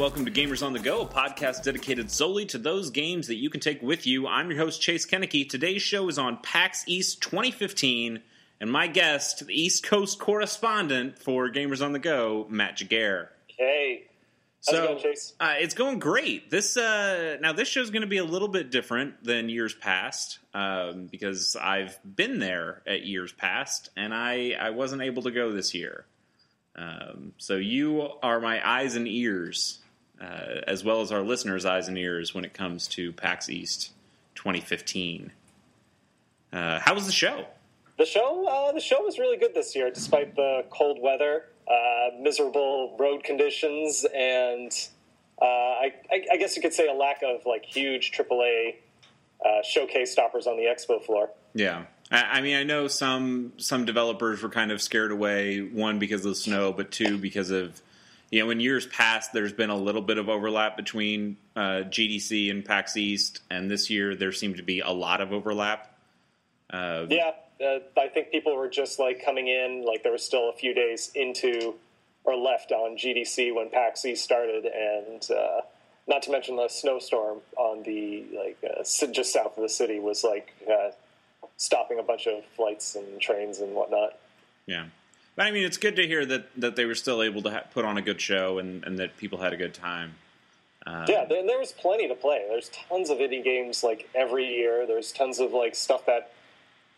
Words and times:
welcome 0.00 0.24
to 0.24 0.30
Gamers 0.30 0.64
on 0.64 0.72
the 0.72 0.78
Go, 0.78 1.02
a 1.02 1.06
podcast 1.06 1.62
dedicated 1.62 2.10
solely 2.10 2.46
to 2.46 2.56
those 2.56 2.88
games 2.88 3.26
that 3.26 3.34
you 3.34 3.50
can 3.50 3.60
take 3.60 3.82
with 3.82 4.06
you. 4.06 4.26
I'm 4.26 4.48
your 4.50 4.58
host, 4.58 4.80
Chase 4.80 5.04
Kennecke. 5.06 5.46
Today's 5.46 5.82
show 5.82 6.08
is 6.08 6.18
on 6.18 6.38
PAX 6.38 6.84
East 6.86 7.20
2015, 7.20 8.22
and 8.62 8.72
my 8.72 8.86
guest, 8.86 9.46
the 9.46 9.52
East 9.52 9.84
Coast 9.84 10.18
correspondent 10.18 11.18
for 11.18 11.50
Gamers 11.50 11.84
on 11.84 11.92
the 11.92 11.98
Go, 11.98 12.46
Matt 12.48 12.78
Jaguar. 12.78 13.30
Hey. 13.48 14.04
How's 14.66 14.74
so 14.74 14.84
it 14.84 14.86
going, 14.86 15.02
Chase? 15.02 15.34
Uh, 15.38 15.54
it's 15.58 15.74
going 15.74 15.98
great. 15.98 16.50
This 16.50 16.78
uh, 16.78 17.36
now 17.42 17.52
this 17.52 17.68
show's 17.68 17.90
going 17.90 18.00
to 18.00 18.08
be 18.08 18.18
a 18.18 18.24
little 18.24 18.48
bit 18.48 18.70
different 18.70 19.22
than 19.22 19.50
years 19.50 19.74
past 19.74 20.38
um, 20.54 21.08
because 21.10 21.56
I've 21.60 21.98
been 22.02 22.38
there 22.38 22.80
at 22.86 23.02
years 23.04 23.32
past, 23.32 23.90
and 23.98 24.14
I 24.14 24.52
I 24.58 24.70
wasn't 24.70 25.02
able 25.02 25.24
to 25.24 25.30
go 25.30 25.52
this 25.52 25.74
year. 25.74 26.06
Um, 26.74 27.32
so 27.36 27.56
you 27.56 28.08
are 28.22 28.40
my 28.40 28.66
eyes 28.66 28.96
and 28.96 29.06
ears, 29.06 29.80
uh, 30.20 30.60
as 30.66 30.84
well 30.84 31.00
as 31.00 31.10
our 31.10 31.22
listeners' 31.22 31.64
eyes 31.64 31.88
and 31.88 31.96
ears 31.96 32.34
when 32.34 32.44
it 32.44 32.52
comes 32.52 32.86
to 32.88 33.12
PAX 33.12 33.48
East 33.48 33.92
2015. 34.34 35.32
Uh, 36.52 36.80
how 36.80 36.94
was 36.94 37.06
the 37.06 37.12
show? 37.12 37.46
The 37.98 38.06
show, 38.06 38.46
uh, 38.48 38.72
the 38.72 38.80
show 38.80 39.02
was 39.02 39.18
really 39.18 39.36
good 39.36 39.54
this 39.54 39.74
year, 39.76 39.90
despite 39.90 40.34
the 40.34 40.64
cold 40.70 40.98
weather, 41.00 41.44
uh, 41.68 42.16
miserable 42.20 42.96
road 42.98 43.22
conditions, 43.22 44.06
and 44.14 44.72
uh, 45.40 45.44
I, 45.44 45.92
I, 46.10 46.24
I, 46.32 46.36
guess 46.38 46.56
you 46.56 46.62
could 46.62 46.72
say 46.72 46.88
a 46.88 46.94
lack 46.94 47.22
of 47.22 47.44
like 47.46 47.64
huge 47.64 48.12
AAA 48.12 48.76
uh, 49.44 49.62
showcase 49.62 50.12
stoppers 50.12 50.46
on 50.46 50.56
the 50.56 50.64
expo 50.64 51.04
floor. 51.04 51.30
Yeah, 51.54 51.84
I 52.10 52.40
mean, 52.40 52.56
I 52.56 52.64
know 52.64 52.88
some 52.88 53.52
some 53.58 53.84
developers 53.84 54.42
were 54.42 54.48
kind 54.48 54.72
of 54.72 54.82
scared 54.82 55.12
away. 55.12 55.60
One 55.60 55.98
because 55.98 56.24
of 56.24 56.30
the 56.30 56.36
snow, 56.36 56.72
but 56.72 56.90
two 56.90 57.18
because 57.18 57.50
of 57.50 57.80
you 58.30 58.42
know 58.42 58.50
in 58.50 58.60
years 58.60 58.86
past 58.86 59.32
there's 59.32 59.52
been 59.52 59.70
a 59.70 59.76
little 59.76 60.02
bit 60.02 60.18
of 60.18 60.28
overlap 60.28 60.76
between 60.76 61.36
uh, 61.56 61.82
GDC 61.88 62.50
and 62.50 62.64
PAX 62.64 62.96
East, 62.96 63.40
and 63.50 63.70
this 63.70 63.90
year 63.90 64.14
there 64.14 64.32
seemed 64.32 64.56
to 64.56 64.62
be 64.62 64.80
a 64.80 64.90
lot 64.90 65.20
of 65.20 65.32
overlap. 65.32 65.94
Uh, 66.70 67.06
yeah, 67.08 67.32
uh, 67.60 67.80
I 67.98 68.08
think 68.08 68.30
people 68.30 68.56
were 68.56 68.68
just 68.68 68.98
like 68.98 69.24
coming 69.24 69.48
in, 69.48 69.84
like 69.84 70.02
there 70.02 70.12
was 70.12 70.24
still 70.24 70.48
a 70.48 70.52
few 70.52 70.74
days 70.74 71.10
into 71.14 71.74
or 72.24 72.36
left 72.36 72.70
on 72.70 72.96
GDC 72.96 73.54
when 73.54 73.70
PAX 73.70 74.04
East 74.04 74.24
started, 74.24 74.64
and 74.66 75.28
uh, 75.30 75.60
not 76.06 76.22
to 76.22 76.30
mention 76.30 76.56
the 76.56 76.68
snowstorm 76.68 77.38
on 77.56 77.82
the 77.82 78.24
like 78.36 78.58
uh, 78.64 78.82
just 79.12 79.32
south 79.32 79.56
of 79.56 79.62
the 79.62 79.68
city 79.68 79.98
was 79.98 80.22
like 80.22 80.52
uh, 80.70 80.90
stopping 81.56 81.98
a 81.98 82.02
bunch 82.02 82.26
of 82.26 82.44
flights 82.56 82.94
and 82.94 83.20
trains 83.20 83.58
and 83.58 83.74
whatnot. 83.74 84.18
Yeah. 84.66 84.86
But 85.36 85.46
I 85.46 85.50
mean, 85.52 85.64
it's 85.64 85.76
good 85.76 85.96
to 85.96 86.06
hear 86.06 86.26
that, 86.26 86.48
that 86.60 86.76
they 86.76 86.84
were 86.84 86.94
still 86.94 87.22
able 87.22 87.42
to 87.42 87.50
ha- 87.50 87.64
put 87.72 87.84
on 87.84 87.96
a 87.96 88.02
good 88.02 88.20
show 88.20 88.58
and, 88.58 88.84
and 88.84 88.98
that 88.98 89.16
people 89.16 89.38
had 89.40 89.52
a 89.52 89.56
good 89.56 89.74
time. 89.74 90.14
Um, 90.86 91.04
yeah, 91.08 91.24
there, 91.24 91.46
there, 91.46 91.58
was 91.58 91.72
plenty 91.72 92.08
to 92.08 92.14
play. 92.14 92.44
There's 92.48 92.70
tons 92.88 93.10
of 93.10 93.18
indie 93.18 93.44
games 93.44 93.84
like 93.84 94.08
every 94.14 94.46
year. 94.46 94.86
There's 94.86 95.12
tons 95.12 95.38
of 95.38 95.52
like 95.52 95.74
stuff 95.74 96.06
that 96.06 96.32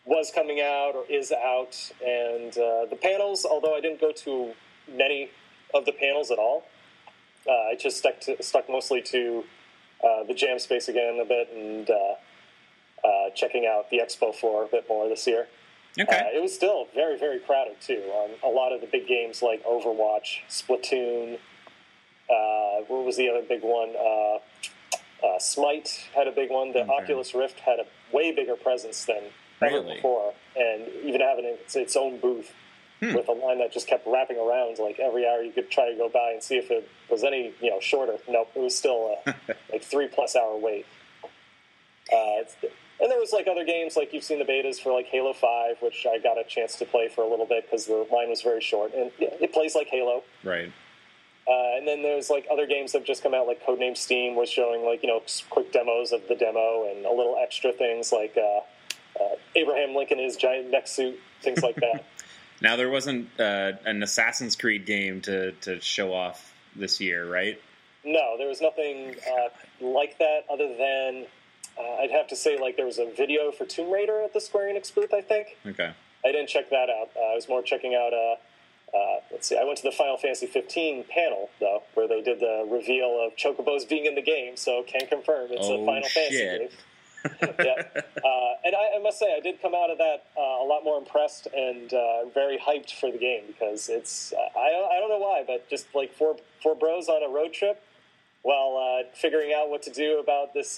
was 0.05 0.31
coming 0.33 0.61
out 0.61 0.93
or 0.95 1.05
is 1.09 1.31
out, 1.31 1.91
and 2.05 2.51
uh, 2.57 2.85
the 2.89 2.97
panels. 3.01 3.45
Although 3.45 3.75
I 3.75 3.81
didn't 3.81 3.99
go 3.99 4.11
to 4.11 4.53
many 4.89 5.29
of 5.73 5.85
the 5.85 5.91
panels 5.91 6.31
at 6.31 6.39
all, 6.39 6.63
uh, 7.47 7.51
I 7.51 7.75
just 7.79 7.97
stuck 7.97 8.21
to, 8.21 8.41
stuck 8.41 8.69
mostly 8.69 9.01
to 9.01 9.43
uh, 10.03 10.23
the 10.23 10.33
jam 10.33 10.59
space 10.59 10.87
again 10.87 11.19
a 11.21 11.25
bit 11.25 11.49
and 11.53 11.89
uh, 11.89 13.07
uh, 13.07 13.29
checking 13.35 13.65
out 13.65 13.89
the 13.89 13.99
expo 13.99 14.33
floor 14.33 14.63
a 14.63 14.67
bit 14.67 14.85
more 14.87 15.09
this 15.09 15.27
year. 15.27 15.47
Okay. 15.99 16.17
Uh, 16.17 16.37
it 16.37 16.41
was 16.41 16.53
still 16.53 16.87
very, 16.95 17.17
very 17.17 17.39
crowded 17.39 17.79
too. 17.79 18.03
Um, 18.17 18.31
a 18.43 18.47
lot 18.53 18.71
of 18.71 18.81
the 18.81 18.87
big 18.87 19.07
games 19.07 19.41
like 19.41 19.63
Overwatch, 19.63 20.41
Splatoon. 20.49 21.37
Uh, 22.29 22.83
what 22.87 23.05
was 23.05 23.17
the 23.17 23.29
other 23.29 23.43
big 23.47 23.61
one? 23.61 23.93
Uh, 23.95 24.39
uh 25.25 25.39
Smite 25.39 26.07
had 26.15 26.27
a 26.27 26.31
big 26.31 26.49
one. 26.49 26.73
The 26.73 26.81
okay. 26.81 26.91
Oculus 26.91 27.35
Rift 27.35 27.59
had 27.59 27.79
a 27.79 27.85
way 28.15 28.31
bigger 28.31 28.55
presence 28.55 29.05
than 29.05 29.23
really? 29.61 29.77
ever 29.77 29.95
before, 29.95 30.33
and 30.55 30.87
even 31.03 31.21
having 31.21 31.45
its, 31.45 31.75
its 31.75 31.95
own 31.95 32.19
booth 32.19 32.51
hmm. 32.99 33.13
with 33.13 33.27
a 33.27 33.31
line 33.31 33.59
that 33.59 33.71
just 33.71 33.87
kept 33.87 34.07
wrapping 34.07 34.37
around. 34.37 34.79
Like 34.79 34.99
every 34.99 35.27
hour, 35.27 35.43
you 35.43 35.51
could 35.51 35.69
try 35.69 35.91
to 35.91 35.95
go 35.95 36.09
by 36.09 36.31
and 36.31 36.41
see 36.41 36.57
if 36.57 36.71
it 36.71 36.89
was 37.09 37.23
any 37.23 37.53
you 37.61 37.69
know 37.69 37.79
shorter. 37.79 38.17
Nope, 38.27 38.49
it 38.55 38.59
was 38.59 38.75
still 38.75 39.15
a 39.25 39.35
like 39.71 39.83
three 39.83 40.07
plus 40.07 40.35
hour 40.35 40.57
wait. 40.57 40.87
Uh, 42.11 42.43
and 42.99 43.11
there 43.11 43.19
was 43.19 43.33
like 43.33 43.47
other 43.47 43.65
games, 43.65 43.95
like 43.95 44.13
you've 44.13 44.23
seen 44.23 44.39
the 44.39 44.45
betas 44.45 44.79
for 44.79 44.93
like 44.93 45.07
Halo 45.07 45.33
Five, 45.33 45.77
which 45.81 46.05
I 46.09 46.19
got 46.19 46.37
a 46.37 46.43
chance 46.43 46.77
to 46.77 46.85
play 46.85 47.09
for 47.09 47.23
a 47.23 47.27
little 47.27 47.45
bit 47.45 47.65
because 47.65 47.85
the 47.85 48.07
line 48.11 48.29
was 48.29 48.41
very 48.41 48.61
short, 48.61 48.93
and 48.93 49.11
it 49.19 49.51
plays 49.53 49.75
like 49.75 49.87
Halo. 49.87 50.23
Right. 50.43 50.71
Uh, 51.45 51.77
and 51.77 51.87
then 51.87 52.01
there's 52.01 52.29
like 52.29 52.47
other 52.49 52.65
games 52.65 52.93
that 52.93 52.99
have 52.99 53.07
just 53.07 53.21
come 53.21 53.33
out, 53.33 53.47
like 53.47 53.65
Codename 53.65 53.97
Steam 53.97 54.35
was 54.35 54.49
showing 54.49 54.85
like 54.85 55.03
you 55.03 55.09
know 55.09 55.21
quick 55.49 55.71
demos 55.73 56.11
of 56.11 56.21
the 56.29 56.35
demo 56.35 56.89
and 56.89 57.05
a 57.05 57.11
little 57.11 57.37
extra 57.41 57.73
things 57.73 58.11
like 58.11 58.37
uh, 58.37 59.21
uh, 59.21 59.35
Abraham 59.55 59.95
Lincoln 59.95 60.19
in 60.19 60.25
his 60.25 60.37
giant 60.37 60.71
mech 60.71 60.87
suit, 60.87 61.19
things 61.41 61.61
like 61.61 61.75
that. 61.75 62.05
now 62.61 62.75
there 62.77 62.89
wasn't 62.89 63.27
uh, 63.39 63.73
an 63.85 64.03
Assassin's 64.03 64.55
Creed 64.55 64.85
game 64.85 65.19
to 65.21 65.51
to 65.51 65.81
show 65.81 66.13
off 66.13 66.53
this 66.75 67.01
year, 67.01 67.29
right? 67.29 67.59
No, 68.05 68.37
there 68.37 68.47
was 68.47 68.61
nothing 68.61 69.15
uh, 69.27 69.49
like 69.85 70.17
that 70.19 70.41
other 70.49 70.75
than 70.77 71.25
uh, 71.77 72.01
I'd 72.01 72.11
have 72.11 72.27
to 72.27 72.35
say 72.35 72.59
like 72.59 72.77
there 72.77 72.85
was 72.85 72.99
a 72.99 73.11
video 73.11 73.51
for 73.51 73.65
Tomb 73.65 73.91
Raider 73.91 74.21
at 74.21 74.33
the 74.33 74.41
Square 74.41 74.73
Enix 74.73 74.93
booth. 74.93 75.13
I 75.13 75.21
think. 75.21 75.57
Okay. 75.65 75.93
I 76.25 76.31
didn't 76.31 76.49
check 76.49 76.69
that 76.69 76.89
out. 76.89 77.09
Uh, 77.15 77.31
I 77.31 77.35
was 77.35 77.49
more 77.49 77.61
checking 77.61 77.95
out. 77.95 78.13
Uh, 78.13 78.35
uh, 78.95 79.19
let's 79.31 79.47
see. 79.47 79.57
I 79.57 79.63
went 79.63 79.77
to 79.77 79.83
the 79.83 79.91
Final 79.91 80.17
Fantasy 80.17 80.45
15 80.45 81.05
panel 81.09 81.49
though, 81.59 81.83
where 81.95 82.07
they 82.07 82.21
did 82.21 82.39
the 82.39 82.67
reveal 82.69 83.25
of 83.25 83.35
Chocobos 83.35 83.87
being 83.87 84.05
in 84.05 84.15
the 84.15 84.21
game. 84.21 84.55
So 84.55 84.83
can 84.83 85.07
confirm 85.07 85.47
it's 85.51 85.67
oh, 85.67 85.81
a 85.81 85.85
Final 85.85 86.03
shit. 86.03 86.31
Fantasy 86.31 86.59
game. 86.59 86.77
yeah, 87.41 88.01
uh, 88.21 88.53
and 88.65 88.75
I, 88.75 88.97
I, 88.97 88.99
must 89.01 89.17
say 89.17 89.33
I 89.33 89.39
did 89.39 89.61
come 89.61 89.73
out 89.73 89.89
of 89.89 89.97
that 89.97 90.25
uh, 90.37 90.41
a 90.41 90.67
lot 90.67 90.83
more 90.83 90.97
impressed 90.97 91.47
and 91.55 91.89
very 92.33 92.57
hyped 92.57 92.91
for 92.99 93.09
the 93.09 93.17
game 93.17 93.43
because 93.47 93.87
it's 93.87 94.33
I, 94.57 94.59
I 94.59 94.99
don't 94.99 95.07
know 95.07 95.19
why, 95.19 95.45
but 95.47 95.69
just 95.69 95.87
like 95.95 96.13
four 96.13 96.35
four 96.61 96.75
bros 96.75 97.07
on 97.07 97.23
a 97.23 97.33
road 97.33 97.53
trip 97.53 97.81
while 98.41 99.05
figuring 99.13 99.53
out 99.53 99.69
what 99.69 99.83
to 99.83 99.89
do 99.89 100.19
about 100.19 100.53
this 100.53 100.77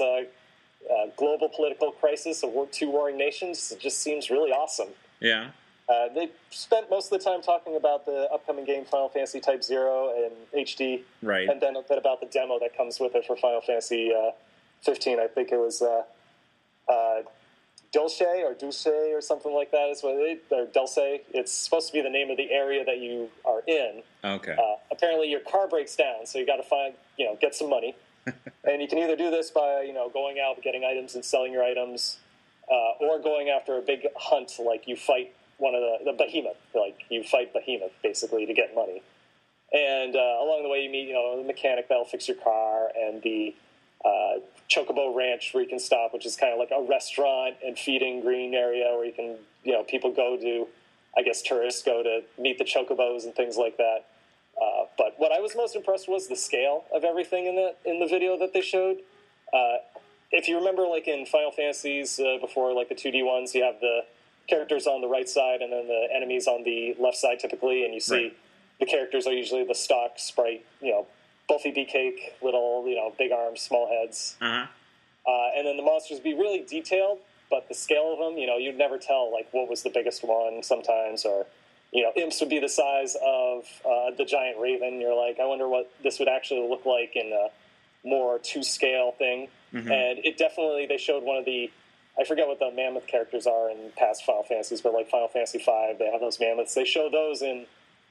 uh, 0.89 1.07
global 1.17 1.49
political 1.49 1.91
crisis 1.91 2.43
of 2.43 2.51
two 2.71 2.89
warring 2.89 3.17
nations. 3.17 3.71
It 3.71 3.79
just 3.79 4.01
seems 4.01 4.29
really 4.29 4.51
awesome. 4.51 4.89
Yeah. 5.19 5.51
Uh, 5.87 6.07
they 6.15 6.31
spent 6.49 6.89
most 6.89 7.11
of 7.11 7.19
the 7.19 7.23
time 7.23 7.41
talking 7.41 7.75
about 7.75 8.05
the 8.05 8.27
upcoming 8.33 8.65
game 8.65 8.85
Final 8.85 9.09
Fantasy 9.09 9.39
Type 9.39 9.63
Zero 9.63 10.11
and 10.15 10.65
HD, 10.65 11.03
right? 11.21 11.47
And 11.47 11.61
then 11.61 11.75
a 11.75 11.83
bit 11.83 11.99
about 11.99 12.21
the 12.21 12.25
demo 12.25 12.57
that 12.59 12.75
comes 12.75 12.99
with 12.99 13.13
it 13.13 13.25
for 13.25 13.35
Final 13.35 13.61
Fantasy 13.61 14.11
uh, 14.11 14.31
15. 14.81 15.19
I 15.19 15.27
think 15.27 15.51
it 15.51 15.57
was 15.57 15.83
uh, 15.83 16.01
uh, 16.91 17.21
Dulce 17.91 18.21
or 18.21 18.53
Dulce 18.55 18.87
or 18.87 19.21
something 19.21 19.53
like 19.53 19.71
that 19.71 19.89
is 19.89 20.01
what 20.01 20.15
it 20.15 20.43
or 20.51 20.65
Dulce. 20.65 20.97
It's 20.97 21.51
supposed 21.53 21.87
to 21.87 21.93
be 21.93 22.01
the 22.01 22.09
name 22.09 22.31
of 22.31 22.37
the 22.37 22.51
area 22.51 22.83
that 22.83 22.99
you 22.99 23.29
are 23.45 23.61
in. 23.67 24.01
Okay. 24.23 24.53
Uh, 24.53 24.75
apparently, 24.91 25.29
your 25.29 25.39
car 25.39 25.67
breaks 25.67 25.95
down, 25.95 26.25
so 26.25 26.39
you 26.39 26.45
got 26.47 26.57
to 26.57 26.63
find 26.63 26.95
you 27.17 27.25
know 27.25 27.37
get 27.39 27.53
some 27.53 27.69
money. 27.69 27.95
And 28.63 28.81
you 28.81 28.87
can 28.87 28.99
either 28.99 29.15
do 29.15 29.29
this 29.29 29.51
by 29.51 29.81
you 29.81 29.93
know 29.93 30.09
going 30.09 30.37
out 30.39 30.61
getting 30.61 30.83
items 30.83 31.15
and 31.15 31.23
selling 31.23 31.51
your 31.51 31.63
items, 31.63 32.17
uh, 32.69 33.03
or 33.05 33.19
going 33.19 33.49
after 33.49 33.77
a 33.77 33.81
big 33.81 34.07
hunt 34.15 34.53
like 34.59 34.87
you 34.87 34.95
fight 34.95 35.33
one 35.57 35.73
of 35.73 35.81
the, 35.81 36.11
the 36.11 36.17
behemoth, 36.17 36.57
like 36.73 37.01
you 37.09 37.23
fight 37.23 37.53
behemoth 37.53 37.91
basically 38.03 38.45
to 38.45 38.53
get 38.53 38.75
money. 38.75 39.01
And 39.71 40.15
uh, 40.15 40.19
along 40.19 40.61
the 40.63 40.69
way, 40.69 40.79
you 40.79 40.89
meet 40.89 41.07
you 41.07 41.13
know 41.13 41.37
the 41.41 41.47
mechanic 41.47 41.87
that'll 41.89 42.05
fix 42.05 42.27
your 42.27 42.37
car, 42.37 42.89
and 42.95 43.21
the 43.21 43.55
uh, 44.03 44.39
Chocobo 44.69 45.15
Ranch 45.15 45.51
where 45.53 45.63
you 45.63 45.69
can 45.69 45.79
stop, 45.79 46.13
which 46.13 46.25
is 46.25 46.35
kind 46.35 46.53
of 46.53 46.59
like 46.59 46.71
a 46.71 46.81
restaurant 46.87 47.55
and 47.65 47.77
feeding 47.77 48.21
green 48.21 48.53
area 48.53 48.85
where 48.95 49.05
you 49.05 49.13
can 49.13 49.37
you 49.63 49.73
know 49.73 49.83
people 49.83 50.11
go 50.11 50.37
to, 50.37 50.67
I 51.17 51.23
guess 51.23 51.41
tourists 51.41 51.83
go 51.83 52.03
to 52.03 52.21
meet 52.41 52.57
the 52.57 52.65
chocobos 52.65 53.25
and 53.25 53.35
things 53.35 53.57
like 53.57 53.77
that. 53.77 54.05
Uh, 54.61 54.85
but 54.97 55.15
what 55.17 55.31
I 55.31 55.39
was 55.39 55.55
most 55.55 55.75
impressed 55.75 56.07
was 56.07 56.27
the 56.27 56.35
scale 56.35 56.85
of 56.93 57.03
everything 57.03 57.45
in 57.45 57.55
the 57.55 57.75
in 57.85 57.99
the 57.99 58.07
video 58.07 58.37
that 58.39 58.53
they 58.53 58.61
showed. 58.61 58.97
Uh, 59.53 59.77
if 60.31 60.47
you 60.47 60.57
remember, 60.57 60.87
like 60.87 61.07
in 61.07 61.25
Final 61.25 61.51
Fantasies 61.51 62.19
uh, 62.19 62.37
before, 62.41 62.73
like 62.73 62.89
the 62.89 62.95
2D 62.95 63.25
ones, 63.25 63.53
you 63.53 63.63
have 63.63 63.79
the 63.79 64.01
characters 64.47 64.87
on 64.87 65.01
the 65.01 65.07
right 65.07 65.27
side 65.27 65.61
and 65.61 65.71
then 65.71 65.87
the 65.87 66.07
enemies 66.13 66.47
on 66.47 66.63
the 66.63 66.95
left 66.99 67.17
side 67.17 67.39
typically, 67.39 67.85
and 67.85 67.93
you 67.93 67.99
see 67.99 68.15
right. 68.15 68.37
the 68.79 68.85
characters 68.85 69.27
are 69.27 69.33
usually 69.33 69.63
the 69.63 69.75
stock 69.75 70.13
sprite, 70.17 70.65
you 70.81 70.91
know, 70.91 71.07
Buffy 71.47 71.71
Cake, 71.71 72.35
little, 72.41 72.85
you 72.87 72.95
know, 72.95 73.13
big 73.17 73.31
arms, 73.31 73.61
small 73.61 73.87
heads, 73.87 74.35
uh-huh. 74.41 74.65
Uh, 75.27 75.49
and 75.57 75.65
then 75.65 75.75
the 75.75 75.83
monsters 75.83 76.19
be 76.19 76.33
really 76.33 76.63
detailed, 76.69 77.19
but 77.49 77.67
the 77.67 77.73
scale 77.73 78.13
of 78.13 78.19
them, 78.19 78.37
you 78.37 78.45
know, 78.45 78.57
you'd 78.57 78.77
never 78.77 78.97
tell 78.97 79.31
like 79.31 79.47
what 79.51 79.69
was 79.69 79.81
the 79.81 79.89
biggest 79.89 80.23
one 80.23 80.61
sometimes, 80.61 81.25
or 81.25 81.47
you 81.91 82.03
know, 82.03 82.11
imps 82.15 82.39
would 82.41 82.49
be 82.49 82.59
the 82.59 82.69
size 82.69 83.15
of 83.25 83.65
uh, 83.85 84.11
the 84.17 84.25
giant 84.25 84.59
raven. 84.59 84.99
You're 84.99 85.15
like, 85.15 85.39
I 85.39 85.45
wonder 85.45 85.67
what 85.67 85.91
this 86.03 86.19
would 86.19 86.27
actually 86.27 86.67
look 86.67 86.85
like 86.85 87.15
in 87.15 87.31
a 87.31 88.07
more 88.07 88.39
two 88.39 88.63
scale 88.63 89.13
thing. 89.17 89.47
Mm-hmm. 89.73 89.91
And 89.91 90.19
it 90.19 90.37
definitely 90.37 90.85
they 90.87 90.97
showed 90.97 91.23
one 91.23 91.37
of 91.37 91.45
the 91.45 91.71
I 92.19 92.23
forget 92.23 92.47
what 92.47 92.59
the 92.59 92.71
mammoth 92.71 93.07
characters 93.07 93.45
are 93.45 93.69
in 93.69 93.91
past 93.97 94.23
Final 94.25 94.43
Fantasies, 94.43 94.81
but 94.81 94.93
like 94.93 95.09
Final 95.09 95.27
Fantasy 95.27 95.57
V, 95.57 95.95
they 95.99 96.09
have 96.09 96.21
those 96.21 96.39
mammoths. 96.39 96.73
They 96.73 96.85
show 96.85 97.09
those 97.09 97.41
in 97.41 97.65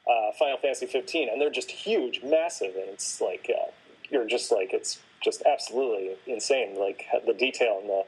uh, 0.07 0.33
Final 0.39 0.59
Fantasy 0.59 0.87
15, 0.87 1.31
and 1.31 1.41
they're 1.41 1.51
just 1.51 1.71
huge, 1.71 2.21
massive, 2.23 2.75
and 2.77 2.91
it's 2.91 3.21
like 3.21 3.51
uh, 3.51 3.71
you're 4.11 4.27
just 4.27 4.53
like 4.53 4.75
it's 4.75 4.99
just 5.23 5.43
absolutely 5.47 6.17
insane. 6.27 6.79
Like 6.79 7.07
the 7.27 7.33
detail 7.33 7.79
and 7.81 7.89
the 7.89 8.05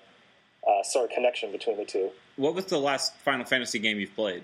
uh, 0.68 0.82
sort 0.82 1.06
of 1.06 1.14
connection 1.14 1.50
between 1.50 1.78
the 1.78 1.84
two. 1.86 2.10
What 2.36 2.54
was 2.54 2.66
the 2.66 2.78
last 2.78 3.14
Final 3.24 3.46
Fantasy 3.46 3.78
game 3.78 3.98
you've 3.98 4.14
played? 4.14 4.42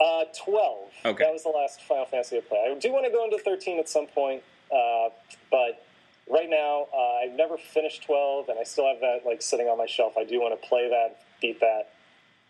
Uh, 0.00 0.24
Twelve. 0.44 0.90
Okay. 1.04 1.24
That 1.24 1.32
was 1.32 1.42
the 1.42 1.48
last 1.50 1.82
Final 1.82 2.06
Fantasy 2.06 2.36
I 2.36 2.40
played. 2.40 2.76
I 2.76 2.78
do 2.78 2.92
want 2.92 3.04
to 3.06 3.10
go 3.10 3.24
into 3.24 3.38
thirteen 3.38 3.78
at 3.78 3.88
some 3.88 4.06
point, 4.06 4.42
uh, 4.70 5.08
but 5.50 5.84
right 6.30 6.48
now 6.48 6.86
uh, 6.94 7.24
I've 7.24 7.36
never 7.36 7.56
finished 7.56 8.04
twelve, 8.04 8.48
and 8.48 8.58
I 8.58 8.62
still 8.62 8.86
have 8.86 9.00
that 9.00 9.20
like 9.26 9.42
sitting 9.42 9.66
on 9.66 9.76
my 9.78 9.86
shelf. 9.86 10.14
I 10.16 10.24
do 10.24 10.40
want 10.40 10.60
to 10.60 10.68
play 10.68 10.88
that, 10.88 11.20
beat 11.40 11.60
that. 11.60 11.90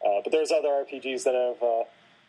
Uh, 0.04 0.20
but 0.22 0.30
there's 0.30 0.52
other 0.52 0.68
RPGs 0.68 1.24
that 1.24 1.34
have 1.34 1.62
uh, 1.62 1.84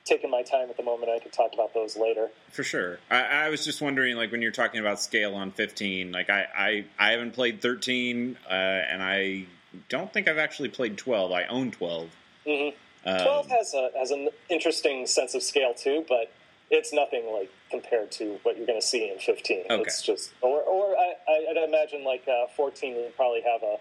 taken 0.06 0.32
my 0.32 0.42
time 0.42 0.70
at 0.70 0.78
the 0.78 0.84
moment. 0.84 1.12
I 1.12 1.20
could 1.20 1.34
talk 1.34 1.54
about 1.54 1.74
those 1.74 1.96
later. 1.96 2.30
For 2.52 2.64
sure. 2.64 3.00
I, 3.12 3.22
I 3.22 3.50
was 3.50 3.64
just 3.64 3.82
wondering, 3.82 4.16
like, 4.16 4.32
when 4.32 4.42
you're 4.42 4.52
talking 4.52 4.80
about 4.80 5.00
scale 5.00 5.36
on 5.36 5.52
15, 5.52 6.12
like, 6.12 6.30
I, 6.30 6.46
I, 6.58 6.86
I 6.98 7.12
haven't 7.12 7.34
played 7.34 7.62
13, 7.62 8.38
uh, 8.48 8.52
and 8.52 9.04
I 9.04 9.46
don't 9.88 10.12
think 10.12 10.28
I've 10.28 10.40
actually 10.40 10.70
played 10.70 10.98
12. 10.98 11.32
I 11.32 11.44
own 11.46 11.72
12. 11.72 12.10
hmm 12.48 12.70
Um, 13.06 13.18
Twelve 13.24 13.48
has 13.50 13.74
a 13.74 13.90
has 13.98 14.12
an 14.12 14.30
interesting 14.50 15.06
sense 15.08 15.34
of 15.36 15.44
scale 15.44 15.74
too, 15.74 16.06
but 16.10 16.32
it's 16.72 16.92
nothing 16.94 17.26
like 17.34 17.50
compared 17.72 18.12
to 18.12 18.38
what 18.44 18.58
you're 18.58 18.68
going 18.68 18.80
to 18.80 18.86
see 18.86 19.10
in 19.10 19.18
15. 19.18 19.64
Okay. 19.70 19.82
It's 19.82 20.02
just, 20.04 20.32
or 20.42 20.62
or 20.62 20.96
I, 20.96 21.14
I- 21.28 21.46
I'd 21.52 21.68
imagine 21.68 22.04
like 22.04 22.28
uh, 22.28 22.46
14 22.56 22.96
would 22.96 23.16
probably 23.16 23.42
have 23.42 23.64
a 23.64 23.78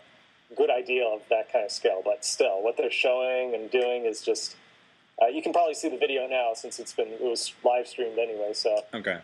good 0.57 0.71
idea 0.71 1.05
of 1.05 1.21
that 1.29 1.53
kind 1.53 1.65
of 1.67 1.71
scale, 1.71 2.01
but 2.05 2.25
still, 2.25 2.63
what 2.63 2.77
they're 2.79 2.91
showing 2.91 3.55
and 3.55 3.71
doing 3.71 4.05
is 4.05 4.23
just. 4.23 4.57
Uh, 5.21 5.27
you 5.27 5.43
can 5.43 5.53
probably 5.53 5.75
see 5.75 5.89
the 5.89 5.97
video 5.99 6.29
now 6.29 6.53
since 6.55 6.79
it's 6.79 6.93
been 6.93 7.09
it 7.09 7.21
was 7.21 7.53
live 7.65 7.89
streamed 7.89 8.19
anyway. 8.21 8.53
So 8.55 8.85
Okay. 8.95 9.15
uh, 9.15 9.21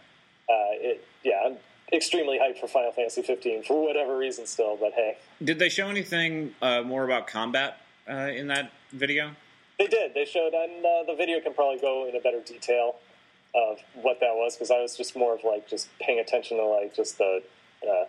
it 0.49 1.06
yeah, 1.23 1.40
I'm 1.47 1.56
extremely 1.93 2.37
hyped 2.37 2.58
for 2.58 2.67
Final 2.67 2.90
Fantasy 2.90 3.23
15 3.23 3.62
for 3.62 3.81
whatever 3.87 4.19
reason 4.19 4.44
still. 4.44 4.76
But 4.76 4.93
hey, 4.94 5.17
Did 5.43 5.61
they 5.61 5.69
show 5.69 5.87
anything 5.87 6.52
uh, 6.61 6.82
more 6.82 7.05
about 7.05 7.29
combat 7.29 7.79
uh, 8.11 8.14
in 8.35 8.49
that 8.49 8.73
video? 8.93 9.37
They 9.79 9.87
did. 9.87 10.15
They 10.15 10.25
showed, 10.25 10.53
and 10.55 10.85
uh, 10.85 11.03
the 11.06 11.15
video 11.17 11.41
can 11.41 11.55
probably 11.55 11.81
go 11.81 12.06
into 12.06 12.21
better 12.21 12.41
detail 12.41 12.97
of 13.55 13.79
what 14.03 14.21
that 14.21 14.35
was 14.35 14.55
because 14.56 14.71
I 14.71 14.81
was 14.81 14.97
just 14.97 15.17
more 15.17 15.35
of 15.35 15.44
like 15.44 15.69
just 15.69 15.88
paying 16.00 16.19
attention 16.19 16.56
to 16.59 16.65
like 16.65 16.94
just 16.94 17.19
the, 17.19 17.43
uh, 17.82 18.05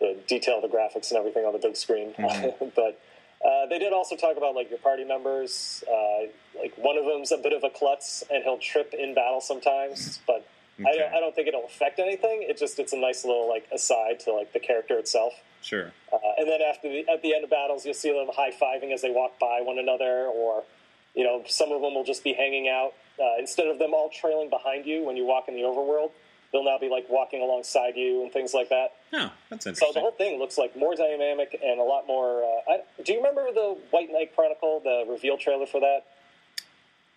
the 0.00 0.18
detail 0.26 0.56
of 0.56 0.70
the 0.70 0.74
graphics 0.76 1.10
and 1.10 1.18
everything 1.18 1.44
on 1.44 1.52
the 1.52 1.58
big 1.58 1.76
screen. 1.76 2.14
but 2.18 3.00
uh, 3.44 3.66
they 3.68 3.78
did 3.78 3.92
also 3.92 4.16
talk 4.16 4.36
about 4.36 4.54
like 4.54 4.70
your 4.70 4.78
party 4.78 5.04
members. 5.04 5.82
Uh, 5.90 6.26
like 6.58 6.74
one 6.76 6.96
of 6.96 7.04
them's 7.04 7.32
a 7.32 7.36
bit 7.38 7.52
of 7.52 7.64
a 7.64 7.70
klutz 7.70 8.22
and 8.30 8.42
he'll 8.44 8.58
trip 8.58 8.94
in 8.98 9.14
battle 9.14 9.40
sometimes, 9.40 10.20
but. 10.26 10.46
I, 10.78 10.88
Okay. 10.88 10.98
don't, 10.98 11.14
I 11.14 11.20
don't 11.20 11.34
think 11.34 11.48
it'll 11.48 11.66
affect 11.66 11.98
anything. 12.00 12.44
It 12.48 12.58
just 12.58 12.78
it's 12.78 12.94
a 12.94 12.96
nice 12.96 13.24
little 13.26 13.46
like 13.46 13.68
aside 13.72 14.18
to 14.20 14.32
like 14.32 14.54
the 14.54 14.58
character 14.58 14.98
itself. 14.98 15.34
Sure. 15.60 15.92
Uh, 16.10 16.16
and 16.38 16.48
then 16.48 16.60
after 16.62 16.88
the, 16.88 17.06
at 17.12 17.22
the 17.22 17.34
end 17.34 17.44
of 17.44 17.50
battles, 17.50 17.84
you'll 17.84 17.94
see 17.94 18.10
them 18.10 18.26
high 18.34 18.50
fiving 18.50 18.92
as 18.92 19.02
they 19.02 19.10
walk 19.10 19.38
by 19.38 19.60
one 19.60 19.78
another, 19.78 20.26
or 20.26 20.64
you 21.14 21.24
know, 21.24 21.42
some 21.46 21.72
of 21.72 21.82
them 21.82 21.94
will 21.94 22.04
just 22.04 22.24
be 22.24 22.32
hanging 22.32 22.68
out 22.68 22.92
uh, 23.20 23.38
instead 23.38 23.66
of 23.68 23.78
them 23.78 23.92
all 23.94 24.10
trailing 24.10 24.50
behind 24.50 24.86
you 24.86 25.04
when 25.04 25.16
you 25.16 25.26
walk 25.26 25.44
in 25.48 25.54
the 25.54 25.62
overworld. 25.62 26.10
They'll 26.52 26.64
now 26.64 26.78
be 26.78 26.90
like 26.90 27.06
walking 27.08 27.40
alongside 27.40 27.96
you 27.96 28.22
and 28.22 28.30
things 28.32 28.52
like 28.52 28.68
that. 28.68 28.92
Oh, 29.14 29.32
that's 29.48 29.66
interesting. 29.66 29.88
So 29.88 29.92
the 29.94 30.00
whole 30.00 30.10
thing 30.12 30.38
looks 30.38 30.58
like 30.58 30.76
more 30.76 30.94
dynamic 30.94 31.58
and 31.64 31.80
a 31.80 31.82
lot 31.82 32.06
more. 32.06 32.42
Uh, 32.44 32.72
I, 32.72 33.02
do 33.02 33.12
you 33.12 33.18
remember 33.18 33.46
the 33.52 33.78
White 33.90 34.12
Knight 34.12 34.34
Chronicle, 34.34 34.80
the 34.84 35.04
reveal 35.10 35.38
trailer 35.38 35.64
for 35.66 35.80
that 35.80 36.04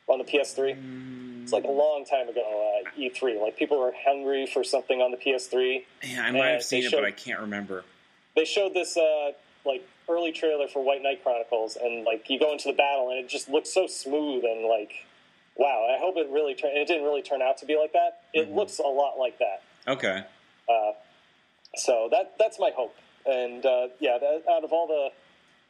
on 0.07 0.19
the 0.19 0.24
PS3? 0.24 1.44
It's 1.44 1.51
like 1.51 1.65
a 1.65 1.71
long 1.71 2.06
time 2.06 2.30
ago, 2.30 2.41
uh, 2.41 2.89
E3. 2.98 3.41
Like 3.41 3.57
people 3.57 3.77
were 3.77 3.91
hungry 4.06 4.45
for 4.48 4.63
something 4.63 5.01
on 5.01 5.12
the 5.12 5.18
PS3. 5.18 5.83
yeah, 6.03 6.24
I 6.24 6.31
might 6.31 6.48
have 6.48 6.63
seen 6.63 6.86
it, 6.86 6.91
but 6.91 7.03
I 7.03 7.12
can't 7.12 7.41
remember. 7.41 7.83
they 8.36 8.45
showed 8.45 8.74
this 8.74 8.95
uh, 8.98 9.31
like 9.65 9.86
early 10.09 10.31
trailer 10.31 10.67
for 10.67 10.83
White 10.83 11.01
Knight 11.01 11.23
Chronicles, 11.23 11.77
and 11.81 12.03
like 12.03 12.29
you 12.29 12.39
go 12.39 12.51
into 12.51 12.67
the 12.67 12.73
battle, 12.73 13.09
and 13.09 13.19
it 13.19 13.29
just 13.29 13.49
looks 13.49 13.73
so 13.73 13.87
smooth 13.87 14.43
and 14.43 14.65
like, 14.65 15.05
wow. 15.55 15.87
I 15.93 15.99
hope 15.99 16.15
it 16.17 16.29
really 16.29 16.55
turned. 16.55 16.77
It 16.77 16.87
didn't 16.87 17.03
really 17.03 17.21
turn 17.21 17.41
out 17.41 17.57
to 17.59 17.65
be 17.65 17.77
like 17.77 17.93
that. 17.93 18.21
It 18.33 18.51
looks 18.51 18.79
a 18.79 18.83
lot 18.83 19.17
like 19.17 19.39
that. 19.39 19.61
Okay. 19.87 20.23
Uh, 20.69 20.91
so 21.75 22.07
that 22.11 22.35
that's 22.39 22.59
my 22.59 22.71
hope. 22.75 22.95
And 23.25 23.65
uh, 23.65 23.87
yeah, 23.99 24.17
that, 24.19 24.43
out 24.49 24.63
of 24.63 24.71
all 24.71 24.87
the 24.87 25.09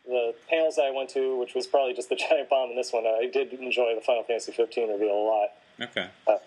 the 0.07 0.35
panels 0.49 0.75
that 0.75 0.83
I 0.83 0.91
went 0.91 1.09
to, 1.11 1.37
which 1.37 1.55
was 1.55 1.67
probably 1.67 1.93
just 1.93 2.09
the 2.09 2.15
giant 2.29 2.49
bomb 2.49 2.69
in 2.69 2.75
this 2.75 2.93
one, 2.93 3.05
I 3.05 3.29
did 3.31 3.53
enjoy 3.53 3.95
the 3.95 4.01
Final 4.01 4.23
Fantasy 4.23 4.51
15 4.51 4.91
reveal 4.91 5.09
a 5.09 5.25
lot. 5.25 5.49
Okay. 5.81 6.07
Uh, 6.27 6.37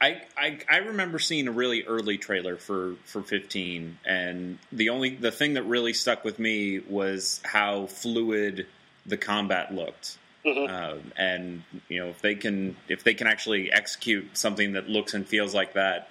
I, 0.00 0.22
I 0.36 0.58
I 0.70 0.76
remember 0.78 1.18
seeing 1.18 1.48
a 1.48 1.52
really 1.52 1.84
early 1.84 2.18
trailer 2.18 2.56
for 2.56 2.96
for 3.04 3.22
15 3.22 3.98
and 4.04 4.58
the 4.70 4.90
only 4.90 5.16
the 5.16 5.32
thing 5.32 5.54
that 5.54 5.62
really 5.62 5.94
stuck 5.94 6.22
with 6.24 6.38
me 6.38 6.80
was 6.80 7.40
how 7.44 7.86
fluid 7.86 8.66
the 9.06 9.16
combat 9.16 9.74
looked. 9.74 10.18
Mhm. 10.44 10.68
Um, 10.68 11.12
and 11.16 11.62
you 11.88 12.00
know 12.00 12.08
if 12.08 12.20
they 12.20 12.34
can 12.34 12.76
if 12.88 13.04
they 13.04 13.14
can 13.14 13.26
actually 13.26 13.72
execute 13.72 14.36
something 14.36 14.72
that 14.72 14.88
looks 14.88 15.14
and 15.14 15.26
feels 15.26 15.54
like 15.54 15.72
that 15.74 16.10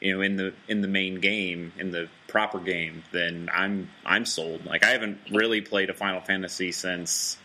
you 0.00 0.14
know 0.14 0.22
in 0.22 0.36
the 0.36 0.54
in 0.66 0.80
the 0.80 0.88
main 0.88 1.20
game 1.20 1.72
in 1.78 1.90
the 1.90 2.08
proper 2.28 2.58
game 2.58 3.04
then 3.12 3.48
I'm 3.52 3.90
I'm 4.04 4.24
sold 4.24 4.64
like 4.64 4.82
I 4.82 4.90
haven't 4.90 5.18
really 5.30 5.60
played 5.60 5.90
a 5.90 5.94
Final 5.94 6.20
Fantasy 6.22 6.72
since 6.72 7.36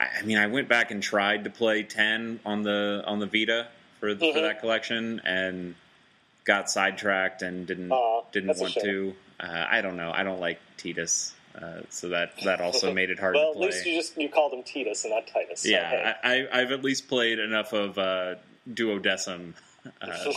I 0.00 0.06
I 0.20 0.22
mean 0.22 0.38
I 0.38 0.46
went 0.46 0.68
back 0.68 0.92
and 0.92 1.02
tried 1.02 1.44
to 1.44 1.50
play 1.50 1.82
10 1.82 2.40
on 2.46 2.62
the 2.62 3.02
on 3.06 3.18
the 3.18 3.26
Vita 3.26 3.66
for 4.00 4.14
the, 4.14 4.32
for 4.32 4.40
that 4.40 4.60
collection 4.60 5.20
and 5.24 5.74
got 6.44 6.70
sidetracked 6.70 7.42
and 7.42 7.66
didn't 7.66 7.92
didn't 8.32 8.58
want 8.58 8.74
to 8.74 9.14
uh, 9.40 9.66
I 9.70 9.80
don't 9.80 9.96
know 9.96 10.10
I 10.14 10.22
don't 10.22 10.40
like 10.40 10.60
Titus 10.76 11.34
uh, 11.60 11.80
so 11.90 12.10
that 12.10 12.32
that 12.44 12.60
also 12.60 12.92
made 13.00 13.10
it 13.10 13.18
hard 13.18 13.34
well, 13.34 13.52
to 13.52 13.58
at 13.58 13.64
least 13.64 13.86
you 13.86 13.94
just 13.96 14.16
you 14.16 14.28
called 14.28 14.52
him 14.52 14.62
Titus 14.62 15.04
and 15.04 15.12
not 15.14 15.26
Titus. 15.26 15.62
so, 15.62 15.68
hey. 15.68 15.74
yeah, 15.74 16.14
I, 16.22 16.34
I, 16.34 16.60
I've 16.60 16.72
at 16.72 16.84
least 16.84 17.08
played 17.08 17.38
enough 17.38 17.72
of 17.72 17.98
uh, 17.98 18.36
Duodecim, 18.72 19.54
uh, 20.00 20.32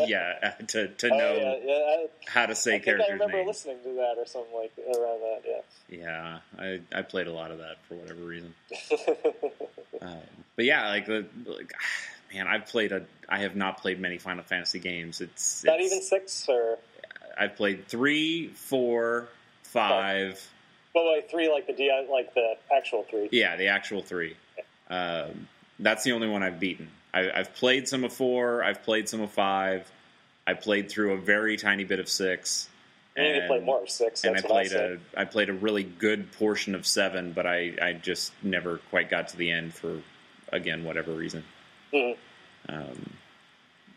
yeah, 0.06 0.54
to 0.68 0.88
to 0.88 1.10
Oh, 1.12 1.18
know 1.18 1.34
yeah, 1.34 1.56
yeah. 1.64 1.72
I, 1.74 2.06
how 2.26 2.46
to 2.46 2.54
say 2.54 2.76
I 2.76 2.78
think 2.80 3.00
I 3.00 3.12
remember 3.12 3.36
names. 3.36 3.46
listening 3.46 3.76
to 3.84 3.94
that 3.94 4.14
or 4.18 4.26
something 4.26 4.54
like 4.54 4.72
around 4.78 5.20
that. 5.20 5.42
Yeah. 5.46 5.60
Yeah, 5.86 6.38
I, 6.58 6.80
I 6.92 7.02
played 7.02 7.26
a 7.26 7.32
lot 7.32 7.50
of 7.50 7.58
that 7.58 7.76
for 7.86 7.94
whatever 7.94 8.22
reason. 8.22 8.54
Um, 10.00 10.18
but 10.56 10.64
yeah, 10.64 10.88
like 10.88 11.06
the 11.06 11.26
like, 11.46 11.72
man, 12.34 12.46
I've 12.46 12.66
played 12.66 12.92
a. 12.92 13.04
I 13.28 13.40
have 13.40 13.56
not 13.56 13.78
played 13.80 14.00
many 14.00 14.18
Final 14.18 14.44
Fantasy 14.44 14.78
games. 14.78 15.20
It's, 15.20 15.64
Not 15.64 15.76
it's- 15.76 15.92
even 15.92 16.02
six 16.02 16.46
or 16.48 16.78
I've 17.38 17.56
played 17.56 17.88
three, 17.88 18.48
four, 18.48 19.28
five. 19.62 20.40
well, 20.94 21.12
wait, 21.12 21.30
three 21.30 21.50
like 21.50 21.66
the 21.66 21.72
DI, 21.72 22.06
like 22.10 22.32
the 22.34 22.54
actual 22.74 23.04
three. 23.10 23.28
Yeah, 23.32 23.56
the 23.56 23.68
actual 23.68 24.02
three. 24.02 24.36
Um, 24.88 25.48
that's 25.78 26.04
the 26.04 26.12
only 26.12 26.28
one 26.28 26.42
I've 26.42 26.60
beaten. 26.60 26.88
I, 27.12 27.30
I've 27.30 27.54
played 27.54 27.88
some 27.88 28.04
of 28.04 28.12
four. 28.12 28.62
I've 28.62 28.82
played 28.82 29.08
some 29.08 29.20
of 29.20 29.30
five. 29.32 29.90
I 30.46 30.54
played 30.54 30.90
through 30.90 31.14
a 31.14 31.16
very 31.16 31.56
tiny 31.56 31.84
bit 31.84 31.98
of 31.98 32.08
six. 32.08 32.68
You 33.16 33.22
need 33.22 33.40
to 33.40 33.46
play 33.46 33.60
more 33.60 33.82
of 33.82 33.90
six. 33.90 34.24
And 34.24 34.36
I 34.36 34.40
That's 34.40 34.50
what 34.50 34.58
I 34.58 34.68
played 34.68 34.80
a 34.80 35.20
I 35.20 35.24
played 35.24 35.48
a 35.48 35.52
really 35.52 35.84
good 35.84 36.32
portion 36.32 36.74
of 36.74 36.86
seven, 36.86 37.32
but 37.32 37.46
I, 37.46 37.72
I 37.80 37.92
just 37.94 38.32
never 38.42 38.78
quite 38.90 39.08
got 39.08 39.28
to 39.28 39.36
the 39.36 39.50
end 39.50 39.72
for 39.74 40.00
again 40.52 40.84
whatever 40.84 41.12
reason. 41.12 41.44
Mhm. 41.94 42.16
Um, 42.68 43.10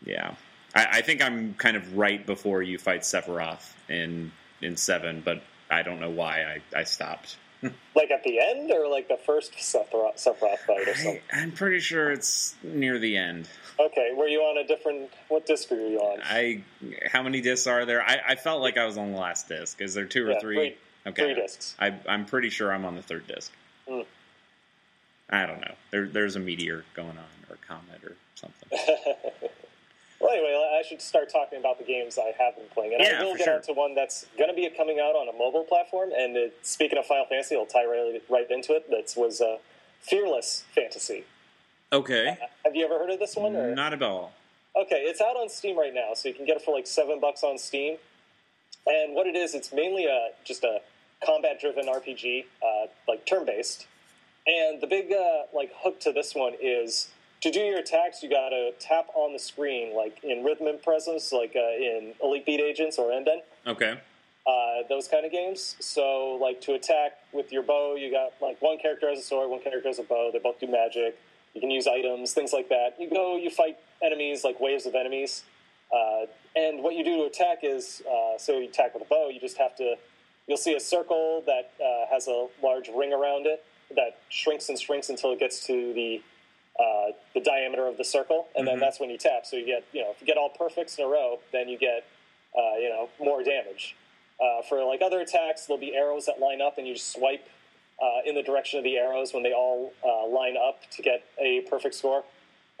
yeah, 0.04 0.34
I, 0.74 0.86
I 0.98 1.00
think 1.02 1.22
I'm 1.22 1.54
kind 1.54 1.76
of 1.76 1.96
right 1.96 2.24
before 2.24 2.62
you 2.62 2.78
fight 2.78 3.00
Sephiroth 3.02 3.72
in 3.88 4.32
in 4.62 4.76
seven, 4.76 5.20
but 5.24 5.42
I 5.70 5.82
don't 5.82 6.00
know 6.00 6.10
why 6.10 6.42
I, 6.74 6.78
I 6.80 6.84
stopped. 6.84 7.36
Like 7.96 8.12
at 8.12 8.22
the 8.22 8.38
end, 8.38 8.70
or 8.70 8.86
like 8.86 9.08
the 9.08 9.16
first 9.16 9.52
Sephiroth, 9.54 10.14
Sephiroth 10.16 10.58
fight, 10.60 10.86
or 10.86 10.90
I, 10.90 10.94
something. 10.94 11.20
I'm 11.32 11.50
pretty 11.50 11.80
sure 11.80 12.12
it's 12.12 12.54
near 12.62 13.00
the 13.00 13.16
end. 13.16 13.48
Okay, 13.80 14.12
were 14.16 14.28
you 14.28 14.38
on 14.42 14.58
a 14.58 14.66
different? 14.68 15.10
What 15.28 15.44
disc 15.46 15.68
were 15.72 15.76
you 15.78 15.98
on? 15.98 16.20
I 16.22 16.62
how 17.10 17.24
many 17.24 17.40
discs 17.40 17.66
are 17.66 17.84
there? 17.84 18.00
I, 18.04 18.20
I 18.28 18.34
felt 18.36 18.60
like 18.62 18.76
I 18.78 18.84
was 18.84 18.96
on 18.96 19.10
the 19.10 19.18
last 19.18 19.48
disc. 19.48 19.80
Is 19.80 19.94
there 19.94 20.04
two 20.04 20.24
or 20.28 20.32
Yeah, 20.32 20.38
three? 20.40 20.54
three- 20.56 20.76
okay, 21.08 21.22
Three 21.24 21.34
discs. 21.34 21.74
I, 21.80 21.94
I'm 22.08 22.24
pretty 22.26 22.50
sure 22.50 22.72
I'm 22.72 22.84
on 22.84 22.94
the 22.94 23.02
third 23.02 23.26
disc. 23.26 23.50
Hmm. 23.88 24.02
I 25.28 25.44
don't 25.46 25.60
know. 25.60 25.74
There, 25.90 26.06
there's 26.06 26.36
a 26.36 26.40
meteor 26.40 26.84
going 26.94 27.08
on, 27.18 27.24
comet, 27.68 28.02
or 28.04 28.16
something. 28.34 28.68
Well, 30.20 30.32
anyway, 30.32 30.52
I 30.76 30.82
should 30.82 31.00
start 31.00 31.30
talking 31.30 31.60
about 31.60 31.78
the 31.78 31.84
games 31.84 32.18
I 32.18 32.32
have 32.42 32.56
been 32.56 32.66
playing, 32.74 32.94
and 32.94 33.02
Yeah, 33.04 33.20
I 33.20 33.24
will 33.24 33.36
get 33.36 33.44
sure. 33.44 33.60
to 33.60 33.72
one 33.72 33.94
that's 33.94 34.26
going 34.36 34.50
to 34.50 34.56
be 34.56 34.68
coming 34.76 34.98
out 34.98 35.14
on 35.14 35.28
a 35.28 35.32
mobile 35.32 35.62
platform. 35.62 36.10
And 36.16 36.36
it, 36.36 36.58
speaking 36.62 36.98
of 36.98 37.06
Final 37.06 37.26
Fantasy, 37.26 37.54
it'll 37.54 37.66
tie 37.66 37.84
right, 37.84 38.20
right 38.28 38.50
into 38.50 38.72
it. 38.74 38.90
That 38.90 39.14
was 39.16 39.40
uh, 39.40 39.58
Fearless 40.00 40.64
Fantasy. 40.74 41.24
Okay, 41.92 42.36
Have 42.64 42.74
you 42.74 42.84
ever 42.84 42.98
heard 42.98 43.10
of 43.10 43.20
this 43.20 43.36
one? 43.36 43.54
Or? 43.54 43.74
not 43.74 43.92
at 43.92 44.02
all. 44.02 44.32
Okay, 44.76 45.02
it's 45.06 45.20
out 45.20 45.36
on 45.36 45.48
Steam 45.48 45.78
right 45.78 45.94
now, 45.94 46.14
so 46.14 46.28
you 46.28 46.34
can 46.34 46.44
get 46.44 46.56
it 46.56 46.62
for 46.62 46.74
like 46.74 46.86
seven 46.88 47.20
bucks 47.20 47.44
on 47.44 47.56
Steam. 47.56 47.96
And 48.86 49.14
what 49.14 49.26
it 49.26 49.36
is, 49.36 49.54
it's 49.54 49.72
mainly 49.72 50.06
a 50.06 50.30
just 50.44 50.64
a 50.64 50.80
combat-driven 51.24 51.86
RPG, 51.86 52.44
uh, 52.62 52.86
like 53.06 53.24
turn-based. 53.24 53.86
And 54.46 54.80
the 54.80 54.86
big 54.86 55.12
uh, 55.12 55.42
like 55.54 55.72
hook 55.76 56.00
to 56.00 56.12
this 56.12 56.34
one 56.34 56.54
is 56.60 57.08
to 57.40 57.50
do 57.50 57.60
your 57.60 57.78
attacks, 57.78 58.22
you 58.22 58.30
got 58.30 58.50
to 58.50 58.72
tap 58.80 59.06
on 59.14 59.32
the 59.32 59.38
screen, 59.38 59.94
like 59.94 60.18
in 60.22 60.44
Rhythm 60.44 60.66
and 60.66 60.82
Presence, 60.82 61.32
like 61.32 61.54
uh, 61.54 61.76
in 61.76 62.14
Elite 62.22 62.46
Beat 62.46 62.60
Agents 62.60 62.98
or 62.98 63.10
Ouendan. 63.10 63.40
Okay, 63.66 64.00
uh, 64.46 64.82
those 64.88 65.08
kind 65.08 65.24
of 65.24 65.32
games. 65.32 65.76
So, 65.80 66.38
like 66.40 66.60
to 66.62 66.74
attack 66.74 67.18
with 67.32 67.52
your 67.52 67.62
bow, 67.62 67.96
you 67.96 68.10
got 68.10 68.32
like 68.40 68.60
one 68.60 68.78
character 68.78 69.08
has 69.08 69.18
a 69.18 69.22
sword, 69.22 69.50
one 69.50 69.60
character 69.60 69.88
has 69.88 69.98
a 69.98 70.02
bow. 70.02 70.30
They 70.32 70.38
both 70.38 70.58
do 70.58 70.66
magic. 70.66 71.18
You 71.54 71.60
can 71.60 71.70
use 71.70 71.86
items, 71.86 72.32
things 72.32 72.52
like 72.52 72.68
that. 72.68 72.96
You 72.98 73.10
go, 73.10 73.36
you 73.36 73.50
fight 73.50 73.78
enemies, 74.02 74.44
like 74.44 74.60
waves 74.60 74.86
of 74.86 74.94
enemies. 74.94 75.44
Uh, 75.92 76.26
and 76.54 76.82
what 76.82 76.94
you 76.94 77.04
do 77.04 77.16
to 77.16 77.24
attack 77.24 77.58
is, 77.62 78.02
uh, 78.06 78.38
so 78.38 78.58
you 78.58 78.68
attack 78.68 78.94
with 78.94 79.02
a 79.02 79.06
bow, 79.06 79.28
you 79.28 79.40
just 79.40 79.56
have 79.56 79.74
to, 79.76 79.94
you'll 80.46 80.58
see 80.58 80.74
a 80.74 80.80
circle 80.80 81.42
that 81.46 81.72
uh, 81.82 82.06
has 82.10 82.28
a 82.28 82.46
large 82.62 82.90
ring 82.94 83.12
around 83.12 83.46
it 83.46 83.64
that 83.96 84.18
shrinks 84.28 84.68
and 84.68 84.78
shrinks 84.78 85.08
until 85.08 85.32
it 85.32 85.38
gets 85.38 85.66
to 85.66 85.94
the 85.94 86.22
uh, 86.78 87.12
the 87.34 87.40
diameter 87.40 87.86
of 87.86 87.96
the 87.96 88.04
circle, 88.04 88.48
and 88.54 88.64
Mhm. 88.66 88.70
then 88.70 88.80
that's 88.80 89.00
when 89.00 89.10
you 89.10 89.18
tap. 89.18 89.44
So 89.44 89.56
you 89.56 89.66
get, 89.66 89.84
you 89.92 90.02
know, 90.02 90.10
if 90.10 90.20
you 90.20 90.26
get 90.26 90.36
all 90.36 90.48
perfects 90.50 90.98
in 90.98 91.04
a 91.04 91.08
row, 91.08 91.40
then 91.50 91.68
you 91.68 91.76
get, 91.76 92.04
uh, 92.56 92.76
you 92.76 92.88
know, 92.88 93.08
more 93.18 93.42
damage. 93.42 93.96
Uh, 94.40 94.62
for 94.62 94.84
like 94.84 95.02
other 95.02 95.20
attacks, 95.20 95.66
there'll 95.66 95.80
be 95.80 95.96
arrows 95.96 96.26
that 96.26 96.38
line 96.38 96.60
up, 96.60 96.78
and 96.78 96.86
you 96.86 96.94
just 96.94 97.10
swipe 97.10 97.48
uh, 98.00 98.20
in 98.24 98.36
the 98.36 98.42
direction 98.44 98.78
of 98.78 98.84
the 98.84 98.96
arrows 98.96 99.34
when 99.34 99.42
they 99.42 99.52
all 99.52 99.92
uh, 100.04 100.24
line 100.28 100.56
up 100.56 100.88
to 100.90 101.02
get 101.02 101.24
a 101.38 101.62
perfect 101.62 101.96
score, 101.96 102.22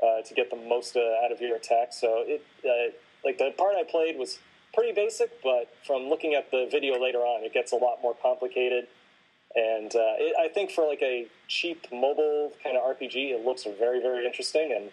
uh, 0.00 0.22
to 0.22 0.32
get 0.32 0.48
the 0.48 0.56
most 0.56 0.96
uh, 0.96 1.24
out 1.24 1.32
of 1.32 1.40
your 1.40 1.56
attack. 1.56 1.92
So 1.92 2.22
it, 2.24 2.44
uh, 2.64 2.92
like 3.24 3.38
the 3.38 3.50
part 3.58 3.74
I 3.74 3.82
played 3.82 4.16
was 4.16 4.38
pretty 4.72 4.92
basic, 4.92 5.42
but 5.42 5.74
from 5.84 6.08
looking 6.08 6.34
at 6.34 6.52
the 6.52 6.68
video 6.70 7.00
later 7.00 7.18
on, 7.18 7.42
it 7.42 7.52
gets 7.52 7.72
a 7.72 7.76
lot 7.76 8.00
more 8.00 8.14
complicated. 8.14 8.86
And 9.56 9.94
uh, 9.94 10.14
it, 10.18 10.34
I 10.38 10.48
think 10.48 10.70
for 10.70 10.86
like 10.86 11.02
a 11.02 11.26
cheap 11.48 11.86
mobile 11.92 12.52
kind 12.62 12.76
of 12.76 12.82
RPG, 12.82 13.32
it 13.32 13.44
looks 13.44 13.64
very, 13.64 14.00
very 14.00 14.26
interesting, 14.26 14.72
and 14.72 14.90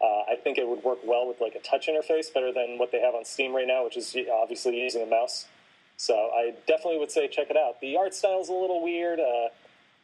uh, 0.00 0.30
I 0.30 0.36
think 0.36 0.58
it 0.58 0.68
would 0.68 0.82
work 0.84 0.98
well 1.04 1.26
with 1.26 1.40
like 1.40 1.54
a 1.54 1.60
touch 1.60 1.88
interface, 1.88 2.32
better 2.32 2.52
than 2.52 2.78
what 2.78 2.92
they 2.92 3.00
have 3.00 3.14
on 3.14 3.24
Steam 3.24 3.54
right 3.54 3.66
now, 3.66 3.84
which 3.84 3.96
is 3.96 4.16
obviously 4.32 4.80
using 4.80 5.02
a 5.02 5.06
mouse. 5.06 5.46
So 5.96 6.14
I 6.14 6.54
definitely 6.66 6.98
would 6.98 7.10
say 7.10 7.26
check 7.28 7.50
it 7.50 7.56
out. 7.56 7.80
The 7.80 7.96
art 7.96 8.14
style 8.14 8.40
is 8.40 8.48
a 8.48 8.52
little 8.52 8.82
weird. 8.82 9.18
Uh, 9.18 9.48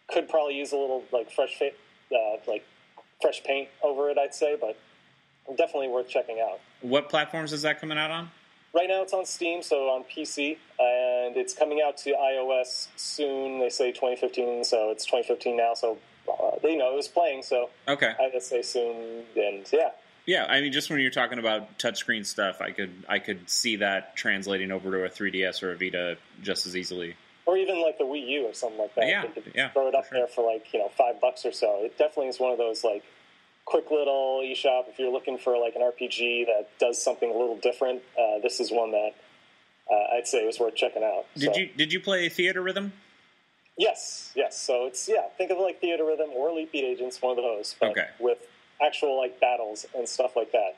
could 0.08 0.28
probably 0.28 0.56
use 0.56 0.72
a 0.72 0.76
little 0.76 1.04
like 1.12 1.30
fresh, 1.30 1.56
fa- 1.58 1.70
uh, 2.14 2.36
like 2.48 2.64
fresh 3.20 3.42
paint 3.44 3.68
over 3.82 4.10
it, 4.10 4.18
I'd 4.18 4.34
say, 4.34 4.56
but 4.60 4.76
definitely 5.56 5.88
worth 5.88 6.08
checking 6.08 6.40
out. 6.40 6.60
What 6.80 7.08
platforms 7.08 7.52
is 7.52 7.62
that 7.62 7.80
coming 7.80 7.98
out 7.98 8.10
on? 8.10 8.30
Right 8.74 8.88
now, 8.88 9.02
it's 9.02 9.12
on 9.12 9.26
Steam, 9.26 9.62
so 9.62 9.88
on 9.90 10.04
PC, 10.04 10.56
and 10.78 11.36
it's 11.36 11.52
coming 11.52 11.82
out 11.84 11.98
to 11.98 12.12
iOS 12.12 12.88
soon. 12.96 13.58
They 13.60 13.68
say 13.68 13.92
2015, 13.92 14.64
so 14.64 14.90
it's 14.90 15.04
2015 15.04 15.56
now. 15.58 15.74
So 15.74 15.98
uh, 16.28 16.52
you 16.66 16.78
know 16.78 16.92
it 16.92 16.96
was 16.96 17.08
playing, 17.08 17.42
so 17.42 17.68
Okay. 17.86 18.12
I 18.18 18.30
would 18.32 18.42
say 18.42 18.62
soon. 18.62 19.24
And 19.36 19.66
yeah, 19.70 19.90
Yeah, 20.24 20.46
I 20.48 20.60
mean, 20.62 20.72
just 20.72 20.88
when 20.88 21.00
you're 21.00 21.10
talking 21.10 21.38
about 21.38 21.78
touchscreen 21.78 22.24
stuff, 22.24 22.62
I 22.62 22.70
could 22.70 23.04
I 23.08 23.18
could 23.18 23.50
see 23.50 23.76
that 23.76 24.16
translating 24.16 24.70
over 24.72 24.90
to 24.90 25.04
a 25.04 25.10
3DS 25.10 25.62
or 25.62 25.72
a 25.72 25.76
Vita 25.76 26.16
just 26.42 26.66
as 26.66 26.74
easily. 26.74 27.14
or 27.44 27.58
even 27.58 27.82
like 27.82 27.98
the 27.98 28.04
Wii 28.04 28.26
U 28.28 28.46
or 28.46 28.54
something 28.54 28.78
like 28.78 28.94
that. 28.94 29.06
Yeah, 29.06 29.24
yeah, 29.54 29.68
throw 29.70 29.88
it 29.88 29.94
up 29.94 30.06
sure. 30.08 30.18
there 30.20 30.28
for 30.28 30.50
like 30.50 30.72
you 30.72 30.78
know 30.78 30.88
five 30.96 31.20
bucks 31.20 31.44
or 31.44 31.52
so. 31.52 31.80
It 31.84 31.98
definitely 31.98 32.28
is 32.28 32.40
one 32.40 32.52
of 32.52 32.58
those 32.58 32.84
like 32.84 33.04
quick 33.64 33.90
little 33.90 34.40
eShop. 34.44 34.88
If 34.88 34.98
you're 34.98 35.12
looking 35.12 35.38
for 35.38 35.56
like 35.58 35.74
an 35.76 35.82
RPG 35.82 36.46
that 36.46 36.68
does 36.78 37.02
something 37.02 37.28
a 37.30 37.32
little 37.36 37.56
different, 37.56 38.02
uh, 38.18 38.38
this 38.42 38.60
is 38.60 38.70
one 38.70 38.90
that 38.92 39.10
uh, 39.90 40.16
I'd 40.16 40.26
say 40.26 40.44
was 40.46 40.58
worth 40.58 40.74
checking 40.74 41.02
out. 41.02 41.26
Did 41.36 41.54
So- 41.54 41.60
you 41.60 41.66
did 41.76 41.92
you 41.92 42.00
play 42.00 42.28
Theatrhythm? 42.28 42.92
Yes, 43.78 44.32
yes. 44.36 44.58
So 44.58 44.86
it's 44.86 45.08
yeah. 45.08 45.28
Think 45.38 45.50
of 45.50 45.58
it 45.58 45.60
like 45.62 45.80
Theatrhythm 45.80 46.30
or 46.34 46.50
Elite 46.50 46.70
Beat 46.72 46.84
Agents, 46.84 47.20
one 47.22 47.38
of 47.38 47.42
those, 47.44 47.74
but 47.80 47.90
Okay. 47.90 48.06
with 48.18 48.38
actual 48.82 49.16
like 49.16 49.40
battles 49.40 49.86
and 49.96 50.08
stuff 50.08 50.36
like 50.36 50.52
that. 50.52 50.76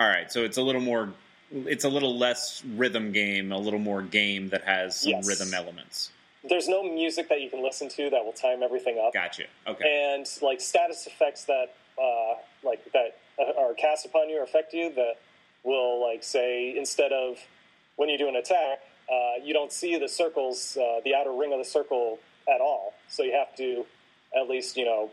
All 0.00 0.08
right, 0.08 0.30
so 0.32 0.42
it's 0.42 0.56
a 0.56 0.62
little 0.62 0.80
more, 0.80 1.12
it's 1.52 1.84
a 1.84 1.88
little 1.88 2.16
less 2.18 2.64
rhythm 2.74 3.12
game, 3.12 3.52
a 3.52 3.58
little 3.58 3.78
more 3.78 4.02
game 4.02 4.48
that 4.48 4.64
has 4.64 4.96
some 5.02 5.12
Yes. 5.12 5.28
rhythm 5.28 5.54
elements. 5.54 6.10
There's 6.42 6.66
no 6.68 6.82
music 6.82 7.28
that 7.28 7.40
you 7.40 7.48
can 7.48 7.62
listen 7.62 7.88
to 7.90 8.10
that 8.10 8.24
will 8.24 8.32
time 8.32 8.62
everything 8.64 8.98
up, 8.98 9.12
Gotcha. 9.12 9.44
Okay. 9.68 9.84
and 10.14 10.26
like 10.42 10.60
status 10.60 11.06
effects 11.06 11.44
that 11.44 11.74
uh, 11.98 12.34
like 12.62 12.80
that 12.92 13.16
are 13.58 13.74
cast 13.74 14.06
upon 14.06 14.28
you 14.28 14.38
or 14.38 14.44
affect 14.44 14.72
you 14.72 14.92
that 14.94 15.14
will 15.62 16.00
like 16.00 16.22
say 16.22 16.76
instead 16.76 17.12
of 17.12 17.38
when 17.96 18.08
you 18.08 18.18
do 18.18 18.28
an 18.28 18.36
attack, 18.36 18.80
uh, 19.10 19.42
you 19.42 19.52
don't 19.52 19.72
see 19.72 19.98
the 19.98 20.08
circles, 20.08 20.76
uh, 20.76 21.00
the 21.04 21.14
outer 21.14 21.32
ring 21.32 21.52
of 21.52 21.58
the 21.58 21.64
circle 21.64 22.18
at 22.52 22.60
all. 22.60 22.94
So 23.08 23.22
you 23.22 23.32
have 23.32 23.54
to 23.56 23.84
at 24.36 24.48
least 24.48 24.76
you 24.76 24.84
know 24.84 25.10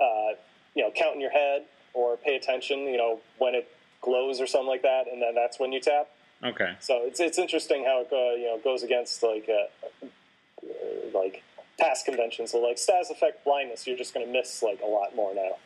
uh, 0.00 0.34
you 0.74 0.82
know 0.82 0.90
count 0.94 1.14
in 1.14 1.20
your 1.20 1.30
head 1.30 1.64
or 1.94 2.16
pay 2.16 2.36
attention. 2.36 2.80
You 2.80 2.96
know 2.96 3.20
when 3.38 3.54
it 3.54 3.68
glows 4.00 4.40
or 4.40 4.46
something 4.46 4.68
like 4.68 4.82
that, 4.82 5.04
and 5.10 5.20
then 5.20 5.34
that's 5.34 5.58
when 5.58 5.72
you 5.72 5.80
tap. 5.80 6.08
Okay. 6.44 6.76
So 6.80 7.00
it's 7.04 7.20
it's 7.20 7.38
interesting 7.38 7.84
how 7.84 8.02
it 8.02 8.08
you 8.38 8.46
know 8.46 8.60
goes 8.62 8.82
against 8.82 9.22
like 9.22 9.48
uh, 9.48 10.06
uh, 10.06 11.18
like 11.18 11.42
past 11.78 12.04
conventions. 12.04 12.52
So 12.52 12.58
like 12.58 12.78
status 12.78 13.10
effect 13.10 13.44
blindness, 13.44 13.86
you're 13.86 13.96
just 13.96 14.14
going 14.14 14.26
to 14.26 14.32
miss 14.32 14.62
like 14.62 14.80
a 14.82 14.86
lot 14.86 15.14
more 15.14 15.34
now. 15.34 15.56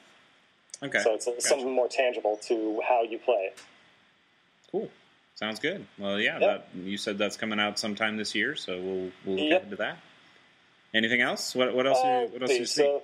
Okay. 0.82 0.98
So 1.00 1.14
it's 1.14 1.26
Gotcha. 1.26 1.40
something 1.40 1.70
more 1.72 1.88
tangible 1.88 2.38
to 2.48 2.80
how 2.88 3.02
you 3.02 3.18
play. 3.18 3.50
Cool. 4.70 4.90
Sounds 5.34 5.58
good. 5.58 5.86
Well, 5.98 6.20
yeah, 6.20 6.38
Yeah. 6.38 6.46
That, 6.46 6.68
you 6.74 6.96
said 6.96 7.18
that's 7.18 7.36
coming 7.36 7.58
out 7.60 7.78
sometime 7.78 8.16
this 8.16 8.34
year, 8.34 8.54
so 8.56 8.78
we'll 8.80 9.10
we'll 9.24 9.36
look 9.36 9.50
Yep. 9.50 9.60
ahead 9.60 9.70
to 9.70 9.76
that. 9.76 9.98
Anything 10.94 11.20
else? 11.20 11.54
What 11.54 11.74
what 11.74 11.86
else? 11.86 11.98
Uh, 11.98 12.06
you, 12.06 12.32
what 12.32 12.42
else 12.42 12.50
let's 12.50 12.58
you 12.58 12.66
see. 12.66 12.82
So 12.82 13.02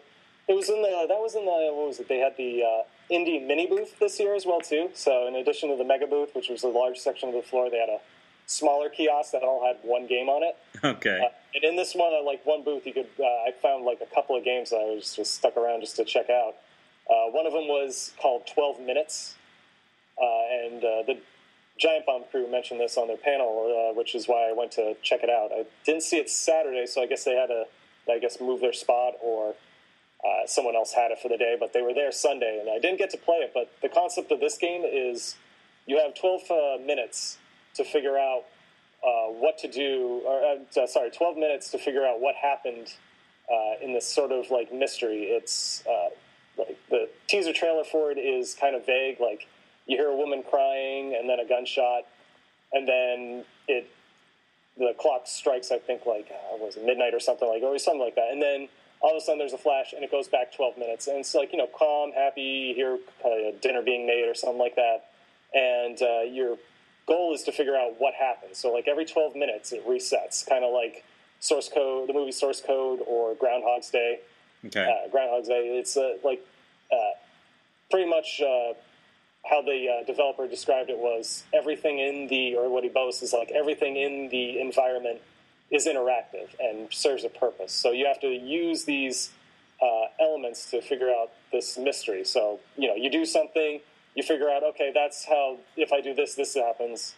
it 0.49 0.55
was 0.55 0.69
in 0.69 0.81
the 0.83 1.07
that 1.09 1.19
was 1.21 1.35
in 1.35 1.45
the 1.45 1.51
what 1.75 1.87
was 1.89 2.01
it? 2.01 2.09
They 2.09 2.19
had 2.19 2.37
the 2.37 2.63
uh, 2.63 2.83
indie 3.13 3.45
mini 3.47 3.67
booth 3.67 3.99
this 3.99 4.19
year 4.21 4.35
as 4.35 4.45
well 4.45 4.61
too. 4.61 4.91
So 4.95 5.27
in 5.27 5.37
addition 5.37 5.71
to 5.71 5.77
the 5.77 5.85
mega 5.85 6.07
booth, 6.07 6.35
which 6.35 6.49
was 6.49 6.63
a 6.65 6.69
large 6.69 6.99
section 6.99 7.29
of 7.31 7.35
the 7.35 7.43
floor, 7.43 7.71
they 7.71 7.79
had 7.79 7.89
a 7.89 8.01
smaller 8.47 8.89
kiosk 8.89 9.33
that 9.33 9.43
all 9.43 9.65
had 9.67 9.77
one 9.83 10.07
game 10.07 10.29
on 10.29 10.43
it. 10.43 10.57
Okay. 10.85 11.19
Uh, 11.25 11.29
and 11.55 11.65
in 11.65 11.77
this 11.77 11.93
one, 11.95 12.13
uh, 12.15 12.23
like 12.25 12.45
one 12.47 12.63
booth, 12.63 12.87
you 12.87 12.93
could 12.93 13.09
uh, 13.19 13.25
I 13.25 13.53
found 13.61 13.85
like 13.85 14.01
a 14.01 14.15
couple 14.15 14.37
of 14.37 14.45
games 14.45 14.71
that 14.71 14.77
I 14.77 14.95
was 14.95 15.17
just 15.17 15.35
stuck 15.35 15.57
around 15.57 15.81
just 15.81 15.97
to 15.97 16.05
check 16.05 16.31
out. 16.31 16.55
Uh, 17.09 17.31
one 17.31 17.47
of 17.47 17.53
them 17.53 17.69
was 17.69 18.12
called 18.21 18.47
Twelve 18.47 18.81
Minutes, 18.81 19.35
uh, 20.21 20.65
and 20.65 20.85
uh, 20.85 21.03
the 21.07 21.19
Giant 21.79 22.07
Bomb 22.07 22.25
crew 22.31 22.50
mentioned 22.50 22.81
this 22.81 22.97
on 22.97 23.09
their 23.09 23.17
panel, 23.17 23.91
uh, 23.91 23.95
which 23.95 24.15
is 24.15 24.27
why 24.27 24.49
I 24.49 24.53
went 24.53 24.73
to 24.73 24.95
check 25.03 25.21
it 25.23 25.31
out. 25.31 25.50
I 25.53 25.65
didn't 25.85 26.03
see 26.03 26.17
it 26.17 26.29
Saturday, 26.29 26.87
so 26.87 27.03
I 27.03 27.07
guess 27.07 27.25
they 27.25 27.35
had 27.35 27.47
to, 27.47 27.65
I 28.11 28.19
guess, 28.19 28.41
move 28.41 28.61
their 28.61 28.73
spot 28.73 29.15
or 29.23 29.55
someone 30.47 30.75
else 30.75 30.95
had 30.95 31.11
it 31.11 31.19
for 31.19 31.29
the 31.29 31.37
day. 31.37 31.57
But 31.59 31.73
they 31.75 31.83
were 31.83 31.93
there 31.93 32.11
Sunday, 32.11 32.59
and 32.61 32.71
I 32.71 32.79
didn't 32.79 32.99
get 32.99 33.11
to 33.11 33.19
play 33.19 33.37
it. 33.37 33.53
But 33.55 33.71
the 33.83 33.88
concept 33.88 34.33
of 34.33 34.41
this 34.41 34.57
game 34.57 34.83
is 34.85 35.37
you 35.88 35.99
have 35.99 36.15
12 36.15 36.43
uh, 36.50 36.85
minutes 36.85 37.38
to 37.75 37.85
figure 37.85 38.17
out 38.17 38.45
uh, 39.03 39.33
what 39.33 39.59
to 39.59 39.69
do, 39.69 40.23
or 40.27 40.59
uh, 40.77 40.87
sorry, 40.87 41.11
12 41.11 41.37
minutes 41.37 41.71
to 41.71 41.79
figure 41.79 42.07
out 42.07 42.21
what 42.21 42.35
happened 42.35 42.93
uh, 43.50 43.83
in 43.83 43.95
this 43.95 44.07
sort 44.07 44.31
of 44.31 44.50
like 44.50 44.73
mystery. 44.73 45.25
It's 45.25 45.83
like 46.59 46.79
the 46.91 47.09
teaser 47.27 47.53
trailer 47.53 47.85
for 47.85 48.11
it 48.11 48.19
is 48.19 48.55
kind 48.55 48.75
of 48.75 48.87
vague. 48.87 49.21
Like 49.21 49.47
you 49.87 49.97
hear 49.97 50.09
a 50.09 50.17
woman 50.17 50.43
crying 50.49 51.17
and 51.19 51.29
then 51.29 51.41
a 51.41 51.47
gunshot, 51.49 52.05
and 52.73 52.87
then 52.87 53.45
it 53.67 53.91
the 54.77 54.95
clock 54.99 55.23
strikes. 55.27 55.71
I 55.71 55.79
think 55.79 56.07
like 56.07 56.31
uh, 56.31 56.57
was 56.57 56.77
it 56.77 56.85
midnight 56.85 57.15
or 57.15 57.21
something 57.21 57.49
like 57.49 57.62
or 57.62 57.79
something 57.79 58.00
like 58.00 58.15
that, 58.17 58.31
and 58.33 58.43
then. 58.43 58.69
All 59.00 59.12
of 59.12 59.17
a 59.19 59.21
sudden, 59.21 59.38
there's 59.38 59.53
a 59.53 59.59
flash, 59.59 59.93
and 59.93 60.03
it 60.03 60.11
goes 60.11 60.27
back 60.27 60.53
12 60.53 60.77
minutes, 60.77 61.07
and 61.07 61.19
it's 61.19 61.33
like 61.33 61.53
you 61.53 61.59
know, 61.59 61.69
calm, 61.69 62.11
happy. 62.11 62.43
You 62.43 62.75
hear 62.75 62.99
uh, 63.25 63.57
dinner 63.62 63.81
being 63.81 64.09
made 64.09 64.29
or 64.29 64.35
something 64.35 64.59
like 64.59 64.75
that, 64.75 65.05
and 65.55 66.03
uh, 66.03 66.23
your 66.23 66.57
goal 67.07 67.33
is 67.35 67.43
to 67.45 67.53
figure 67.53 67.77
out 67.77 67.95
what 67.99 68.15
happened. 68.15 68.57
So, 68.57 68.73
like 68.73 68.88
every 68.88 69.05
12 69.05 69.35
minutes, 69.35 69.71
it 69.71 69.87
resets, 69.87 70.45
kind 70.45 70.65
of 70.65 70.73
like 70.73 71.05
source 71.41 71.69
code, 71.73 72.09
the 72.09 72.12
movie 72.12 72.33
Source 72.33 72.61
Code, 72.61 73.00
or 73.07 73.35
Groundhog's 73.35 73.91
Day. 73.91 74.21
Okay. 74.67 74.83
Uh, 74.83 75.09
Groundhog's 75.11 75.49
Day. 75.49 75.79
It's 75.79 75.97
uh, 75.97 76.15
like 76.25 76.45
uh, 76.93 76.97
pretty 77.91 78.09
much 78.09 78.41
uh, 78.41 78.75
how 79.49 79.62
the 79.62 79.87
uh, 79.88 80.05
developer 80.05 80.47
described 80.47 80.91
it 80.91 80.99
was 80.99 81.45
everything 81.55 81.99
in 81.99 82.29
the, 82.29 82.57
or 82.57 82.69
what 82.69 82.83
he 82.83 82.91
boasts 82.91 83.23
is 83.23 83.33
like 83.33 83.50
everything 83.50 83.97
in 83.97 84.29
the 84.31 84.61
environment 84.61 85.21
is 85.71 85.87
interactive 85.87 86.49
and 86.59 86.93
serves 86.93 87.25
a 87.25 87.29
purpose. 87.29 87.73
So 87.73 87.93
you 87.93 88.07
have 88.07 88.21
to 88.21 88.29
use 88.29 88.85
these 88.85 89.31
elements 90.21 90.71
to 90.73 90.83
figure 90.83 91.09
out 91.09 91.31
this 91.53 91.79
mystery. 91.79 92.25
So 92.25 92.59
you 92.77 92.88
know, 92.88 92.97
you 92.97 93.11
do 93.11 93.25
something, 93.25 93.81
you 94.15 94.23
figure 94.25 94.50
out, 94.50 94.65
okay, 94.65 94.91
that's 94.93 95.25
how. 95.25 95.59
If 95.77 95.93
I 95.93 96.00
do 96.00 96.15
this, 96.15 96.35
this 96.35 96.55
happens. 96.55 97.15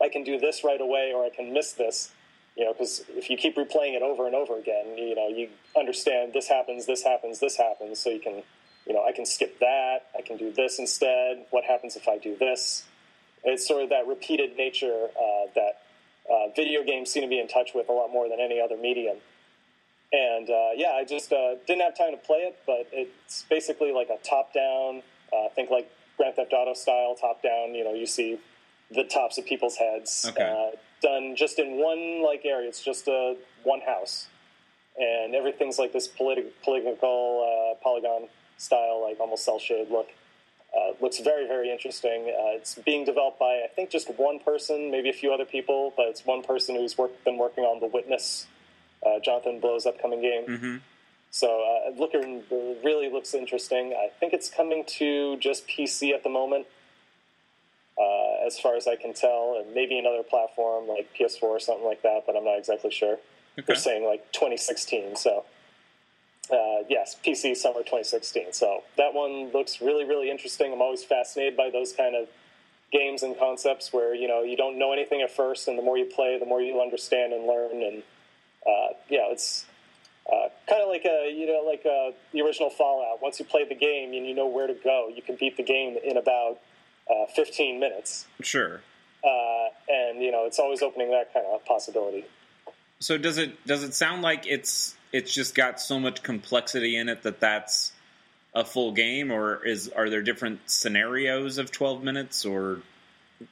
I 0.00 0.08
can 0.08 0.24
do 0.24 0.38
this 0.38 0.64
right 0.64 0.80
away, 0.80 1.12
or 1.14 1.24
I 1.24 1.30
can 1.30 1.52
miss 1.52 1.72
this. 1.72 2.10
You 2.58 2.64
know, 2.64 2.72
because 2.72 3.04
if 3.10 3.30
you 3.30 3.36
keep 3.36 3.56
replaying 3.56 3.94
it 3.94 4.02
over 4.02 4.26
and 4.26 4.34
over 4.34 4.58
again, 4.58 4.98
you 4.98 5.14
know, 5.14 5.28
you 5.28 5.48
understand 5.78 6.32
this 6.32 6.48
happens, 6.48 6.86
this 6.86 7.04
happens, 7.04 7.38
this 7.38 7.56
happens. 7.56 8.00
So 8.00 8.10
you 8.10 8.18
can, 8.18 8.42
you 8.84 8.92
know, 8.92 9.04
I 9.04 9.12
can 9.12 9.24
skip 9.24 9.60
that. 9.60 10.06
I 10.18 10.22
can 10.22 10.36
do 10.36 10.52
this 10.52 10.80
instead. 10.80 11.46
What 11.50 11.62
happens 11.62 11.94
if 11.94 12.08
I 12.08 12.18
do 12.18 12.36
this? 12.36 12.82
It's 13.44 13.66
sort 13.66 13.84
of 13.84 13.90
that 13.90 14.08
repeated 14.08 14.56
nature 14.56 15.06
uh, 15.14 15.46
that 15.54 15.82
uh, 16.28 16.48
video 16.56 16.82
games 16.82 17.12
seem 17.12 17.22
to 17.22 17.28
be 17.28 17.38
in 17.38 17.46
touch 17.46 17.70
with 17.76 17.88
a 17.88 17.92
lot 17.92 18.10
more 18.10 18.28
than 18.28 18.40
any 18.40 18.60
other 18.60 18.76
medium. 18.76 19.18
And 20.12 20.50
uh, 20.50 20.70
yeah, 20.74 20.92
I 20.94 21.04
just 21.04 21.32
uh, 21.32 21.54
didn't 21.64 21.82
have 21.82 21.96
time 21.96 22.10
to 22.10 22.16
play 22.16 22.38
it, 22.38 22.58
but 22.66 22.88
it's 22.92 23.44
basically 23.48 23.92
like 23.92 24.08
a 24.08 24.18
top-down. 24.28 25.02
Uh, 25.32 25.48
think 25.54 25.70
like 25.70 25.88
Grand 26.16 26.34
Theft 26.34 26.52
Auto 26.52 26.74
style 26.74 27.14
top-down. 27.14 27.76
You 27.76 27.84
know, 27.84 27.94
you 27.94 28.06
see 28.06 28.38
the 28.90 29.04
tops 29.04 29.38
of 29.38 29.46
people's 29.46 29.76
heads. 29.76 30.26
Okay. 30.28 30.72
Done 31.02 31.36
just 31.36 31.58
in 31.58 31.78
one 31.78 32.22
like 32.22 32.42
area. 32.44 32.68
It's 32.68 32.82
just 32.82 33.08
a 33.08 33.36
one 33.62 33.80
house, 33.80 34.28
and 34.98 35.34
everything's 35.34 35.78
like 35.78 35.92
this 35.92 36.08
politi- 36.08 36.50
political 36.64 37.74
uh, 37.76 37.82
polygon 37.82 38.28
style, 38.56 39.02
like 39.02 39.20
almost 39.20 39.44
cell 39.44 39.58
shade 39.58 39.88
look. 39.90 40.08
Uh, 40.76 40.92
looks 41.00 41.20
very 41.20 41.46
very 41.46 41.70
interesting. 41.70 42.22
Uh, 42.24 42.56
it's 42.56 42.74
being 42.74 43.04
developed 43.04 43.38
by 43.38 43.62
I 43.64 43.68
think 43.74 43.90
just 43.90 44.08
one 44.18 44.38
person, 44.40 44.90
maybe 44.90 45.08
a 45.08 45.12
few 45.12 45.32
other 45.32 45.44
people, 45.44 45.92
but 45.96 46.06
it's 46.06 46.26
one 46.26 46.42
person 46.42 46.74
who's 46.74 46.98
work, 46.98 47.12
been 47.24 47.38
working 47.38 47.64
on 47.64 47.80
The 47.80 47.86
Witness, 47.86 48.46
uh, 49.06 49.18
Jonathan 49.20 49.60
Blow's 49.60 49.86
upcoming 49.86 50.20
game. 50.20 50.46
Mm-hmm. 50.46 50.76
So 51.30 51.46
uh, 51.46 51.90
looking 51.98 52.42
really 52.84 53.10
looks 53.10 53.34
interesting. 53.34 53.94
I 53.94 54.08
think 54.18 54.32
it's 54.32 54.48
coming 54.48 54.84
to 54.98 55.36
just 55.38 55.68
PC 55.68 56.12
at 56.14 56.22
the 56.22 56.30
moment, 56.30 56.66
uh, 58.00 58.46
as 58.46 58.58
far 58.58 58.76
as 58.76 58.86
I 58.86 58.96
can 58.96 59.12
tell, 59.12 59.60
and 59.60 59.74
maybe 59.74 59.98
another 59.98 60.22
platform 60.22 60.88
like 60.88 61.08
PS4 61.18 61.42
or 61.42 61.60
something 61.60 61.86
like 61.86 62.02
that. 62.02 62.24
But 62.26 62.36
I'm 62.36 62.44
not 62.44 62.58
exactly 62.58 62.90
sure. 62.90 63.14
Okay. 63.58 63.64
They're 63.66 63.76
saying 63.76 64.04
like 64.04 64.30
2016. 64.32 65.16
So 65.16 65.44
uh, 66.50 66.84
yes, 66.88 67.16
PC 67.24 67.56
summer 67.56 67.80
2016. 67.80 68.52
So 68.52 68.82
that 68.96 69.14
one 69.14 69.50
looks 69.52 69.80
really 69.80 70.04
really 70.04 70.30
interesting. 70.30 70.72
I'm 70.72 70.80
always 70.80 71.04
fascinated 71.04 71.56
by 71.56 71.70
those 71.70 71.92
kind 71.92 72.14
of 72.14 72.28
games 72.92 73.22
and 73.22 73.38
concepts 73.38 73.92
where 73.92 74.14
you 74.14 74.28
know 74.28 74.42
you 74.42 74.56
don't 74.56 74.78
know 74.78 74.92
anything 74.92 75.20
at 75.22 75.30
first, 75.30 75.68
and 75.68 75.78
the 75.78 75.82
more 75.82 75.98
you 75.98 76.06
play, 76.06 76.38
the 76.38 76.46
more 76.46 76.60
you 76.60 76.80
understand 76.80 77.32
and 77.32 77.46
learn. 77.46 77.82
And 77.82 78.02
uh, 78.66 78.94
yeah, 79.10 79.30
it's 79.30 79.66
uh, 80.30 80.48
kind 80.68 80.82
of 80.82 80.88
like 80.88 81.04
a 81.04 81.30
you 81.30 81.46
know 81.46 81.62
like 81.66 81.84
uh 81.84 82.16
the 82.32 82.42
original 82.42 82.70
Fallout. 82.70 83.20
Once 83.20 83.38
you 83.38 83.44
play 83.44 83.66
the 83.68 83.74
game 83.74 84.14
and 84.14 84.26
you 84.26 84.34
know 84.34 84.46
where 84.46 84.66
to 84.66 84.74
go, 84.74 85.10
you 85.14 85.22
can 85.22 85.36
beat 85.36 85.56
the 85.56 85.62
game 85.62 85.96
in 86.02 86.16
about 86.16 86.58
uh, 87.10 87.26
15 87.34 87.80
minutes. 87.80 88.26
Sure. 88.42 88.80
Uh, 89.24 89.68
and 89.88 90.22
you 90.22 90.30
know 90.30 90.44
it's 90.46 90.58
always 90.58 90.80
opening 90.82 91.10
that 91.10 91.32
kind 91.34 91.46
of 91.52 91.64
possibility. 91.64 92.24
So 93.00 93.18
does 93.18 93.38
it 93.38 93.64
does 93.66 93.82
it 93.82 93.94
sound 93.94 94.22
like 94.22 94.46
it's 94.46 94.94
it's 95.12 95.32
just 95.32 95.54
got 95.54 95.80
so 95.80 95.98
much 95.98 96.22
complexity 96.22 96.96
in 96.96 97.08
it 97.08 97.22
that 97.22 97.40
that's 97.40 97.92
a 98.54 98.64
full 98.64 98.92
game, 98.92 99.30
or 99.30 99.64
is 99.64 99.88
are 99.88 100.08
there 100.08 100.22
different 100.22 100.60
scenarios 100.66 101.58
of 101.58 101.70
twelve 101.72 102.02
minutes, 102.04 102.44
or 102.44 102.80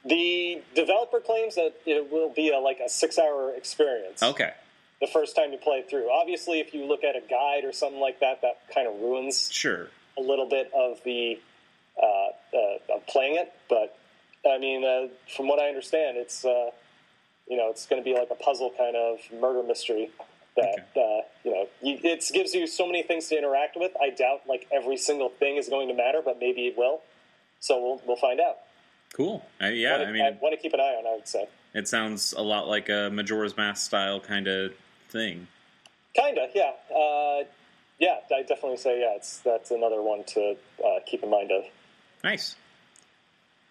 The 0.05 0.61
developer 0.75 1.19
claims 1.19 1.55
that 1.55 1.73
it 1.85 2.11
will 2.11 2.29
be 2.29 2.51
a, 2.51 2.59
like 2.59 2.79
a 2.79 2.89
six-hour 2.89 3.53
experience. 3.55 4.23
okay, 4.23 4.53
The 5.01 5.07
first 5.07 5.35
time 5.35 5.51
you 5.51 5.57
play 5.57 5.77
it 5.77 5.89
through. 5.89 6.09
Obviously, 6.11 6.59
if 6.59 6.73
you 6.73 6.85
look 6.85 7.03
at 7.03 7.15
a 7.15 7.21
guide 7.21 7.63
or 7.63 7.71
something 7.71 7.99
like 7.99 8.19
that, 8.21 8.41
that 8.41 8.61
kind 8.73 8.87
of 8.87 8.99
ruins 8.99 9.49
sure, 9.51 9.87
a 10.17 10.21
little 10.21 10.47
bit 10.47 10.71
of 10.75 11.01
the 11.03 11.39
uh, 12.01 12.57
uh, 12.57 12.99
playing 13.07 13.35
it. 13.35 13.53
But 13.69 13.97
I 14.47 14.57
mean, 14.57 14.83
uh, 14.83 15.07
from 15.35 15.47
what 15.47 15.59
I 15.59 15.67
understand, 15.67 16.17
it's 16.17 16.45
uh, 16.45 16.71
you 17.47 17.57
know 17.57 17.69
it's 17.69 17.85
going 17.85 18.01
to 18.01 18.05
be 18.05 18.17
like 18.17 18.29
a 18.31 18.35
puzzle 18.35 18.73
kind 18.77 18.95
of 18.95 19.19
murder 19.39 19.63
mystery 19.63 20.09
that 20.55 20.87
uh, 20.95 21.21
you 21.43 21.51
know 21.51 21.67
you, 21.81 21.99
it 22.03 22.29
gives 22.33 22.53
you 22.53 22.67
so 22.67 22.85
many 22.85 23.03
things 23.03 23.27
to 23.29 23.37
interact 23.37 23.75
with. 23.75 23.91
I 24.01 24.09
doubt 24.09 24.41
like 24.47 24.67
every 24.71 24.97
single 24.97 25.29
thing 25.29 25.57
is 25.57 25.69
going 25.69 25.87
to 25.87 25.93
matter, 25.93 26.21
but 26.23 26.39
maybe 26.39 26.67
it 26.67 26.77
will. 26.77 27.01
So 27.59 27.81
we'll 27.81 28.01
we'll 28.05 28.17
find 28.17 28.39
out. 28.39 28.57
cool. 29.13 29.45
Uh, 29.61 29.67
yeah, 29.67 29.97
want 29.97 30.09
I 30.09 30.11
mean, 30.11 30.21
I 30.21 30.37
want 30.41 30.53
to 30.53 30.61
keep 30.61 30.73
an 30.73 30.79
eye 30.79 30.95
on. 30.99 31.07
I 31.07 31.15
would 31.15 31.27
say, 31.27 31.47
it 31.73 31.87
sounds 31.87 32.33
a 32.33 32.41
lot 32.41 32.67
like 32.67 32.89
a 32.89 33.09
Majora's 33.11 33.55
Mask 33.57 33.85
style 33.85 34.19
kind 34.19 34.47
of 34.47 34.73
thing. 35.09 35.47
kinda, 36.15 36.47
yeah, 36.53 36.71
uh, 36.95 37.43
yeah. 37.99 38.17
I 38.35 38.41
definitely 38.41 38.77
say 38.77 38.99
yeah. 38.99 39.15
It's 39.15 39.39
that's 39.39 39.71
another 39.71 40.01
one 40.01 40.23
to 40.25 40.55
uh, 40.83 40.99
keep 41.05 41.23
in 41.23 41.29
mind 41.29 41.51
of. 41.51 41.63
Nice. 42.27 42.55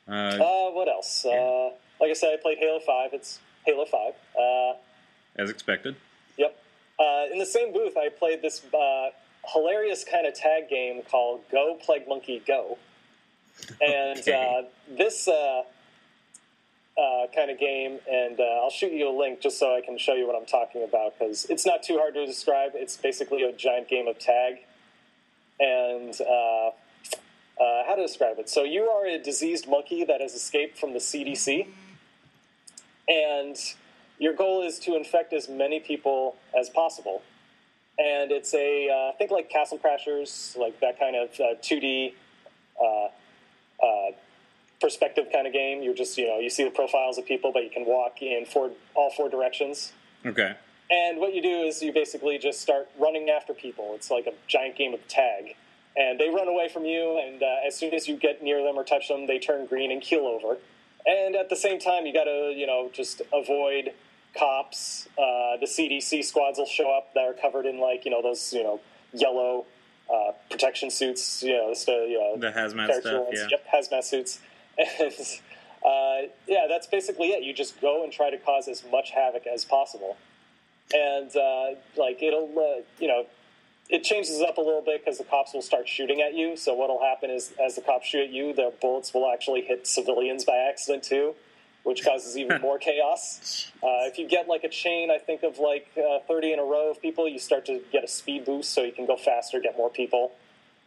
Uh, 0.09 0.13
Uh, 0.13 0.71
what 0.71 0.89
else? 0.89 1.25
Uh, 1.27 1.71
like 2.01 2.11
I 2.11 2.15
said, 2.15 2.31
I 2.33 2.37
played 2.41 2.57
Halo 2.59 2.81
Five. 2.81 3.11
It's 3.13 3.39
Halo 3.67 3.85
Five. 3.85 4.15
Uh, 4.39 4.73
as 5.43 5.51
expected. 5.51 5.97
Yep. 6.39 6.57
Uh, 6.99 7.25
in 7.33 7.39
the 7.39 7.45
same 7.45 7.73
booth, 7.75 7.97
I 7.99 8.09
played 8.09 8.41
this 8.41 8.63
uh, 8.73 9.11
hilarious 9.53 10.05
kind 10.11 10.27
of 10.27 10.33
tag 10.35 10.71
game 10.71 11.03
called 11.11 11.43
Go 11.53 11.75
Plague 11.85 12.09
Monkey 12.09 12.43
Go, 12.47 12.79
and 13.83 14.19
Okay. 14.21 14.33
uh, 14.33 14.63
this 14.97 15.29
uh, 15.29 15.63
uh, 16.97 17.27
kind 17.35 17.51
of 17.51 17.59
game, 17.59 17.99
and 18.11 18.41
uh, 18.41 18.63
I'll 18.63 18.71
shoot 18.71 18.93
you 18.93 19.07
a 19.11 19.17
link 19.17 19.41
just 19.43 19.59
so 19.59 19.77
I 19.77 19.83
can 19.83 19.99
show 19.99 20.15
you 20.15 20.27
what 20.27 20.35
I'm 20.35 20.47
talking 20.47 20.83
about 20.83 21.19
because 21.19 21.45
it's 21.51 21.67
not 21.67 21.83
too 21.83 21.99
hard 21.99 22.15
to 22.15 22.25
describe. 22.25 22.71
It's 22.75 22.97
basically 22.97 23.43
a 23.43 23.53
giant 23.53 23.89
game 23.89 24.09
of 24.09 24.19
tag, 24.19 24.61
and 25.61 26.19
how 27.97 28.03
to 28.03 28.07
describe 28.07 28.39
it? 28.39 28.49
So 28.49 28.63
you 28.65 28.83
are 28.85 29.07
a 29.07 29.19
diseased 29.19 29.69
monkey 29.69 30.05
that 30.05 30.21
has 30.21 30.35
escaped 30.35 30.79
from 30.79 30.93
the 30.93 30.99
CDC, 30.99 31.67
and 33.09 33.57
your 34.19 34.35
goal 34.35 34.63
is 34.63 34.79
to 34.81 34.97
infect 34.97 35.33
as 35.33 35.49
many 35.49 35.81
people 35.81 36.37
as 36.59 36.69
possible. 36.69 37.23
And 37.99 38.31
it's 38.31 38.53
a 38.55 38.89
uh, 38.91 39.17
think 39.17 39.31
like 39.31 39.49
Castle 39.49 39.79
Crashers, 39.79 40.57
like 40.57 40.81
that 40.81 40.99
kind 40.99 41.17
of 41.17 41.31
uh, 41.41 41.55
2D 41.63 42.13
uh, 42.81 43.07
uh, 43.83 44.11
perspective 44.81 45.27
kind 45.33 45.47
of 45.47 45.53
game. 45.53 45.83
You're 45.83 45.95
just 45.95 46.19
you 46.19 46.27
know 46.27 46.39
you 46.39 46.51
see 46.51 46.65
the 46.65 46.71
profiles 46.71 47.17
of 47.17 47.25
people, 47.25 47.53
but 47.53 47.65
you 47.65 47.71
can 47.71 47.87
walk 47.87 48.21
in 48.21 48.45
four 48.45 48.71
all 48.95 49.11
four 49.11 49.31
directions. 49.31 49.93
Okay. 50.25 50.55
And 50.89 51.19
what 51.19 51.35
you 51.35 51.43
do 51.43 51.63
is 51.63 51.83
you 51.83 51.93
basically 51.93 52.39
just 52.39 52.61
start 52.61 52.89
running 52.99 53.29
after 53.29 53.53
people. 53.53 53.93
It's 53.95 54.11
like 54.11 54.27
a 54.27 54.35
giant 54.47 54.77
game 54.77 54.95
of 54.95 55.07
tag. 55.09 55.57
And 55.97 56.21
they 56.21 56.29
run 56.29 56.47
away 56.47 56.69
from 56.69 56.85
you, 56.85 57.19
and 57.25 57.43
uh, 57.43 57.67
as 57.67 57.75
soon 57.75 57.95
as 57.95 58.07
you 58.07 58.17
get 58.17 58.43
near 58.43 58.63
them 58.63 58.79
or 58.79 58.85
touch 58.85 59.09
them, 59.09 59.27
they 59.27 59.39
turn 59.39 59.67
green 59.67 59.91
and 59.91 60.03
keel 60.03 60.27
over. 60.27 60.59
And 61.07 61.35
at 61.37 61.49
the 61.49 61.57
same 61.57 61.79
time, 61.79 62.05
you 62.05 62.13
got 62.13 62.25
to, 62.25 62.53
you 62.55 62.67
know, 62.67 62.91
just 62.93 63.23
avoid 63.33 63.93
cops. 64.37 65.09
Uh, 65.17 65.57
the 65.59 65.67
CDC 65.67 66.23
squads 66.25 66.59
will 66.59 66.67
show 66.67 66.91
up 66.95 67.15
that 67.15 67.25
are 67.25 67.33
covered 67.33 67.65
in, 67.65 67.79
like, 67.79 68.05
you 68.05 68.11
know, 68.11 68.21
those, 68.21 68.53
you 68.53 68.63
know, 68.63 68.81
yellow 69.15 69.65
uh, 70.13 70.33
protection 70.51 70.91
suits, 70.91 71.43
you 71.43 71.53
know, 71.53 71.73
the, 71.73 72.07
you 72.09 72.19
know, 72.19 72.37
The 72.37 72.51
hazmat 72.51 73.01
stuff, 73.01 73.29
yeah. 73.33 73.49
Yep, 73.51 73.67
hazmat 73.73 74.05
suits. 74.05 74.41
And 74.79 75.15
uh, 75.85 76.29
yeah, 76.49 76.67
that's 76.69 76.87
basically 76.87 77.29
it. 77.29 77.45
You 77.45 77.55
just 77.55 77.81
go 77.81 78.03
and 78.03 78.13
try 78.13 78.29
to 78.31 78.39
cause 78.39 78.67
as 78.67 78.83
much 78.91 79.11
havoc 79.13 79.47
as 79.47 79.65
possible. 79.65 80.17
And 80.93 81.35
uh, 81.37 81.79
like 81.97 82.23
it'll, 82.23 82.51
uh, 82.59 82.83
you 82.99 83.09
know, 83.09 83.27
it 83.89 84.03
changes 84.03 84.41
up 84.41 84.59
a 84.59 84.61
little 84.61 84.83
bit 84.83 85.05
because 85.05 85.19
the 85.19 85.25
cops 85.25 85.55
will 85.55 85.63
start 85.63 85.89
shooting 85.89 86.21
at 86.21 86.35
you. 86.35 86.57
So 86.57 86.75
what'll 86.75 87.01
happen 87.01 87.31
is, 87.31 87.53
as 87.65 87.77
the 87.77 87.83
cops 87.83 88.09
shoot 88.09 88.25
at 88.25 88.31
you, 88.31 88.53
their 88.53 88.71
bullets 88.71 89.15
will 89.15 89.31
actually 89.31 89.63
hit 89.63 89.87
civilians 89.87 90.45
by 90.45 90.57
accident 90.57 91.05
too, 91.05 91.35
which 91.85 92.05
causes 92.05 92.37
even 92.37 92.61
more 92.63 92.79
chaos. 92.79 93.71
Uh, 93.83 94.11
if 94.11 94.19
you 94.19 94.27
get 94.27 94.49
like 94.49 94.65
a 94.65 94.69
chain, 94.69 95.11
I 95.11 95.19
think 95.19 95.43
of 95.45 95.59
like 95.59 95.89
uh, 95.97 96.19
thirty 96.27 96.53
in 96.53 96.59
a 96.59 96.65
row 96.65 96.91
of 96.91 97.01
people, 97.01 97.29
you 97.29 97.39
start 97.39 97.65
to 97.67 97.81
get 97.93 98.03
a 98.03 98.09
speed 98.09 98.45
boost, 98.45 98.73
so 98.73 98.83
you 98.83 98.93
can 98.93 99.07
go 99.07 99.17
faster, 99.17 99.61
get 99.61 99.77
more 99.77 99.91
people. 99.91 100.33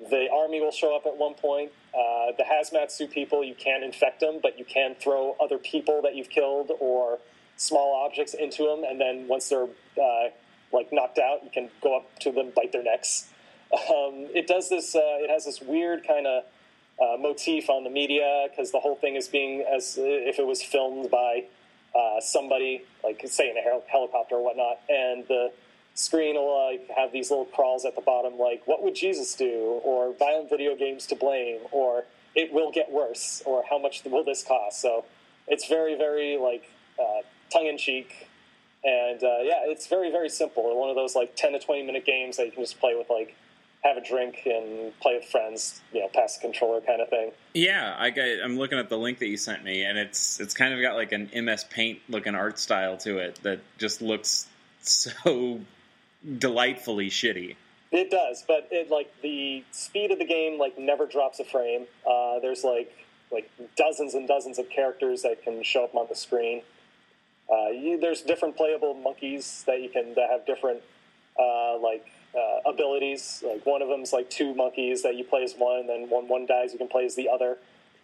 The 0.09 0.27
army 0.31 0.62
will 0.62 0.71
show 0.71 0.95
up 0.95 1.05
at 1.05 1.17
one 1.17 1.33
point. 1.33 1.71
Uh, 1.93 2.31
the 2.38 2.43
hazmat 2.43 2.89
suit 2.89 3.12
people, 3.12 3.43
you 3.43 3.55
can't 3.55 3.83
infect 3.83 4.21
them, 4.21 4.39
but 4.41 4.57
you 4.57 4.63
can 4.63 4.95
throw 4.95 5.35
other 5.41 5.57
people 5.57 6.01
that 6.03 6.15
you've 6.15 6.29
killed 6.29 6.71
or 6.79 7.19
small 7.57 7.93
objects 8.05 8.33
into 8.33 8.63
them, 8.63 8.83
and 8.83 8.99
then 8.99 9.27
once 9.27 9.49
they're 9.49 9.67
uh, 10.01 10.29
like 10.71 10.91
knocked 10.91 11.19
out, 11.19 11.43
you 11.43 11.49
can 11.49 11.69
go 11.82 11.97
up 11.97 12.19
to 12.19 12.32
them, 12.32 12.51
bite 12.55 12.71
their 12.71 12.84
necks. 12.84 13.29
Um, 13.71 14.25
it 14.34 14.47
does 14.47 14.67
this. 14.67 14.95
Uh, 14.95 15.21
it 15.21 15.29
has 15.29 15.45
this 15.45 15.62
weird 15.62 16.08
kind 16.08 16.25
of 16.25 16.43
uh, 16.99 17.17
motif 17.17 17.69
on 17.69 17.84
the 17.84 17.91
media 17.91 18.47
because 18.49 18.71
the 18.71 18.79
whole 18.79 18.95
thing 18.95 19.15
is 19.15 19.27
being 19.27 19.62
as 19.62 19.95
if 19.99 20.39
it 20.39 20.47
was 20.47 20.63
filmed 20.63 21.12
by 21.12 21.43
uh, 21.95 22.19
somebody, 22.19 22.84
like 23.03 23.21
say 23.27 23.49
in 23.49 23.58
a 23.58 23.62
hel- 23.62 23.84
helicopter 23.88 24.36
or 24.36 24.43
whatnot, 24.43 24.79
and 24.89 25.23
the 25.27 25.51
screen 25.93 26.36
will 26.36 26.71
like 26.71 26.89
have 26.95 27.12
these 27.12 27.29
little 27.29 27.45
crawls 27.45 27.86
at 27.86 27.95
the 27.95 28.01
bottom, 28.01 28.38
like 28.38 28.63
"What 28.65 28.84
would 28.84 28.95
Jesus 28.95 29.36
do?" 29.36 29.82
or 29.84 30.13
"Violent 30.13 30.49
video 30.49 30.75
games 30.75 31.05
to 31.08 31.15
blame," 31.15 31.60
or 31.71 32.05
"It 32.36 32.53
will 32.53 32.71
get 32.71 32.91
worse," 32.91 33.43
or 33.45 33.63
"How 33.69 33.77
much 33.77 34.03
will 34.05 34.23
this 34.23 34.43
cost?" 34.43 34.82
So 34.82 35.05
it's 35.47 35.67
very, 35.67 35.95
very 35.95 36.38
like 36.38 36.69
uh, 36.99 37.21
tongue 37.51 37.67
in 37.67 37.77
cheek, 37.77 38.28
and 38.83 39.23
uh, 39.23 39.39
yeah, 39.41 39.61
it's 39.65 39.87
very, 39.87 40.11
very 40.11 40.29
simple. 40.29 40.79
One 40.79 40.89
of 40.89 40.95
those 40.95 41.15
like 41.15 41.35
ten 41.35 41.53
to 41.53 41.59
twenty 41.59 41.83
minute 41.83 42.05
games 42.05 42.37
that 42.37 42.45
you 42.45 42.51
can 42.51 42.63
just 42.63 42.79
play 42.79 42.95
with 42.95 43.09
like 43.09 43.35
have 43.83 43.97
a 43.97 44.01
drink 44.01 44.41
and 44.45 44.97
play 44.99 45.15
with 45.15 45.25
friends, 45.25 45.81
you 45.93 46.01
know, 46.01 46.09
pass 46.13 46.35
the 46.35 46.41
controller 46.41 46.81
kind 46.81 47.01
of 47.01 47.09
thing. 47.09 47.31
Yeah, 47.53 47.95
I 47.97 48.09
got, 48.09 48.25
I'm 48.43 48.57
looking 48.57 48.77
at 48.77 48.89
the 48.89 48.97
link 48.97 49.19
that 49.19 49.27
you 49.27 49.37
sent 49.37 49.63
me, 49.63 49.83
and 49.83 49.97
it's 49.97 50.39
it's 50.39 50.53
kind 50.53 50.73
of 50.73 50.81
got 50.81 50.95
like 50.95 51.11
an 51.11 51.29
MS 51.33 51.65
Paint 51.65 51.99
looking 52.09 52.35
art 52.35 52.59
style 52.59 52.97
to 52.97 53.17
it 53.19 53.39
that 53.43 53.59
just 53.77 54.01
looks 54.01 54.47
so 54.81 55.61
delightfully 56.37 57.09
shitty. 57.09 57.55
It 57.91 58.11
does, 58.11 58.43
but 58.47 58.67
it 58.71 58.91
like 58.91 59.11
the 59.21 59.63
speed 59.71 60.11
of 60.11 60.19
the 60.19 60.25
game 60.25 60.59
like 60.59 60.77
never 60.77 61.05
drops 61.05 61.39
a 61.39 61.45
frame. 61.45 61.85
Uh, 62.09 62.39
there's 62.39 62.63
like 62.63 62.93
like 63.31 63.49
dozens 63.75 64.13
and 64.13 64.27
dozens 64.27 64.59
of 64.59 64.69
characters 64.69 65.21
that 65.21 65.43
can 65.43 65.63
show 65.63 65.83
up 65.85 65.95
on 65.95 66.07
the 66.09 66.15
screen. 66.15 66.61
Uh, 67.51 67.69
you, 67.69 67.99
there's 67.99 68.21
different 68.21 68.55
playable 68.55 68.93
monkeys 68.93 69.63
that 69.65 69.81
you 69.81 69.89
can 69.89 70.13
that 70.15 70.29
have 70.29 70.45
different 70.45 70.81
uh, 71.38 71.77
like 71.79 72.05
uh, 72.35 72.69
abilities. 72.69 73.43
Like 73.45 73.65
one 73.65 73.81
of 73.81 73.89
them's 73.89 74.13
like 74.13 74.29
two 74.29 74.53
monkeys 74.53 75.01
that 75.03 75.15
you 75.15 75.23
play 75.23 75.43
as 75.43 75.55
one, 75.55 75.79
and 75.79 75.89
then 75.89 76.09
when 76.09 76.27
one 76.27 76.45
dies, 76.45 76.71
you 76.73 76.77
can 76.77 76.88
play 76.88 77.05
as 77.05 77.15
the 77.15 77.29
other. 77.29 77.57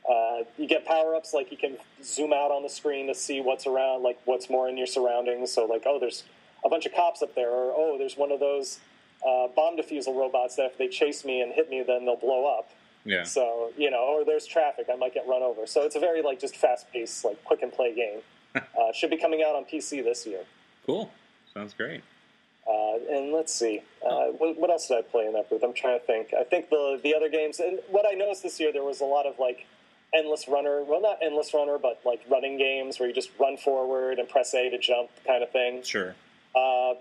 Uh, 0.09 0.43
you 0.57 0.67
get 0.67 0.85
power 0.85 1.15
ups 1.15 1.33
like 1.33 1.51
you 1.51 1.57
can 1.57 1.77
zoom 2.03 2.31
out 2.31 2.51
on 2.51 2.61
the 2.61 2.69
screen 2.69 3.07
to 3.07 3.15
see 3.15 3.41
what's 3.41 3.65
around, 3.65 4.03
like 4.03 4.19
what's 4.25 4.49
more 4.49 4.69
in 4.69 4.77
your 4.77 4.87
surroundings. 4.87 5.51
So 5.51 5.65
like, 5.65 5.83
oh, 5.85 5.99
there's 5.99 6.23
a 6.63 6.69
bunch 6.69 6.85
of 6.85 6.93
cops 6.93 7.21
up 7.21 7.35
there, 7.35 7.49
or 7.49 7.73
oh, 7.75 7.97
there's 7.97 8.17
one 8.17 8.31
of 8.31 8.39
those 8.39 8.79
uh, 9.25 9.47
bomb 9.55 9.77
defusal 9.77 10.15
robots 10.15 10.55
that 10.55 10.65
if 10.65 10.77
they 10.77 10.87
chase 10.87 11.25
me 11.25 11.41
and 11.41 11.53
hit 11.53 11.69
me, 11.69 11.83
then 11.85 12.05
they'll 12.05 12.15
blow 12.15 12.45
up. 12.45 12.69
Yeah. 13.03 13.23
So 13.23 13.71
you 13.77 13.91
know, 13.91 14.03
or 14.03 14.25
there's 14.25 14.45
traffic, 14.45 14.87
I 14.91 14.95
might 14.95 15.13
get 15.13 15.27
run 15.27 15.43
over. 15.43 15.67
So 15.67 15.83
it's 15.83 15.95
a 15.95 15.99
very 15.99 16.21
like 16.21 16.39
just 16.39 16.55
fast 16.55 16.91
paced, 16.91 17.25
like 17.25 17.43
quick 17.43 17.61
and 17.61 17.71
play 17.71 17.93
game. 17.93 18.21
uh, 18.79 18.93
should 18.93 19.09
be 19.09 19.17
coming 19.17 19.43
out 19.43 19.55
on 19.55 19.65
PC 19.65 20.03
this 20.03 20.25
year. 20.25 20.43
Cool. 20.85 21.11
Sounds 21.53 21.73
great. 21.73 22.01
Uh, 22.67 22.97
and 23.11 23.31
let's 23.31 23.53
see, 23.53 23.81
uh, 24.03 24.25
what, 24.37 24.57
what, 24.57 24.69
else 24.71 24.87
did 24.87 24.97
I 24.97 25.01
play 25.03 25.27
in 25.27 25.33
that 25.33 25.49
booth? 25.49 25.63
I'm 25.63 25.73
trying 25.73 25.99
to 25.99 26.05
think. 26.05 26.33
I 26.33 26.43
think 26.43 26.69
the 26.69 26.99
the 27.03 27.13
other 27.15 27.29
games, 27.29 27.59
and 27.59 27.79
what 27.89 28.05
I 28.09 28.15
noticed 28.15 28.41
this 28.41 28.59
year, 28.59 28.73
there 28.73 28.83
was 28.83 29.01
a 29.01 29.05
lot 29.05 29.27
of 29.27 29.37
like 29.37 29.67
endless 30.15 30.47
runner. 30.47 30.83
Well, 30.83 30.99
not 30.99 31.19
endless 31.21 31.53
runner, 31.53 31.77
but 31.77 31.99
like 32.05 32.21
running 32.27 32.57
games 32.57 32.99
where 32.99 33.07
you 33.07 33.13
just 33.13 33.29
run 33.39 33.57
forward 33.57 34.17
and 34.17 34.27
press 34.27 34.53
A 34.55 34.69
to 34.71 34.79
jump, 34.79 35.11
kind 35.27 35.43
of 35.43 35.51
thing. 35.51 35.83
Sure. 35.83 36.15
Uh, 36.55 36.95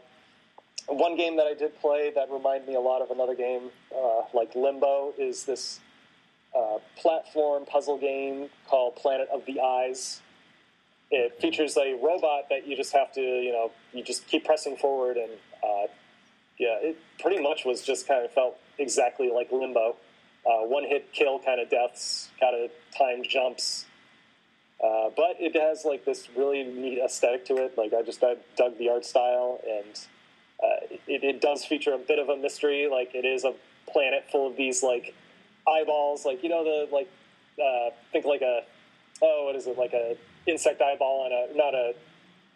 one 0.89 1.17
game 1.17 1.37
that 1.37 1.47
I 1.47 1.55
did 1.55 1.81
play 1.81 2.13
that 2.15 2.31
reminded 2.31 2.69
me 2.69 2.75
a 2.75 2.81
lot 2.81 3.01
of 3.01 3.11
another 3.11 3.35
game, 3.35 3.71
uh, 3.97 4.23
like 4.35 4.55
Limbo, 4.55 5.15
is 5.17 5.45
this 5.45 5.81
uh, 6.55 6.79
platform 6.97 7.65
puzzle 7.65 7.99
game 7.99 8.49
called 8.69 8.97
Planet 8.97 9.29
of 9.33 9.47
the 9.47 9.61
Eyes. 9.61 10.21
It 11.15 11.41
features 11.41 11.77
a 11.77 11.97
robot 12.03 12.49
that 12.51 12.67
you 12.67 12.77
just 12.77 12.93
have 12.93 13.13
to, 13.13 13.21
you 13.21 13.53
know, 13.53 13.71
you 13.93 14.03
just 14.03 14.27
keep 14.27 14.45
pressing 14.45 14.77
forward, 14.77 15.17
and 15.17 15.31
uh, 15.63 15.87
yeah, 16.59 16.77
it 16.81 16.99
pretty 17.21 17.41
much 17.41 17.65
was 17.65 17.83
just 17.83 18.09
kind 18.09 18.25
of 18.25 18.33
felt 18.33 18.59
exactly 18.79 19.31
like 19.31 19.53
Limbo. 19.53 19.97
Uh, 20.45 20.67
one 20.67 20.85
hit 20.85 21.13
kill 21.13 21.39
kind 21.39 21.61
of 21.61 21.71
deaths, 21.71 22.31
kind 22.41 22.65
of 22.65 22.71
timed 22.99 23.27
jumps. 23.29 23.87
Uh, 24.83 25.09
but 25.17 25.37
it 25.39 25.55
has 25.55 25.85
like 25.85 26.05
this 26.05 26.29
really 26.37 26.65
neat 26.65 26.99
aesthetic 26.99 27.47
to 27.47 27.59
it. 27.59 27.79
Like 27.79 27.95
I 27.95 28.03
just 28.03 28.23
I 28.25 28.35
dug 28.57 28.77
the 28.77 28.91
art 28.91 29.05
style, 29.05 29.61
and 29.65 29.99
uh, 30.63 30.97
it, 31.07 31.23
it, 31.23 31.41
does 31.41 31.65
feature 31.65 31.95
a 31.95 31.99
bit 31.99 32.19
of 32.19 32.29
a 32.29 32.37
mystery. 32.37 32.89
Like 32.91 33.15
it 33.15 33.25
is 33.25 33.45
a 33.45 33.55
planet 33.91 34.25
full 34.33 34.49
of 34.49 34.57
these 34.57 34.83
like 34.83 35.15
eyeballs, 35.67 36.27
like 36.27 36.43
you 36.43 36.49
know 36.49 36.65
the 36.65 36.93
like 36.93 37.09
uh, 37.59 37.91
think 38.11 38.25
like 38.25 38.43
a 38.43 38.63
oh 39.23 39.45
what 39.47 39.55
is 39.55 39.69
it 39.69 39.79
like 39.79 39.93
a 39.93 40.17
insect 40.47 40.81
eyeball 40.81 41.27
and 41.27 41.55
a 41.55 41.57
not 41.57 41.75
a 41.75 41.95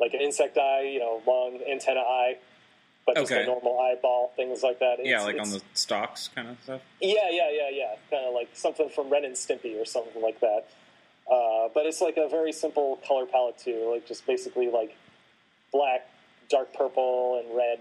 like 0.01 0.14
an 0.14 0.20
insect 0.20 0.57
eye, 0.59 0.83
you 0.83 1.01
know, 1.01 1.22
long 1.27 1.61
antenna 1.70 2.01
eye 2.01 2.37
but 3.09 3.16
just 3.16 3.33
okay. 3.33 3.42
a 3.42 3.46
normal 3.46 3.81
eyeball, 3.81 4.33
things 4.37 4.62
like 4.62 4.79
that. 4.81 4.96
It's, 4.98 5.09
yeah, 5.09 5.22
like 5.22 5.40
on 5.40 5.48
the 5.48 5.62
stalks 5.72 6.29
kind 6.29 6.48
of 6.48 6.57
stuff. 6.62 6.83
Yeah, 7.01 7.31
yeah, 7.31 7.48
yeah, 7.51 7.70
yeah. 7.72 7.94
Kind 8.11 8.27
of 8.27 8.35
like 8.35 8.51
something 8.53 8.90
from 8.90 9.09
Ren 9.09 9.24
and 9.24 9.35
Stimpy 9.35 9.81
or 9.81 9.87
something 9.87 10.20
like 10.20 10.38
that. 10.40 10.66
Uh, 11.31 11.68
but 11.72 11.87
it's 11.87 12.03
like 12.03 12.18
a 12.18 12.29
very 12.29 12.53
simple 12.53 12.98
color 13.09 13.24
palette 13.24 13.57
too, 13.59 13.90
like 13.90 14.07
just 14.07 14.27
basically 14.27 14.68
like 14.70 14.94
black, 15.72 16.07
dark 16.51 16.74
purple, 16.74 17.42
and 17.42 17.57
red. 17.57 17.81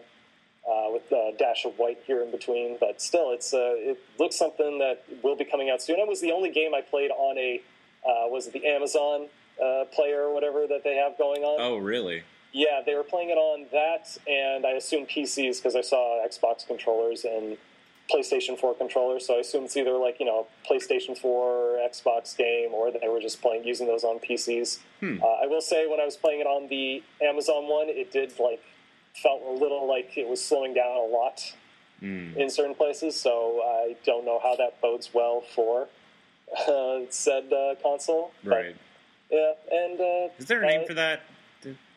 Uh, 0.69 0.91
with 0.91 1.09
a 1.13 1.31
dash 1.39 1.63
of 1.63 1.71
white 1.79 1.97
here 2.05 2.21
in 2.21 2.29
between, 2.29 2.75
but 2.77 3.01
still, 3.01 3.31
it's 3.31 3.53
uh, 3.53 3.71
it 3.75 3.97
looks 4.19 4.35
something 4.35 4.79
that 4.79 5.01
will 5.23 5.37
be 5.37 5.45
coming 5.45 5.69
out 5.69 5.81
soon. 5.81 5.97
It 5.97 6.05
was 6.05 6.19
the 6.19 6.33
only 6.33 6.49
game 6.49 6.75
I 6.75 6.81
played 6.81 7.09
on 7.09 7.37
a 7.37 7.61
uh, 8.03 8.27
was 8.27 8.47
it 8.47 8.53
the 8.53 8.65
Amazon 8.65 9.27
uh, 9.63 9.85
player 9.93 10.23
or 10.23 10.33
whatever 10.33 10.65
that 10.67 10.83
they 10.83 10.95
have 10.95 11.17
going 11.17 11.43
on. 11.43 11.57
Oh, 11.59 11.77
really? 11.77 12.23
Yeah, 12.53 12.81
they 12.85 12.95
were 12.95 13.03
playing 13.03 13.29
it 13.29 13.37
on 13.37 13.67
that, 13.71 14.17
and 14.27 14.65
I 14.65 14.71
assume 14.71 15.05
PCs 15.05 15.57
because 15.57 15.75
I 15.75 15.81
saw 15.81 16.25
Xbox 16.25 16.65
controllers 16.65 17.25
and 17.25 17.57
PlayStation 18.11 18.57
4 18.57 18.75
controllers. 18.75 19.27
So 19.27 19.35
I 19.35 19.39
assume 19.39 19.65
it's 19.65 19.77
either 19.77 19.97
like 19.97 20.19
you 20.19 20.25
know 20.25 20.47
PlayStation 20.69 21.17
4, 21.17 21.79
Xbox 21.89 22.35
game, 22.35 22.73
or 22.73 22.91
they 22.91 23.07
were 23.07 23.19
just 23.19 23.41
playing 23.41 23.65
using 23.65 23.87
those 23.87 24.03
on 24.03 24.19
PCs. 24.19 24.79
Hmm. 24.99 25.17
Uh, 25.21 25.43
I 25.43 25.47
will 25.47 25.61
say 25.61 25.87
when 25.87 25.99
I 25.99 26.05
was 26.05 26.15
playing 26.15 26.41
it 26.41 26.47
on 26.47 26.69
the 26.69 27.03
Amazon 27.21 27.67
one, 27.67 27.89
it 27.89 28.11
did 28.11 28.33
like 28.39 28.63
felt 29.21 29.41
a 29.43 29.51
little 29.51 29.87
like 29.87 30.17
it 30.17 30.27
was 30.27 30.43
slowing 30.43 30.73
down 30.73 30.95
a 30.95 31.07
lot 31.07 31.53
hmm. 31.99 32.37
in 32.37 32.49
certain 32.49 32.75
places. 32.75 33.19
So 33.19 33.61
I 33.63 33.95
don't 34.05 34.25
know 34.25 34.39
how 34.41 34.55
that 34.55 34.79
bodes 34.81 35.09
well 35.13 35.41
for 35.53 35.87
uh, 36.67 36.99
said 37.09 37.51
uh, 37.51 37.75
console. 37.81 38.31
Right. 38.43 38.75
Yeah, 39.31 39.53
and 39.71 39.99
uh, 39.99 40.29
is 40.37 40.45
there 40.45 40.63
a 40.63 40.67
name 40.67 40.81
uh, 40.81 40.85
for 40.85 40.93
that? 40.95 41.21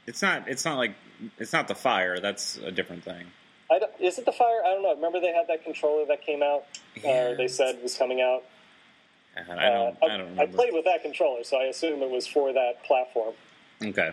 It's 0.07 0.23
not. 0.23 0.49
It's 0.49 0.65
not 0.65 0.79
like 0.79 0.95
it's 1.39 1.53
not 1.53 1.69
the 1.69 1.75
fire. 1.75 2.19
That's 2.19 2.57
a 2.59 2.73
different 2.73 3.05
thing. 3.05 3.27
is 4.01 4.19
it 4.19 4.25
the 4.25 4.33
fire? 4.33 4.63
I 4.65 4.71
don't 4.71 4.83
know. 4.83 4.95
Remember 4.95 5.21
they 5.21 5.33
had 5.33 5.47
that 5.49 5.63
controller 5.65 6.07
that 6.07 6.23
came 6.23 6.43
out. 6.43 6.65
Yeah, 7.03 7.31
uh, 7.33 7.37
they 7.37 7.49
said 7.49 7.81
was 7.83 7.97
coming 7.97 8.21
out. 8.21 8.43
I 9.37 9.43
don't. 9.45 9.59
Uh, 9.59 9.63
I, 9.63 10.07
I, 10.07 10.17
don't 10.17 10.31
remember. 10.31 10.43
I 10.43 10.47
played 10.47 10.73
with 10.73 10.85
that 10.87 11.03
controller, 11.03 11.45
so 11.45 11.59
I 11.59 11.65
assume 11.65 12.03
it 12.03 12.11
was 12.11 12.27
for 12.27 12.53
that 12.53 12.83
platform. 12.85 13.35
Okay. 13.83 14.11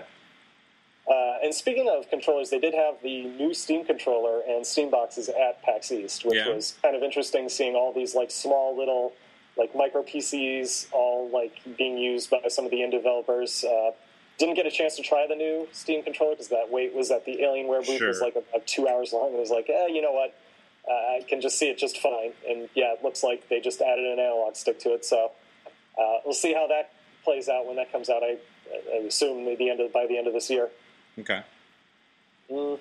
Uh, 1.09 1.37
and 1.41 1.53
speaking 1.53 1.87
of 1.89 2.09
controllers, 2.09 2.49
they 2.49 2.59
did 2.59 2.73
have 2.73 2.95
the 3.01 3.23
new 3.23 3.53
Steam 3.53 3.85
controller 3.85 4.41
and 4.47 4.65
Steam 4.65 4.91
boxes 4.91 5.29
at 5.29 5.61
PAX 5.63 5.91
East, 5.91 6.25
which 6.25 6.35
yeah. 6.35 6.53
was 6.53 6.77
kind 6.81 6.95
of 6.95 7.01
interesting 7.01 7.47
seeing 7.47 7.75
all 7.75 7.93
these 7.93 8.13
like 8.13 8.29
small 8.29 8.77
little 8.77 9.13
like 9.57 9.75
micro 9.75 10.03
PCs 10.03 10.87
all 10.91 11.29
like 11.31 11.53
being 11.77 11.97
used 11.97 12.29
by 12.29 12.39
some 12.47 12.65
of 12.65 12.71
the 12.71 12.83
end 12.83 12.91
developers. 12.91 13.63
Uh, 13.63 13.91
didn't 14.37 14.55
get 14.55 14.65
a 14.65 14.71
chance 14.71 14.95
to 14.95 15.01
try 15.01 15.25
the 15.27 15.35
new 15.35 15.67
Steam 15.71 16.03
controller 16.03 16.33
because 16.33 16.49
that 16.49 16.67
wait 16.69 16.93
was 16.93 17.09
at 17.09 17.25
the 17.25 17.37
Alienware 17.37 17.85
booth 17.85 17.97
sure. 17.97 18.07
was 18.07 18.21
like 18.21 18.35
about 18.35 18.65
two 18.67 18.87
hours 18.87 19.11
long. 19.11 19.27
And 19.27 19.35
it 19.35 19.39
was 19.39 19.49
like, 19.49 19.69
eh, 19.69 19.87
you 19.87 20.01
know 20.01 20.11
what? 20.11 20.35
Uh, 20.87 20.93
I 20.93 21.21
can 21.27 21.41
just 21.41 21.57
see 21.57 21.69
it 21.69 21.77
just 21.77 21.99
fine. 21.99 22.33
And 22.47 22.69
yeah, 22.75 22.93
it 22.93 23.03
looks 23.03 23.23
like 23.23 23.49
they 23.49 23.59
just 23.59 23.81
added 23.81 24.05
an 24.05 24.19
analog 24.19 24.55
stick 24.55 24.79
to 24.81 24.93
it. 24.93 25.03
So 25.05 25.31
uh, 25.97 26.17
we'll 26.23 26.33
see 26.33 26.53
how 26.53 26.67
that 26.67 26.93
plays 27.23 27.49
out 27.49 27.65
when 27.65 27.75
that 27.77 27.91
comes 27.91 28.09
out. 28.09 28.21
I, 28.23 28.37
I 28.93 28.97
assume 29.07 29.45
the 29.45 29.69
end 29.69 29.79
of, 29.79 29.91
by 29.91 30.05
the 30.07 30.17
end 30.17 30.27
of 30.27 30.33
this 30.33 30.49
year. 30.49 30.69
Okay. 31.19 31.41
Mm. 32.49 32.79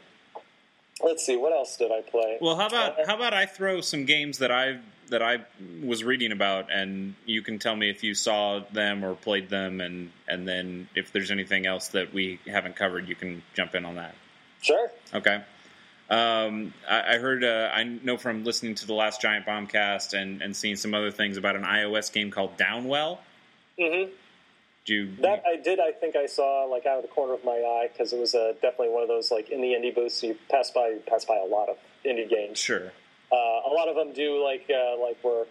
Let's 1.02 1.24
see. 1.24 1.36
What 1.36 1.52
else 1.52 1.76
did 1.76 1.90
I 1.90 2.02
play? 2.02 2.38
Well, 2.40 2.56
how 2.56 2.66
about 2.66 2.98
uh, 2.98 3.06
how 3.06 3.16
about 3.16 3.34
I 3.34 3.46
throw 3.46 3.80
some 3.80 4.04
games 4.04 4.38
that 4.38 4.50
I've 4.50 4.80
that 5.10 5.22
I 5.22 5.44
was 5.82 6.04
reading 6.04 6.32
about, 6.32 6.72
and 6.72 7.14
you 7.24 7.42
can 7.42 7.58
tell 7.58 7.76
me 7.76 7.90
if 7.90 8.02
you 8.02 8.14
saw 8.14 8.60
them 8.72 9.04
or 9.04 9.14
played 9.14 9.48
them, 9.48 9.80
and 9.80 10.10
and 10.28 10.46
then 10.46 10.88
if 10.94 11.12
there's 11.12 11.30
anything 11.30 11.66
else 11.66 11.88
that 11.88 12.12
we 12.12 12.40
haven't 12.46 12.76
covered, 12.76 13.08
you 13.08 13.14
can 13.14 13.42
jump 13.54 13.74
in 13.74 13.84
on 13.84 13.96
that. 13.96 14.14
Sure. 14.62 14.90
Okay. 15.14 15.42
Um, 16.08 16.72
I, 16.88 17.14
I, 17.14 17.18
heard, 17.18 17.42
uh, 17.42 17.70
I 17.74 17.82
know 17.82 18.16
from 18.16 18.44
listening 18.44 18.76
to 18.76 18.86
the 18.86 18.94
last 18.94 19.20
Giant 19.20 19.44
Bombcast 19.44 20.14
and, 20.14 20.40
and 20.40 20.56
seeing 20.56 20.76
some 20.76 20.94
other 20.94 21.10
things 21.10 21.36
about 21.36 21.56
an 21.56 21.64
iOS 21.64 22.12
game 22.12 22.30
called 22.30 22.56
Downwell. 22.56 23.18
Mm-hmm. 23.78 24.12
Do 24.84 24.94
you, 24.94 25.16
that 25.22 25.42
I 25.44 25.56
did. 25.56 25.80
I 25.80 25.90
think 25.90 26.14
I 26.14 26.26
saw 26.26 26.64
like 26.70 26.86
out 26.86 26.98
of 26.98 27.02
the 27.02 27.08
corner 27.08 27.34
of 27.34 27.44
my 27.44 27.50
eye 27.50 27.88
because 27.92 28.12
it 28.12 28.20
was 28.20 28.36
uh, 28.36 28.52
definitely 28.62 28.90
one 28.90 29.02
of 29.02 29.08
those 29.08 29.32
like 29.32 29.50
in 29.50 29.60
the 29.60 29.68
indie 29.72 29.92
booths. 29.92 30.22
You 30.22 30.38
pass 30.48 30.70
by, 30.70 30.90
you 30.90 31.02
pass 31.04 31.24
by 31.24 31.36
a 31.36 31.44
lot 31.44 31.68
of 31.68 31.76
indie 32.04 32.30
games. 32.30 32.60
Sure. 32.60 32.92
Uh, 33.32 33.36
a 33.36 33.72
lot 33.72 33.88
of 33.88 33.96
them 33.96 34.12
do 34.12 34.42
like 34.42 34.70
uh, 34.70 35.00
like 35.00 35.18
where 35.22 35.44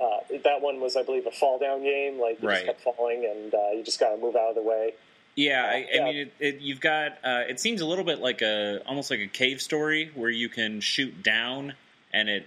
uh, 0.00 0.38
that 0.44 0.60
one 0.60 0.80
was, 0.80 0.96
I 0.96 1.02
believe, 1.02 1.26
a 1.26 1.30
fall 1.30 1.58
down 1.58 1.82
game. 1.82 2.20
Like 2.20 2.42
you 2.42 2.48
right. 2.48 2.54
just 2.56 2.66
kept 2.66 2.80
falling, 2.82 3.24
and 3.24 3.54
uh, 3.54 3.70
you 3.74 3.82
just 3.82 4.00
got 4.00 4.14
to 4.14 4.20
move 4.20 4.36
out 4.36 4.50
of 4.50 4.54
the 4.54 4.62
way. 4.62 4.94
Yeah, 5.36 5.62
I, 5.64 5.86
I 5.96 6.04
mean, 6.04 6.16
it, 6.16 6.32
it, 6.40 6.60
you've 6.60 6.80
got. 6.80 7.12
Uh, 7.22 7.42
it 7.48 7.60
seems 7.60 7.80
a 7.80 7.86
little 7.86 8.04
bit 8.04 8.18
like 8.18 8.42
a 8.42 8.82
almost 8.86 9.10
like 9.10 9.20
a 9.20 9.28
cave 9.28 9.60
story 9.60 10.10
where 10.14 10.30
you 10.30 10.48
can 10.48 10.80
shoot 10.80 11.22
down 11.22 11.74
and 12.12 12.28
it 12.28 12.46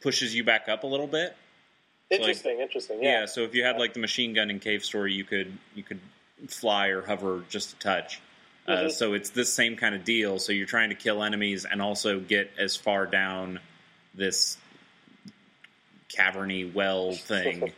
pushes 0.00 0.34
you 0.34 0.44
back 0.44 0.68
up 0.68 0.84
a 0.84 0.86
little 0.86 1.06
bit. 1.06 1.36
Interesting, 2.10 2.56
like, 2.56 2.62
interesting. 2.62 3.02
Yeah. 3.02 3.20
yeah. 3.20 3.26
So 3.26 3.42
if 3.42 3.54
you 3.54 3.64
had 3.64 3.78
like 3.78 3.92
the 3.94 4.00
machine 4.00 4.32
gun 4.32 4.50
in 4.50 4.60
Cave 4.60 4.84
Story, 4.84 5.12
you 5.12 5.24
could 5.24 5.56
you 5.74 5.82
could 5.82 6.00
fly 6.48 6.88
or 6.88 7.02
hover 7.02 7.42
just 7.48 7.74
a 7.74 7.78
touch. 7.78 8.20
Uh, 8.66 8.72
mm-hmm. 8.72 8.86
Uh, 8.86 8.90
so 8.90 9.12
it's 9.14 9.30
this 9.30 9.52
same 9.52 9.76
kind 9.76 9.94
of 9.94 10.04
deal. 10.04 10.38
So 10.38 10.52
you're 10.52 10.66
trying 10.66 10.88
to 10.88 10.94
kill 10.94 11.22
enemies 11.22 11.64
and 11.64 11.80
also 11.80 12.20
get 12.20 12.50
as 12.58 12.76
far 12.76 13.06
down 13.06 13.60
this 14.14 14.58
caverny 16.16 16.72
well 16.72 17.12
thing. 17.14 17.72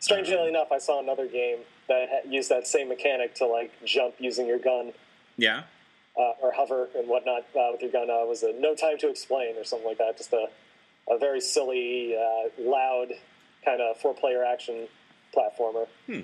Strangely 0.00 0.36
uh, 0.36 0.46
enough, 0.46 0.72
I 0.72 0.78
saw 0.78 1.00
another 1.00 1.26
game 1.26 1.58
that 1.88 2.26
used 2.28 2.48
that 2.50 2.66
same 2.66 2.88
mechanic 2.88 3.34
to 3.36 3.46
like 3.46 3.72
jump 3.84 4.14
using 4.18 4.46
your 4.46 4.58
gun. 4.58 4.92
Yeah. 5.36 5.62
Uh, 6.18 6.32
or 6.42 6.50
hover 6.50 6.88
and 6.96 7.08
whatnot 7.08 7.42
uh, 7.54 7.68
with 7.72 7.82
your 7.82 7.90
gun. 7.90 8.08
Uh, 8.10 8.24
was 8.24 8.42
it 8.42 8.58
No 8.58 8.74
Time 8.74 8.96
to 8.98 9.10
Explain 9.10 9.56
or 9.56 9.64
something 9.64 9.86
like 9.86 9.98
that? 9.98 10.16
Just 10.16 10.32
a, 10.32 10.46
a 11.10 11.18
very 11.18 11.40
silly, 11.40 12.16
uh, 12.16 12.48
loud 12.58 13.08
kind 13.64 13.80
of 13.82 13.98
four 13.98 14.14
player 14.14 14.42
action 14.42 14.88
platformer. 15.36 15.86
Hmm. 16.06 16.20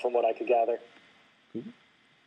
from 0.00 0.14
what 0.14 0.24
I 0.24 0.32
could 0.32 0.46
gather. 0.46 0.78
Cool. 1.52 1.64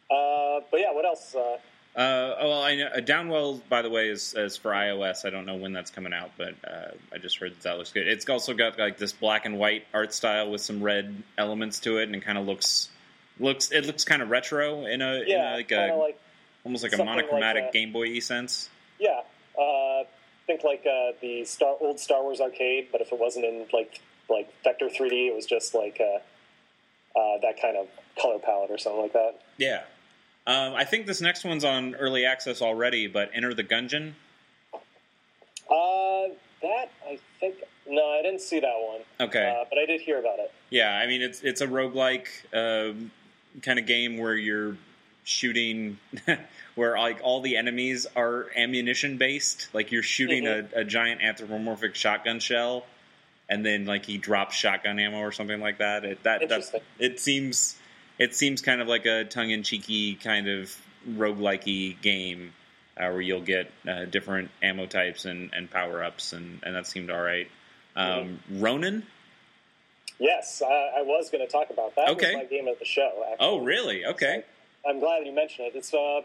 Uh, 0.10 0.62
but 0.72 0.80
yeah, 0.80 0.94
what 0.94 1.06
else? 1.06 1.36
Uh, 1.36 1.58
uh, 2.00 2.36
well, 2.42 2.62
I 2.62 2.76
know 2.76 2.88
uh, 2.88 3.00
Downwell, 3.00 3.62
by 3.70 3.82
the 3.82 3.90
way, 3.90 4.10
is, 4.10 4.34
is 4.36 4.58
for 4.58 4.72
iOS. 4.72 5.26
I 5.26 5.30
don't 5.30 5.46
know 5.46 5.56
when 5.56 5.74
that's 5.74 5.92
coming 5.92 6.14
out, 6.14 6.32
but 6.38 6.56
uh, 6.66 6.92
I 7.14 7.18
just 7.18 7.38
heard 7.38 7.54
that 7.54 7.62
that 7.62 7.78
looks 7.78 7.92
good. 7.92 8.08
It's 8.08 8.28
also 8.28 8.54
got 8.54 8.78
like 8.78 8.98
this 8.98 9.14
black 9.14 9.46
and 9.46 9.58
white 9.58 9.86
art 9.94 10.14
style 10.14 10.52
with 10.52 10.62
some 10.62 10.84
red 10.84 11.24
elements 11.38 11.80
to 11.82 11.98
it, 11.98 12.04
and 12.04 12.16
it 12.16 12.24
kind 12.24 12.38
of 12.38 12.46
looks 12.46 12.90
looks 13.40 13.72
it 13.72 13.86
looks 13.86 14.04
kind 14.04 14.22
of 14.22 14.30
retro 14.30 14.86
in 14.86 15.02
a, 15.02 15.24
yeah, 15.26 15.48
in 15.48 15.54
a, 15.54 15.56
like 15.56 15.72
a 15.72 15.96
like 15.96 16.20
almost 16.64 16.84
like 16.84 16.94
a 16.94 17.04
monochromatic 17.04 17.64
like 17.64 17.74
Game 17.74 17.94
Boy 17.94 18.20
sense. 18.20 18.70
Yeah, 19.00 19.22
uh, 19.60 20.04
think 20.48 20.64
like 20.64 20.86
uh, 20.86 21.14
the 21.22 21.46
Star 21.46 21.76
old 21.80 22.00
Star 22.00 22.22
Wars 22.22 22.42
arcade, 22.42 22.90
but 22.92 23.02
if 23.02 23.12
it 23.12 23.20
wasn't 23.20 23.46
in 23.46 23.66
like 23.72 24.02
like 24.30 24.52
Vector 24.64 24.88
3D. 24.88 25.28
It 25.28 25.36
was 25.36 25.46
just 25.46 25.74
like 25.74 26.00
uh, 26.00 27.20
uh, 27.20 27.38
that 27.42 27.62
kind 27.62 27.78
of 27.78 27.88
color 28.20 28.40
palette 28.40 28.72
or 28.72 28.78
something 28.78 29.02
like 29.02 29.14
that. 29.14 29.42
Yeah. 29.58 29.84
Um, 30.48 30.74
I 30.76 30.84
think 30.84 31.08
this 31.08 31.22
next 31.22 31.44
one's 31.44 31.64
on 31.64 31.96
early 31.96 32.26
access 32.26 32.62
already, 32.62 33.08
but 33.08 33.32
Enter 33.34 33.54
the 33.54 33.64
Gungeon. 33.64 34.14
Uh, 35.70 36.34
that 36.62 36.92
I 37.08 37.20
think 37.40 37.56
no, 37.88 38.08
I 38.12 38.22
didn't 38.22 38.42
see 38.42 38.60
that 38.60 38.76
one. 38.78 39.02
Okay. 39.30 39.48
Uh, 39.48 39.66
but 39.70 39.80
I 39.80 39.86
did 39.86 40.02
hear 40.02 40.20
about 40.20 40.40
it. 40.40 40.52
Yeah, 40.70 40.92
I 40.92 41.08
mean 41.08 41.22
it's 41.22 41.42
it's 41.42 41.62
a 41.62 41.68
roguelike 41.68 42.28
uh, 42.54 42.94
kind 43.62 43.80
of 43.80 43.86
game 43.88 44.18
where 44.18 44.36
you're 44.36 44.78
shooting 45.24 45.98
where 46.76 46.98
like 46.98 47.20
all 47.24 47.42
the 47.42 47.58
enemies 47.58 48.06
are 48.16 48.48
ammunition 48.56 49.18
based. 49.18 49.70
Like 49.74 49.92
you're 49.92 50.04
shooting 50.04 50.44
Mhm. 50.44 50.74
a, 50.74 50.82
a 50.82 50.84
giant 50.84 51.22
anthropomorphic 51.24 51.96
shotgun 51.96 52.40
shell 52.40 52.86
and 53.50 53.66
then 53.66 53.86
like 53.86 54.06
he 54.06 54.18
drops 54.20 54.56
shotgun 54.56 55.00
ammo 55.00 55.20
or 55.20 55.32
something 55.32 55.60
like 55.60 55.80
that. 55.80 56.06
It 56.06 56.22
that, 56.24 56.48
that 56.50 56.82
it 57.00 57.20
seems 57.20 57.76
it 58.20 58.36
seems 58.36 58.62
kind 58.62 58.82
of 58.82 58.88
like 58.88 59.06
a 59.06 59.24
tongue 59.26 59.50
in 59.52 59.64
cheeky 59.64 60.16
kind 60.16 60.48
of 60.48 60.76
roguelikey 61.10 62.02
game 62.02 62.54
uh, 62.98 63.10
where 63.10 63.22
you'll 63.22 63.42
get 63.42 63.72
uh, 63.88 64.06
different 64.06 64.50
ammo 64.64 64.86
types 64.86 65.26
and, 65.26 65.52
and 65.54 65.70
power 65.70 66.04
ups 66.04 66.34
and, 66.34 66.60
and 66.64 66.76
that 66.76 66.88
seemed 66.88 67.10
all 67.10 67.22
right. 67.22 67.48
Um, 67.96 68.40
Ronin. 68.52 69.04
Yes, 70.20 70.62
I, 70.66 71.00
I 71.00 71.02
was 71.02 71.30
going 71.30 71.46
to 71.46 71.52
talk 71.52 71.70
about 71.70 71.96
that. 71.96 72.10
Okay. 72.12 72.36
was 72.36 72.44
my 72.44 72.50
game 72.50 72.68
of 72.68 72.80
the 72.80 72.86
show. 72.86 73.12
Actually. 73.32 73.48
Oh, 73.48 73.60
really? 73.60 74.06
Okay. 74.06 74.44
I'm 74.88 75.00
glad 75.00 75.26
you 75.26 75.34
mentioned 75.34 75.68
it. 75.68 75.76
It's 75.76 75.94
uh, 75.94 76.22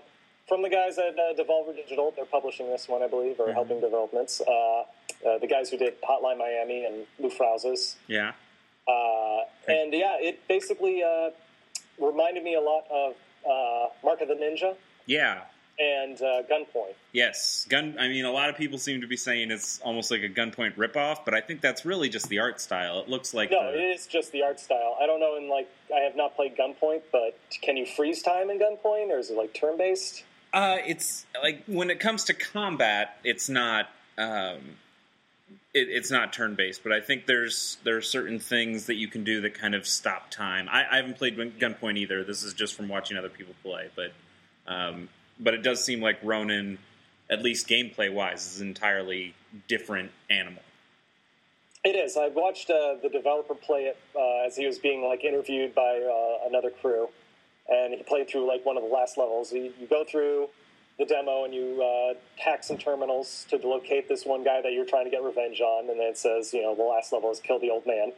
from 0.48 0.62
the 0.62 0.68
guys 0.68 0.96
at 0.98 1.18
uh, 1.18 1.35
Devolver 1.37 1.74
Digital. 1.74 2.12
They're 2.14 2.24
publishing 2.24 2.70
this 2.70 2.88
one, 2.88 3.03
I 3.03 3.09
believe, 3.09 3.40
or 3.40 3.48
Mhm. 3.48 3.55
helping 3.55 3.81
developments. 3.81 4.40
Uh, 4.40 4.81
uh, 5.26 5.38
the 5.40 5.46
guys 5.48 5.70
who 5.70 5.76
did 5.76 6.00
Hotline 6.03 6.38
Miami 6.38 6.85
and 6.85 7.07
Luftrausers. 7.20 7.96
Yeah. 8.07 8.33
Uh, 8.87 9.40
and 9.68 9.92
yeah, 9.92 10.16
it 10.20 10.46
basically 10.48 11.03
uh, 11.03 11.31
reminded 12.01 12.43
me 12.43 12.55
a 12.55 12.61
lot 12.61 12.85
of 12.91 13.15
uh, 13.49 13.89
Mark 14.05 14.21
of 14.21 14.29
the 14.29 14.35
Ninja 14.35 14.77
Yeah. 15.07 15.43
and 15.79 16.21
uh, 16.21 16.43
Gunpoint. 16.51 16.95
Yes. 17.13 17.67
Gun. 17.69 17.97
I 17.99 18.09
mean, 18.09 18.25
a 18.25 18.31
lot 18.33 18.49
of 18.51 18.57
people 18.57 18.79
seem 18.79 19.01
to 19.01 19.07
be 19.07 19.17
saying 19.17 19.51
it's 19.51 19.81
almost 19.81 20.11
like 20.11 20.23
a 20.23 20.29
gunpoint 20.29 20.75
ripoff, 20.77 21.25
but 21.25 21.35
I 21.35 21.41
think 21.41 21.61
that's 21.61 21.85
really 21.85 22.09
just 22.09 22.29
the 22.29 22.39
art 22.39 22.61
style. 22.61 23.01
It 23.01 23.09
looks 23.09 23.33
like 23.35 23.51
No, 23.51 23.73
the- 23.73 23.79
it 23.79 23.83
is 23.83 24.07
just 24.07 24.31
the 24.33 24.43
art 24.43 24.61
style. 24.61 24.97
I 25.01 25.07
don't 25.07 25.21
know. 25.21 25.37
In 25.37 25.49
like, 25.49 25.69
I 25.95 26.01
have 26.01 26.17
not 26.17 26.37
played 26.37 26.57
Gunpoint, 26.57 27.03
but 27.13 27.37
can 27.63 27.77
you 27.77 27.87
freeze 27.87 28.23
time 28.23 28.51
in 28.51 28.59
Gunpoint, 28.59 29.09
or 29.11 29.19
is 29.19 29.31
it 29.31 29.37
like 29.37 29.55
turn 29.55 29.77
based? 29.79 30.25
Uh, 30.53 30.79
it's 30.87 31.27
like 31.43 31.63
when 31.67 31.91
it 31.91 32.01
comes 32.01 32.25
to 32.25 32.35
combat, 32.35 33.19
it's 33.25 33.49
not 33.49 33.89
um, 34.19 34.59
it, 35.73 35.89
it's 35.89 36.11
not 36.11 36.33
turn 36.33 36.55
based, 36.55 36.83
but 36.83 36.93
I 36.93 37.01
think 37.01 37.27
there's 37.27 37.79
there 37.85 37.97
are 37.97 38.03
certain 38.03 38.39
things 38.39 38.87
that 38.87 38.97
you 38.97 39.09
can 39.09 39.25
do 39.25 39.41
that 39.43 39.55
kind 39.55 39.75
of 39.75 39.87
stop 39.87 40.31
time. 40.31 40.69
I, 40.71 40.85
I 40.91 40.97
haven't 40.97 41.17
played 41.17 41.37
Gunpoint 41.37 41.97
either. 41.97 42.25
This 42.25 42.43
is 42.43 42.55
just 42.55 42.75
from 42.75 42.89
watching 42.89 43.17
other 43.17 43.29
people 43.29 43.55
play, 43.63 43.89
but 43.95 44.13
um, 44.67 45.09
but 45.39 45.55
it 45.55 45.63
does 45.63 45.85
seem 45.85 46.01
like 46.01 46.19
Ronin, 46.23 46.79
at 47.31 47.43
least 47.43 47.69
gameplay 47.69 48.13
wise, 48.13 48.47
is 48.47 48.61
an 48.61 48.69
entirely 48.69 49.35
different 49.69 50.11
animal. 50.29 50.63
It 51.83 51.97
is. 51.97 52.17
I 52.17 52.29
watched 52.29 52.69
uh, 52.69 52.97
the 53.03 53.09
developer 53.09 53.55
play 53.55 53.85
it 53.85 53.97
uh, 54.15 54.47
as 54.47 54.57
he 54.57 54.67
was 54.67 54.79
being 54.79 55.03
like 55.03 55.25
interviewed 55.25 55.75
by 55.75 56.01
uh, 56.03 56.49
another 56.49 56.71
crew, 56.71 57.09
and 57.69 57.95
he 57.95 58.03
played 58.03 58.29
through 58.29 58.47
like 58.47 58.67
one 58.67 58.77
of 58.77 58.83
the 58.83 58.89
last 58.89 59.17
levels. 59.17 59.53
You, 59.53 59.73
you 59.81 59.87
go 59.87 60.05
through 60.05 60.49
the 61.01 61.07
demo 61.07 61.45
and 61.45 61.53
you 61.55 61.83
uh, 61.83 62.15
hack 62.37 62.63
some 62.63 62.79
terminals 62.79 63.47
to 63.49 63.57
locate 63.57 64.09
this 64.09 64.25
one 64.25 64.45
guy 64.45 64.61
that 64.63 64.73
you're 64.73 64.87
trying 64.87 65.07
to 65.07 65.11
get 65.11 65.23
revenge 65.25 65.61
on, 65.61 65.89
and 65.91 65.99
then 65.99 66.07
it 66.07 66.19
says, 66.19 66.53
you 66.53 66.63
know, 66.63 66.75
the 66.77 66.83
last 66.85 67.13
level 67.13 67.31
is 67.33 67.41
kill 67.41 67.59
the 67.59 67.71
old 67.71 67.87
man. 67.87 68.13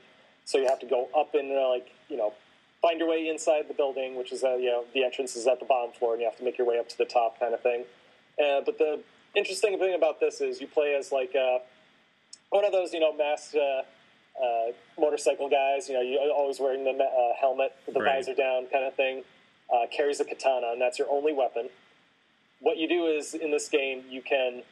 So 0.44 0.58
you 0.58 0.66
have 0.68 0.80
to 0.80 0.86
go 0.86 1.08
up 1.16 1.34
and 1.34 1.50
uh, 1.52 1.68
like 1.70 1.88
you 2.10 2.16
know 2.16 2.34
find 2.82 2.98
your 2.98 3.08
way 3.08 3.28
inside 3.28 3.68
the 3.68 3.74
building, 3.74 4.16
which 4.16 4.32
is 4.32 4.42
uh, 4.44 4.56
you 4.56 4.66
know 4.66 4.84
the 4.92 5.04
entrance 5.04 5.36
is 5.36 5.46
at 5.46 5.60
the 5.60 5.64
bottom 5.64 5.92
floor, 5.92 6.12
and 6.12 6.20
you 6.20 6.28
have 6.28 6.36
to 6.38 6.44
make 6.44 6.58
your 6.58 6.66
way 6.66 6.78
up 6.78 6.88
to 6.90 6.98
the 6.98 7.06
top, 7.06 7.38
kind 7.40 7.54
of 7.54 7.60
thing. 7.62 7.84
Uh, 8.38 8.60
but 8.66 8.76
the 8.78 9.00
interesting 9.36 9.78
thing 9.78 9.94
about 9.94 10.18
this 10.20 10.40
is 10.42 10.60
you 10.60 10.66
play 10.66 10.94
as 10.98 11.10
like. 11.12 11.34
Uh, 11.34 11.58
one 12.50 12.66
of 12.66 12.72
those, 12.72 12.92
you 12.92 13.00
know, 13.00 13.16
masked 13.16 13.54
uh, 13.54 13.80
uh, 14.44 14.72
motorcycle 15.00 15.48
guys. 15.48 15.88
You 15.88 15.94
know, 15.94 16.02
you're 16.02 16.30
always 16.30 16.60
wearing 16.60 16.84
the 16.84 16.90
uh, 16.90 17.32
helmet 17.40 17.74
with 17.86 17.94
the 17.94 18.00
Right. 18.02 18.16
visor 18.16 18.34
down, 18.34 18.66
kind 18.66 18.84
of 18.84 18.94
thing. 18.94 19.24
Uh, 19.72 19.86
carries 19.90 20.20
a 20.20 20.24
katana, 20.26 20.72
and 20.72 20.80
that's 20.80 20.98
your 20.98 21.08
only 21.10 21.32
weapon. 21.32 21.70
What 22.62 22.76
you 22.76 22.88
do 22.88 23.06
is 23.06 23.34
in 23.34 23.50
this 23.50 23.68
game, 23.68 24.04
you 24.08 24.22
can 24.22 24.62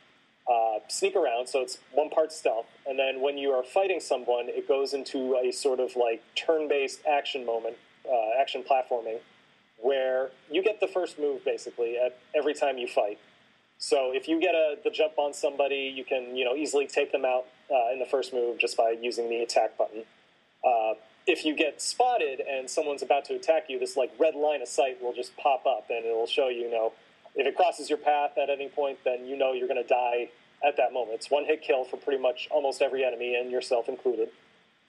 uh, 0.48 0.78
sneak 0.86 1.16
around, 1.16 1.48
so 1.48 1.60
it's 1.60 1.78
one 1.92 2.08
part 2.08 2.32
stealth, 2.32 2.66
and 2.86 2.96
then 2.96 3.20
when 3.20 3.36
you 3.36 3.50
are 3.50 3.64
fighting 3.64 3.98
someone, 3.98 4.48
it 4.48 4.68
goes 4.68 4.94
into 4.94 5.36
a 5.36 5.50
sort 5.50 5.80
of 5.80 5.96
like 5.96 6.22
turn-based 6.36 7.00
action 7.04 7.44
moment, 7.44 7.76
uh, 8.08 8.40
action 8.40 8.62
platforming, 8.62 9.18
where 9.78 10.30
you 10.50 10.62
get 10.62 10.78
the 10.78 10.86
first 10.86 11.18
move 11.18 11.44
basically 11.44 11.98
at 11.98 12.16
every 12.32 12.54
time 12.54 12.78
you 12.78 12.86
fight. 12.86 13.18
So 13.78 14.12
if 14.14 14.28
you 14.28 14.40
get 14.40 14.54
a 14.54 14.76
the 14.84 14.90
jump 14.90 15.14
on 15.18 15.34
somebody, 15.34 15.92
you 15.94 16.04
can 16.04 16.36
you 16.36 16.44
know 16.44 16.54
easily 16.54 16.86
take 16.86 17.10
them 17.10 17.24
out 17.24 17.46
uh, 17.70 17.92
in 17.92 17.98
the 17.98 18.06
first 18.06 18.32
move 18.32 18.58
just 18.58 18.76
by 18.76 18.94
using 19.00 19.28
the 19.28 19.38
attack 19.38 19.76
button. 19.76 20.04
Uh, 20.64 20.94
if 21.26 21.44
you 21.44 21.56
get 21.56 21.82
spotted 21.82 22.40
and 22.40 22.68
someone's 22.70 23.02
about 23.02 23.24
to 23.24 23.34
attack 23.34 23.64
you, 23.68 23.80
this 23.80 23.96
like 23.96 24.12
red 24.18 24.36
line 24.36 24.62
of 24.62 24.68
sight 24.68 25.02
will 25.02 25.12
just 25.12 25.36
pop 25.36 25.64
up 25.66 25.86
and 25.90 26.04
it 26.04 26.14
will 26.14 26.26
show 26.26 26.48
you, 26.48 26.62
you 26.62 26.70
know 26.70 26.92
if 27.34 27.46
it 27.46 27.56
crosses 27.56 27.88
your 27.88 27.98
path 27.98 28.32
at 28.36 28.50
any 28.50 28.68
point, 28.68 28.98
then 29.04 29.26
you 29.26 29.36
know 29.36 29.52
you're 29.52 29.68
going 29.68 29.82
to 29.82 29.88
die 29.88 30.30
at 30.66 30.76
that 30.76 30.92
moment. 30.92 31.14
It's 31.14 31.30
one 31.30 31.44
hit 31.44 31.62
kill 31.62 31.84
for 31.84 31.96
pretty 31.96 32.20
much 32.20 32.48
almost 32.50 32.82
every 32.82 33.04
enemy 33.04 33.34
and 33.34 33.50
yourself 33.50 33.88
included. 33.88 34.28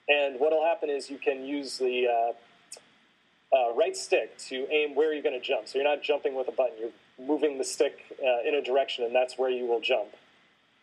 And 0.08 0.40
what 0.40 0.52
will 0.52 0.64
happen 0.64 0.90
is 0.90 1.10
you 1.10 1.18
can 1.18 1.44
use 1.44 1.78
the 1.78 2.06
uh, 2.08 3.56
uh, 3.56 3.74
right 3.74 3.96
stick 3.96 4.36
to 4.38 4.66
aim 4.70 4.94
where 4.94 5.12
you're 5.12 5.22
going 5.22 5.38
to 5.38 5.46
jump. 5.46 5.68
So 5.68 5.78
you're 5.78 5.88
not 5.88 6.02
jumping 6.02 6.34
with 6.34 6.48
a 6.48 6.52
button; 6.52 6.76
you're 6.78 7.26
moving 7.26 7.58
the 7.58 7.64
stick 7.64 8.04
uh, 8.22 8.48
in 8.48 8.54
a 8.54 8.62
direction, 8.62 9.04
and 9.04 9.14
that's 9.14 9.38
where 9.38 9.50
you 9.50 9.66
will 9.66 9.80
jump. 9.80 10.08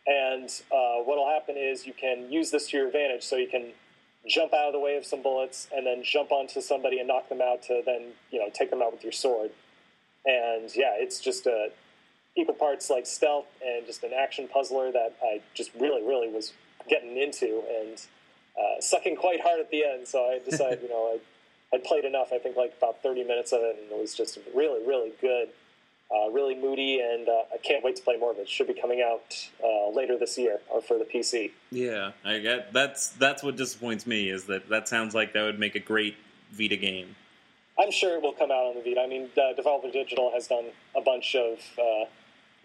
And 0.07 0.49
uh, 0.71 1.03
what 1.03 1.17
will 1.17 1.29
happen 1.29 1.55
is 1.57 1.85
you 1.85 1.93
can 1.93 2.31
use 2.31 2.51
this 2.51 2.69
to 2.69 2.77
your 2.77 2.87
advantage. 2.87 3.23
So 3.23 3.35
you 3.35 3.47
can 3.47 3.73
jump 4.27 4.53
out 4.53 4.67
of 4.67 4.73
the 4.73 4.79
way 4.79 4.95
of 4.97 5.05
some 5.05 5.21
bullets, 5.21 5.67
and 5.75 5.85
then 5.85 6.03
jump 6.03 6.31
onto 6.31 6.61
somebody 6.61 6.99
and 6.99 7.07
knock 7.07 7.29
them 7.29 7.41
out 7.41 7.63
to 7.63 7.81
then 7.85 8.13
you 8.31 8.39
know 8.39 8.49
take 8.53 8.69
them 8.69 8.81
out 8.81 8.91
with 8.91 9.03
your 9.03 9.13
sword. 9.13 9.51
And 10.25 10.69
yeah, 10.75 10.93
it's 10.97 11.19
just 11.19 11.45
a 11.45 11.69
equal 12.35 12.55
parts 12.55 12.89
like 12.89 13.05
stealth 13.05 13.47
and 13.65 13.85
just 13.85 14.03
an 14.03 14.11
action 14.13 14.47
puzzler 14.47 14.91
that 14.91 15.15
I 15.23 15.41
just 15.53 15.71
really, 15.79 16.01
really 16.01 16.29
was 16.29 16.53
getting 16.87 17.17
into 17.17 17.63
and 17.79 18.01
uh, 18.57 18.81
sucking 18.81 19.15
quite 19.15 19.41
hard 19.41 19.59
at 19.59 19.69
the 19.71 19.83
end. 19.83 20.07
So 20.07 20.25
I 20.25 20.39
decided, 20.43 20.81
you 20.83 20.89
know, 20.89 21.17
I, 21.17 21.75
I'd 21.75 21.83
played 21.83 22.05
enough. 22.05 22.29
I 22.33 22.39
think 22.39 22.55
like 22.55 22.73
about 22.77 23.01
30 23.03 23.23
minutes 23.23 23.51
of 23.51 23.61
it, 23.61 23.77
and 23.81 23.91
it 23.91 23.99
was 23.99 24.15
just 24.15 24.37
really, 24.55 24.85
really 24.85 25.11
good, 25.21 25.49
uh, 26.11 26.29
really 26.31 26.55
moody, 26.55 26.99
and 26.99 27.27
uh, 27.27 27.43
I 27.53 27.57
can't 27.57 27.83
wait 27.83 27.95
to 27.97 28.01
play 28.01 28.17
more 28.17 28.31
of 28.31 28.37
it. 28.37 28.41
It 28.41 28.49
should 28.49 28.67
be 28.67 28.73
coming 28.73 29.01
out 29.01 29.35
uh, 29.63 29.89
later 29.89 30.17
this 30.17 30.37
year 30.37 30.59
or 30.69 30.81
for 30.81 30.97
the 30.97 31.05
PC. 31.05 31.51
Yeah, 31.71 32.11
I 32.25 32.39
get 32.39 32.73
that's 32.73 33.09
that's 33.09 33.43
what 33.43 33.55
disappoints 33.55 34.07
me 34.07 34.29
is 34.29 34.45
that 34.45 34.69
that 34.69 34.87
sounds 34.87 35.13
like 35.13 35.33
that 35.33 35.43
would 35.43 35.59
make 35.59 35.75
a 35.75 35.79
great 35.79 36.15
Vita 36.51 36.77
game. 36.77 37.15
I'm 37.79 37.91
sure 37.91 38.15
it 38.17 38.21
will 38.21 38.33
come 38.33 38.51
out 38.51 38.65
on 38.65 38.75
the 38.75 38.81
Vita. 38.81 39.01
I 39.01 39.07
mean, 39.07 39.29
uh, 39.37 39.53
Devolver 39.59 39.91
Digital 39.91 40.31
has 40.33 40.47
done 40.47 40.65
a 40.95 41.01
bunch 41.01 41.35
of 41.35 41.59
uh, 41.79 42.05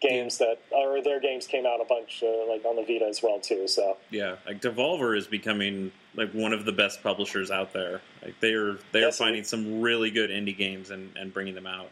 games 0.03 0.38
that, 0.38 0.59
or 0.72 1.00
their 1.03 1.20
games 1.20 1.46
came 1.46 1.66
out 1.66 1.81
a 1.81 1.85
bunch 1.85 2.22
uh, 2.22 2.46
like 2.48 2.64
on 2.64 2.77
the 2.77 2.83
Vita 2.83 3.07
as 3.09 3.22
well 3.22 3.38
too. 3.40 3.68
So 3.68 3.96
Yeah, 4.11 4.37
like 4.46 4.61
Devolver 4.61 5.16
is 5.16 5.27
becoming 5.27 5.92
like 6.16 6.33
one 6.33 6.53
of 6.53 6.64
the 6.64 6.72
best 6.72 7.03
publishers 7.03 7.50
out 7.50 7.72
there. 7.72 8.00
Like 8.24 8.35
they're 8.40 8.79
they're 8.92 9.03
Yes, 9.03 9.18
finding 9.18 9.44
some 9.44 9.81
really 9.81 10.11
good 10.11 10.31
indie 10.31 10.57
games 10.57 10.90
and, 10.90 11.11
and 11.16 11.33
bringing 11.33 11.55
them 11.55 11.66
out. 11.66 11.90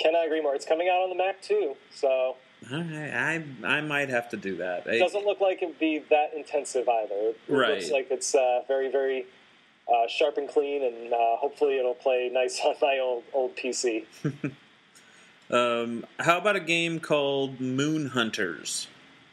can 0.00 0.16
I 0.16 0.24
agree 0.24 0.40
more? 0.42 0.54
It's 0.54 0.66
coming 0.66 0.88
out 0.88 1.02
on 1.02 1.08
the 1.10 1.14
Mac 1.16 1.40
too, 1.42 1.76
so 1.94 2.36
I 2.70 3.42
I, 3.62 3.66
I 3.76 3.80
might 3.82 4.08
have 4.08 4.28
to 4.30 4.36
do 4.36 4.56
that. 4.56 4.86
it 4.86 4.98
doesn't 4.98 5.24
look 5.24 5.40
like 5.40 5.62
it'd 5.62 5.78
be 5.78 6.02
that 6.10 6.34
intensive 6.34 6.88
either. 6.88 7.14
It 7.30 7.36
Right. 7.48 7.70
looks 7.70 7.90
like 7.90 8.08
it's 8.10 8.34
uh, 8.34 8.62
very, 8.66 8.90
very 8.90 9.26
uh, 9.88 10.08
sharp 10.08 10.38
and 10.38 10.48
clean, 10.48 10.82
and 10.82 11.12
uh, 11.12 11.36
hopefully 11.36 11.78
it'll 11.78 11.94
play 11.94 12.30
nice 12.32 12.60
on 12.64 12.74
my 12.80 12.98
old 13.00 13.24
old 13.32 13.56
PC. 13.56 14.04
Um, 15.50 16.06
how 16.18 16.38
about 16.38 16.56
a 16.56 16.60
game 16.60 17.00
called 17.00 17.60
Moon 17.60 18.08
Hunters? 18.08 18.88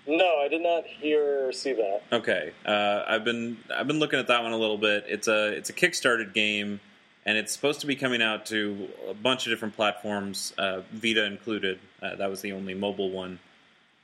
No, 0.07 0.39
I 0.39 0.47
did 0.47 0.61
not 0.61 0.85
hear 0.85 1.47
or 1.47 1.53
see 1.53 1.73
that. 1.73 2.01
Okay, 2.11 2.51
uh, 2.65 3.03
I've 3.07 3.23
been 3.23 3.57
I've 3.73 3.87
been 3.87 3.99
looking 3.99 4.19
at 4.19 4.27
that 4.27 4.43
one 4.43 4.51
a 4.51 4.57
little 4.57 4.77
bit. 4.77 5.05
It's 5.07 5.27
a 5.27 5.47
it's 5.49 5.69
a 5.69 5.73
kickstarted 5.73 6.33
game, 6.33 6.79
and 7.25 7.37
it's 7.37 7.53
supposed 7.53 7.81
to 7.81 7.87
be 7.87 7.95
coming 7.95 8.21
out 8.21 8.47
to 8.47 8.89
a 9.07 9.13
bunch 9.13 9.45
of 9.45 9.51
different 9.51 9.75
platforms, 9.75 10.53
uh, 10.57 10.81
Vita 10.91 11.25
included. 11.25 11.79
Uh, 12.01 12.15
that 12.15 12.29
was 12.29 12.41
the 12.41 12.51
only 12.53 12.73
mobile 12.73 13.11
one, 13.11 13.39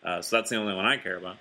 uh, 0.04 0.22
so 0.22 0.38
that's 0.38 0.50
the 0.50 0.56
only 0.56 0.76
one 0.76 0.86
I 0.86 0.98
care 0.98 1.18
about. 1.18 1.38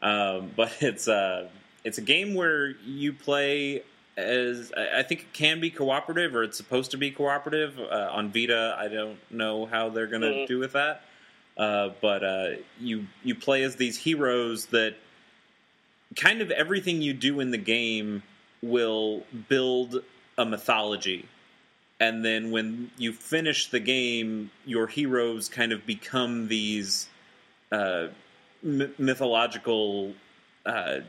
Um, 0.00 0.50
but 0.56 0.72
it's 0.80 1.06
uh, 1.06 1.48
it's 1.84 1.98
a 1.98 2.02
game 2.02 2.34
where 2.34 2.68
you 2.68 3.12
play 3.12 3.82
as 4.18 4.72
I 4.76 5.02
think 5.02 5.20
it 5.22 5.32
can 5.32 5.60
be 5.60 5.70
cooperative, 5.70 6.34
or 6.34 6.42
it's 6.42 6.56
supposed 6.56 6.90
to 6.90 6.96
be 6.96 7.10
cooperative 7.10 7.78
uh, 7.78 8.08
on 8.12 8.32
Vita. 8.32 8.76
I 8.78 8.88
don't 8.88 9.18
know 9.30 9.66
how 9.66 9.88
they're 9.90 10.06
going 10.08 10.22
to 10.22 10.28
Mhm. 10.28 10.46
do 10.46 10.58
with 10.58 10.72
that. 10.72 11.02
Uh, 11.56 11.90
but 12.00 12.22
uh, 12.24 12.48
you 12.80 13.06
you 13.24 13.34
play 13.34 13.62
as 13.62 13.76
these 13.76 13.96
heroes 13.98 14.66
that 14.66 14.94
kind 16.16 16.40
of 16.40 16.50
everything 16.50 17.02
you 17.02 17.12
do 17.12 17.40
in 17.40 17.50
the 17.50 17.58
game 17.58 18.22
will 18.62 19.24
build 19.48 20.02
a 20.36 20.44
mythology. 20.44 21.26
And 22.00 22.24
then 22.24 22.50
when 22.52 22.90
you 22.96 23.12
finish 23.12 23.68
the 23.70 23.80
game, 23.80 24.50
your 24.64 24.86
heroes 24.86 25.48
kind 25.48 25.72
of 25.72 25.84
become 25.84 26.46
these 26.48 27.08
uh, 27.72 28.08
m- 28.64 28.94
mythological 28.98 30.14
uh, 30.64 31.00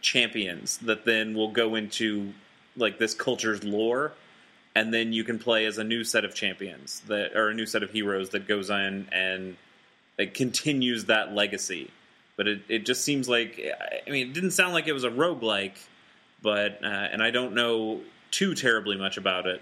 champions 0.00 0.78
that 0.78 1.04
then 1.04 1.34
will 1.34 1.50
go 1.50 1.74
into 1.74 2.32
like 2.78 2.98
this 2.98 3.14
culture's 3.14 3.64
lore 3.64 4.12
and 4.74 4.92
then 4.92 5.12
you 5.12 5.24
can 5.24 5.38
play 5.38 5.64
as 5.64 5.78
a 5.78 5.84
new 5.84 6.04
set 6.04 6.24
of 6.24 6.34
champions 6.34 7.00
that 7.08 7.36
or 7.36 7.48
a 7.48 7.54
new 7.54 7.66
set 7.66 7.82
of 7.82 7.90
heroes 7.90 8.30
that 8.30 8.46
goes 8.46 8.70
in 8.70 9.08
and 9.12 9.56
continues 10.34 11.06
that 11.06 11.32
legacy. 11.32 11.90
But 12.36 12.48
it, 12.48 12.62
it 12.68 12.86
just 12.86 13.04
seems 13.04 13.28
like 13.28 13.60
i 14.06 14.10
mean 14.10 14.28
it 14.28 14.32
didn't 14.32 14.52
sound 14.52 14.72
like 14.72 14.86
it 14.86 14.92
was 14.92 15.04
a 15.04 15.10
roguelike 15.10 15.76
but 16.40 16.78
uh, 16.84 16.86
and 16.86 17.20
i 17.20 17.32
don't 17.32 17.52
know 17.52 18.00
too 18.30 18.54
terribly 18.54 18.96
much 18.96 19.16
about 19.16 19.46
it 19.46 19.60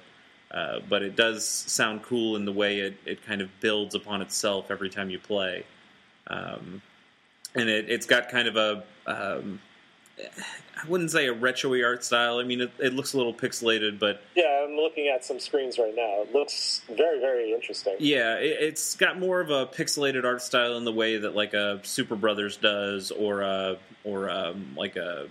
uh, 0.50 0.80
but 0.88 1.02
it 1.02 1.16
does 1.16 1.46
sound 1.46 2.02
cool 2.02 2.36
in 2.36 2.44
the 2.44 2.52
way 2.52 2.78
it, 2.80 2.96
it 3.04 3.24
kind 3.26 3.40
of 3.40 3.50
builds 3.60 3.94
upon 3.94 4.22
itself 4.22 4.70
every 4.70 4.88
time 4.88 5.10
you 5.10 5.18
play. 5.18 5.64
Um, 6.28 6.80
and 7.54 7.68
it, 7.68 7.90
it's 7.90 8.06
got 8.06 8.28
kind 8.28 8.48
of 8.48 8.56
a 8.56 8.84
um, 9.06 9.60
I 10.82 10.86
wouldn't 10.88 11.10
say 11.10 11.26
a 11.26 11.32
retro-y 11.32 11.82
art 11.82 12.04
style. 12.04 12.38
I 12.38 12.44
mean, 12.44 12.60
it, 12.60 12.70
it, 12.78 12.92
looks 12.92 13.14
a 13.14 13.16
little 13.16 13.32
pixelated, 13.32 13.98
but 13.98 14.20
yeah, 14.34 14.62
I'm 14.62 14.76
looking 14.76 15.08
at 15.08 15.24
some 15.24 15.40
screens 15.40 15.78
right 15.78 15.94
now. 15.96 16.22
It 16.22 16.34
looks 16.34 16.82
very, 16.88 17.18
very 17.18 17.52
interesting. 17.52 17.96
Yeah, 17.98 18.34
it, 18.34 18.70
has 18.70 18.94
got 18.94 19.18
more 19.18 19.40
of 19.40 19.48
a 19.48 19.66
pixelated 19.66 20.24
art 20.24 20.42
style 20.42 20.76
in 20.76 20.84
the 20.84 20.92
way 20.92 21.16
that 21.16 21.34
like 21.34 21.54
a 21.54 21.80
Super 21.82 22.14
Brothers 22.14 22.58
does, 22.58 23.10
or 23.10 23.40
a 23.40 23.78
or 24.04 24.28
um, 24.28 24.74
like 24.76 24.96
a 24.96 25.28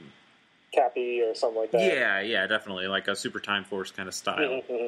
Capy 0.73 1.21
or 1.21 1.35
something 1.35 1.61
like 1.61 1.71
that. 1.71 1.81
Yeah, 1.81 2.21
yeah, 2.21 2.47
definitely 2.47 2.87
like 2.87 3.07
a 3.07 3.15
Super 3.15 3.39
Time 3.39 3.65
Force 3.65 3.91
kind 3.91 4.07
of 4.07 4.15
style. 4.15 4.39
Mm-hmm, 4.39 4.73
mm-hmm. 4.73 4.87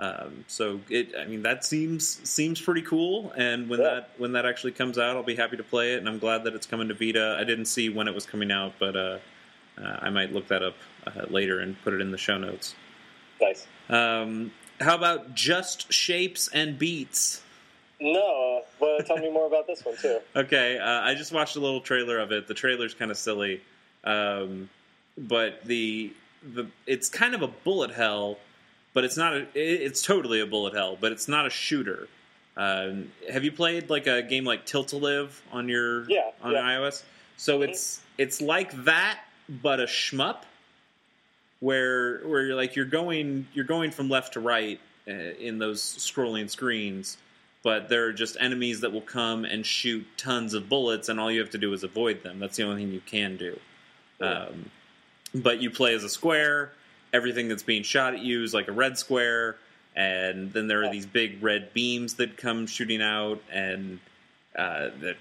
Um, 0.00 0.44
so 0.46 0.80
it, 0.88 1.12
I 1.18 1.24
mean, 1.24 1.42
that 1.42 1.64
seems 1.64 2.06
seems 2.28 2.60
pretty 2.60 2.82
cool. 2.82 3.32
And 3.36 3.68
when 3.68 3.80
yeah. 3.80 3.94
that 3.94 4.10
when 4.16 4.32
that 4.32 4.46
actually 4.46 4.72
comes 4.72 4.96
out, 4.96 5.16
I'll 5.16 5.24
be 5.24 5.34
happy 5.34 5.56
to 5.56 5.64
play 5.64 5.94
it. 5.94 5.98
And 5.98 6.08
I'm 6.08 6.20
glad 6.20 6.44
that 6.44 6.54
it's 6.54 6.66
coming 6.66 6.86
to 6.86 6.94
Vita. 6.94 7.36
I 7.36 7.42
didn't 7.42 7.64
see 7.64 7.88
when 7.88 8.06
it 8.06 8.14
was 8.14 8.24
coming 8.24 8.52
out, 8.52 8.74
but 8.78 8.94
uh, 8.94 9.00
uh, 9.00 9.18
I 9.84 10.10
might 10.10 10.32
look 10.32 10.48
that 10.48 10.62
up 10.62 10.76
uh, 11.06 11.26
later 11.28 11.60
and 11.60 11.80
put 11.82 11.94
it 11.94 12.00
in 12.00 12.10
the 12.10 12.18
show 12.18 12.38
notes. 12.38 12.74
Nice. 13.40 13.66
Um, 13.88 14.52
how 14.80 14.94
about 14.94 15.34
Just 15.34 15.92
Shapes 15.92 16.48
and 16.48 16.78
Beats? 16.78 17.42
No, 18.00 18.62
but 18.78 19.06
tell 19.06 19.18
me 19.18 19.30
more 19.30 19.46
about 19.46 19.66
this 19.66 19.84
one 19.84 19.96
too. 19.96 20.20
Okay, 20.36 20.78
uh, 20.78 21.00
I 21.00 21.14
just 21.14 21.32
watched 21.32 21.56
a 21.56 21.60
little 21.60 21.80
trailer 21.80 22.18
of 22.18 22.30
it. 22.32 22.46
The 22.46 22.54
trailer's 22.54 22.94
kind 22.94 23.10
of 23.10 23.16
silly, 23.16 23.60
um, 24.04 24.68
but 25.16 25.64
the 25.64 26.12
the 26.54 26.66
it's 26.86 27.08
kind 27.08 27.34
of 27.34 27.42
a 27.42 27.48
bullet 27.48 27.90
hell 27.90 28.38
but 28.98 29.04
it's 29.04 29.16
not 29.16 29.32
a. 29.34 29.46
It's 29.54 30.02
totally 30.02 30.40
a 30.40 30.46
bullet 30.46 30.74
hell, 30.74 30.98
but 31.00 31.12
it's 31.12 31.28
not 31.28 31.46
a 31.46 31.50
shooter. 31.50 32.08
Uh, 32.56 32.94
have 33.30 33.44
you 33.44 33.52
played 33.52 33.90
like 33.90 34.08
a 34.08 34.22
game 34.22 34.44
like 34.44 34.66
Tilt 34.66 34.88
to 34.88 34.96
Live 34.96 35.40
on 35.52 35.68
your 35.68 36.10
yeah, 36.10 36.30
on 36.42 36.50
yeah. 36.50 36.62
iOS? 36.62 37.04
So 37.36 37.60
mm-hmm. 37.60 37.70
it's 37.70 38.00
it's 38.16 38.40
like 38.40 38.72
that, 38.84 39.20
but 39.48 39.80
a 39.80 39.84
shmup, 39.84 40.42
where 41.60 42.18
where 42.26 42.46
you're 42.46 42.56
like 42.56 42.76
you're 42.76 42.84
going 42.84 43.46
you're 43.52 43.64
going 43.64 43.90
from 43.90 44.08
left 44.08 44.34
to 44.34 44.40
right 44.40 44.80
uh, 45.08 45.12
in 45.12 45.58
those 45.58 45.82
scrolling 45.82 46.48
screens, 46.48 47.16
but 47.62 47.88
there 47.88 48.06
are 48.06 48.12
just 48.12 48.36
enemies 48.40 48.80
that 48.80 48.92
will 48.92 49.00
come 49.00 49.44
and 49.44 49.64
shoot 49.64 50.06
tons 50.16 50.54
of 50.54 50.68
bullets, 50.68 51.08
and 51.08 51.18
all 51.18 51.30
you 51.30 51.40
have 51.40 51.50
to 51.50 51.58
do 51.58 51.72
is 51.72 51.84
avoid 51.84 52.22
them. 52.22 52.38
That's 52.38 52.56
the 52.56 52.64
only 52.64 52.84
thing 52.84 52.92
you 52.92 53.02
can 53.04 53.36
do. 53.36 53.58
Um, 54.20 54.70
but 55.34 55.60
you 55.60 55.70
play 55.70 55.94
as 55.94 56.04
a 56.04 56.08
square 56.08 56.72
everything 57.12 57.48
that's 57.48 57.62
being 57.62 57.82
shot 57.82 58.14
at 58.14 58.20
you 58.20 58.42
is 58.42 58.54
like 58.54 58.68
a 58.68 58.72
red 58.72 58.98
square, 58.98 59.56
and 59.94 60.52
then 60.52 60.66
there 60.66 60.84
are 60.84 60.90
these 60.90 61.06
big 61.06 61.42
red 61.42 61.72
beams 61.72 62.14
that 62.14 62.36
come 62.36 62.66
shooting 62.66 63.02
out, 63.02 63.42
and 63.50 63.98
uh, 64.56 64.90
the 65.00 65.16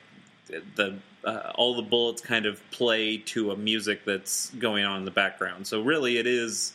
the 0.76 0.98
uh, 1.28 1.52
all 1.56 1.76
the 1.76 1.82
bullets 1.82 2.22
kind 2.22 2.46
of 2.46 2.62
play 2.72 3.18
to 3.18 3.52
a 3.52 3.58
music 3.58 4.06
that's 4.06 4.50
going 4.52 4.86
on 4.86 5.00
in 5.00 5.06
the 5.06 5.12
background. 5.12 5.68
So 5.68 5.82
really, 5.82 6.18
it 6.18 6.26
is 6.26 6.74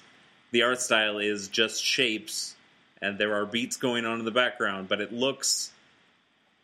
the 0.50 0.62
art 0.62 0.80
style 0.80 1.18
is 1.18 1.48
just 1.48 1.82
shapes, 1.82 2.54
and 3.00 3.18
there 3.18 3.34
are 3.34 3.46
beats 3.46 3.76
going 3.78 4.04
on 4.04 4.18
in 4.18 4.24
the 4.26 4.30
background, 4.30 4.88
but 4.88 5.00
it 5.00 5.12
looks 5.12 5.72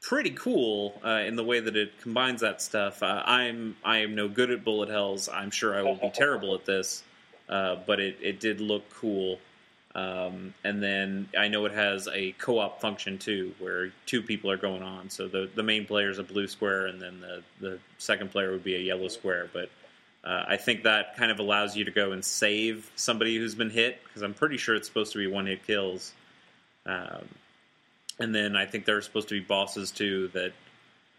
pretty 0.03 0.31
cool 0.31 1.01
uh, 1.05 1.23
in 1.27 1.35
the 1.35 1.45
way 1.45 1.61
that 1.61 1.77
it 1.77 1.99
combines 2.03 2.43
that 2.43 2.61
stuff. 2.61 3.03
Uh, 3.03 3.23
I'm 3.25 3.77
I 3.83 3.99
am 3.99 4.15
no 4.15 4.29
good 4.29 4.51
at 4.51 4.65
bullet 4.65 4.91
hells. 4.91 5.29
I'm 5.29 5.51
sure 5.51 5.75
I 5.75 5.83
will 5.83 5.97
be 5.97 6.11
terrible 6.11 6.55
at 6.55 6.67
this. 6.67 7.03
Uh, 7.49 7.77
but 7.87 7.99
it, 7.99 8.19
it 8.21 8.41
did 8.41 8.61
look 8.61 8.85
cool. 8.91 9.39
Um, 9.95 10.55
and 10.65 10.83
then 10.83 11.29
I 11.37 11.49
know 11.49 11.65
it 11.65 11.73
has 11.73 12.09
a 12.09 12.33
co-op 12.33 12.81
function 12.81 13.19
too, 13.19 13.55
where 13.59 13.91
two 14.07 14.23
people 14.23 14.51
are 14.51 14.57
going 14.57 14.83
on. 14.83 15.11
So 15.11 15.29
the 15.29 15.49
the 15.55 15.63
main 15.63 15.87
player 15.87 16.11
is 16.11 16.19
a 16.19 16.23
blue 16.23 16.47
square, 16.47 16.87
and 16.87 17.01
then 17.01 17.21
the 17.21 17.43
the 17.61 17.79
second 17.99 18.31
player 18.31 18.53
would 18.53 18.65
be 18.65 18.77
a 18.77 18.81
yellow 18.81 19.09
square. 19.09 19.49
But 19.53 19.71
uh, 20.23 20.45
I 20.47 20.57
think 20.57 20.83
that 20.83 21.17
kind 21.17 21.31
of 21.31 21.39
allows 21.39 21.77
you 21.77 21.85
to 21.85 21.91
go 21.91 22.13
and 22.13 22.25
save 22.25 22.91
somebody 22.97 23.37
who's 23.37 23.55
been 23.55 23.71
hit 23.71 24.03
because 24.05 24.23
I'm 24.23 24.35
pretty 24.35 24.59
sure 24.59 24.75
it's 24.75 24.87
supposed 24.87 25.13
to 25.13 25.19
be 25.19 25.27
one 25.27 25.47
hit 25.47 25.67
kills. 25.67 26.13
Um, 26.85 27.27
and 28.19 28.35
then 28.35 28.57
I 28.57 28.67
think 28.67 28.85
there 28.85 28.97
are 28.97 29.03
supposed 29.03 29.29
to 29.29 29.41
be 29.41 29.45
bosses 29.45 29.91
too 29.91 30.29
that 30.29 30.53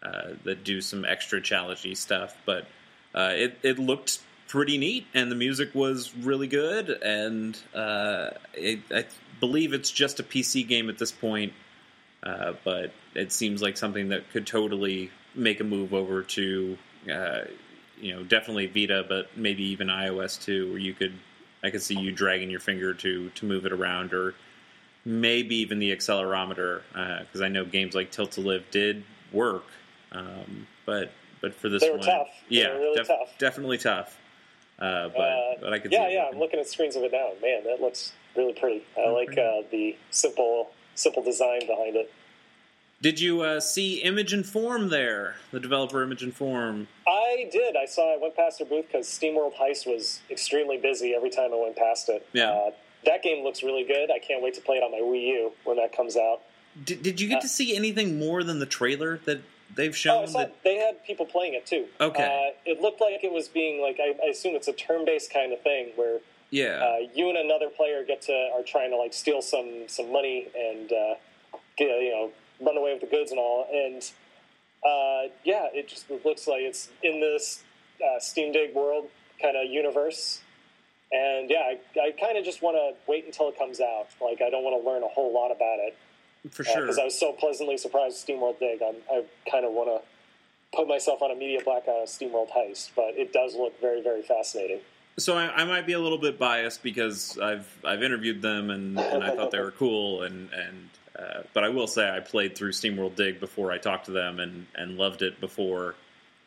uh, 0.02 0.34
that 0.44 0.64
do 0.64 0.80
some 0.80 1.04
extra 1.04 1.40
challengey 1.40 1.96
stuff. 1.96 2.36
But 2.46 2.66
uh, 3.14 3.32
it 3.34 3.58
it 3.62 3.78
looked 3.78 4.20
pretty 4.50 4.76
neat, 4.76 5.06
and 5.14 5.30
the 5.30 5.36
music 5.36 5.72
was 5.76 6.12
really 6.16 6.48
good. 6.48 6.90
And 6.90 7.56
uh, 7.72 8.30
it, 8.52 8.80
I 8.90 9.06
believe 9.38 9.72
it's 9.72 9.90
just 9.90 10.18
a 10.18 10.24
PC 10.24 10.66
game 10.66 10.90
at 10.90 10.98
this 10.98 11.12
point, 11.12 11.52
uh, 12.24 12.54
but 12.64 12.92
it 13.14 13.32
seems 13.32 13.62
like 13.62 13.76
something 13.76 14.08
that 14.08 14.28
could 14.32 14.46
totally 14.48 15.10
make 15.36 15.60
a 15.60 15.64
move 15.64 15.94
over 15.94 16.22
to, 16.22 16.76
uh, 17.10 17.42
you 18.00 18.12
know, 18.12 18.24
definitely 18.24 18.66
Vita, 18.66 19.06
but 19.08 19.36
maybe 19.36 19.62
even 19.62 19.86
iOS 19.86 20.42
too, 20.42 20.70
where 20.70 20.80
you 20.80 20.94
could, 20.94 21.14
I 21.62 21.70
could 21.70 21.82
see 21.82 21.94
you 21.94 22.10
dragging 22.10 22.50
your 22.50 22.60
finger 22.60 22.92
to 22.92 23.30
to 23.30 23.46
move 23.46 23.66
it 23.66 23.72
around, 23.72 24.12
or 24.12 24.34
maybe 25.04 25.56
even 25.56 25.78
the 25.78 25.94
accelerometer, 25.94 26.80
because 27.20 27.40
uh, 27.40 27.44
I 27.44 27.48
know 27.48 27.64
games 27.64 27.94
like 27.94 28.10
Tilt 28.10 28.32
to 28.32 28.40
Live 28.40 28.64
did 28.72 29.04
work, 29.32 29.66
um, 30.10 30.66
but 30.86 31.12
but 31.40 31.54
for 31.54 31.68
this 31.68 31.82
they 31.82 31.90
were 31.90 31.98
one, 31.98 32.06
tough. 32.06 32.28
yeah, 32.48 32.68
really 32.68 32.96
def- 32.96 33.06
tough. 33.06 33.38
definitely 33.38 33.78
tough. 33.78 34.18
Uh, 34.80 35.08
but, 35.08 35.20
uh, 35.20 35.54
but 35.60 35.72
I 35.72 35.78
could 35.78 35.92
yeah, 35.92 36.08
yeah. 36.08 36.28
I'm 36.32 36.38
looking 36.38 36.58
at 36.58 36.66
screens 36.66 36.96
of 36.96 37.02
it 37.02 37.12
now. 37.12 37.32
Man, 37.42 37.64
that 37.64 37.80
looks 37.80 38.12
really 38.34 38.54
pretty. 38.54 38.84
I 38.98 39.10
like 39.10 39.36
uh, 39.36 39.62
the 39.70 39.96
simple 40.10 40.70
simple 40.94 41.22
design 41.22 41.60
behind 41.66 41.96
it. 41.96 42.12
Did 43.02 43.18
you 43.18 43.40
uh, 43.40 43.60
see 43.60 43.96
Image 43.98 44.32
and 44.34 44.44
Form 44.44 44.90
there? 44.90 45.36
The 45.52 45.60
developer 45.60 46.02
Image 46.02 46.22
and 46.22 46.34
Form. 46.34 46.86
I 47.06 47.48
did. 47.50 47.76
I 47.76 47.86
saw. 47.86 48.14
I 48.14 48.18
went 48.18 48.36
past 48.36 48.58
their 48.58 48.66
booth 48.66 48.86
because 48.86 49.06
SteamWorld 49.06 49.54
Heist 49.54 49.86
was 49.86 50.20
extremely 50.30 50.76
busy 50.76 51.14
every 51.14 51.30
time 51.30 51.52
I 51.52 51.56
went 51.56 51.76
past 51.76 52.08
it. 52.10 52.26
Yeah. 52.32 52.50
Uh, 52.50 52.70
that 53.06 53.22
game 53.22 53.42
looks 53.42 53.62
really 53.62 53.84
good. 53.84 54.10
I 54.10 54.18
can't 54.18 54.42
wait 54.42 54.54
to 54.54 54.60
play 54.60 54.76
it 54.76 54.82
on 54.82 54.92
my 54.92 54.98
Wii 54.98 55.26
U 55.28 55.52
when 55.64 55.78
that 55.78 55.96
comes 55.96 56.16
out. 56.16 56.42
Did, 56.84 57.02
did 57.02 57.20
you 57.20 57.28
get 57.28 57.38
uh, 57.38 57.42
to 57.42 57.48
see 57.48 57.74
anything 57.74 58.18
more 58.18 58.44
than 58.44 58.58
the 58.58 58.66
trailer 58.66 59.18
that 59.24 59.40
they've 59.74 59.96
shown 59.96 60.26
oh, 60.28 60.32
that 60.32 60.62
they 60.62 60.76
had 60.76 61.04
people 61.04 61.26
playing 61.26 61.54
it 61.54 61.66
too. 61.66 61.86
Okay, 62.00 62.22
uh, 62.22 62.70
it 62.70 62.80
looked 62.80 63.00
like 63.00 63.22
it 63.24 63.32
was 63.32 63.48
being 63.48 63.80
like 63.80 63.98
I, 64.00 64.14
I 64.24 64.30
assume 64.30 64.54
it's 64.54 64.68
a 64.68 64.72
turn-based 64.72 65.32
kind 65.32 65.52
of 65.52 65.60
thing 65.62 65.90
where 65.96 66.18
yeah, 66.50 66.82
uh, 66.82 66.96
you 67.14 67.28
and 67.28 67.38
another 67.38 67.68
player 67.68 68.04
get 68.04 68.22
to 68.22 68.50
are 68.54 68.62
trying 68.62 68.90
to 68.90 68.96
like 68.96 69.14
steal 69.14 69.42
some 69.42 69.84
some 69.86 70.12
money 70.12 70.48
and 70.56 70.92
uh, 70.92 71.14
get, 71.76 71.88
you 71.88 72.10
know 72.10 72.32
run 72.60 72.76
away 72.76 72.92
with 72.92 73.00
the 73.00 73.06
goods 73.06 73.30
and 73.30 73.40
all. 73.40 73.66
And 73.72 74.02
uh, 74.84 75.32
yeah, 75.44 75.68
it 75.72 75.88
just 75.88 76.10
it 76.10 76.24
looks 76.24 76.46
like 76.46 76.60
it's 76.60 76.88
in 77.02 77.20
this 77.20 77.62
uh, 78.02 78.18
Steam 78.20 78.52
Dig 78.52 78.74
world 78.74 79.08
kind 79.40 79.56
of 79.56 79.70
universe. 79.70 80.42
And 81.12 81.50
yeah, 81.50 81.72
I, 81.72 82.00
I 82.00 82.10
kind 82.12 82.38
of 82.38 82.44
just 82.44 82.62
want 82.62 82.76
to 82.76 83.10
wait 83.10 83.26
until 83.26 83.48
it 83.48 83.58
comes 83.58 83.80
out. 83.80 84.08
Like 84.20 84.42
I 84.42 84.50
don't 84.50 84.62
want 84.62 84.80
to 84.80 84.88
learn 84.88 85.02
a 85.02 85.08
whole 85.08 85.32
lot 85.32 85.50
about 85.50 85.78
it 85.80 85.96
for 86.50 86.64
sure. 86.64 86.82
Because 86.82 86.98
uh, 86.98 87.02
I 87.02 87.04
was 87.04 87.18
so 87.18 87.32
pleasantly 87.32 87.76
surprised 87.76 88.26
with 88.26 88.38
SteamWorld 88.38 88.58
Dig. 88.58 88.82
I'm, 88.82 88.96
i 89.10 89.24
kind 89.50 89.64
of 89.64 89.72
want 89.72 89.88
to 89.88 90.76
put 90.76 90.88
myself 90.88 91.22
on 91.22 91.30
a 91.30 91.34
media 91.34 91.60
blackout 91.64 92.02
of 92.02 92.08
SteamWorld 92.08 92.50
Heist, 92.50 92.90
but 92.96 93.14
it 93.16 93.32
does 93.32 93.54
look 93.54 93.78
very, 93.80 94.02
very 94.02 94.22
fascinating. 94.22 94.80
So 95.18 95.36
I, 95.36 95.54
I, 95.54 95.64
might 95.64 95.86
be 95.86 95.92
a 95.92 95.98
little 95.98 96.18
bit 96.18 96.38
biased 96.38 96.82
because 96.82 97.38
I've 97.38 97.66
I've 97.84 98.02
interviewed 98.02 98.40
them 98.40 98.70
and, 98.70 98.98
and 98.98 99.22
I 99.22 99.34
thought 99.34 99.50
they 99.50 99.58
were 99.58 99.70
cool 99.78 100.22
and 100.22 100.48
and 100.52 100.88
uh, 101.18 101.42
but 101.52 101.64
I 101.64 101.68
will 101.68 101.86
say 101.86 102.08
I 102.08 102.20
played 102.20 102.56
through 102.56 102.72
SteamWorld 102.72 103.16
Dig 103.16 103.40
before 103.40 103.72
I 103.72 103.78
talked 103.78 104.06
to 104.06 104.12
them 104.12 104.40
and 104.40 104.66
and 104.76 104.96
loved 104.96 105.22
it 105.22 105.40
before 105.40 105.94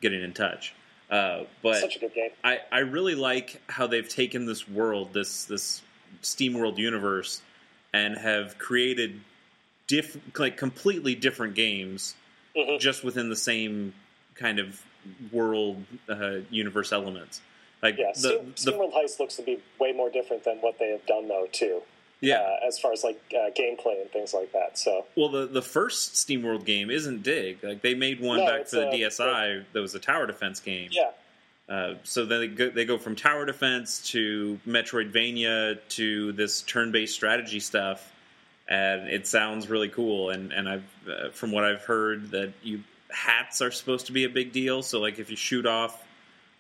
getting 0.02 0.24
in 0.24 0.34
touch. 0.34 0.74
Uh, 1.10 1.44
but 1.62 1.76
such 1.76 1.98
a 1.98 2.00
good 2.00 2.14
game. 2.14 2.32
I, 2.44 2.60
I 2.72 2.80
really 2.80 3.14
like 3.14 3.62
how 3.68 3.86
they've 3.86 4.08
taken 4.08 4.46
this 4.46 4.68
world, 4.68 5.14
this 5.14 5.46
this 5.46 5.84
SteamWorld 6.24 6.78
universe, 6.78 7.41
and 7.94 8.18
have 8.18 8.58
created 8.58 9.20
diff- 9.88 10.18
like 10.38 10.58
completely 10.58 11.16
different 11.16 11.56
games, 11.56 12.16
mm-hmm. 12.56 12.78
just 12.80 13.04
within 13.04 13.30
the 13.30 13.36
same 13.36 13.94
kind 14.36 14.60
of 14.60 14.82
world 15.32 15.84
uh, 16.10 16.38
universe 16.50 16.92
elements. 16.92 17.42
Like 17.82 17.98
Yeah, 17.98 18.12
the, 18.14 18.20
Steam, 18.20 18.54
the 18.56 18.72
SteamWorld 18.72 18.94
Heist 18.94 19.20
looks 19.20 19.36
to 19.36 19.42
be 19.44 19.60
way 19.80 19.92
more 19.92 20.10
different 20.10 20.44
than 20.46 20.58
what 20.60 20.80
they 20.80 20.90
have 20.92 21.06
done, 21.06 21.28
though, 21.28 21.48
too. 21.52 21.82
yeah. 22.22 22.36
Uh, 22.36 22.68
as 22.68 22.80
far 22.80 22.94
as 22.94 23.04
like 23.04 23.22
uh, 23.36 23.50
gameplay 23.52 24.00
and 24.02 24.10
things 24.12 24.34
like 24.34 24.54
that. 24.54 24.78
So 24.78 25.06
Well, 25.18 25.28
the 25.30 25.46
the 25.48 25.62
first 25.62 26.14
SteamWorld 26.14 26.64
game 26.64 26.90
isn't 26.90 27.24
Dig. 27.24 27.62
Like 27.62 27.82
they 27.82 27.94
made 27.96 28.22
one 28.22 28.40
No, 28.40 28.46
back 28.46 28.68
for 28.68 28.78
the 28.78 28.88
a- 28.90 28.94
DSi 29.10 29.66
that 29.74 29.80
was 29.82 29.94
a 29.96 30.00
tower 30.00 30.26
defense 30.26 30.62
game. 30.62 30.88
yeah, 30.94 31.12
Uh, 31.68 31.96
so 32.04 32.26
then 32.26 32.40
they 32.40 32.48
go, 32.48 32.70
they 32.70 32.86
go 32.86 32.98
from 32.98 33.18
tower 33.18 33.46
defense 33.46 34.00
to 34.12 34.58
Metroidvania 34.66 35.80
to 35.90 36.32
this 36.34 36.62
turn-based 36.62 37.14
strategy 37.14 37.60
stuff, 37.60 38.12
and 38.68 39.09
it 39.09 39.28
sounds 39.28 39.70
really 39.70 39.89
cool. 39.89 40.30
And 40.30 40.51
and 40.51 40.70
I've 40.70 40.84
uh, 41.07 41.30
from 41.30 41.51
what 41.51 41.64
I've 41.64 41.84
heard 41.84 42.32
that 42.32 42.53
you 42.61 42.84
hats 43.09 43.61
are 43.61 43.72
supposed 43.72 44.07
to 44.07 44.11
be 44.11 44.24
a 44.24 44.30
big 44.30 44.51
deal. 44.51 44.82
So 44.82 44.99
like 44.99 45.20
if 45.20 45.30
you 45.30 45.36
shoot 45.36 45.66
off 45.66 46.03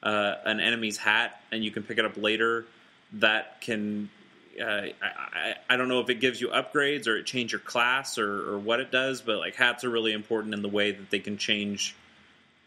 uh, 0.01 0.35
an 0.45 0.59
enemy's 0.59 0.97
hat 0.97 1.41
and 1.51 1.63
you 1.63 1.71
can 1.71 1.83
pick 1.83 1.97
it 1.97 2.05
up 2.05 2.17
later, 2.17 2.65
that 3.13 3.61
can. 3.61 4.09
Uh, 4.61 4.65
I, 4.65 4.93
I, 5.01 5.55
I 5.67 5.77
don't 5.77 5.87
know 5.87 5.99
if 5.99 6.11
it 6.11 6.19
gives 6.19 6.39
you 6.39 6.49
upgrades 6.49 7.07
or 7.07 7.17
it 7.17 7.25
change 7.25 7.53
your 7.53 7.59
class 7.59 8.19
or, 8.19 8.53
or 8.53 8.59
what 8.59 8.79
it 8.79 8.91
does, 8.91 9.19
but 9.19 9.39
like 9.39 9.55
hats 9.55 9.83
are 9.83 9.89
really 9.89 10.13
important 10.13 10.53
in 10.53 10.61
the 10.61 10.69
way 10.69 10.91
that 10.91 11.09
they 11.09 11.17
can 11.17 11.37
change 11.37 11.95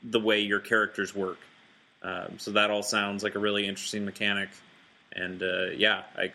the 0.02 0.18
way 0.18 0.40
your 0.40 0.58
characters 0.58 1.14
work. 1.14 1.38
Um, 2.02 2.38
so 2.38 2.50
that 2.52 2.70
all 2.70 2.82
sounds 2.82 3.22
like 3.22 3.36
a 3.36 3.38
really 3.38 3.68
interesting 3.68 4.04
mechanic, 4.04 4.48
and 5.12 5.42
uh, 5.42 5.66
yeah, 5.76 6.02
I, 6.16 6.32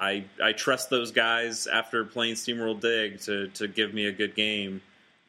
I 0.00 0.24
I 0.42 0.52
trust 0.52 0.90
those 0.90 1.10
guys 1.10 1.66
after 1.66 2.04
playing 2.04 2.34
SteamWorld 2.34 2.80
Dig 2.80 3.20
to 3.22 3.48
to 3.48 3.68
give 3.68 3.94
me 3.94 4.06
a 4.06 4.12
good 4.12 4.34
game. 4.34 4.80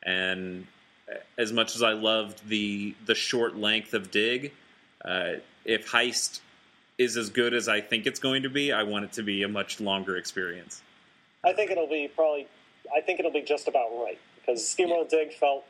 And 0.03 0.67
as 1.37 1.51
much 1.51 1.75
as 1.75 1.83
I 1.83 1.93
loved 1.93 2.47
the 2.47 2.95
the 3.05 3.15
short 3.15 3.55
length 3.55 3.93
of 3.93 4.11
Dig, 4.11 4.51
uh, 5.03 5.33
if 5.63 5.89
Heist 5.91 6.41
is 6.97 7.17
as 7.17 7.29
good 7.29 7.53
as 7.53 7.67
I 7.67 7.81
think 7.81 8.05
it's 8.05 8.19
going 8.19 8.43
to 8.43 8.49
be, 8.49 8.71
I 8.71 8.83
want 8.83 9.05
it 9.05 9.13
to 9.13 9.23
be 9.23 9.43
a 9.43 9.47
much 9.47 9.81
longer 9.81 10.15
experience. 10.15 10.81
I 11.43 11.53
think 11.53 11.71
it'll 11.71 11.87
be 11.87 12.09
probably. 12.13 12.47
I 12.95 13.01
think 13.01 13.19
it'll 13.19 13.31
be 13.31 13.41
just 13.41 13.67
about 13.67 13.89
right 13.91 14.19
because 14.39 14.61
SteamWorld 14.61 15.09
Dig 15.09 15.33
felt 15.33 15.65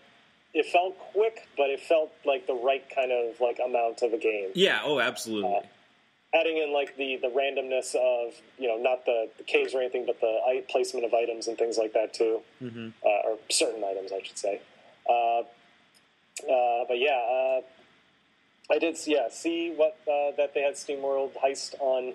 it 0.54 0.66
felt 0.68 0.98
quick, 0.98 1.48
but 1.58 1.70
it 1.70 1.82
felt 1.82 2.12
like 2.26 2.48
the 2.48 2.54
right 2.54 2.84
kind 2.94 3.12
of 3.12 3.40
like 3.40 3.60
amount 3.64 4.02
of 4.02 4.14
a 4.14 4.18
game. 4.18 4.50
Yeah. 4.54 4.82
Oh, 4.84 5.00
absolutely. 5.00 5.60
Adding 6.38 6.58
in 6.58 6.74
like 6.74 6.98
the 6.98 7.18
the 7.22 7.30
randomness 7.30 7.96
of 7.96 8.34
you 8.60 8.68
know 8.68 8.78
not 8.78 9.06
the, 9.06 9.30
the 9.38 9.44
caves 9.44 9.74
or 9.74 9.80
anything, 9.80 10.06
but 10.06 10.20
the 10.20 10.64
placement 10.70 11.06
of 11.06 11.14
items 11.14 11.48
and 11.48 11.58
things 11.58 11.78
like 11.78 11.94
that 11.94 12.14
too, 12.14 12.42
hmm 12.60 12.90
uh, 13.06 13.30
or 13.30 13.38
certain 13.50 13.84
items, 13.84 14.12
I 14.12 14.22
should 14.22 14.38
say. 14.38 14.60
Uh, 15.10 15.44
uh, 16.44 16.86
but 16.88 17.00
yeah, 17.00 17.18
uh, 17.18 17.62
I 18.70 18.80
did 18.80 18.98
yeah 19.06 19.30
see 19.30 19.72
what 19.76 19.98
uh, 20.08 20.36
that 20.38 20.54
they 20.54 20.62
had 20.62 20.74
SteamWorld 20.74 21.32
Heist 21.42 21.76
on 21.80 22.14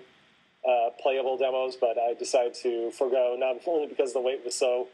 uh, 0.67 0.89
playable 1.01 1.37
demos, 1.37 1.75
but 1.75 1.97
I 1.97 2.13
decided 2.13 2.53
to 2.61 2.91
forego 2.91 3.35
not 3.37 3.57
only 3.67 3.87
because 3.87 4.13
the 4.13 4.21
wait 4.21 4.43
was 4.45 4.55
so 4.55 4.87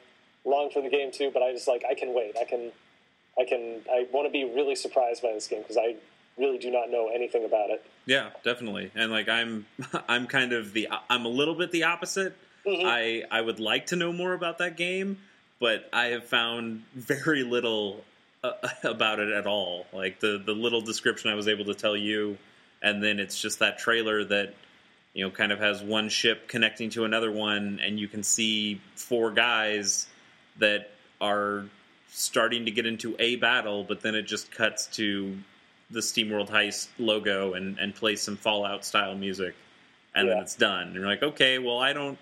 long 0.45 0.69
for 0.69 0.81
the 0.81 0.89
game 0.89 1.11
too, 1.11 1.31
but 1.33 1.43
I 1.43 1.51
just 1.51 1.67
like 1.67 1.83
I 1.89 1.93
can 1.93 2.13
wait. 2.13 2.35
I 2.39 2.45
can 2.45 2.71
I 3.37 3.43
can 3.43 3.81
I 3.91 4.07
want 4.11 4.27
to 4.27 4.31
be 4.31 4.45
really 4.45 4.75
surprised 4.75 5.21
by 5.21 5.33
this 5.33 5.47
game 5.47 5.61
because 5.61 5.77
I 5.77 5.95
really 6.37 6.57
do 6.57 6.71
not 6.71 6.89
know 6.89 7.09
anything 7.13 7.43
about 7.43 7.69
it. 7.69 7.83
Yeah, 8.07 8.29
definitely. 8.43 8.89
And 8.95 9.11
like 9.11 9.29
I'm 9.29 9.67
I'm 10.09 10.25
kind 10.25 10.53
of 10.53 10.73
the 10.73 10.87
I'm 11.09 11.25
a 11.25 11.29
little 11.29 11.53
bit 11.53 11.71
the 11.71 11.83
opposite. 11.83 12.35
Mhm. 12.65 12.85
I 12.85 13.23
I 13.29 13.39
would 13.39 13.59
like 13.59 13.87
to 13.87 13.95
know 13.95 14.11
more 14.11 14.33
about 14.33 14.57
that 14.57 14.77
game, 14.77 15.19
but 15.59 15.87
I 15.93 16.05
have 16.07 16.23
found 16.25 16.83
very 16.95 17.43
little 17.43 18.03
uh, 18.43 18.53
about 18.83 19.19
it 19.19 19.29
at 19.29 19.45
all. 19.45 19.85
Like 19.93 20.19
the 20.19 20.41
the 20.43 20.53
little 20.53 20.81
description 20.81 21.29
I 21.29 21.35
was 21.35 21.47
able 21.47 21.65
to 21.65 21.75
tell 21.75 21.95
you 21.95 22.39
and 22.81 23.03
then 23.03 23.19
it's 23.19 23.39
just 23.39 23.59
that 23.59 23.79
trailer 23.79 24.23
that 24.23 24.53
you 25.13 25.25
know 25.25 25.31
kind 25.31 25.51
of 25.51 25.59
has 25.59 25.81
one 25.83 26.09
ship 26.09 26.47
connecting 26.47 26.89
to 26.91 27.05
another 27.05 27.31
one 27.31 27.79
and 27.83 27.99
you 27.99 28.07
can 28.07 28.23
see 28.23 28.79
four 28.95 29.31
guys 29.31 30.07
that 30.59 30.91
are 31.19 31.65
starting 32.09 32.65
to 32.65 32.71
get 32.71 32.85
into 32.85 33.15
a 33.19 33.35
battle, 33.35 33.83
but 33.83 34.01
then 34.01 34.15
it 34.15 34.23
just 34.23 34.51
cuts 34.51 34.87
to 34.87 35.37
the 35.89 35.99
SteamWorld 35.99 36.49
Heist 36.49 36.87
logo 36.97 37.53
and, 37.53 37.77
and 37.79 37.95
plays 37.95 38.21
some 38.21 38.35
Fallout 38.37 38.83
style 38.85 39.15
music, 39.15 39.55
and 40.13 40.29
then 40.29 40.37
it's 40.37 40.55
done. 40.55 40.87
And 40.87 40.95
you're 40.95 41.05
like, 41.05 41.23
okay, 41.23 41.59
well, 41.59 41.79
I 41.79 41.93
don't, 41.93 42.17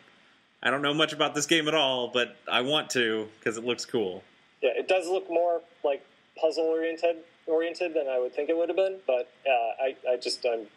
I 0.61 0.70
don't 0.70 0.82
know 0.82 0.93
much 0.93 1.13
about 1.13 1.36
this 1.36 1.45
game 1.45 1.68
at 1.68 1.74
all, 1.76 2.09
but 2.09 2.36
I 2.51 2.61
want 2.61 2.91
to 2.91 3.28
because 3.39 3.57
it 3.57 3.63
looks 3.63 3.86
cool. 3.86 4.24
Yeah, 4.61 4.72
it 4.76 4.88
does 4.88 5.07
look 5.07 5.30
more 5.30 5.61
like 5.84 6.05
puzzle 6.39 6.66
oriented 6.66 7.18
oriented 7.47 7.93
than 7.93 8.07
I 8.07 8.20
would 8.20 8.34
think 8.34 8.49
it 8.49 8.57
would 8.57 8.70
have 8.70 8.76
been, 8.76 8.97
but 9.05 9.32
uh, 9.47 9.84
I 9.84 9.95
I 10.13 10.18
just 10.18 10.45
I'm, 10.45 10.68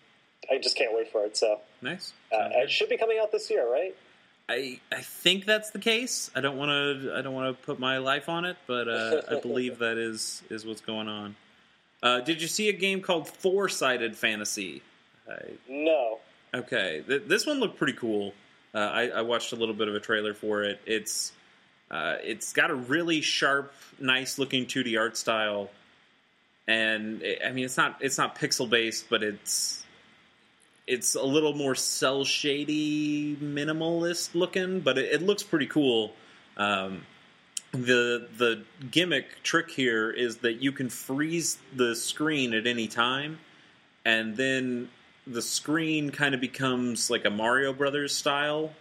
I 0.50 0.58
just 0.58 0.76
can't 0.76 0.94
wait 0.94 1.10
for 1.10 1.24
it. 1.24 1.36
So 1.36 1.60
Nice. 1.80 2.12
uh, 2.32 2.48
it 2.52 2.70
should 2.70 2.88
be 2.88 2.96
coming 2.96 3.18
out 3.20 3.32
this 3.32 3.50
year, 3.50 3.70
right? 3.70 3.94
I 4.48 4.80
I 4.90 5.00
think 5.00 5.44
that's 5.44 5.70
the 5.70 5.78
case. 5.78 6.30
I 6.34 6.40
don't 6.40 6.56
want 6.56 6.70
to 6.70 7.14
I 7.14 7.22
don't 7.22 7.34
want 7.34 7.56
to 7.58 7.66
put 7.66 7.78
my 7.78 7.98
life 7.98 8.28
on 8.28 8.44
it, 8.44 8.56
but 8.66 8.88
uh, 8.88 9.22
I 9.30 9.40
believe 9.40 9.78
that 9.80 9.98
is 9.98 10.42
is 10.50 10.64
what's 10.64 10.80
going 10.80 11.08
on. 11.08 11.36
Uh, 12.02 12.20
did 12.20 12.40
you 12.40 12.48
see 12.48 12.68
a 12.68 12.72
game 12.72 13.00
called 13.00 13.28
Four 13.28 13.68
Sided 13.68 14.16
Fantasy? 14.16 14.82
I, 15.28 15.38
No. 15.68 16.18
Okay, 16.54 17.02
Th- 17.06 17.22
this 17.26 17.46
one 17.46 17.60
looked 17.60 17.76
pretty 17.76 17.92
cool. 17.92 18.32
Uh, 18.74 18.78
I, 18.78 19.08
I 19.08 19.22
watched 19.22 19.52
a 19.52 19.56
little 19.56 19.74
bit 19.74 19.88
of 19.88 19.94
a 19.94 20.00
trailer 20.00 20.34
for 20.34 20.62
it. 20.62 20.80
It's 20.86 21.32
uh, 21.90 22.16
it's 22.22 22.52
got 22.52 22.70
a 22.70 22.74
really 22.74 23.20
sharp, 23.20 23.72
nice 23.98 24.38
looking 24.38 24.66
2D 24.66 24.98
art 24.98 25.16
style, 25.16 25.70
and 26.66 27.22
it, 27.22 27.40
I 27.44 27.52
mean 27.52 27.64
it's 27.64 27.76
not 27.76 27.96
it's 28.00 28.18
not 28.18 28.38
pixel 28.38 28.68
based, 28.68 29.06
but 29.10 29.22
it's 29.22 29.84
it's 30.86 31.14
a 31.14 31.22
little 31.22 31.54
more 31.54 31.74
cell 31.74 32.24
shady, 32.24 33.36
minimalist 33.36 34.34
looking, 34.34 34.80
but 34.80 34.96
it, 34.96 35.12
it 35.14 35.22
looks 35.22 35.42
pretty 35.42 35.66
cool. 35.66 36.12
Um, 36.56 37.02
the 37.72 38.28
the 38.36 38.64
gimmick 38.90 39.42
trick 39.42 39.70
here 39.70 40.10
is 40.10 40.38
that 40.38 40.62
you 40.62 40.72
can 40.72 40.88
freeze 40.88 41.58
the 41.74 41.94
screen 41.94 42.54
at 42.54 42.66
any 42.66 42.88
time, 42.88 43.38
and 44.04 44.36
then 44.36 44.88
the 45.26 45.42
screen 45.42 46.10
kind 46.10 46.34
of 46.34 46.40
becomes 46.40 47.10
like 47.10 47.24
a 47.26 47.30
Mario 47.30 47.72
Brothers 47.72 48.14
style, 48.14 48.72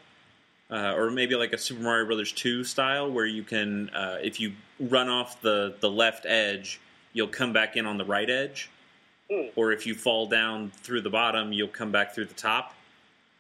uh, 0.72 0.94
or 0.96 1.12
maybe 1.12 1.36
like 1.36 1.52
a 1.54 1.58
Super 1.58 1.82
Mario 1.82 2.06
Brothers 2.06 2.32
two 2.32 2.64
style, 2.64 3.12
where 3.12 3.26
you 3.26 3.44
can, 3.44 3.90
uh, 3.90 4.20
if 4.22 4.40
you 4.40 4.54
run 4.80 5.10
off 5.10 5.42
the 5.42 5.76
the 5.82 5.90
left 5.90 6.26
edge, 6.26 6.80
you'll 7.14 7.28
come 7.28 7.52
back 7.52 7.76
in 7.76 7.86
on 7.86 7.98
the 7.98 8.06
right 8.06 8.30
edge, 8.30 8.70
Hmm. 9.30 9.48
or 9.58 9.74
if 9.74 9.86
you 9.86 9.94
fall 9.96 10.28
down 10.28 10.72
through 10.72 11.02
the 11.02 11.10
bottom, 11.10 11.52
you'll 11.52 11.68
come 11.68 11.92
back 11.92 12.16
through 12.16 12.26
the 12.26 12.34
top. 12.34 12.74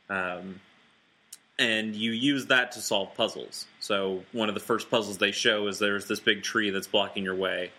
Um, 0.09 0.59
and 1.59 1.95
you 1.95 2.11
use 2.11 2.47
that 2.47 2.71
to 2.73 2.81
solve 2.81 3.15
puzzles. 3.15 3.65
So 3.87 4.21
one 4.33 4.49
of 4.49 4.53
the 4.53 4.59
first 4.59 4.91
puzzles 4.91 5.17
they 5.17 5.31
show 5.31 5.65
is 5.67 5.79
there's 5.79 6.09
this 6.09 6.19
big 6.19 6.43
tree 6.43 6.71
that's 6.71 6.87
blocking 6.87 7.23
your 7.23 7.35
way 7.35 7.71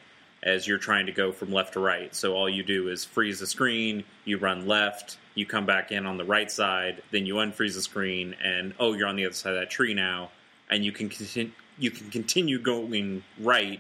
as 0.43 0.67
you're 0.67 0.79
trying 0.79 1.05
to 1.05 1.13
go 1.13 1.33
from 1.33 1.53
left 1.53 1.75
to 1.75 1.81
right. 1.81 2.15
So 2.15 2.35
all 2.35 2.49
you 2.49 2.63
do 2.63 2.89
is 2.89 3.05
freeze 3.05 3.41
the 3.41 3.47
screen, 3.47 4.05
you 4.25 4.39
run 4.39 4.67
left, 4.67 5.19
you 5.35 5.45
come 5.45 5.67
back 5.67 5.93
in 5.93 6.07
on 6.07 6.17
the 6.17 6.25
right 6.25 6.51
side, 6.51 7.03
then 7.11 7.27
you 7.27 7.35
unfreeze 7.35 7.75
the 7.75 7.83
screen, 7.83 8.35
and 8.43 8.73
oh, 8.81 8.95
you're 8.95 9.07
on 9.07 9.17
the 9.17 9.27
other 9.27 9.35
side 9.35 9.53
of 9.53 9.61
that 9.61 9.69
tree 9.69 9.93
now, 9.93 10.31
and 10.71 10.83
you 10.83 10.93
can 10.93 11.11
continue, 11.11 11.53
you 11.79 11.91
can 11.91 12.09
continue 12.09 12.59
going 12.59 13.23
right 13.39 13.79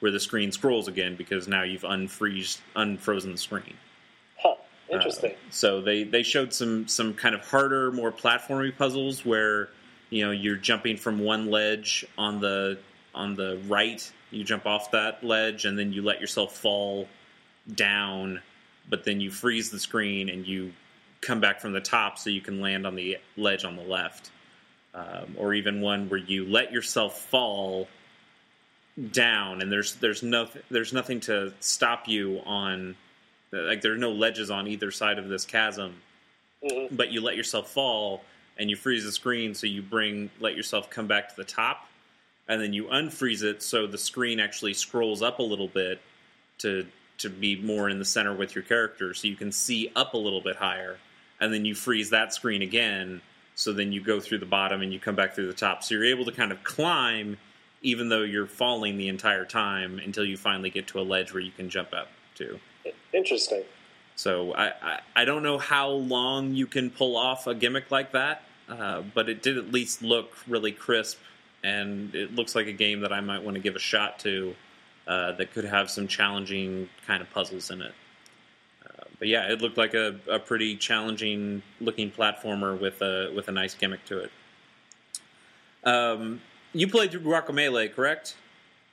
where 0.00 0.12
the 0.12 0.20
screen 0.20 0.52
scrolls 0.52 0.86
again 0.86 1.16
because 1.16 1.48
now 1.48 1.62
you've 1.62 1.80
unfreezed 1.80 2.58
unfrozen 2.76 3.32
the 3.32 3.38
screen. 3.38 3.74
Huh. 4.36 4.56
Interesting. 4.90 5.30
Uh, 5.30 5.48
so 5.48 5.80
they 5.80 6.04
they 6.04 6.24
showed 6.24 6.52
some 6.52 6.88
some 6.88 7.14
kind 7.14 7.34
of 7.34 7.40
harder, 7.40 7.90
more 7.90 8.12
platformy 8.12 8.76
puzzles 8.76 9.24
where 9.24 9.70
you 10.10 10.24
know 10.24 10.30
you're 10.32 10.56
jumping 10.56 10.96
from 10.96 11.18
one 11.18 11.50
ledge 11.50 12.04
on 12.18 12.40
the 12.40 12.78
on 13.14 13.34
the 13.34 13.60
right, 13.66 14.10
you 14.30 14.44
jump 14.44 14.66
off 14.66 14.90
that 14.92 15.24
ledge, 15.24 15.64
and 15.64 15.78
then 15.78 15.92
you 15.92 16.02
let 16.02 16.20
yourself 16.20 16.56
fall 16.56 17.08
down, 17.74 18.40
but 18.88 19.04
then 19.04 19.20
you 19.20 19.30
freeze 19.30 19.70
the 19.70 19.78
screen 19.78 20.28
and 20.28 20.46
you 20.46 20.72
come 21.20 21.40
back 21.40 21.60
from 21.60 21.72
the 21.72 21.80
top 21.80 22.18
so 22.18 22.30
you 22.30 22.40
can 22.40 22.60
land 22.60 22.86
on 22.86 22.94
the 22.94 23.18
ledge 23.36 23.64
on 23.64 23.76
the 23.76 23.82
left. 23.82 24.30
Um, 24.92 25.36
or 25.38 25.54
even 25.54 25.80
one 25.80 26.08
where 26.08 26.18
you 26.18 26.46
let 26.46 26.72
yourself 26.72 27.20
fall 27.20 27.86
down 29.12 29.62
and 29.62 29.70
there's 29.70 29.94
there's 29.96 30.22
no 30.22 30.48
there's 30.70 30.92
nothing 30.92 31.20
to 31.20 31.52
stop 31.60 32.08
you 32.08 32.40
on 32.44 32.96
like 33.52 33.80
there 33.80 33.92
are 33.92 33.98
no 33.98 34.10
ledges 34.10 34.50
on 34.50 34.66
either 34.66 34.90
side 34.90 35.18
of 35.18 35.28
this 35.28 35.44
chasm 35.44 35.94
hmm 36.68 36.86
but 36.90 37.10
you 37.10 37.20
let 37.20 37.36
yourself 37.36 37.70
fall 37.70 38.22
and 38.60 38.70
you 38.70 38.76
freeze 38.76 39.04
the 39.04 39.10
screen 39.10 39.54
so 39.54 39.66
you 39.66 39.82
bring 39.82 40.30
let 40.38 40.54
yourself 40.54 40.88
come 40.90 41.08
back 41.08 41.28
to 41.28 41.36
the 41.36 41.44
top 41.44 41.88
and 42.46 42.60
then 42.60 42.72
you 42.72 42.84
unfreeze 42.84 43.42
it 43.42 43.62
so 43.62 43.86
the 43.86 43.98
screen 43.98 44.38
actually 44.38 44.74
scrolls 44.74 45.22
up 45.22 45.40
a 45.40 45.42
little 45.42 45.66
bit 45.66 46.00
to 46.58 46.86
to 47.18 47.28
be 47.28 47.60
more 47.60 47.88
in 47.88 47.98
the 47.98 48.04
center 48.04 48.34
with 48.34 48.54
your 48.54 48.62
character 48.62 49.12
so 49.14 49.26
you 49.26 49.36
can 49.36 49.50
see 49.50 49.90
up 49.96 50.14
a 50.14 50.18
little 50.18 50.40
bit 50.40 50.56
higher 50.56 50.98
and 51.40 51.52
then 51.52 51.64
you 51.64 51.74
freeze 51.74 52.10
that 52.10 52.32
screen 52.32 52.62
again 52.62 53.20
so 53.56 53.72
then 53.72 53.90
you 53.92 54.00
go 54.00 54.20
through 54.20 54.38
the 54.38 54.46
bottom 54.46 54.82
and 54.82 54.92
you 54.92 55.00
come 55.00 55.16
back 55.16 55.34
through 55.34 55.46
the 55.46 55.52
top 55.52 55.82
so 55.82 55.94
you're 55.94 56.04
able 56.04 56.24
to 56.24 56.32
kind 56.32 56.52
of 56.52 56.62
climb 56.62 57.36
even 57.82 58.10
though 58.10 58.22
you're 58.22 58.46
falling 58.46 58.98
the 58.98 59.08
entire 59.08 59.46
time 59.46 59.98
until 59.98 60.24
you 60.24 60.36
finally 60.36 60.68
get 60.68 60.86
to 60.86 61.00
a 61.00 61.02
ledge 61.02 61.32
where 61.32 61.42
you 61.42 61.50
can 61.50 61.70
jump 61.70 61.92
up 61.94 62.08
to 62.34 62.60
Interesting. 63.12 63.62
So 64.16 64.52
I, 64.52 64.72
I, 64.82 65.00
I 65.16 65.24
don't 65.24 65.42
know 65.42 65.58
how 65.58 65.90
long 65.90 66.54
you 66.54 66.66
can 66.66 66.90
pull 66.90 67.16
off 67.16 67.46
a 67.46 67.54
gimmick 67.54 67.90
like 67.90 68.12
that, 68.12 68.42
uh, 68.70 69.02
but 69.14 69.28
it 69.28 69.42
did 69.42 69.58
at 69.58 69.72
least 69.72 70.02
look 70.02 70.32
really 70.46 70.72
crisp, 70.72 71.18
and 71.62 72.14
it 72.14 72.34
looks 72.34 72.54
like 72.54 72.66
a 72.66 72.72
game 72.72 73.00
that 73.00 73.12
I 73.12 73.20
might 73.20 73.42
want 73.42 73.56
to 73.56 73.60
give 73.60 73.76
a 73.76 73.80
shot 73.80 74.18
to. 74.20 74.54
Uh, 75.06 75.32
that 75.32 75.52
could 75.52 75.64
have 75.64 75.90
some 75.90 76.06
challenging 76.06 76.88
kind 77.04 77.20
of 77.20 77.28
puzzles 77.30 77.70
in 77.72 77.82
it. 77.82 77.92
Uh, 78.86 79.04
but 79.18 79.26
yeah, 79.26 79.50
it 79.50 79.60
looked 79.60 79.76
like 79.76 79.92
a, 79.94 80.14
a 80.30 80.38
pretty 80.38 80.76
challenging 80.76 81.62
looking 81.80 82.12
platformer 82.12 82.78
with 82.78 83.02
a 83.02 83.32
with 83.34 83.48
a 83.48 83.52
nice 83.52 83.74
gimmick 83.74 84.04
to 84.04 84.20
it. 84.20 84.30
Um, 85.82 86.40
you 86.72 86.86
played 86.86 87.10
through 87.10 87.22
Guacamelee, 87.22 87.92
correct? 87.92 88.36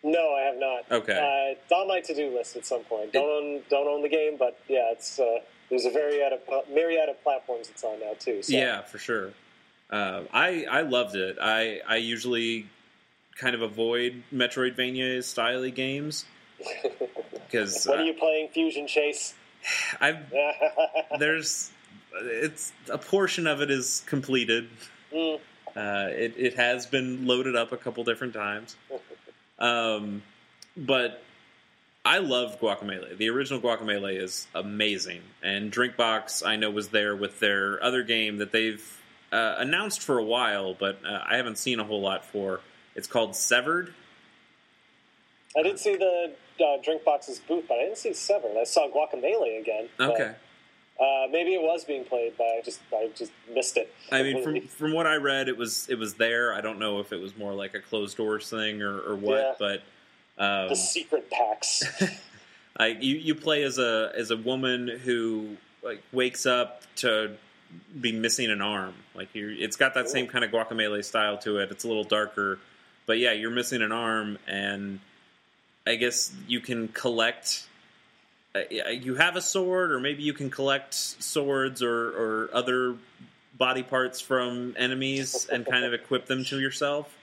No, 0.02 0.34
I 0.34 0.42
have 0.42 0.58
not. 0.58 0.92
Okay. 0.92 1.14
Uh, 1.14 1.52
it's 1.52 1.72
on 1.72 1.88
my 1.88 2.00
to-do 2.00 2.34
list 2.36 2.56
at 2.56 2.66
some 2.66 2.84
point. 2.84 3.14
Don't 3.14 3.30
own, 3.30 3.62
don't 3.70 3.88
own 3.88 4.02
the 4.02 4.10
game, 4.10 4.38
but 4.40 4.60
yeah, 4.68 4.92
it's 4.92 5.20
uh, 5.20 5.40
there's 5.70 5.86
a 5.86 5.92
myriad 5.92 6.34
of 6.34 6.70
myriad 6.70 7.10
of 7.10 7.22
platforms 7.22 7.70
it's 7.70 7.84
on 7.84 8.00
now 8.00 8.14
too. 8.18 8.42
So. 8.42 8.54
Yeah, 8.54 8.82
for 8.82 8.98
sure. 8.98 9.34
Uh, 9.90 10.24
I 10.34 10.66
I 10.70 10.82
loved 10.82 11.16
it. 11.16 11.38
I 11.42 11.82
I 11.88 11.98
usually 11.98 12.68
kind 13.38 13.56
of 13.56 13.62
avoid 13.62 14.24
Metroidvania 14.34 15.24
style 15.24 15.70
games 15.70 16.26
because 17.34 17.86
what 17.86 18.00
are 18.00 18.04
you 18.04 18.14
playing? 18.14 18.50
Fusion 18.50 18.88
Chase. 18.88 19.34
I've 20.02 20.32
there's 21.20 21.72
it's 22.14 22.74
a 22.90 22.98
portion 22.98 23.48
of 23.48 23.62
it 23.62 23.72
is 23.72 24.04
completed. 24.06 24.70
Mm. 25.14 25.40
Uh, 25.76 26.08
it 26.10 26.34
it 26.38 26.54
has 26.56 26.86
been 26.86 27.28
loaded 27.28 27.56
up 27.56 27.72
a 27.72 27.78
couple 27.78 28.04
different 28.04 28.34
times, 28.34 28.76
um, 29.60 30.24
but 30.76 31.24
I 32.04 32.18
love 32.18 32.60
Guacamelee. 32.60 33.18
The 33.18 33.30
original 33.30 33.62
Guacamelee 33.62 34.20
is 34.20 34.48
amazing, 34.56 35.22
and 35.44 35.72
Drinkbox 35.72 36.46
I 36.46 36.56
know 36.56 36.72
was 36.72 36.90
there 36.90 37.16
with 37.16 37.40
their 37.40 37.82
other 37.84 38.02
game 38.02 38.38
that 38.38 38.52
they've 38.52 38.97
uh, 39.32 39.56
announced 39.58 40.02
for 40.02 40.18
a 40.18 40.24
while, 40.24 40.74
but 40.74 41.00
uh, 41.06 41.20
I 41.28 41.38
haven't 41.38 41.58
seen 41.58 41.80
a 41.80 41.84
whole 41.84 42.02
lot 42.02 42.26
for. 42.26 42.62
It's 42.96 43.08
called 43.08 43.36
Severed. 43.36 43.94
I 45.58 45.64
did 45.64 45.80
see 45.80 45.96
the 45.96 46.34
uh, 46.60 46.82
Drinkbox's 46.84 47.40
booth, 47.40 47.66
but 47.68 47.76
I 47.76 47.84
didn't 47.86 47.98
see 47.98 48.14
Severed. 48.14 48.58
I 48.58 48.64
saw 48.64 48.88
Guacamelee 48.90 49.60
again. 49.60 49.90
Okay. 50.00 50.34
Uh, 51.00 51.28
maybe 51.32 51.54
it 51.54 51.62
was 51.62 51.84
being 51.84 52.04
played, 52.04 52.34
but 52.38 52.46
I 52.46 52.62
just 52.66 52.80
I 52.92 53.10
just 53.16 53.32
missed 53.54 53.78
it. 53.78 53.94
I 54.12 54.24
mean, 54.24 54.44
from 54.44 54.62
from 54.62 54.94
what 54.94 55.06
I 55.06 55.16
read, 55.18 55.48
it 55.48 55.56
was 55.56 55.88
it 55.90 55.96
was 56.00 56.16
there. 56.16 56.54
I 56.54 56.62
don't 56.62 56.80
know 56.80 57.00
if 57.00 57.14
it 57.14 57.22
was 57.22 57.38
more 57.38 57.54
like 57.54 57.76
a 57.76 57.80
closed 57.80 58.18
doors 58.18 58.50
thing 58.50 58.82
or, 58.82 59.00
or 59.02 59.16
what, 59.16 59.38
Yeah. 59.38 59.54
but 59.60 59.84
um, 60.44 60.70
the 60.70 60.76
secret 60.76 61.30
packs. 61.30 61.84
I, 62.78 62.88
you 62.88 63.16
you 63.18 63.36
play 63.36 63.62
as 63.64 63.78
a 63.78 64.12
as 64.16 64.32
a 64.32 64.38
woman 64.38 64.88
who 64.88 65.58
like 65.84 66.02
wakes 66.12 66.48
up 66.48 66.82
to 66.98 67.36
be 68.00 68.12
missing 68.12 68.52
an 68.52 68.62
arm. 68.62 68.94
Like 69.16 69.34
you, 69.34 69.56
it's 69.58 69.76
got 69.76 69.94
that 69.96 70.10
same 70.10 70.28
kind 70.28 70.44
of 70.44 70.52
Guacamelee 70.52 71.04
style 71.04 71.38
to 71.40 71.58
it. 71.60 71.72
It's 71.72 71.84
a 71.84 71.88
little 71.88 72.04
darker, 72.04 72.60
but 73.06 73.18
yeah, 73.20 73.32
you're 73.32 73.52
missing 73.52 73.82
an 73.82 73.92
arm, 73.92 74.38
and 74.48 75.00
I 75.86 75.96
guess 75.96 76.34
you 76.48 76.60
can 76.60 76.88
collect. 76.90 77.68
Uh, 78.56 78.62
you 78.70 79.16
have 79.16 79.36
a 79.36 79.42
sword, 79.42 79.92
or 79.92 80.00
maybe 80.00 80.24
you 80.24 80.34
can 80.34 80.50
collect 80.50 80.94
swords 80.94 81.84
or, 81.84 82.10
or 82.10 82.50
other 82.54 82.96
body 83.58 83.84
parts 83.84 84.20
from 84.20 84.76
enemies 84.78 85.48
and 85.52 85.66
kind 85.66 85.84
of 85.84 85.94
equip 85.94 86.26
them 86.28 86.44
to 86.46 86.60
yourself. 86.60 87.16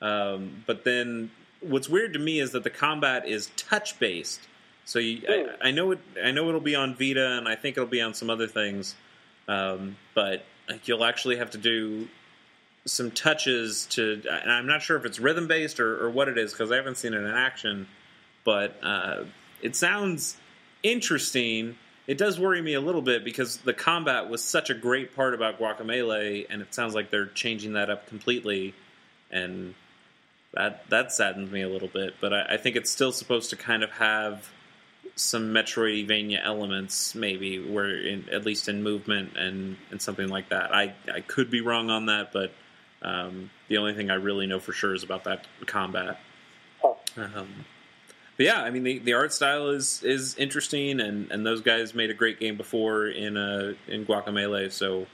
Um, 0.00 0.64
but 0.66 0.84
then, 0.84 1.30
what's 1.60 1.88
weird 1.88 2.12
to 2.12 2.18
me 2.18 2.38
is 2.38 2.52
that 2.52 2.64
the 2.64 2.70
combat 2.70 3.26
is 3.26 3.50
touch 3.56 3.98
based. 3.98 4.40
So 4.84 4.98
you, 4.98 5.22
I, 5.28 5.68
I 5.68 5.70
know 5.70 5.90
it. 5.90 5.98
I 6.22 6.30
know 6.30 6.48
it'll 6.48 6.60
be 6.60 6.74
on 6.74 6.94
Vita, 6.94 7.36
and 7.36 7.46
I 7.48 7.56
think 7.56 7.76
it'll 7.76 7.88
be 7.88 8.00
on 8.00 8.14
some 8.14 8.30
other 8.30 8.46
things. 8.46 8.94
Um, 9.48 9.96
but 10.14 10.44
you'll 10.84 11.04
actually 11.04 11.36
have 11.36 11.50
to 11.50 11.58
do 11.58 12.08
some 12.84 13.10
touches 13.10 13.86
to. 13.86 14.22
And 14.30 14.52
I'm 14.52 14.66
not 14.66 14.82
sure 14.82 14.96
if 14.96 15.04
it's 15.04 15.18
rhythm 15.18 15.48
based 15.48 15.80
or, 15.80 16.04
or 16.04 16.10
what 16.10 16.28
it 16.28 16.38
is 16.38 16.52
because 16.52 16.70
I 16.70 16.76
haven't 16.76 16.98
seen 16.98 17.14
it 17.14 17.18
in 17.18 17.26
action. 17.26 17.88
But 18.44 18.78
uh, 18.82 19.24
it 19.62 19.74
sounds 19.74 20.36
interesting. 20.82 21.76
It 22.06 22.18
does 22.18 22.38
worry 22.38 22.62
me 22.62 22.74
a 22.74 22.80
little 22.80 23.02
bit 23.02 23.24
because 23.24 23.58
the 23.58 23.74
combat 23.74 24.28
was 24.28 24.42
such 24.42 24.70
a 24.70 24.74
great 24.74 25.14
part 25.14 25.34
about 25.34 25.58
Guacamelee, 25.58 26.46
and 26.48 26.62
it 26.62 26.74
sounds 26.74 26.94
like 26.94 27.10
they're 27.10 27.26
changing 27.26 27.74
that 27.74 27.90
up 27.90 28.06
completely, 28.06 28.74
and 29.30 29.74
that 30.54 30.88
that 30.88 31.12
saddens 31.12 31.50
me 31.50 31.62
a 31.62 31.68
little 31.68 31.88
bit. 31.88 32.14
But 32.20 32.32
I, 32.32 32.54
I 32.54 32.56
think 32.56 32.76
it's 32.76 32.90
still 32.90 33.12
supposed 33.12 33.50
to 33.50 33.56
kind 33.56 33.82
of 33.82 33.90
have 33.92 34.48
some 35.18 35.52
Metroidvania 35.52 36.40
elements, 36.42 37.14
maybe 37.14 37.58
where 37.58 37.90
in, 37.90 38.28
at 38.30 38.46
least 38.46 38.68
in 38.68 38.82
movement 38.82 39.36
and 39.36 39.76
and 39.90 40.00
something 40.00 40.28
like 40.28 40.50
that. 40.50 40.74
I 40.74 40.94
I 41.12 41.20
could 41.20 41.50
be 41.50 41.60
wrong 41.60 41.90
on 41.90 42.06
that, 42.06 42.32
but 42.32 42.52
um, 43.02 43.50
the 43.68 43.78
only 43.78 43.94
thing 43.94 44.10
I 44.10 44.14
really 44.14 44.46
know 44.46 44.60
for 44.60 44.72
sure 44.72 44.94
is 44.94 45.02
about 45.02 45.24
that 45.24 45.46
combat. 45.66 46.20
Um, 47.16 47.64
but 48.36 48.46
yeah, 48.46 48.62
I 48.62 48.70
mean 48.70 48.84
the, 48.84 48.98
the 48.98 49.14
art 49.14 49.32
style 49.32 49.70
is 49.70 50.02
is 50.04 50.36
interesting, 50.36 51.00
and, 51.00 51.30
and 51.32 51.44
those 51.44 51.60
guys 51.60 51.94
made 51.94 52.10
a 52.10 52.14
great 52.14 52.38
game 52.38 52.56
before 52.56 53.08
in 53.08 53.36
uh, 53.36 53.74
in 53.88 54.06
Guacamelee, 54.06 54.70
so 54.70 55.06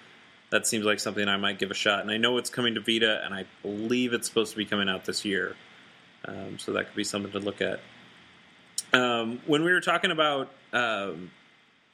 that 0.51 0.67
seems 0.67 0.85
like 0.85 1.01
something 1.01 1.27
I 1.27 1.39
might 1.39 1.59
give 1.59 1.71
a 1.71 1.75
shot. 1.75 2.01
And 2.01 2.11
I 2.11 2.19
know 2.19 2.37
it's 2.37 2.51
coming 2.51 2.75
to 2.75 2.81
Vita, 2.81 3.25
and 3.25 3.35
I 3.35 3.47
believe 3.63 4.13
it's 4.13 4.29
supposed 4.29 4.53
to 4.53 4.59
be 4.59 4.67
coming 4.67 4.91
out 4.91 5.07
this 5.07 5.25
year, 5.25 5.57
um, 6.27 6.59
so 6.59 6.73
that 6.75 6.89
could 6.89 6.97
be 6.97 7.05
something 7.05 7.33
to 7.33 7.39
look 7.39 7.63
at. 7.63 7.81
Um, 8.95 9.41
when 9.47 9.65
we 9.65 9.73
were 9.73 9.81
talking 9.81 10.11
about 10.11 10.51
um, 10.73 11.31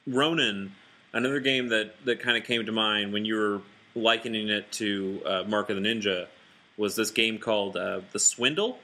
Ronin, 0.07 0.73
another 1.13 1.39
game 1.39 1.69
that, 1.69 1.93
that 2.05 2.19
kind 2.21 2.37
of 2.37 2.43
came 2.43 2.65
to 2.65 2.71
mind 2.71 3.13
when 3.13 3.25
you 3.25 3.35
were 3.35 3.61
likening 3.95 4.49
it 4.49 4.71
to 4.73 5.21
uh, 5.25 5.43
Mark 5.47 5.69
of 5.69 5.75
the 5.75 5.81
Ninja 5.81 6.27
was 6.77 6.95
this 6.95 7.11
game 7.11 7.37
called 7.39 7.75
uh, 7.75 8.01
The 8.11 8.19
Swindle. 8.19 8.79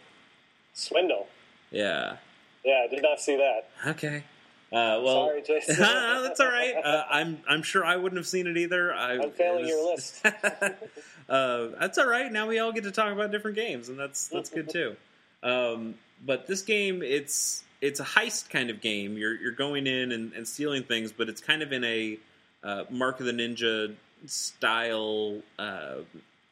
Swindle. 0.74 1.28
Yeah. 1.72 2.18
Yeah, 2.66 2.86
I 2.86 2.88
did 2.94 3.02
not 3.02 3.20
see 3.20 3.38
that. 3.38 3.70
Okay. 3.92 4.24
Uh, 4.72 5.00
well, 5.02 5.28
Sorry, 5.28 5.42
Jason. 5.42 5.76
that's 5.80 6.40
all 6.42 6.48
right. 6.48 6.74
Uh, 6.84 7.06
I'm 7.10 7.40
I'm 7.48 7.64
sure 7.64 7.86
I 7.86 7.96
wouldn't 7.96 8.18
have 8.18 8.28
seen 8.28 8.48
it 8.48 8.58
either. 8.58 8.94
I, 8.94 9.14
I'm 9.14 9.32
failing 9.32 9.64
it 9.64 9.70
your 9.70 9.92
was- 9.94 10.22
uh, 11.30 11.68
that's 11.80 11.98
all 11.98 12.08
right. 12.08 12.30
Now 12.30 12.48
we 12.48 12.60
all 12.60 12.74
get 12.74 12.84
to 12.84 12.92
talk 12.92 13.14
about 13.14 13.32
different 13.32 13.56
games, 13.56 13.88
and 13.88 13.98
that's 13.98 14.28
that's 14.28 14.50
good 14.50 14.70
too. 14.70 14.98
Um, 15.42 15.96
but 16.26 16.48
this 16.48 16.64
game, 16.64 17.02
it's 17.02 17.64
it's 17.82 18.00
a 18.00 18.04
heist 18.06 18.50
kind 18.50 18.70
of 18.70 18.82
game. 18.82 19.18
You're 19.18 19.36
you're 19.36 19.52
going 19.52 19.88
in 19.88 20.12
and, 20.12 20.34
and 20.34 20.48
stealing 20.48 20.84
things, 20.84 21.12
but 21.12 21.30
it's 21.30 21.42
kind 21.42 21.62
of 21.62 21.72
in 21.72 21.84
a 21.84 22.18
uh, 22.64 22.84
Mark 22.90 23.20
of 23.20 23.26
the 23.26 23.32
Ninja 23.32 23.94
style, 24.26 25.42
uh, 25.60 25.96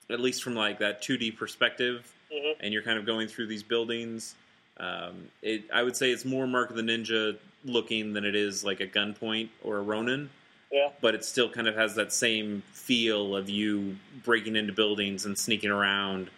at 0.09 0.19
least 0.19 0.43
from 0.43 0.55
like 0.55 0.79
that 0.79 1.01
2D 1.01 1.35
perspective, 1.37 2.11
Mhm. 2.31 2.55
and 2.59 2.73
you're 2.73 2.83
kind 2.83 2.99
of 2.99 3.05
going 3.05 3.27
through 3.27 3.47
these 3.47 3.63
buildings. 3.63 4.35
Um, 4.77 5.29
it, 5.41 5.63
I 5.73 5.81
would 5.83 5.95
say 5.95 6.11
it's 6.11 6.25
more 6.25 6.45
Mark 6.47 6.69
of 6.69 6.75
the 6.75 6.81
Ninja 6.83 7.37
looking 7.63 8.13
than 8.13 8.25
it 8.25 8.35
is 8.35 8.63
like 8.63 8.81
a 8.81 8.87
Gunpoint 8.87 9.49
or 9.63 9.77
a 9.77 9.81
Ronin, 9.81 10.29
Yeah. 10.71 10.89
but 11.01 11.15
it 11.15 11.23
still 11.25 11.49
kind 11.49 11.67
of 11.67 11.75
has 11.75 11.95
that 11.95 12.11
same 12.13 12.61
feel 12.73 13.35
of 13.35 13.49
you 13.49 13.97
breaking 14.23 14.55
into 14.55 14.73
buildings 14.73 15.25
and 15.25 15.37
sneaking 15.37 15.71
around, 15.71 16.29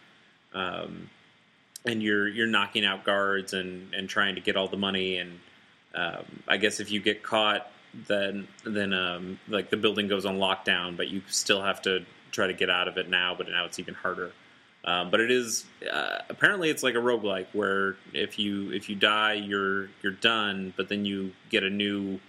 um, 0.54 1.10
and 1.86 2.02
you're 2.02 2.28
you're 2.28 2.48
knocking 2.48 2.86
out 2.86 3.04
guards 3.04 3.54
and, 3.54 3.94
and 3.94 4.10
trying 4.10 4.36
to 4.36 4.42
get 4.42 4.56
all 4.56 4.68
the 4.68 4.78
money. 4.78 5.18
And 5.18 5.40
um, 5.96 6.26
I 6.48 6.58
guess 6.58 6.80
if 6.80 6.92
you 6.92 7.00
get 7.00 7.24
caught, 7.24 7.70
then 8.08 8.48
then 8.66 8.94
um, 8.94 9.40
like 9.48 9.70
the 9.70 9.78
building 9.78 10.08
goes 10.08 10.26
on 10.26 10.38
lockdown, 10.38 10.98
but 10.98 11.08
you 11.08 11.22
still 11.28 11.62
have 11.62 11.82
to 11.84 12.06
try 12.32 12.48
to 12.48 12.54
get 12.54 12.70
out 12.70 12.88
of 12.88 12.98
it 12.98 13.10
now. 13.10 13.36
But 13.36 13.50
now 13.50 13.66
it's 13.66 13.80
even 13.80 13.94
harder. 13.94 14.32
Um, 14.86 15.12
but 15.12 15.20
it 15.20 15.32
is 15.32 15.66
uh, 15.92 16.20
apparently 16.30 16.70
it's 16.70 16.84
like 16.84 16.96
a 16.96 17.00
roguelike 17.00 17.48
where 17.54 17.98
if 18.14 18.40
you 18.40 18.72
if 18.72 18.90
you 18.90 18.96
die 18.96 19.34
you're 19.34 19.90
you're 20.02 20.14
done, 20.14 20.74
but 20.78 20.88
then 20.90 21.06
you 21.06 21.34
get 21.50 21.64
a 21.64 21.70
new 21.70 22.20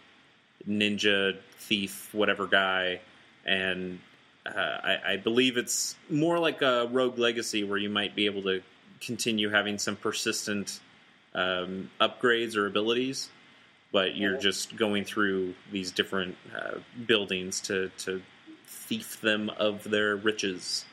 ninja 0.68 1.38
thief 1.58 2.12
whatever 2.12 2.46
guy, 2.46 3.00
and 3.44 4.00
uh, 4.46 4.78
I, 4.82 4.98
I 5.06 5.16
believe 5.16 5.56
it's 5.56 5.94
more 6.10 6.38
like 6.38 6.62
a 6.62 6.88
rogue 6.90 7.18
legacy 7.18 7.64
where 7.64 7.78
you 7.78 7.90
might 7.90 8.16
be 8.16 8.26
able 8.26 8.42
to 8.42 8.62
continue 9.00 9.48
having 9.50 9.78
some 9.78 9.96
persistent 9.96 10.80
um, 11.34 11.90
upgrades 12.00 12.56
or 12.56 12.66
abilities, 12.66 13.28
but 13.92 14.16
you're 14.16 14.36
Mhm. 14.36 14.40
just 14.40 14.76
going 14.76 15.04
through 15.04 15.54
these 15.70 15.92
different 15.92 16.36
uh, 16.56 16.78
buildings 17.06 17.60
to 17.62 17.90
to 17.98 18.22
thief 18.66 19.20
them 19.20 19.50
of 19.50 19.84
their 19.84 20.16
riches. 20.16 20.84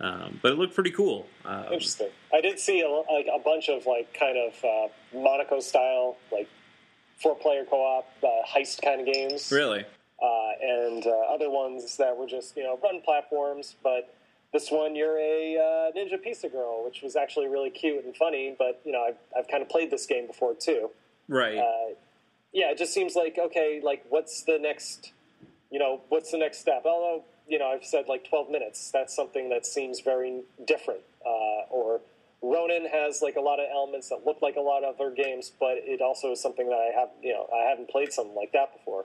Um, 0.00 0.38
but 0.42 0.52
it 0.52 0.54
looked 0.58 0.74
pretty 0.74 0.90
cool. 0.90 1.26
Um, 1.44 1.72
Interesting. 1.72 2.10
I 2.32 2.40
did 2.40 2.58
see 2.58 2.80
a, 2.80 2.88
like 2.88 3.26
a 3.32 3.38
bunch 3.38 3.68
of 3.68 3.86
like 3.86 4.12
kind 4.18 4.36
of 4.36 4.64
uh, 4.64 4.88
Monaco 5.18 5.60
style 5.60 6.16
like 6.30 6.48
four 7.22 7.34
player 7.36 7.64
co 7.64 7.76
op 7.76 8.08
uh, 8.22 8.28
heist 8.46 8.82
kind 8.82 9.00
of 9.00 9.06
games. 9.12 9.50
really? 9.52 9.84
uh, 10.22 10.52
and 10.60 11.06
uh, 11.06 11.10
other 11.34 11.50
ones 11.50 11.96
that 11.96 12.16
were 12.16 12.26
just 12.26 12.56
you 12.56 12.62
know 12.62 12.78
run 12.82 13.00
platforms. 13.00 13.76
But 13.82 14.12
this 14.52 14.70
one, 14.70 14.94
you're 14.94 15.18
a 15.18 15.56
uh, 15.56 15.98
ninja 15.98 16.22
pizza 16.22 16.48
girl, 16.48 16.84
which 16.84 17.02
was 17.02 17.16
actually 17.16 17.48
really 17.48 17.70
cute 17.70 18.04
and 18.04 18.16
funny. 18.16 18.54
But 18.56 18.80
you 18.84 18.92
know, 18.92 19.02
I've, 19.02 19.16
I've 19.36 19.48
kind 19.48 19.62
of 19.62 19.68
played 19.68 19.90
this 19.90 20.06
game 20.06 20.26
before 20.26 20.54
too. 20.54 20.90
Right. 21.28 21.58
Uh, 21.58 21.94
yeah, 22.52 22.70
it 22.70 22.78
just 22.78 22.92
seems 22.92 23.14
like 23.14 23.38
okay, 23.38 23.80
like 23.82 24.04
what's 24.08 24.42
the 24.42 24.58
next, 24.60 25.12
you 25.70 25.78
know, 25.78 26.02
what's 26.10 26.30
the 26.30 26.38
next 26.38 26.58
step? 26.58 26.82
Although 26.84 27.24
you 27.48 27.58
know, 27.58 27.66
I've 27.66 27.84
said 27.84 28.06
like 28.08 28.28
12 28.28 28.50
minutes. 28.50 28.90
That's 28.90 29.14
something 29.14 29.50
that 29.50 29.66
seems 29.66 30.00
very 30.00 30.42
different. 30.66 31.00
Uh, 31.24 31.68
or 31.70 32.00
Ronin 32.40 32.86
has 32.86 33.22
like 33.22 33.36
a 33.36 33.40
lot 33.40 33.60
of 33.60 33.66
elements 33.72 34.08
that 34.08 34.24
look 34.24 34.42
like 34.42 34.56
a 34.56 34.60
lot 34.60 34.84
of 34.84 34.94
other 34.98 35.10
games, 35.10 35.52
but 35.58 35.76
it 35.82 36.00
also 36.00 36.32
is 36.32 36.40
something 36.40 36.68
that 36.68 36.76
I 36.76 36.98
have, 36.98 37.10
you 37.22 37.32
know, 37.32 37.48
I 37.54 37.68
haven't 37.68 37.88
played 37.88 38.12
something 38.12 38.34
like 38.34 38.52
that 38.52 38.72
before. 38.72 39.04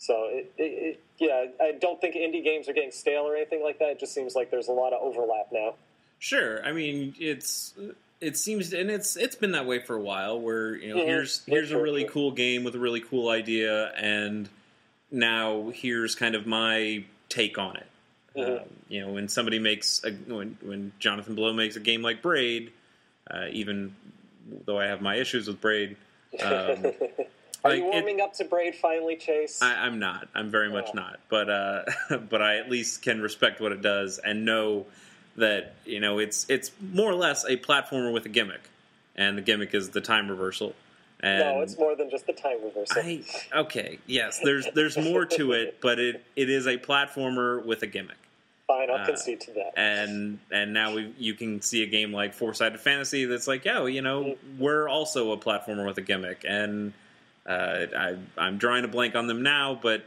So 0.00 0.28
it, 0.30 0.50
it, 0.56 0.62
it, 0.62 1.00
yeah, 1.18 1.44
I 1.60 1.72
don't 1.72 2.00
think 2.00 2.14
indie 2.14 2.42
games 2.42 2.68
are 2.70 2.72
getting 2.72 2.90
stale 2.90 3.22
or 3.28 3.36
anything 3.36 3.62
like 3.62 3.78
that. 3.80 3.90
It 3.90 4.00
just 4.00 4.14
seems 4.14 4.34
like 4.34 4.50
there's 4.50 4.68
a 4.68 4.72
lot 4.72 4.94
of 4.94 5.02
overlap 5.02 5.48
now. 5.52 5.74
Sure, 6.18 6.64
I 6.64 6.72
mean 6.72 7.14
it's 7.20 7.74
it 8.20 8.36
seems 8.38 8.72
and 8.72 8.90
it's 8.90 9.16
it's 9.16 9.36
been 9.36 9.52
that 9.52 9.66
way 9.66 9.78
for 9.78 9.94
a 9.96 10.00
while. 10.00 10.40
Where 10.40 10.74
you 10.74 10.94
know 10.94 11.02
Mhm. 11.02 11.06
here's 11.06 11.44
here's 11.44 11.70
a 11.70 11.78
really 11.78 12.04
cool 12.04 12.30
game 12.32 12.64
with 12.64 12.74
a 12.74 12.78
really 12.78 13.00
cool 13.00 13.28
idea, 13.28 13.88
and 13.96 14.48
now 15.10 15.70
here's 15.74 16.14
kind 16.14 16.34
of 16.34 16.46
my 16.46 17.04
take 17.28 17.58
on 17.58 17.76
it. 17.76 17.86
Mhm. 18.36 18.60
Um, 18.62 18.68
you 18.88 19.00
know, 19.02 19.12
when 19.12 19.28
somebody 19.28 19.58
makes 19.58 20.02
a, 20.04 20.12
when 20.12 20.56
when 20.62 20.92
Jonathan 20.98 21.34
Blow 21.34 21.52
makes 21.52 21.76
a 21.76 21.80
game 21.80 22.00
like 22.00 22.22
Braid, 22.22 22.72
uh, 23.30 23.46
even 23.52 23.94
though 24.64 24.78
I 24.78 24.86
have 24.86 25.02
my 25.02 25.16
issues 25.16 25.46
with 25.46 25.60
Braid, 25.60 25.96
um, 26.42 26.86
Are 27.64 27.70
like, 27.70 27.80
you 27.80 27.86
it- 27.86 27.92
warming 27.92 28.20
up 28.20 28.34
to 28.34 28.44
Braid 28.44 28.74
finally, 28.74 29.16
Chase? 29.16 29.60
I, 29.62 29.74
I'm 29.86 29.98
not. 29.98 30.28
I'm 30.34 30.50
very 30.50 30.70
much 30.70 30.88
Oh. 30.90 30.94
not. 30.94 31.20
But 31.28 31.50
uh, 31.50 31.82
but 32.30 32.40
I 32.42 32.58
at 32.58 32.70
least 32.70 33.02
can 33.02 33.20
respect 33.20 33.60
what 33.60 33.72
it 33.72 33.82
does 33.82 34.18
and 34.18 34.44
know 34.44 34.86
that 35.36 35.74
you 35.84 36.00
know 36.00 36.18
it's 36.18 36.46
it's 36.48 36.70
more 36.80 37.10
or 37.10 37.14
less 37.14 37.44
a 37.44 37.56
platformer 37.56 38.12
with 38.12 38.24
a 38.26 38.28
gimmick, 38.30 38.62
and 39.16 39.36
the 39.38 39.42
gimmick 39.42 39.74
is 39.74 39.90
the 39.90 40.00
time 40.00 40.28
reversal. 40.28 40.74
And 41.22 41.40
no, 41.40 41.60
it's 41.60 41.78
more 41.78 41.94
than 41.94 42.08
just 42.10 42.26
the 42.26 42.32
time 42.32 42.56
reversal. 42.64 43.02
I, 43.02 43.22
okay, 43.54 43.98
yes, 44.06 44.40
there's 44.44 44.66
there's 44.74 44.96
more 44.96 45.26
to 45.26 45.52
it, 45.52 45.78
but 45.82 45.98
it, 45.98 46.24
it 46.34 46.48
is 46.48 46.66
a 46.66 46.78
platformer 46.78 47.62
with 47.64 47.82
a 47.82 47.86
gimmick. 47.86 48.16
Fine, 48.66 48.88
I'll 48.90 48.96
uh, 49.02 49.06
concede 49.06 49.40
to 49.42 49.52
that. 49.52 49.72
And 49.76 50.38
and 50.50 50.72
now 50.72 50.94
we 50.94 51.12
you 51.18 51.34
can 51.34 51.60
see 51.60 51.82
a 51.82 51.86
game 51.86 52.12
like 52.12 52.32
Four 52.32 52.54
Sided 52.54 52.80
Fantasy 52.80 53.26
that's 53.26 53.46
like, 53.46 53.64
yeah, 53.66 53.84
you 53.86 54.00
know, 54.00 54.36
we're 54.58 54.88
also 54.88 55.32
a 55.32 55.36
platformer 55.36 55.84
with 55.86 55.98
a 55.98 56.02
gimmick, 56.02 56.44
and 56.48 56.92
uh, 57.46 57.86
I, 57.96 58.16
I'm 58.38 58.58
drawing 58.58 58.84
a 58.84 58.88
blank 58.88 59.14
on 59.14 59.26
them 59.26 59.42
now, 59.42 59.78
but 59.80 60.04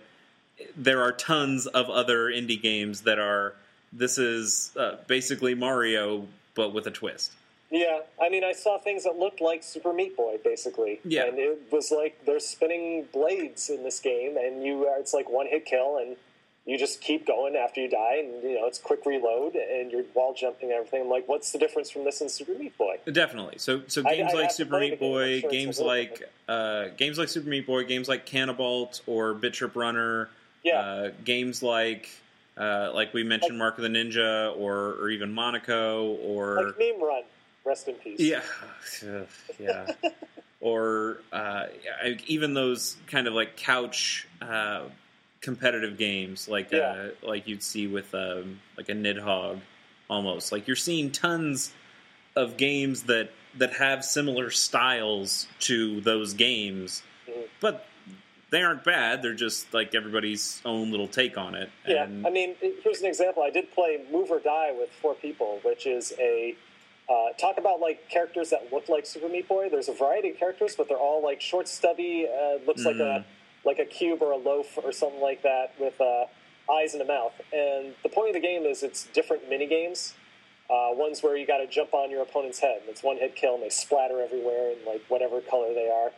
there 0.75 1.01
are 1.01 1.11
tons 1.11 1.65
of 1.67 1.89
other 1.89 2.27
indie 2.27 2.61
games 2.61 3.01
that 3.01 3.19
are. 3.19 3.55
This 3.91 4.17
is 4.17 4.71
uh, 4.75 4.95
basically 5.07 5.53
Mario, 5.53 6.27
but 6.55 6.73
with 6.73 6.87
a 6.87 6.91
twist. 6.91 7.31
Yeah, 7.69 8.01
I 8.21 8.29
mean, 8.29 8.43
I 8.43 8.53
saw 8.53 8.77
things 8.77 9.03
that 9.03 9.17
looked 9.17 9.41
like 9.41 9.63
Super 9.63 9.93
Meat 9.93 10.15
Boy, 10.15 10.37
basically. 10.43 10.99
Yeah. 11.03 11.25
and 11.25 11.39
it 11.39 11.59
was 11.71 11.91
like 11.91 12.23
they're 12.25 12.39
spinning 12.39 13.07
blades 13.11 13.69
in 13.69 13.83
this 13.83 13.99
game, 13.99 14.37
and 14.37 14.63
you 14.63 14.87
uh, 14.87 14.99
it's 14.99 15.13
like 15.13 15.29
one 15.29 15.47
hit 15.47 15.65
kill, 15.65 15.97
and 15.97 16.15
you 16.65 16.77
just 16.77 17.01
keep 17.01 17.27
going 17.27 17.55
after 17.55 17.81
you 17.81 17.89
die, 17.89 18.19
and 18.23 18.41
you 18.43 18.55
know 18.59 18.67
it's 18.67 18.79
quick 18.79 19.05
reload, 19.05 19.55
and 19.55 19.91
you're 19.91 20.03
wall 20.13 20.33
jumping 20.33 20.69
and 20.69 20.77
everything. 20.77 21.01
I'm 21.01 21.09
like, 21.09 21.27
what's 21.27 21.51
the 21.51 21.59
difference 21.59 21.89
from 21.89 22.05
this 22.05 22.21
and 22.21 22.31
Super 22.31 22.53
Meat 22.53 22.77
Boy? 22.77 22.97
Definitely. 23.11 23.57
So 23.57 23.81
so 23.87 24.01
games 24.03 24.31
I'd 24.33 24.37
like 24.39 24.51
Super 24.51 24.79
Meat 24.79 24.91
the 24.91 24.95
game. 24.97 25.09
Boy, 25.11 25.39
sure 25.41 25.49
games 25.51 25.79
like 25.79 26.29
uh, 26.47 26.85
games 26.97 27.17
like 27.17 27.27
Super 27.29 27.49
Meat 27.49 27.67
Boy, 27.67 27.83
games 27.85 28.07
like 28.07 28.25
Canabalt 28.25 29.01
or 29.07 29.33
Bit 29.33 29.53
Trip 29.53 29.75
Runner, 29.75 30.29
Yeah. 30.63 30.79
uh, 30.79 31.09
games 31.25 31.61
like 31.63 32.09
uh, 32.57 32.91
like 32.93 33.13
we 33.13 33.23
mentioned, 33.23 33.57
Mark 33.57 33.77
of 33.77 33.83
the 33.83 33.89
Ninja, 33.89 34.55
or 34.57 34.93
or 35.01 35.09
even 35.09 35.33
Monaco, 35.33 36.13
or 36.23 36.67
Like 36.67 36.77
Meme 36.79 37.01
Run, 37.03 37.23
rest 37.65 37.87
in 37.89 37.95
peace. 37.95 38.19
yeah, 38.19 38.41
yeah, 39.59 39.87
or 40.61 41.17
uh, 41.33 41.65
I- 42.03 42.17
even 42.27 42.53
those 42.53 42.95
kind 43.07 43.27
of 43.27 43.33
like 43.33 43.57
couch 43.57 44.27
uh, 44.41 44.83
competitive 45.43 45.97
games, 45.97 46.47
like 46.47 46.73
uh, 46.73 47.09
like 47.21 47.47
you'd 47.47 47.61
see 47.61 47.85
with 47.85 48.15
um, 48.15 48.59
like 48.77 48.89
a 48.89 48.93
Nidhogg, 48.93 49.59
almost 50.09 50.51
like 50.51 50.65
you're 50.65 50.75
seeing 50.75 51.11
tons 51.11 51.71
of 52.35 52.57
games 52.57 53.03
that 53.03 53.29
that 53.59 53.73
have 53.73 54.03
similar 54.03 54.49
styles 54.49 55.47
to 55.59 56.01
those 56.01 56.33
games, 56.33 57.03
Mhm. 57.29 57.43
but 57.59 57.85
they 58.49 58.63
aren't 58.63 58.83
bad. 58.83 59.21
They're 59.21 59.33
just 59.35 59.71
like 59.73 59.93
everybody's 59.93 60.61
own 60.65 60.89
little 60.89 61.07
take 61.07 61.37
on 61.37 61.53
it. 61.55 61.69
Yeah, 61.87 62.05
and, 62.05 62.25
I 62.25 62.29
mean, 62.31 62.55
here's 62.81 63.01
an 63.01 63.07
example. 63.07 63.43
I 63.43 63.49
did 63.51 63.69
play 63.71 63.99
Move 64.11 64.31
or 64.31 64.39
Die 64.39 64.71
with 64.71 64.89
four 65.01 65.13
people, 65.13 65.59
which 65.63 65.85
is 65.85 66.13
a 66.19 66.55
uh, 67.09 67.33
talk 67.37 67.57
about 67.57 67.79
like 67.81 68.09
characters 68.09 68.49
that 68.51 68.71
look 68.71 68.87
like 68.89 69.05
Super 69.05 69.27
Meat 69.27 69.47
Boy. 69.47 69.67
There's 69.69 69.89
a 69.89 69.93
variety 69.93 70.29
of 70.29 70.37
characters, 70.37 70.75
but 70.75 70.87
they're 70.87 70.97
all 70.97 71.21
like 71.21 71.41
short, 71.41 71.67
stubby. 71.67 72.27
Uh, 72.27 72.59
looks 72.65 72.85
like 72.85 72.95
a 72.95 73.25
like 73.65 73.79
a 73.79 73.85
cube 73.85 74.21
or 74.21 74.31
a 74.31 74.37
loaf 74.37 74.77
or 74.83 74.91
something 74.91 75.21
like 75.21 75.41
that 75.43 75.73
with 75.79 75.99
uh, 76.01 76.25
eyes 76.71 76.93
and 76.93 77.01
a 77.01 77.05
mouth. 77.05 77.33
And 77.51 77.93
the 78.03 78.09
point 78.09 78.29
of 78.29 78.33
the 78.33 78.41
game 78.41 78.63
is 78.63 78.83
it's 78.83 79.05
different 79.13 79.49
mini 79.49 79.67
games. 79.67 80.13
Uh, 80.69 80.89
ones 80.91 81.21
where 81.21 81.35
you 81.35 81.45
got 81.45 81.57
to 81.57 81.67
jump 81.67 81.93
on 81.93 82.09
your 82.09 82.21
opponent's 82.21 82.59
head. 82.59 82.77
and 82.81 82.89
It's 82.89 83.03
one 83.03 83.17
hit 83.17 83.35
kill, 83.35 83.55
and 83.55 83.63
they 83.63 83.69
splatter 83.69 84.21
everywhere 84.21 84.71
in 84.71 84.77
like 84.87 85.03
whatever 85.09 85.41
color 85.41 85.73
they 85.73 85.89
are. 85.89 86.11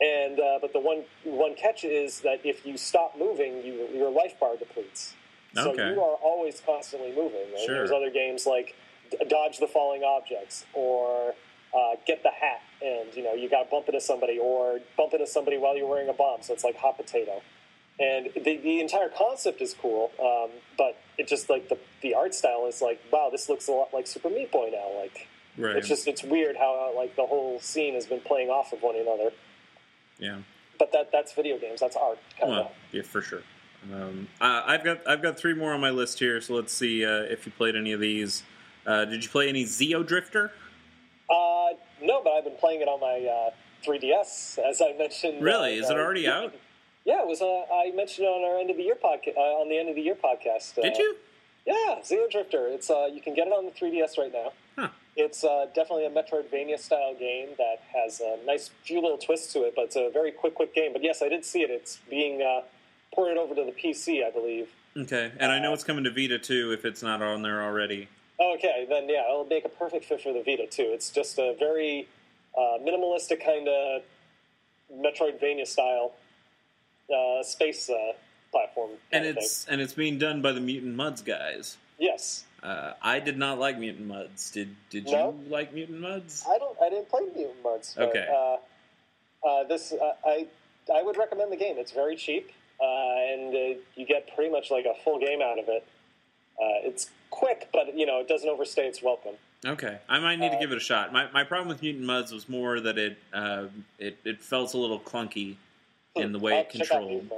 And 0.00 0.40
uh, 0.40 0.58
but 0.60 0.72
the 0.72 0.80
one 0.80 1.04
one 1.24 1.54
catch 1.54 1.84
is 1.84 2.20
that 2.20 2.40
if 2.44 2.66
you 2.66 2.76
stop 2.76 3.14
moving, 3.18 3.62
you, 3.62 3.86
your 3.94 4.10
life 4.10 4.38
bar 4.40 4.56
depletes. 4.56 5.14
So 5.54 5.70
Okay. 5.70 5.92
you 5.92 6.00
are 6.00 6.16
always 6.16 6.60
constantly 6.64 7.10
moving. 7.14 7.46
And 7.50 7.58
Sure. 7.64 7.74
There's 7.76 7.92
other 7.92 8.10
games 8.10 8.44
like 8.46 8.74
dodge 9.28 9.58
the 9.58 9.68
falling 9.68 10.02
objects 10.02 10.64
or 10.72 11.34
uh, 11.74 11.96
get 12.06 12.22
the 12.22 12.30
hat, 12.30 12.62
and 12.82 13.14
you 13.14 13.22
know 13.22 13.32
you 13.34 13.48
got 13.50 13.64
to 13.64 13.70
bump 13.70 13.88
into 13.88 14.00
somebody 14.00 14.38
or 14.38 14.80
bump 14.96 15.12
into 15.12 15.26
somebody 15.26 15.58
while 15.58 15.76
you're 15.76 15.88
wearing 15.88 16.08
a 16.08 16.12
bomb. 16.12 16.42
So 16.42 16.52
it's 16.52 16.64
like 16.64 16.76
hot 16.76 16.96
potato. 16.96 17.42
And 18.00 18.30
the, 18.34 18.56
the 18.56 18.80
entire 18.80 19.08
concept 19.08 19.60
is 19.60 19.72
cool, 19.80 20.10
um, 20.20 20.50
but 20.76 20.96
it 21.16 21.28
just 21.28 21.48
like 21.48 21.68
the, 21.68 21.78
the 22.02 22.14
art 22.14 22.34
style 22.34 22.66
is 22.66 22.82
like, 22.82 23.00
wow, 23.12 23.28
this 23.30 23.48
looks 23.48 23.68
a 23.68 23.72
lot 23.72 23.94
like 23.94 24.08
Super 24.08 24.30
Meat 24.30 24.50
Boy 24.50 24.70
now. 24.72 25.00
Like 25.00 25.28
right, 25.56 25.76
it's 25.76 25.86
just 25.86 26.08
it's 26.08 26.24
weird 26.24 26.56
how 26.56 26.90
uh, 26.92 26.96
like 26.98 27.14
the 27.14 27.24
whole 27.26 27.60
scene 27.60 27.94
has 27.94 28.06
been 28.06 28.20
playing 28.20 28.48
off 28.48 28.72
of 28.72 28.82
one 28.82 28.96
another. 28.96 29.30
yeah. 30.18 30.38
But 30.76 30.90
that 30.90 31.12
that's 31.12 31.32
video 31.34 31.56
games. 31.56 31.78
That's 31.78 31.94
art. 31.94 32.18
Kind 32.38 32.50
Well, 32.50 32.60
of. 32.62 32.70
yeah, 32.90 33.02
for 33.02 33.22
sure. 33.22 33.42
Um, 33.92 34.26
uh, 34.40 34.62
I've 34.66 34.82
got 34.82 35.06
I've 35.06 35.22
got 35.22 35.38
three 35.38 35.54
more 35.54 35.72
on 35.72 35.80
my 35.80 35.90
list 35.90 36.18
here, 36.18 36.40
so 36.40 36.54
let's 36.54 36.72
see 36.72 37.04
uh, 37.04 37.20
if 37.30 37.46
you 37.46 37.52
played 37.52 37.76
any 37.76 37.92
of 37.92 38.00
these. 38.00 38.42
Uh, 38.84 39.04
did 39.04 39.22
you 39.22 39.30
play 39.30 39.48
any 39.48 39.64
Xeodrifter? 39.64 40.50
Uh, 41.30 41.74
no, 42.02 42.22
but 42.22 42.30
I've 42.30 42.44
been 42.44 42.56
playing 42.56 42.80
it 42.82 42.88
on 42.88 43.00
my 43.00 43.26
uh, 43.26 43.50
3DS, 43.86 44.58
as 44.58 44.80
I 44.82 44.92
mentioned. 44.98 45.42
Really? 45.42 45.78
uh, 45.80 45.84
Is 45.84 45.90
it 45.90 45.96
uh, 45.96 46.00
already 46.00 46.28
out? 46.28 46.54
Yeah, 47.04 47.20
it 47.22 47.26
was. 47.28 47.42
Uh, 47.42 47.62
I 47.74 47.90
mentioned 47.94 48.26
it 48.26 48.30
on 48.30 48.44
our 48.50 48.58
end 48.60 48.70
of 48.70 48.76
the 48.76 48.82
year 48.82 48.94
podcast. 48.96 49.36
Uh, 49.36 49.60
on 49.60 49.68
the 49.68 49.78
end 49.78 49.88
of 49.88 49.94
the 49.94 50.00
year 50.02 50.14
podcast. 50.14 50.78
Uh, 50.78 50.82
Did 50.82 50.96
you? 50.96 51.16
Yeah, 51.66 51.96
Xeodrifter. 52.02 52.72
It's 52.74 52.90
uh, 52.90 53.08
you 53.12 53.20
can 53.20 53.34
get 53.34 53.46
it 53.46 53.52
on 53.52 53.64
the 53.66 53.70
3DS 53.72 54.18
right 54.18 54.32
now. 54.32 54.52
Huh. 54.76 54.88
It's 55.16 55.44
uh, 55.44 55.66
definitely 55.74 56.06
a 56.06 56.10
Metroidvania 56.10 56.78
style 56.78 57.14
game 57.14 57.48
that 57.58 57.76
has 57.94 58.20
a 58.20 58.38
nice 58.44 58.70
few 58.84 59.00
little 59.00 59.16
twists 59.18 59.52
to 59.52 59.60
it, 59.62 59.74
but 59.76 59.86
it's 59.86 59.96
a 59.96 60.10
very 60.12 60.32
quick, 60.32 60.54
quick 60.54 60.74
game. 60.74 60.92
But 60.92 61.02
yes, 61.04 61.22
I 61.22 61.28
did 61.28 61.44
see 61.44 61.60
it. 61.62 61.70
It's 61.70 62.00
being 62.10 62.42
uh, 62.42 62.62
ported 63.14 63.36
over 63.38 63.54
to 63.54 63.64
the 63.64 63.72
PC, 63.72 64.26
I 64.26 64.30
believe. 64.30 64.68
Okay, 64.96 65.32
and 65.38 65.50
I 65.52 65.58
know 65.58 65.70
Uh, 65.70 65.74
it's 65.74 65.84
coming 65.84 66.04
to 66.04 66.10
Vita 66.10 66.38
too. 66.38 66.72
If 66.72 66.84
it's 66.84 67.02
not 67.02 67.22
on 67.22 67.42
there 67.42 67.62
already. 67.62 68.08
Okay, 68.40 68.86
then 68.88 69.08
yeah, 69.08 69.22
it'll 69.30 69.44
make 69.44 69.64
a 69.64 69.68
perfect 69.68 70.06
fit 70.06 70.20
for 70.20 70.32
the 70.32 70.42
Vita 70.42 70.66
too. 70.66 70.90
It's 70.92 71.10
just 71.10 71.38
a 71.38 71.54
very 71.58 72.08
uh, 72.56 72.78
minimalistic 72.82 73.44
kind 73.44 73.68
of 73.68 74.02
Metroidvania 74.92 75.66
style 75.66 76.12
uh, 77.14 77.42
space 77.42 77.88
uh, 77.88 78.12
platform. 78.50 78.90
And 79.12 79.24
it's 79.24 79.66
and 79.66 79.80
it's 79.80 79.92
being 79.92 80.18
done 80.18 80.42
by 80.42 80.52
the 80.52 80.60
Mutant 80.60 80.96
Mudds 80.96 81.24
guys. 81.24 81.76
yes, 81.98 82.44
Uh, 82.62 82.94
I 83.02 83.20
did 83.20 83.36
not 83.38 83.58
like 83.58 83.78
Mutant 83.78 84.08
Mudds. 84.08 84.50
Did 84.52 84.74
Did 84.90 85.04
No? 85.06 85.36
you 85.44 85.50
like 85.50 85.72
Mutant 85.72 86.00
Mudds? 86.00 86.44
I 86.48 86.58
don't. 86.58 86.76
I 86.82 86.88
didn't 86.90 87.08
play 87.08 87.20
Mutant 87.36 87.62
Mudds. 87.62 87.94
But, 87.94 88.08
Okay. 88.08 88.26
Uh, 88.28 89.46
uh, 89.46 89.64
this 89.64 89.92
uh, 89.92 90.12
I 90.26 90.46
I 90.92 91.02
would 91.02 91.16
recommend 91.18 91.52
the 91.52 91.56
game. 91.56 91.76
It's 91.78 91.92
very 91.92 92.16
cheap, 92.16 92.50
uh, 92.80 92.84
and 93.32 93.54
uh, 93.54 93.78
you 93.94 94.06
get 94.06 94.34
pretty 94.34 94.50
much 94.50 94.70
like 94.70 94.86
a 94.86 94.94
full 95.04 95.18
game 95.20 95.40
out 95.42 95.58
of 95.58 95.68
it. 95.68 95.84
Uh, 96.58 96.88
it's 96.88 97.10
quick, 97.34 97.68
but 97.72 97.96
you 97.96 98.06
know 98.06 98.20
it 98.20 98.28
doesn't 98.28 98.48
overstay 98.48 98.86
its 98.86 99.02
welcome. 99.02 99.34
Okay, 99.66 99.98
I 100.08 100.18
might 100.18 100.36
need 100.38 100.50
to 100.50 100.56
Uh, 100.56 100.60
give 100.60 100.72
it 100.72 100.76
a 100.76 100.80
shot. 100.80 101.12
My 101.12 101.30
my 101.32 101.42
problem 101.44 101.68
with 101.68 101.82
Mutant 101.82 102.04
Mudds 102.04 102.32
was 102.32 102.48
more 102.48 102.80
that 102.80 102.96
it 102.98 103.18
uh, 103.32 103.66
it 103.98 104.18
it 104.24 104.42
felt 104.42 104.74
a 104.74 104.78
little 104.78 105.00
clunky 105.00 105.56
in 106.14 106.32
the 106.32 106.38
way 106.38 106.54
I'll 106.54 106.60
it 106.60 106.70
controlled. 106.70 107.30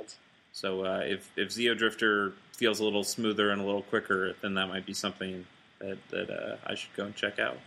So 0.52 0.84
uh, 0.84 1.00
if 1.04 1.30
if 1.36 1.48
Xeodrifter 1.48 2.32
feels 2.52 2.80
a 2.80 2.84
little 2.84 3.04
smoother 3.04 3.50
and 3.50 3.60
a 3.60 3.64
little 3.64 3.82
quicker, 3.82 4.34
then 4.42 4.54
that 4.54 4.68
might 4.68 4.84
be 4.86 4.94
something 4.94 5.46
that 5.78 5.98
that 6.10 6.30
uh, 6.30 6.56
I 6.66 6.74
should 6.74 6.94
go 6.96 7.04
and 7.04 7.14
check 7.14 7.38
out. 7.38 7.58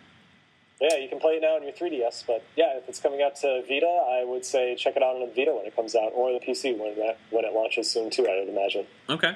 Yeah, 0.81 0.95
you 0.97 1.09
can 1.09 1.19
play 1.19 1.33
it 1.33 1.41
now 1.41 1.55
on 1.57 1.63
your 1.63 1.73
3DS, 1.73 2.23
but 2.25 2.41
yeah, 2.55 2.77
if 2.77 2.87
it's 2.87 3.01
coming 3.01 3.21
out 3.21 3.35
to 3.37 3.63
Vita, 3.67 3.85
I 3.85 4.23
would 4.23 4.45
say 4.45 4.75
check 4.75 4.95
it 4.95 5.03
out 5.03 5.15
on 5.15 5.19
the 5.27 5.33
Vita 5.35 5.53
when 5.53 5.65
it 5.65 5.75
comes 5.75 5.93
out, 5.93 6.13
or 6.15 6.31
the 6.31 6.39
PC 6.39 6.77
when 6.77 6.95
that 6.95 7.17
when 7.31 7.43
it 7.43 7.53
launches 7.53 7.89
soon 7.91 8.09
too. 8.09 8.25
I 8.27 8.39
would 8.39 8.49
imagine. 8.49 8.85
Okay. 9.09 9.35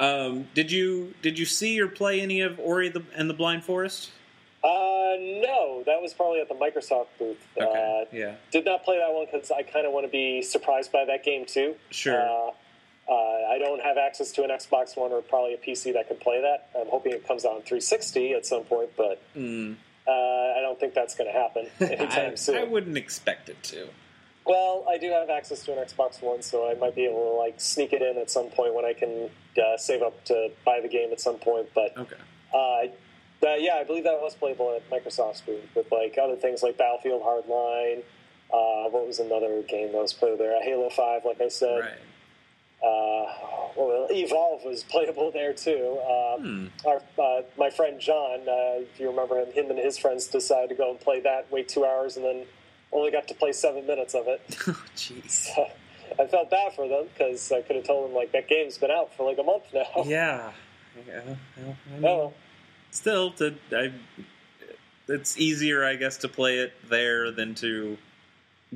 Um, 0.00 0.46
did 0.54 0.70
you 0.70 1.14
did 1.22 1.38
you 1.38 1.44
see 1.44 1.80
or 1.80 1.88
play 1.88 2.20
any 2.20 2.40
of 2.42 2.58
Ori 2.60 2.88
the, 2.88 3.02
and 3.16 3.28
the 3.28 3.34
Blind 3.34 3.64
Forest? 3.64 4.10
Uh, 4.62 4.68
no, 5.18 5.82
that 5.86 6.00
was 6.02 6.12
probably 6.14 6.40
at 6.40 6.48
the 6.48 6.54
Microsoft 6.54 7.06
booth. 7.18 7.36
Okay. 7.60 8.02
Uh, 8.02 8.04
yeah. 8.16 8.34
did 8.50 8.64
not 8.64 8.84
play 8.84 8.98
that 8.98 9.12
one 9.12 9.26
because 9.30 9.50
I 9.50 9.62
kind 9.62 9.86
of 9.86 9.92
want 9.92 10.06
to 10.06 10.10
be 10.10 10.42
surprised 10.42 10.92
by 10.92 11.04
that 11.06 11.24
game 11.24 11.46
too. 11.46 11.74
Sure. 11.90 12.20
Uh, 12.20 12.50
uh, 13.10 13.12
I 13.50 13.58
don't 13.58 13.80
have 13.80 13.96
access 13.96 14.32
to 14.32 14.44
an 14.44 14.50
Xbox 14.50 14.96
One 14.96 15.12
or 15.12 15.22
probably 15.22 15.54
a 15.54 15.58
PC 15.58 15.94
that 15.94 16.08
could 16.08 16.20
play 16.20 16.42
that. 16.42 16.68
I'm 16.78 16.88
hoping 16.88 17.12
it 17.12 17.26
comes 17.26 17.44
out 17.44 17.52
on 17.52 17.62
360 17.62 18.34
at 18.34 18.44
some 18.46 18.64
point, 18.64 18.90
but 18.96 19.20
Mm. 19.36 19.76
uh, 20.06 20.10
I 20.10 20.58
don't 20.60 20.78
think 20.78 20.92
that's 20.94 21.14
going 21.14 21.32
to 21.32 21.38
happen 21.38 21.66
anytime 21.80 22.32
I, 22.32 22.34
soon. 22.34 22.56
I 22.56 22.64
wouldn't 22.64 22.96
expect 22.98 23.48
it 23.48 23.62
to. 23.64 23.88
Well, 24.48 24.84
I 24.88 24.96
do 24.96 25.10
have 25.10 25.28
access 25.28 25.62
to 25.64 25.78
an 25.78 25.84
Xbox 25.86 26.22
One, 26.22 26.40
so 26.42 26.68
I 26.70 26.74
might 26.74 26.94
be 26.94 27.04
able 27.04 27.32
to 27.32 27.36
like 27.38 27.60
sneak 27.60 27.92
it 27.92 28.00
in 28.02 28.16
at 28.16 28.30
some 28.30 28.48
point 28.48 28.74
when 28.74 28.84
I 28.86 28.94
can 28.94 29.28
uh, 29.62 29.76
save 29.76 30.02
up 30.02 30.24
to 30.24 30.50
buy 30.64 30.80
the 30.80 30.88
game 30.88 31.12
at 31.12 31.20
some 31.20 31.36
point. 31.36 31.68
But 31.74 31.96
Okay. 31.98 32.16
uh, 32.54 32.88
yeah, 33.58 33.74
I 33.74 33.84
believe 33.84 34.04
that 34.04 34.20
was 34.20 34.34
playable 34.34 34.74
at 34.74 34.88
Microsoft's 34.90 35.42
booth 35.42 35.68
with 35.76 35.92
like 35.92 36.16
other 36.20 36.36
things 36.36 36.62
like 36.62 36.78
Battlefield 36.78 37.22
Hardline. 37.22 38.02
Uh, 38.50 38.88
what 38.88 39.06
was 39.06 39.18
another 39.20 39.62
game 39.62 39.92
that 39.92 40.00
was 40.00 40.14
playable 40.14 40.38
there? 40.38 40.62
Halo 40.62 40.88
Five, 40.88 41.26
like 41.26 41.40
I 41.42 41.48
said. 41.48 41.80
Right. 41.80 41.92
Uh, 42.80 43.26
well, 43.76 44.06
Evolve 44.10 44.64
was 44.64 44.82
playable 44.84 45.30
there 45.30 45.52
too. 45.52 45.98
Uh, 46.02 46.36
Hmm. 46.38 46.66
our, 46.86 47.02
uh, 47.18 47.42
my 47.58 47.68
friend 47.70 48.00
John, 48.00 48.48
uh, 48.48 48.80
if 48.80 48.98
you 49.00 49.10
remember 49.10 49.38
him, 49.40 49.52
him 49.52 49.68
and 49.70 49.78
his 49.78 49.98
friends 49.98 50.28
decided 50.28 50.68
to 50.70 50.74
go 50.76 50.90
and 50.92 51.00
play 51.00 51.20
that, 51.20 51.50
wait 51.50 51.68
two 51.68 51.84
hours, 51.84 52.16
and 52.16 52.24
then 52.24 52.46
only 52.92 53.10
got 53.10 53.28
to 53.28 53.34
play 53.34 53.52
seven 53.52 53.86
minutes 53.86 54.14
of 54.14 54.26
it. 54.28 54.40
Oh, 54.68 54.84
Jeez. 54.96 55.48
I 56.18 56.26
felt 56.26 56.50
bad 56.50 56.72
for 56.72 56.88
them 56.88 57.06
because 57.12 57.52
I 57.52 57.60
could 57.62 57.76
have 57.76 57.84
told 57.86 58.08
them 58.08 58.16
like 58.16 58.32
that 58.32 58.48
game's 58.48 58.78
been 58.78 58.90
out 58.90 59.14
for 59.14 59.28
like 59.28 59.38
a 59.38 59.42
month 59.42 59.64
now. 59.74 59.86
Yeah. 60.04 60.52
yeah 61.06 61.20
well, 61.56 61.76
I 61.86 61.94
mean, 61.94 62.04
Oh, 62.04 62.32
still, 62.90 63.30
to 63.32 63.54
I, 63.72 63.92
it's 65.06 65.38
easier, 65.38 65.84
I 65.84 65.96
guess, 65.96 66.16
to 66.18 66.28
play 66.28 66.58
it 66.58 66.72
there 66.88 67.30
than 67.30 67.54
to 67.56 67.98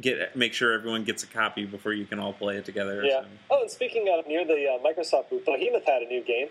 get 0.00 0.36
make 0.36 0.52
sure 0.54 0.72
everyone 0.72 1.04
gets 1.04 1.22
a 1.22 1.26
copy 1.26 1.64
before 1.64 1.92
you 1.92 2.04
can 2.06 2.18
all 2.18 2.32
play 2.32 2.56
it 2.56 2.64
together. 2.64 3.02
yeah. 3.04 3.22
so. 3.22 3.26
Oh, 3.50 3.62
and 3.62 3.70
speaking 3.70 4.08
of 4.16 4.26
near 4.26 4.44
the 4.44 4.66
uh, 4.68 4.78
Microsoft 4.86 5.30
booth, 5.30 5.44
Behemoth 5.46 5.84
had 5.86 6.02
a 6.02 6.06
new 6.06 6.22
game. 6.22 6.48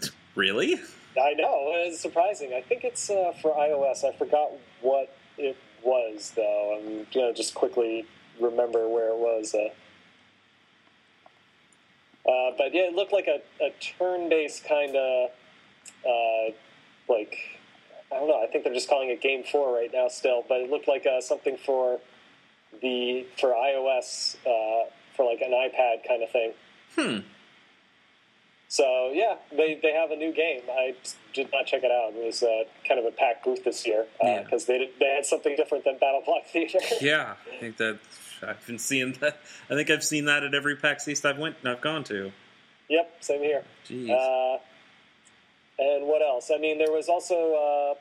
Really? 0.34 0.74
I 1.20 1.32
know 1.34 1.72
it's 1.74 1.98
surprising. 2.00 2.52
I 2.54 2.60
think 2.60 2.84
it's 2.84 3.10
uh, 3.10 3.32
for 3.42 3.50
iOS. 3.54 4.04
I 4.04 4.12
forgot 4.16 4.50
what 4.82 5.12
it 5.36 5.56
was 5.88 6.32
though. 6.36 6.78
I'm 6.78 7.06
gonna 7.14 7.32
just 7.32 7.54
quickly 7.54 8.04
remember 8.40 8.88
where 8.88 9.08
it 9.08 9.16
was. 9.16 9.54
Uh, 9.54 9.68
uh, 12.28 12.52
but 12.58 12.74
yeah, 12.74 12.82
it 12.82 12.94
looked 12.94 13.12
like 13.12 13.26
a, 13.26 13.40
a 13.64 13.70
turn-based 13.80 14.64
kind 14.64 14.94
of 14.94 15.30
uh, 16.04 16.52
like 17.08 17.34
I 18.12 18.16
don't 18.16 18.28
know. 18.28 18.42
I 18.42 18.46
think 18.46 18.64
they're 18.64 18.74
just 18.74 18.88
calling 18.88 19.10
it 19.10 19.20
Game 19.20 19.44
Four 19.44 19.74
right 19.74 19.90
now 19.92 20.08
still, 20.08 20.44
but 20.48 20.60
it 20.60 20.70
looked 20.70 20.88
like 20.88 21.06
uh, 21.06 21.20
something 21.20 21.56
for 21.56 22.00
the 22.82 23.26
for 23.38 23.50
iOS 23.50 24.36
uh, 24.46 24.90
for 25.16 25.24
like 25.24 25.40
an 25.40 25.52
iPad 25.52 26.06
kind 26.06 26.22
of 26.22 26.30
thing. 26.30 26.52
Hmm. 26.94 27.18
So 28.70 29.10
yeah, 29.14 29.36
they, 29.50 29.78
they 29.82 29.92
have 29.92 30.10
a 30.10 30.16
new 30.16 30.32
game. 30.32 30.60
I 30.70 30.94
did 31.32 31.48
not 31.52 31.66
check 31.66 31.82
it 31.84 31.90
out. 31.90 32.12
It 32.14 32.24
was 32.26 32.42
uh, 32.42 32.64
kind 32.86 33.00
of 33.00 33.06
a 33.06 33.10
packed 33.10 33.44
booth 33.44 33.64
this 33.64 33.86
year 33.86 34.06
Yeah. 34.22 34.42
because 34.42 34.66
they 34.66 34.78
did, 34.78 34.90
they 35.00 35.06
had 35.14 35.24
something 35.24 35.56
different 35.56 35.84
than 35.84 35.96
Battle 35.98 36.22
Block 36.24 36.44
Theater. 36.52 36.78
Yeah, 37.00 37.34
I 37.50 37.56
think 37.58 37.78
that 37.78 37.98
I've 38.46 38.64
been 38.66 38.78
seeing 38.78 39.12
that. 39.20 39.40
I 39.70 39.74
think 39.74 39.88
I've 39.90 40.04
seen 40.04 40.26
that 40.26 40.44
at 40.44 40.54
every 40.54 40.76
PAX 40.76 41.08
East 41.08 41.24
I've 41.24 41.38
went 41.38 41.56
I've 41.64 41.80
gone 41.80 42.04
to. 42.04 42.30
yep, 42.88 43.10
same 43.20 43.40
here. 43.42 43.64
Jeez. 43.88 44.10
Uh, 44.10 44.58
and 45.78 46.06
what 46.06 46.20
else? 46.22 46.50
I 46.54 46.58
mean, 46.58 46.76
there 46.78 46.90
was 46.92 47.08
also 47.08 47.34
uh, 47.34 47.94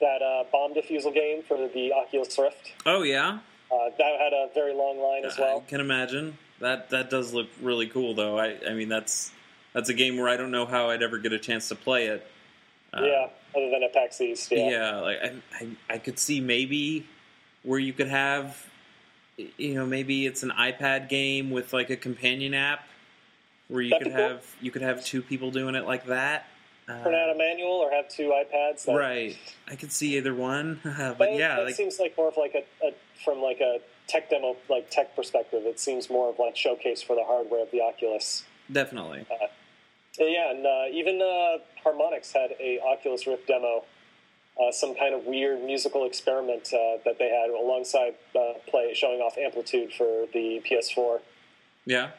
that 0.00 0.22
uh, 0.22 0.44
bomb 0.52 0.74
defusal 0.74 1.12
game 1.12 1.42
for 1.42 1.56
the 1.68 1.92
Oculus 1.92 2.38
Rift. 2.38 2.72
oh 2.86 3.02
yeah, 3.02 3.38
Uh, 3.72 3.90
that 3.98 4.20
had 4.20 4.32
a 4.32 4.48
very 4.54 4.74
long 4.74 4.98
line 5.00 5.24
as 5.24 5.36
well. 5.38 5.58
I 5.66 5.68
can 5.68 5.80
imagine 5.80 6.38
that. 6.60 6.90
That 6.90 7.10
does 7.10 7.34
look 7.34 7.48
really 7.60 7.88
cool, 7.88 8.14
though. 8.14 8.38
I, 8.38 8.56
I 8.68 8.74
mean, 8.74 8.88
that's 8.88 9.32
that's 9.78 9.90
a 9.90 9.94
game 9.94 10.16
where 10.16 10.28
I 10.28 10.36
don't 10.36 10.50
know 10.50 10.66
how 10.66 10.90
I'd 10.90 11.04
ever 11.04 11.18
get 11.18 11.32
a 11.32 11.38
chance 11.38 11.68
to 11.68 11.76
play 11.76 12.06
it. 12.08 12.26
Uh, 12.92 13.02
yeah, 13.02 13.28
other 13.56 13.70
than 13.70 13.84
a 13.84 13.88
PAX 13.88 14.20
East. 14.20 14.50
Yeah. 14.50 14.70
yeah, 14.70 14.96
like 14.96 15.18
I, 15.22 15.32
I, 15.60 15.68
I 15.94 15.98
could 15.98 16.18
see 16.18 16.40
maybe 16.40 17.06
where 17.62 17.78
you 17.78 17.92
could 17.92 18.08
have, 18.08 18.66
you 19.36 19.74
know, 19.74 19.86
maybe 19.86 20.26
it's 20.26 20.42
an 20.42 20.50
iPad 20.50 21.08
game 21.08 21.50
with 21.52 21.72
like 21.72 21.90
a 21.90 21.96
companion 21.96 22.54
app 22.54 22.88
where 23.68 23.80
you 23.82 23.90
That'd 23.90 24.08
could 24.08 24.16
cool. 24.16 24.28
have 24.30 24.56
you 24.60 24.72
could 24.72 24.82
have 24.82 25.04
two 25.04 25.22
people 25.22 25.52
doing 25.52 25.76
it 25.76 25.86
like 25.86 26.06
that. 26.06 26.46
Print 26.86 27.06
out 27.14 27.28
Uh, 27.28 27.34
a 27.34 27.38
manual 27.38 27.70
or 27.70 27.92
have 27.92 28.08
two 28.08 28.30
iPads. 28.34 28.84
That, 28.86 28.96
right, 28.96 29.38
I 29.68 29.76
could 29.76 29.92
see 29.92 30.16
either 30.16 30.34
one, 30.34 30.80
but 30.84 31.18
But 31.18 31.34
yeah, 31.34 31.60
it 31.60 31.66
like, 31.66 31.74
seems 31.76 32.00
like 32.00 32.16
more 32.16 32.28
of 32.28 32.36
like 32.36 32.54
a, 32.56 32.86
a 32.86 32.92
from 33.24 33.40
like 33.42 33.60
a 33.60 33.78
tech 34.08 34.28
demo, 34.28 34.56
like 34.68 34.90
tech 34.90 35.14
perspective. 35.14 35.62
It 35.66 35.78
seems 35.78 36.10
more 36.10 36.30
of 36.30 36.38
like 36.40 36.56
showcase 36.56 37.00
for 37.00 37.14
the 37.14 37.24
hardware 37.24 37.62
of 37.62 37.70
the 37.70 37.80
Oculus. 37.82 38.44
definitely. 38.72 39.24
Uh, 39.30 39.46
yeah, 40.26 40.50
and 40.50 40.66
uh, 40.66 40.84
even 40.92 41.20
uh, 41.20 41.58
Harmonix 41.84 42.32
had 42.32 42.52
a 42.60 42.80
Oculus 42.80 43.26
Rift 43.26 43.46
demo, 43.46 43.84
uh, 44.60 44.72
some 44.72 44.94
kind 44.94 45.14
of 45.14 45.24
weird 45.24 45.62
musical 45.62 46.04
experiment 46.06 46.72
uh, 46.72 46.98
that 47.04 47.18
they 47.18 47.28
had 47.28 47.50
alongside 47.50 48.14
uh, 48.34 48.54
play 48.68 48.92
showing 48.94 49.20
off 49.20 49.36
Amplitude 49.38 49.92
for 49.92 50.26
the 50.32 50.60
PS4. 50.68 51.20
Yeah. 51.86 52.10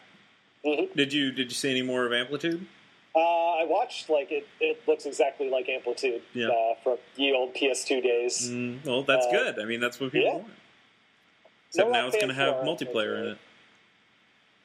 Mhm. 0.65 0.93
Did 0.95 1.13
you 1.13 1.31
did 1.31 1.49
you 1.49 1.55
see 1.55 1.71
any 1.71 1.81
more 1.81 2.05
of 2.05 2.13
Amplitude? 2.13 2.65
Uh, 3.15 3.19
I 3.19 3.65
watched 3.65 4.09
like 4.09 4.31
it. 4.31 4.47
It 4.59 4.81
looks 4.87 5.05
exactly 5.05 5.49
like 5.49 5.67
Amplitude 5.67 6.21
Yeah. 6.33 6.49
uh, 6.49 6.75
from 6.83 6.97
ye 7.15 7.33
old 7.33 7.53
PS2 7.55 8.01
days. 8.01 8.49
Mm, 8.49 8.85
well, 8.85 9.03
that's 9.03 9.25
good. 9.27 9.59
I 9.59 9.65
mean, 9.65 9.79
that's 9.79 9.99
what 9.99 10.11
people 10.11 10.27
yeah. 10.27 10.35
want. 10.35 10.53
Except 11.69 11.87
No 11.89 11.93
now 11.93 12.07
it's 12.07 12.15
going 12.15 12.29
to 12.29 12.33
have 12.33 12.55
multiplayer 12.65 13.19
in 13.19 13.25
it. 13.31 13.37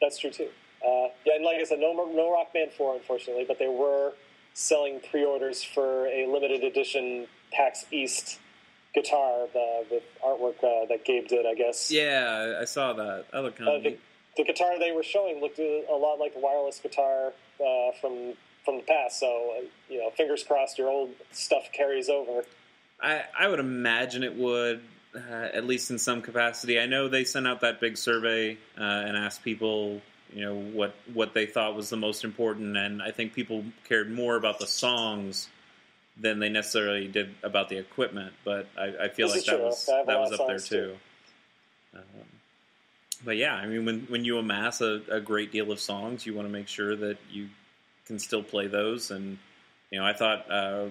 That's 0.01 0.19
true 0.19 0.31
too. 0.31 0.49
Uh, 0.87 1.09
yeah, 1.25 1.37
and 1.37 1.45
like 1.45 1.57
I 1.57 1.65
said, 1.65 1.79
no 1.81 1.93
no 2.15 2.33
Rock 2.33 2.53
Band 2.53 2.73
Four, 2.73 2.95
unfortunately, 2.95 3.45
but 3.47 3.59
they 3.59 3.69
were 3.69 4.13
selling 4.53 5.01
pre-orders 5.11 5.63
for 5.65 6.07
a 6.07 6.27
limited 6.27 6.63
edition 6.63 7.27
PAX 7.53 7.87
East 7.91 8.39
guitar 8.95 9.45
uh, 9.45 9.83
with 9.91 10.03
artwork 10.25 10.59
uh, 10.63 10.87
that 10.87 11.05
Gabe 11.05 11.27
did. 11.27 11.47
I 11.47 11.55
guess. 11.55 11.91
Yeah, 11.91 12.59
I 12.61 12.65
saw 12.65 12.93
that. 12.93 13.27
That 13.33 13.43
looked 13.43 13.59
kind 13.59 13.69
Uh, 13.71 13.73
of 13.75 13.83
the, 13.83 13.91
neat. 13.91 14.01
the 14.37 14.45
guitar 14.45 14.79
they 14.79 14.93
were 14.93 15.03
showing 15.03 15.41
looked 15.41 15.59
a 15.59 15.85
a 15.91 15.97
lot 15.97 16.19
like 16.21 16.35
the 16.35 16.41
wireless 16.41 16.79
guitar 16.81 17.33
uh, 17.61 17.93
from 18.01 18.35
from 18.65 18.77
the 18.77 18.83
past. 18.83 19.19
So 19.21 19.55
uh, 19.59 19.63
you 19.89 19.99
know, 20.01 20.11
fingers 20.11 20.45
crossed, 20.45 20.79
your 20.79 20.89
old 20.91 21.11
stuff 21.33 21.65
carries 21.73 22.09
over. 22.09 22.45
I, 23.03 23.25
I 23.39 23.49
would 23.49 23.59
imagine 23.59 24.23
it 24.23 24.35
would, 24.37 24.81
uh, 25.15 25.19
at 25.53 25.67
least 25.67 25.91
in 25.91 25.99
some 25.99 26.23
capacity. 26.23 26.79
I 26.79 26.87
know 26.87 27.09
they 27.09 27.25
sent 27.25 27.47
out 27.47 27.61
that 27.63 27.81
big 27.81 27.97
survey 27.99 28.57
uh, 28.79 28.83
and 28.83 29.17
asked 29.17 29.43
people, 29.43 30.01
you 30.35 30.41
know, 30.43 30.55
what 30.55 30.95
what 31.13 31.33
they 31.33 31.47
thought 31.47 31.77
was 31.77 31.91
the 31.91 31.97
most 31.97 32.25
important, 32.25 32.77
and 32.77 33.01
I 33.01 33.13
think 33.13 33.33
people 33.35 33.65
cared 33.89 34.11
more 34.11 34.37
about 34.37 34.59
the 34.59 34.67
songs 34.67 35.49
than 36.17 36.41
they 36.41 36.49
necessarily 36.49 37.07
did 37.09 37.35
about 37.43 37.69
the 37.69 37.79
equipment. 37.79 38.33
But 38.45 38.69
I, 38.77 39.05
I 39.05 39.09
feel 39.09 39.29
This 39.29 39.37
like 39.37 39.45
that 39.47 39.57
true. 39.57 39.65
was 39.65 39.89
I 39.89 39.99
have 39.99 40.05
a 40.05 40.07
that 40.09 40.21
was 40.21 40.33
up 40.33 40.47
there 40.49 40.59
songs, 40.59 40.69
too. 40.69 40.97
Um, 41.95 42.03
but 43.25 43.37
yeah, 43.37 43.55
I 43.55 43.67
mean, 43.67 43.85
when 43.85 44.01
when 44.09 44.25
you 44.25 44.39
amass 44.39 44.81
a, 44.81 45.03
a 45.09 45.21
great 45.21 45.53
deal 45.53 45.71
of 45.71 45.79
songs, 45.79 46.27
you 46.27 46.35
want 46.35 46.49
to 46.49 46.53
make 46.53 46.69
sure 46.69 46.97
that 46.97 47.19
you 47.31 47.49
can 48.07 48.19
still 48.19 48.43
play 48.43 48.67
those. 48.67 49.13
And 49.13 49.39
you 49.91 50.01
know, 50.01 50.05
I 50.05 50.13
thought 50.13 50.51
uh, 50.51 50.87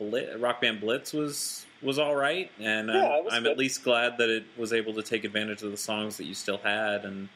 uh, 0.00 0.38
Rock 0.38 0.60
Band 0.60 0.80
Blitz 0.80 1.12
was 1.12 1.66
was 1.82 1.98
all 1.98 2.14
right, 2.14 2.50
and 2.60 2.88
Yeah, 2.88 3.08
I'm, 3.08 3.28
I'm 3.30 3.46
at 3.46 3.58
least 3.58 3.82
glad 3.82 4.18
that 4.18 4.30
it 4.30 4.44
was 4.56 4.72
able 4.72 4.94
to 4.94 5.02
take 5.02 5.24
advantage 5.24 5.62
of 5.62 5.70
the 5.72 5.76
songs 5.76 6.16
that 6.18 6.24
you 6.24 6.34
still 6.34 6.58
had. 6.58 7.04
And 7.04 7.28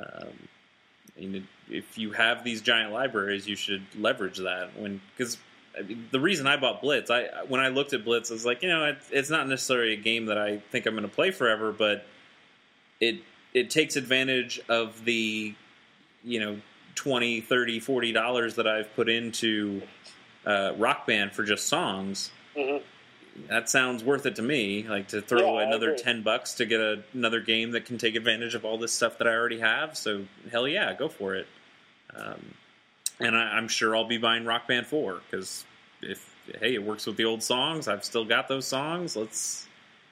um, 0.00 1.28
know, 1.28 1.42
if 1.68 1.98
you 1.98 2.12
have 2.12 2.44
these 2.44 2.60
giant 2.60 2.92
libraries, 2.92 3.46
you 3.46 3.56
should 3.56 3.82
leverage 3.96 4.38
that. 4.38 4.78
When 4.78 5.00
because 5.16 5.38
I 5.78 5.82
mean, 5.82 6.08
the 6.10 6.20
reason 6.20 6.46
I 6.46 6.56
bought 6.56 6.80
Blitz, 6.80 7.10
I 7.10 7.28
when 7.48 7.60
I 7.60 7.68
looked 7.68 7.92
at 7.92 8.04
Blitz, 8.04 8.30
I 8.30 8.34
was 8.34 8.46
like, 8.46 8.62
you 8.62 8.68
know, 8.68 8.84
it, 8.84 8.98
it's 9.10 9.30
not 9.30 9.48
necessarily 9.48 9.92
a 9.92 9.96
game 9.96 10.26
that 10.26 10.38
I 10.38 10.58
think 10.70 10.86
I'm 10.86 10.94
going 10.94 11.08
to 11.08 11.14
play 11.14 11.30
forever, 11.30 11.72
but 11.72 12.06
it 13.00 13.22
it 13.54 13.70
takes 13.70 13.96
advantage 13.96 14.60
of 14.68 15.04
the 15.04 15.54
you 16.22 16.40
know 16.40 16.60
20 16.94 17.40
30 17.40 17.80
40 17.80 18.12
dollars 18.12 18.54
that 18.56 18.66
i've 18.66 18.94
put 18.94 19.08
into 19.08 19.82
uh, 20.46 20.72
rock 20.76 21.06
band 21.06 21.32
for 21.32 21.42
just 21.42 21.66
songs 21.66 22.30
hmm 22.56 22.76
that 23.48 23.68
sounds 23.68 24.02
worth 24.04 24.26
it 24.26 24.36
to 24.36 24.42
me 24.42 24.82
like 24.88 25.08
to 25.08 25.20
throw 25.22 25.58
Yeah, 25.58 25.66
another 25.66 25.96
10 25.96 26.22
bucks 26.22 26.54
to 26.54 26.66
get 26.66 26.80
a, 26.80 27.02
another 27.14 27.40
game 27.40 27.72
that 27.72 27.84
can 27.86 27.98
take 27.98 28.14
advantage 28.16 28.54
of 28.54 28.64
all 28.64 28.78
this 28.78 28.92
stuff 28.92 29.18
that 29.18 29.26
i 29.26 29.32
already 29.32 29.60
have 29.60 29.96
so 29.96 30.24
hell 30.50 30.66
yeah 30.68 30.92
go 30.94 31.08
for 31.08 31.34
it 31.34 31.46
um, 32.14 32.54
and 33.20 33.36
I, 33.36 33.56
i'm 33.56 33.68
sure 33.68 33.96
i'll 33.96 34.08
be 34.08 34.18
buying 34.18 34.44
rock 34.44 34.66
band 34.68 34.86
4 34.86 35.20
because 35.30 35.64
if 36.02 36.34
hey 36.60 36.74
it 36.74 36.82
works 36.82 37.06
with 37.06 37.16
the 37.16 37.24
old 37.24 37.42
songs 37.42 37.88
i've 37.88 38.04
still 38.04 38.24
got 38.24 38.48
those 38.48 38.66
songs 38.66 39.16
let's 39.16 39.66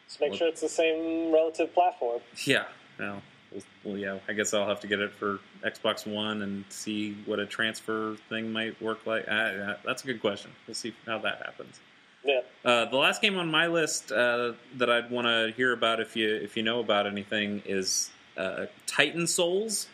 Just 0.07 0.21
make 0.21 0.35
sure 0.35 0.49
it's 0.49 0.61
the 0.61 0.69
same 0.69 1.33
relative 1.33 1.75
platform. 1.75 2.21
Yeah, 2.45 2.65
no. 2.99 3.21
Well, 3.53 3.63
well, 3.85 3.97
yeah. 3.99 4.19
I 4.29 4.33
guess 4.35 4.53
I'll 4.55 4.69
have 4.69 4.81
to 4.81 4.87
get 4.87 5.01
it 5.01 5.13
for 5.13 5.39
Xbox 5.65 6.07
One 6.07 6.43
and 6.43 6.65
see 6.71 7.17
what 7.27 7.39
a 7.39 7.47
transfer 7.47 8.17
thing 8.29 8.53
might 8.53 8.81
work 8.81 9.07
like. 9.07 9.27
Uh, 9.29 9.75
that's 9.85 10.05
a 10.05 10.07
good 10.07 10.21
question. 10.21 10.51
We'll 10.67 10.75
see 10.75 10.95
how 11.07 11.19
that 11.19 11.43
happens. 11.45 11.81
Yeah. 12.25 12.41
Uh, 12.65 12.85
the 12.87 12.97
last 12.97 13.23
game 13.23 13.39
on 13.39 13.51
my 13.51 13.67
list 13.67 14.11
uh, 14.11 14.53
that 14.77 14.91
I'd 14.91 15.11
want 15.11 15.27
to 15.27 15.53
hear 15.57 15.73
about, 15.73 16.01
if 16.01 16.17
you 16.17 16.35
if 16.35 16.57
you 16.57 16.63
know 16.63 16.81
about 16.81 17.07
anything, 17.07 17.63
is 17.65 18.11
uh, 18.37 18.67
Titan 18.87 19.27
Souls. 19.27 19.89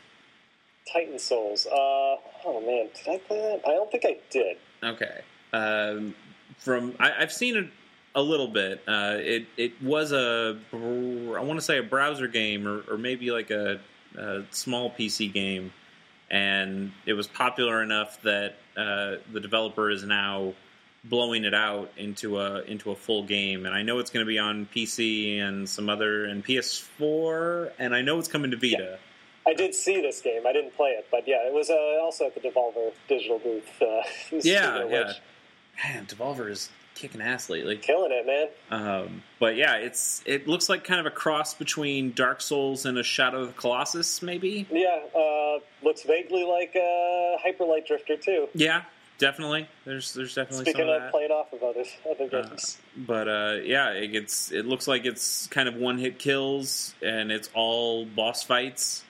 Titan 0.90 1.18
Souls. 1.18 1.66
Uh, 1.66 2.16
oh 2.46 2.62
man, 2.66 2.88
did 2.94 3.14
I 3.14 3.18
play 3.18 3.40
that? 3.40 3.60
I 3.66 3.72
don't 3.72 3.90
think 3.90 4.04
I 4.06 4.16
did. 4.30 4.56
Okay. 4.82 5.20
Um, 5.52 6.14
from 6.58 6.94
I, 6.98 7.12
I've 7.20 7.32
seen 7.32 7.56
it 7.56 7.68
a 8.14 8.22
little 8.22 8.48
bit. 8.48 8.82
Uh, 8.86 9.16
it 9.18 9.46
it 9.56 9.82
was 9.82 10.12
a 10.12 10.58
I 10.72 10.76
want 10.76 11.58
to 11.58 11.64
say 11.64 11.78
a 11.78 11.82
browser 11.82 12.28
game 12.28 12.66
or, 12.66 12.82
or 12.90 12.96
maybe 12.96 13.30
like 13.30 13.50
a, 13.50 13.80
a 14.16 14.42
small 14.50 14.90
PC 14.90 15.32
game, 15.32 15.72
and 16.30 16.92
it 17.06 17.12
was 17.14 17.26
popular 17.26 17.82
enough 17.82 18.20
that 18.22 18.56
uh, 18.76 19.16
the 19.32 19.40
developer 19.40 19.90
is 19.90 20.04
now 20.04 20.54
blowing 21.04 21.44
it 21.44 21.54
out 21.54 21.90
into 21.96 22.38
a 22.40 22.62
into 22.62 22.90
a 22.90 22.94
full 22.96 23.22
game. 23.24 23.66
And 23.66 23.74
I 23.74 23.82
know 23.82 23.98
it's 23.98 24.10
going 24.10 24.24
to 24.24 24.28
be 24.28 24.38
on 24.38 24.66
PC 24.74 25.38
and 25.40 25.68
some 25.68 25.88
other 25.88 26.24
and 26.24 26.44
PS4, 26.44 27.72
and 27.78 27.94
I 27.94 28.02
know 28.02 28.18
it's 28.18 28.28
coming 28.28 28.50
to 28.50 28.56
Vita. 28.56 28.98
I 29.46 29.52
did 29.52 29.74
see 29.74 30.00
this 30.00 30.22
game. 30.22 30.46
I 30.46 30.52
didn't 30.54 30.74
play 30.74 30.90
it, 30.90 31.06
but 31.10 31.28
yeah, 31.28 31.46
it 31.46 31.52
was 31.52 31.68
uh, 31.68 31.74
also 32.02 32.26
at 32.26 32.34
the 32.34 32.40
Devolver 32.40 32.92
Digital 33.08 33.38
booth. 33.38 33.68
Uh, 33.82 34.02
Yeah, 34.42 34.86
yeah. 34.88 35.06
which, 35.08 35.16
Man, 35.84 36.06
Devolver 36.06 36.48
is 36.50 36.70
kicking 36.94 37.20
ass 37.20 37.50
lately. 37.50 37.76
killing 37.76 38.12
it, 38.12 38.24
man. 38.26 38.48
Um, 38.70 39.22
but 39.40 39.56
yeah, 39.56 39.74
it's 39.76 40.22
it 40.24 40.46
looks 40.48 40.68
like 40.70 40.84
kind 40.84 41.00
of 41.00 41.04
a 41.06 41.10
cross 41.10 41.52
between 41.52 42.12
Dark 42.12 42.40
Souls 42.40 42.86
and 42.86 42.96
a 42.96 43.02
Shadow 43.02 43.42
of 43.42 43.48
the 43.48 43.52
Colossus, 43.54 44.22
maybe. 44.22 44.66
Yeah, 44.70 45.00
uh, 45.14 45.58
looks 45.82 46.04
vaguely 46.04 46.44
like 46.44 46.70
uh, 46.76 47.36
Hyper 47.42 47.64
Light 47.66 47.86
Drifter 47.86 48.16
too. 48.16 48.48
Yeah, 48.54 48.82
definitely. 49.18 49.68
There's 49.84 50.12
there's 50.14 50.34
definitely 50.34 50.64
Speaking 50.66 50.82
of 50.88 50.96
of 50.96 51.02
that. 51.02 51.10
playing 51.10 51.30
off 51.30 51.52
of 51.52 51.62
other 51.62 51.84
other 52.10 52.36
Uh, 52.36 52.56
but 52.96 53.28
uh, 53.28 53.56
yeah, 53.62 53.90
it 53.90 54.08
gets 54.08 54.52
it 54.52 54.66
looks 54.66 54.86
like 54.88 55.04
it's 55.04 55.46
kind 55.48 55.68
of 55.68 55.76
one 55.76 55.98
hit 55.98 56.18
kills, 56.18 56.94
and 57.02 57.30
it's 57.32 57.48
all 57.54 58.04
boss 58.06 58.42
fights, 58.42 59.04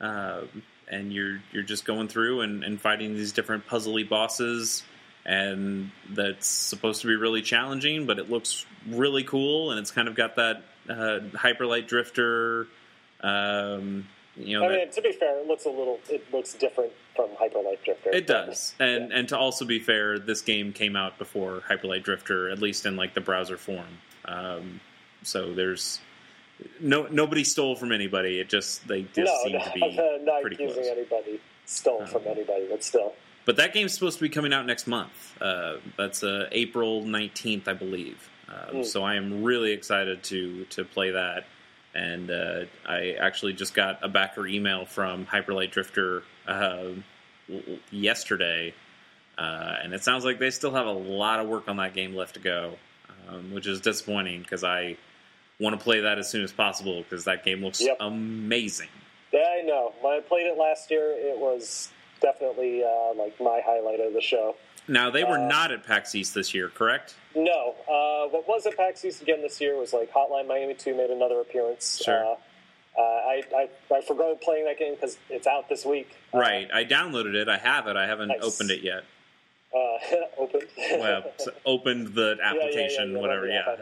um, 0.00 0.62
and 0.88 1.12
you're 1.12 1.40
you're 1.52 1.62
just 1.62 1.84
going 1.84 2.08
through 2.08 2.40
and, 2.42 2.64
and 2.64 2.80
fighting 2.80 3.14
these 3.14 3.32
different 3.32 3.66
puzzly 3.66 4.08
bosses, 4.08 4.82
and 5.24 5.90
that's 6.10 6.46
supposed 6.46 7.00
to 7.02 7.06
be 7.06 7.16
really 7.16 7.42
challenging, 7.42 8.06
but 8.06 8.18
it 8.18 8.30
looks 8.30 8.66
really 8.88 9.24
cool, 9.24 9.70
and 9.70 9.80
it's 9.80 9.90
kind 9.90 10.08
of 10.08 10.14
got 10.14 10.36
that 10.36 10.62
uh, 10.88 11.20
hyper 11.34 11.66
light 11.66 11.86
drifter. 11.88 12.66
Um, 13.22 14.06
you 14.36 14.58
know, 14.58 14.64
I 14.64 14.68
that- 14.68 14.78
mean, 14.78 14.90
to 14.92 15.02
be 15.02 15.12
fair, 15.12 15.38
it 15.40 15.46
looks 15.46 15.66
a 15.66 15.70
little. 15.70 16.00
It 16.08 16.32
looks 16.32 16.54
different 16.54 16.92
from 17.16 17.28
Hyper 17.38 17.60
Light 17.62 17.82
Drifter. 17.84 18.10
It 18.12 18.26
does, 18.26 18.74
and 18.78 19.10
Yeah. 19.10 19.18
and 19.18 19.28
to 19.30 19.38
also 19.38 19.64
be 19.64 19.78
fair, 19.78 20.18
this 20.18 20.40
game 20.40 20.72
came 20.72 20.96
out 20.96 21.18
before 21.18 21.62
Hyperlight 21.68 22.02
Drifter, 22.02 22.50
at 22.50 22.60
least 22.60 22.86
in 22.86 22.96
like 22.96 23.14
the 23.14 23.20
browser 23.20 23.56
form. 23.56 23.98
Um, 24.24 24.80
so 25.22 25.52
there's 25.52 26.00
no 26.80 27.06
nobody 27.10 27.44
stole 27.44 27.74
from 27.76 27.92
anybody. 27.92 28.38
It 28.40 28.48
just 28.48 28.86
they 28.86 29.02
just 29.14 29.18
no, 29.18 29.36
seem 29.44 29.52
no, 29.52 29.64
to 29.64 29.70
be 29.74 30.24
not 30.24 30.40
pretty 30.42 30.56
accusing 30.56 30.82
close. 30.84 30.96
anybody 30.96 31.40
stole 31.66 32.06
from 32.06 32.22
Um, 32.22 32.28
anybody, 32.28 32.66
but 32.70 32.82
still. 32.84 33.14
But 33.46 33.56
that 33.56 33.72
game's 33.72 33.94
supposed 33.94 34.18
to 34.18 34.22
be 34.22 34.28
coming 34.28 34.52
out 34.52 34.66
next 34.66 34.86
month. 34.86 35.34
Uh, 35.40 35.76
that's 35.96 36.22
uh, 36.22 36.48
April 36.52 37.02
nineteenth, 37.04 37.66
I 37.68 37.72
believe. 37.74 38.28
Um, 38.48 38.76
Mm. 38.80 38.84
So 38.84 39.02
I 39.04 39.14
am 39.14 39.42
really 39.42 39.72
excited 39.72 40.22
to 40.24 40.64
to 40.66 40.84
play 40.84 41.10
that. 41.12 41.46
And 41.94 42.30
uh, 42.30 42.64
I 42.86 43.16
actually 43.20 43.52
just 43.54 43.74
got 43.74 43.98
a 44.02 44.08
backer 44.08 44.46
email 44.46 44.84
from 44.84 45.26
Hyperlight 45.26 45.72
Drifter 45.72 46.22
uh, 46.46 46.90
yesterday, 47.90 48.74
uh, 49.38 49.76
and 49.82 49.92
it 49.92 50.02
sounds 50.04 50.24
like 50.24 50.38
they 50.38 50.50
still 50.50 50.72
have 50.72 50.86
a 50.86 50.92
lot 50.92 51.40
of 51.40 51.48
work 51.48 51.68
on 51.68 51.76
that 51.78 51.94
game 51.94 52.14
left 52.14 52.34
to 52.34 52.40
go, 52.40 52.74
um, 53.28 53.52
which 53.52 53.66
is 53.66 53.80
disappointing 53.80 54.42
because 54.42 54.62
I 54.62 54.96
want 55.58 55.76
to 55.78 55.82
play 55.82 56.00
that 56.00 56.18
as 56.18 56.30
soon 56.30 56.42
as 56.44 56.52
possible 56.52 57.02
because 57.02 57.24
that 57.24 57.44
game 57.44 57.62
looks 57.62 57.80
Yep. 57.80 57.96
amazing. 58.00 58.88
Yeah, 59.32 59.40
I 59.40 59.62
know. 59.62 59.92
When 60.00 60.12
I 60.14 60.20
played 60.20 60.46
it 60.46 60.56
last 60.58 60.90
year, 60.90 61.12
it 61.16 61.38
was 61.38 61.90
definitely 62.20 62.82
uh, 62.84 63.14
like 63.14 63.38
my 63.40 63.60
highlight 63.64 64.00
of 64.00 64.12
the 64.12 64.20
show. 64.20 64.54
Now 64.90 65.08
they 65.10 65.24
were 65.24 65.38
Uh, 65.38 65.46
not 65.46 65.70
at 65.72 65.84
PAX 65.86 66.14
East 66.14 66.34
this 66.34 66.52
year, 66.52 66.68
correct? 66.68 67.14
No, 67.34 67.76
uh, 67.88 68.28
what 68.28 68.46
was 68.48 68.66
at 68.66 68.76
PAX 68.76 69.04
East 69.04 69.22
again 69.22 69.40
this 69.40 69.60
year 69.60 69.76
was 69.76 69.92
like 69.92 70.12
Hotline 70.12 70.46
Miami 70.48 70.74
2 70.74 70.94
made 70.94 71.10
another 71.10 71.40
appearance. 71.40 72.02
Sure. 72.04 72.24
Uh, 72.26 72.36
uh, 72.98 73.02
I, 73.02 73.42
I, 73.56 73.68
I 73.94 74.00
forgot 74.02 74.40
playing 74.40 74.64
that 74.64 74.78
game 74.78 74.94
because 74.96 75.16
it's 75.30 75.46
out 75.46 75.68
this 75.68 75.86
week. 75.86 76.10
Uh, 76.34 76.38
Right. 76.38 76.68
I 76.74 76.84
downloaded 76.84 77.34
it. 77.34 77.48
I 77.48 77.56
have 77.56 77.86
it. 77.86 77.96
I 77.96 78.06
haven't 78.06 78.28
Nice. 78.28 78.42
opened 78.42 78.72
it 78.72 78.82
yet. 78.82 79.04
Uh, 79.72 79.98
open. 80.38 80.60
Well, 80.98 81.24
opened 81.64 82.08
the 82.14 82.36
Yeah, 82.38 82.44
yeah, 82.44 82.52
yeah, 82.52 82.58
application, 82.66 83.12
yeah, 83.12 83.18
whatever. 83.20 83.46
Yeah. 83.46 83.76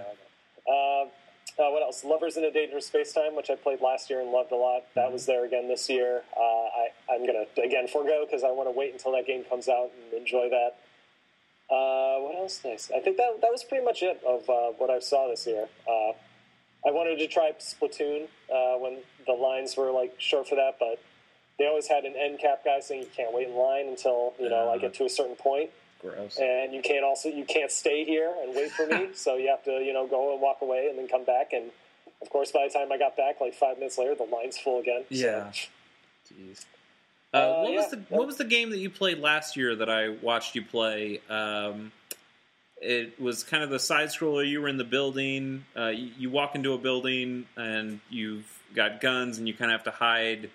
know, 1.58 1.72
what 1.72 1.82
else? 1.82 2.04
Lovers 2.04 2.36
in 2.36 2.44
a 2.44 2.50
Dangerous 2.52 2.86
Space 2.86 3.12
Time, 3.12 3.34
which 3.34 3.50
I 3.50 3.56
played 3.56 3.80
last 3.80 4.10
year 4.10 4.20
and 4.20 4.30
loved 4.30 4.52
a 4.52 4.56
lot. 4.56 4.82
Mm-hmm. 4.82 5.00
That 5.00 5.12
was 5.12 5.26
there 5.26 5.44
again 5.46 5.66
this 5.68 5.88
year. 5.88 6.22
Uh, 6.36 6.40
I, 6.40 6.88
I'm 7.10 7.26
going 7.26 7.44
to, 7.56 7.62
again, 7.62 7.88
forego 7.88 8.24
because 8.26 8.44
I 8.44 8.50
want 8.50 8.68
to 8.68 8.72
wait 8.78 8.92
until 8.92 9.12
that 9.12 9.26
game 9.26 9.42
comes 9.44 9.68
out 9.68 9.90
and 10.12 10.20
enjoy 10.20 10.48
that. 10.50 10.76
Uh, 11.70 12.16
what 12.20 12.34
else 12.36 12.60
nice? 12.64 12.90
I 12.94 13.00
think 13.00 13.16
that 13.18 13.40
that 13.42 13.50
was 13.50 13.62
pretty 13.64 13.84
much 13.84 14.02
it 14.02 14.20
of 14.26 14.48
uh, 14.48 14.72
what 14.78 14.90
I 14.90 15.00
saw 15.00 15.28
this 15.28 15.46
year. 15.46 15.68
Uh, 15.86 16.12
I 16.86 16.90
wanted 16.90 17.18
to 17.18 17.26
try 17.26 17.52
Splatoon 17.58 18.28
uh, 18.52 18.78
when 18.78 18.98
the 19.26 19.32
lines 19.32 19.76
were 19.76 19.90
like 19.90 20.14
short 20.18 20.48
for 20.48 20.54
that, 20.54 20.76
but 20.78 20.98
they 21.58 21.66
always 21.66 21.88
had 21.88 22.04
an 22.04 22.14
end 22.16 22.38
cap 22.38 22.64
guy 22.64 22.80
saying 22.80 23.02
you 23.02 23.08
can't 23.14 23.34
wait 23.34 23.48
in 23.48 23.54
line 23.54 23.88
until 23.88 24.32
you 24.38 24.48
know 24.48 24.70
I 24.70 24.78
get 24.78 24.94
to 24.94 25.04
a 25.04 25.08
certain 25.10 25.36
point 25.36 25.70
Gross. 26.00 26.38
and 26.38 26.72
you 26.72 26.80
can't 26.80 27.04
also 27.04 27.28
you 27.28 27.44
can't 27.44 27.70
stay 27.70 28.04
here 28.04 28.32
and 28.42 28.54
wait 28.54 28.70
for 28.70 28.86
me 28.86 29.08
so 29.14 29.36
you 29.36 29.48
have 29.48 29.64
to 29.64 29.72
you 29.72 29.92
know 29.92 30.06
go 30.06 30.32
and 30.32 30.40
walk 30.40 30.58
away 30.62 30.86
and 30.88 30.98
then 30.98 31.08
come 31.08 31.24
back 31.24 31.52
and 31.52 31.70
of 32.22 32.30
course 32.30 32.52
by 32.52 32.68
the 32.68 32.72
time 32.72 32.92
i 32.92 32.96
got 32.96 33.16
back 33.16 33.40
like 33.40 33.54
five 33.54 33.76
minutes 33.78 33.98
later 33.98 34.14
the 34.14 34.22
line's 34.24 34.56
full 34.56 34.78
again 34.78 35.02
So, 35.10 35.14
Yeah. 35.16 35.50
Jeez. 36.32 36.64
Uh, 37.34 37.36
Uh, 37.36 37.62
what 37.62 37.72
was 37.74 37.90
the 37.90 37.96
what 38.08 38.26
was 38.26 38.36
the 38.36 38.44
game 38.44 38.70
that 38.70 38.78
you 38.78 38.90
played 38.90 39.18
last 39.18 39.56
year 39.56 39.74
that 39.76 39.90
I 39.90 40.08
watched 40.08 40.54
you 40.54 40.62
play? 40.62 41.20
Um, 41.28 41.92
it 42.80 43.20
was 43.20 43.42
kind 43.42 43.62
of 43.64 43.70
the 43.70 43.78
side 43.80 44.08
scroller. 44.08 44.48
You 44.48 44.60
were 44.60 44.68
in 44.68 44.76
the 44.76 44.84
building. 44.84 45.64
Uh, 45.76 45.88
you, 45.88 46.10
you 46.18 46.30
walk 46.30 46.54
into 46.54 46.72
a 46.74 46.78
building 46.78 47.46
and 47.56 48.00
you've 48.08 48.46
got 48.74 49.00
guns 49.00 49.38
and 49.38 49.48
you 49.48 49.54
kind 49.54 49.70
of 49.72 49.78
have 49.80 49.84
to 49.84 49.90
hide. 49.98 50.48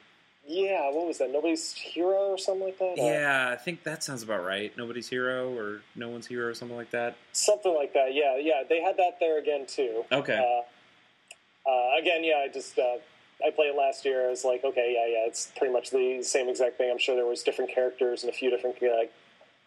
yeah 0.47 0.89
what 0.91 1.05
was 1.07 1.17
that 1.17 1.32
nobody's 1.32 1.74
hero 1.74 2.30
or 2.30 2.38
something 2.38 2.65
like 2.65 2.78
that 2.80 2.93
Yeah, 2.97 3.49
I 3.51 3.55
think 3.57 3.84
that 3.84 4.03
sounds 4.03 4.24
about 4.24 4.43
right. 4.45 4.71
Nobody's 4.78 5.09
hero 5.09 5.53
or 5.57 5.82
no 5.95 6.09
one's 6.09 6.28
hero 6.28 6.47
or 6.47 6.53
something 6.53 6.78
like 6.78 6.91
that. 6.91 7.15
something 7.34 7.74
like 7.76 7.93
that 7.93 8.13
yeah 8.13 8.38
yeah 8.39 8.63
they 8.67 8.82
had 8.82 8.95
that 8.97 9.19
there 9.19 9.38
again 9.39 9.65
too 9.67 10.03
Okay. 10.11 10.38
uh, 10.38 11.69
uh, 11.69 11.89
again 11.99 12.24
yeah 12.24 12.41
i 12.43 12.47
just 12.53 12.78
uh, 12.80 12.97
i 13.45 13.49
played 13.51 13.69
it 13.69 13.75
last 13.77 14.05
year 14.05 14.25
i 14.27 14.29
was 14.29 14.43
like 14.45 14.63
okay 14.63 14.93
yeah 14.95 15.05
yeah 15.21 15.27
it's 15.27 15.51
pretty 15.57 15.73
much 15.73 15.89
the 15.91 16.21
same 16.23 16.47
exact 16.49 16.77
thing 16.77 16.89
i'm 16.91 16.97
sure 16.97 17.15
there 17.15 17.25
was 17.25 17.43
different 17.43 17.69
characters 17.73 18.23
and 18.23 18.29
a 18.29 18.33
few 18.35 18.49
different 18.49 18.75
uh, 18.83 19.03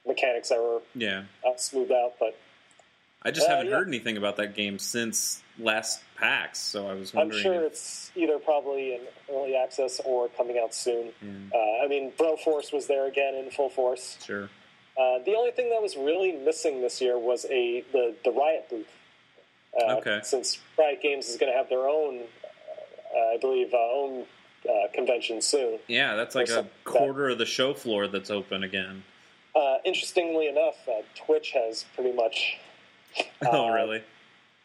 mechanics 0.06 0.48
that 0.50 0.58
were 0.58 0.80
yeah. 0.94 1.22
uh, 1.46 1.56
smoothed 1.56 1.92
out 1.92 2.14
but 2.20 2.36
I 3.22 3.32
just 3.32 3.48
Uh, 3.48 3.56
haven't 3.56 3.68
yeah. 3.72 3.78
heard 3.78 3.88
anything 3.88 4.16
about 4.18 4.36
that 4.36 4.54
game 4.54 4.78
since 4.78 5.42
last 5.58 6.00
PAX, 6.16 6.60
so 6.60 6.86
I 6.86 6.92
was 6.94 7.12
I'm 7.16 7.32
sure 7.32 7.64
if, 7.64 7.72
it's 7.72 8.12
either 8.14 8.38
probably 8.38 8.94
in 8.94 9.00
early 9.28 9.56
access 9.56 10.00
or 10.04 10.28
coming 10.28 10.60
out 10.62 10.72
soon. 10.72 11.06
yeah, 11.20 11.58
Uh, 11.58 11.84
I 11.84 11.88
mean, 11.88 12.12
Bro 12.16 12.36
Force 12.36 12.70
was 12.72 12.86
there 12.86 13.06
again 13.06 13.34
in 13.34 13.50
full 13.50 13.68
force. 13.70 14.16
sure. 14.24 14.44
Uh, 14.96 15.18
the 15.24 15.34
only 15.34 15.50
thing 15.50 15.70
that 15.70 15.82
was 15.82 15.96
really 15.96 16.32
missing 16.32 16.82
this 16.82 17.00
year 17.00 17.18
was 17.18 17.46
a 17.46 17.80
the, 17.90 18.14
the 18.24 18.30
Riot 18.30 18.68
booth. 18.70 18.86
Uh, 19.76 19.96
Okay. 19.96 20.20
Since 20.22 20.60
Riot 20.78 21.02
Games 21.02 21.28
is 21.28 21.36
going 21.36 21.50
to 21.50 21.56
have 21.58 21.68
their 21.68 21.88
own, 21.88 22.20
I 23.14 23.38
believe, 23.40 23.72
uh, 23.72 23.76
own 23.76 24.24
uh, 24.68 24.88
convention 24.94 25.40
soon. 25.42 25.78
Yeah, 25.88 26.16
that's 26.16 26.34
like 26.34 26.48
a 26.48 26.66
quarter 26.84 27.28
of 27.30 27.38
the 27.38 27.46
show 27.46 27.74
floor 27.74 28.08
that's 28.08 28.30
open 28.30 28.62
again. 28.64 29.04
Uh, 29.54 29.76
interestingly 29.84 30.48
enough, 30.48 30.76
uh, 30.88 31.02
Twitch 31.14 31.52
has 31.52 31.84
pretty 31.94 32.12
much, 32.12 32.58
oh, 33.46 33.68
Uh, 33.68 33.72
really? 33.72 34.02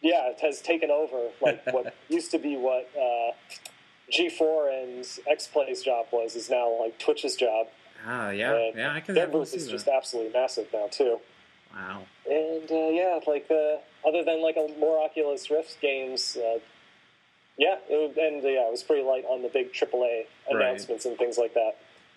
yeah, 0.02 0.30
it 0.32 0.40
has 0.42 0.62
taken 0.62 0.90
over 0.92 1.30
like 1.42 1.66
what 1.72 1.94
used 2.10 2.32
to 2.32 2.40
be 2.40 2.58
what 2.58 2.90
uh, 2.98 3.32
G4 4.12 4.84
and 4.84 5.04
XPlay's 5.40 5.82
job 5.84 6.08
was 6.12 6.36
is 6.36 6.50
now 6.50 6.70
like 6.82 7.00
Twitch's 7.00 7.36
job. 7.36 7.68
Ah, 8.06 8.32
yeah, 8.32 8.56
And 8.56 8.76
yeah, 8.78 8.94
I 8.94 9.00
can 9.00 9.16
Their 9.16 9.28
booth 9.28 9.54
is 9.54 9.66
that. 9.68 9.72
just 9.72 9.88
absolutely 9.88 10.34
massive 10.34 10.68
now 10.74 10.88
too. 10.90 11.20
Wow. 11.74 12.02
And 12.30 12.70
uh, 12.70 12.90
yeah, 12.90 13.20
like 13.28 13.48
uh, 13.50 13.78
other 14.06 14.24
than 14.26 14.42
like 14.42 14.58
a 14.58 14.68
more 14.80 15.00
Oculus 15.06 15.50
Rift 15.50 15.80
games, 15.82 16.36
uh, 16.36 16.58
yeah, 17.62 17.76
it, 17.90 17.96
was- 18.10 18.18
and 18.18 18.44
uh, 18.44 18.48
yeah, 18.48 18.68
it 18.68 18.72
was 18.72 18.82
pretty 18.84 19.04
light 19.04 19.24
on 19.30 19.44
the 19.44 19.50
big 19.50 19.72
AAA 19.72 19.92
Right. 19.94 20.26
announcements 20.50 21.06
and 21.06 21.16
things 21.18 21.38
like 21.38 21.54
that. 21.54 21.74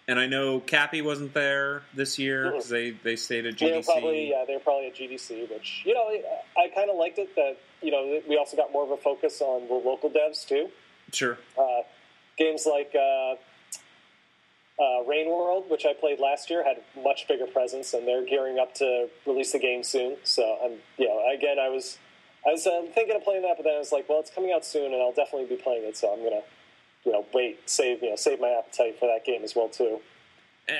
And 0.09 0.18
I 0.18 0.26
know 0.26 0.61
Capy 0.61 1.01
wasn't 1.03 1.32
there 1.34 1.82
this 1.95 2.18
year 2.18 2.51
because 2.51 2.68
they, 2.68 2.90
they 2.90 3.16
stayed 3.16 3.47
at 3.47 3.55
GDC. 3.55 3.59
They 3.59 3.76
were 3.76 3.82
probably 3.82 4.30
yeah, 4.30 4.45
they 4.47 4.55
were 4.55 4.61
probably 4.61 4.86
at 4.88 4.95
GDC, 4.97 5.51
which 5.51 5.82
you 5.86 5.95
know 5.95 6.05
I 6.59 6.68
kind 6.74 6.90
of 6.90 6.97
liked 6.97 7.18
it 7.18 7.34
that 7.36 7.57
you 7.82 7.90
know 7.90 8.20
we 8.28 8.36
also 8.36 8.57
got 8.57 8.70
more 8.72 8.84
of 8.84 8.90
a 8.90 8.97
focus 8.99 9.40
on 9.40 9.66
the 9.68 9.74
local 9.74 10.11
devs 10.11 10.47
too. 10.47 10.68
Sure. 11.12 11.38
Uh, 11.59 11.82
games 12.36 12.66
like 12.66 12.92
uh, 12.95 13.36
uh, 14.78 15.03
Rain 15.07 15.28
World, 15.28 15.70
which 15.70 15.86
I 15.86 15.92
played 15.95 16.18
last 16.20 16.51
year, 16.51 16.64
had 16.64 16.82
much 17.03 17.26
bigger 17.28 17.47
presence, 17.47 17.95
and 17.95 18.07
they're 18.07 18.26
gearing 18.26 18.59
up 18.59 18.74
to 18.74 19.09
release 19.26 19.53
the 19.53 19.59
game 19.59 19.82
soon. 19.84 20.16
So 20.24 20.59
I'm, 20.62 20.72
you 20.99 21.07
know, 21.09 21.22
again, 21.34 21.59
I 21.59 21.68
was, 21.68 21.99
I 22.47 22.51
was 22.53 22.66
uh, 22.66 22.82
thinking 22.95 23.16
of 23.16 23.24
playing 23.24 23.42
that, 23.42 23.57
but 23.57 23.64
then 23.64 23.74
I 23.74 23.78
was 23.78 23.92
like, 23.92 24.09
well, 24.09 24.20
it's 24.20 24.30
coming 24.30 24.53
out 24.53 24.64
soon, 24.64 24.92
and 24.92 25.01
I'll 25.03 25.12
definitely 25.12 25.47
be 25.47 25.61
playing 25.62 25.84
it. 25.84 25.97
So 25.97 26.12
I'm 26.12 26.22
gonna, 26.22 26.42
you 27.05 27.12
know, 27.12 27.24
wait, 27.32 27.68
save, 27.68 28.03
you 28.03 28.11
know, 28.11 28.16
save 28.16 28.40
my 28.40 28.49
appetite 28.51 28.99
for 28.99 29.07
that 29.09 29.24
game 29.24 29.42
as 29.45 29.55
well 29.57 29.68
too. 29.68 30.01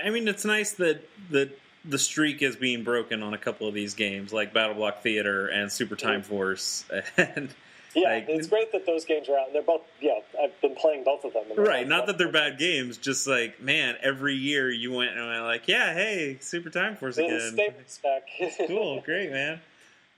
I 0.05 0.11
mean, 0.11 0.29
it's 0.29 0.45
nice 0.45 0.73
that 0.73 1.03
that 1.31 1.51
the 1.85 1.99
streak 1.99 2.41
is 2.43 2.57
being 2.57 2.83
broken 2.83 3.23
on 3.23 3.35
a 3.35 3.39
couple 3.39 3.67
of 3.69 3.75
these 3.75 3.95
games, 3.95 4.33
like 4.33 4.53
Battle 4.55 4.75
Block 4.75 5.03
Theater 5.03 5.49
and 5.49 5.71
Super 5.71 5.97
Time 5.97 6.23
Mhm. 6.23 6.27
Force, 6.27 6.85
and 7.17 7.51
Yeah, 7.95 8.09
Like- 8.15 8.29
it's 8.29 8.49
great 8.49 8.73
that 8.73 8.87
those 8.87 9.05
games 9.05 9.29
are 9.29 9.39
out. 9.39 9.47
And 9.47 9.55
they're 9.55 9.63
both, 9.63 9.83
yeah, 10.01 10.19
I've 10.43 10.59
been 10.61 10.75
playing 10.75 11.05
both 11.05 11.25
of 11.25 11.33
them. 11.33 11.45
right. 11.57 11.87
Not 11.87 12.07
that 12.09 12.19
they're 12.19 12.33
bad 12.33 12.59
games, 12.59 12.97
just 12.99 13.27
like 13.27 13.61
man, 13.61 13.97
every 14.03 14.35
year 14.35 14.71
you 14.71 14.93
went 14.93 15.17
and 15.17 15.25
went 15.29 15.45
like, 15.45 15.69
yeah, 15.69 15.95
hey, 15.95 16.39
Super 16.41 16.71
Time 16.71 16.97
Force 16.97 17.19
again. 17.19 17.53
staples 17.53 18.01
back. 18.03 18.23
cool, 18.67 19.01
great, 19.03 19.31
man. 19.31 19.61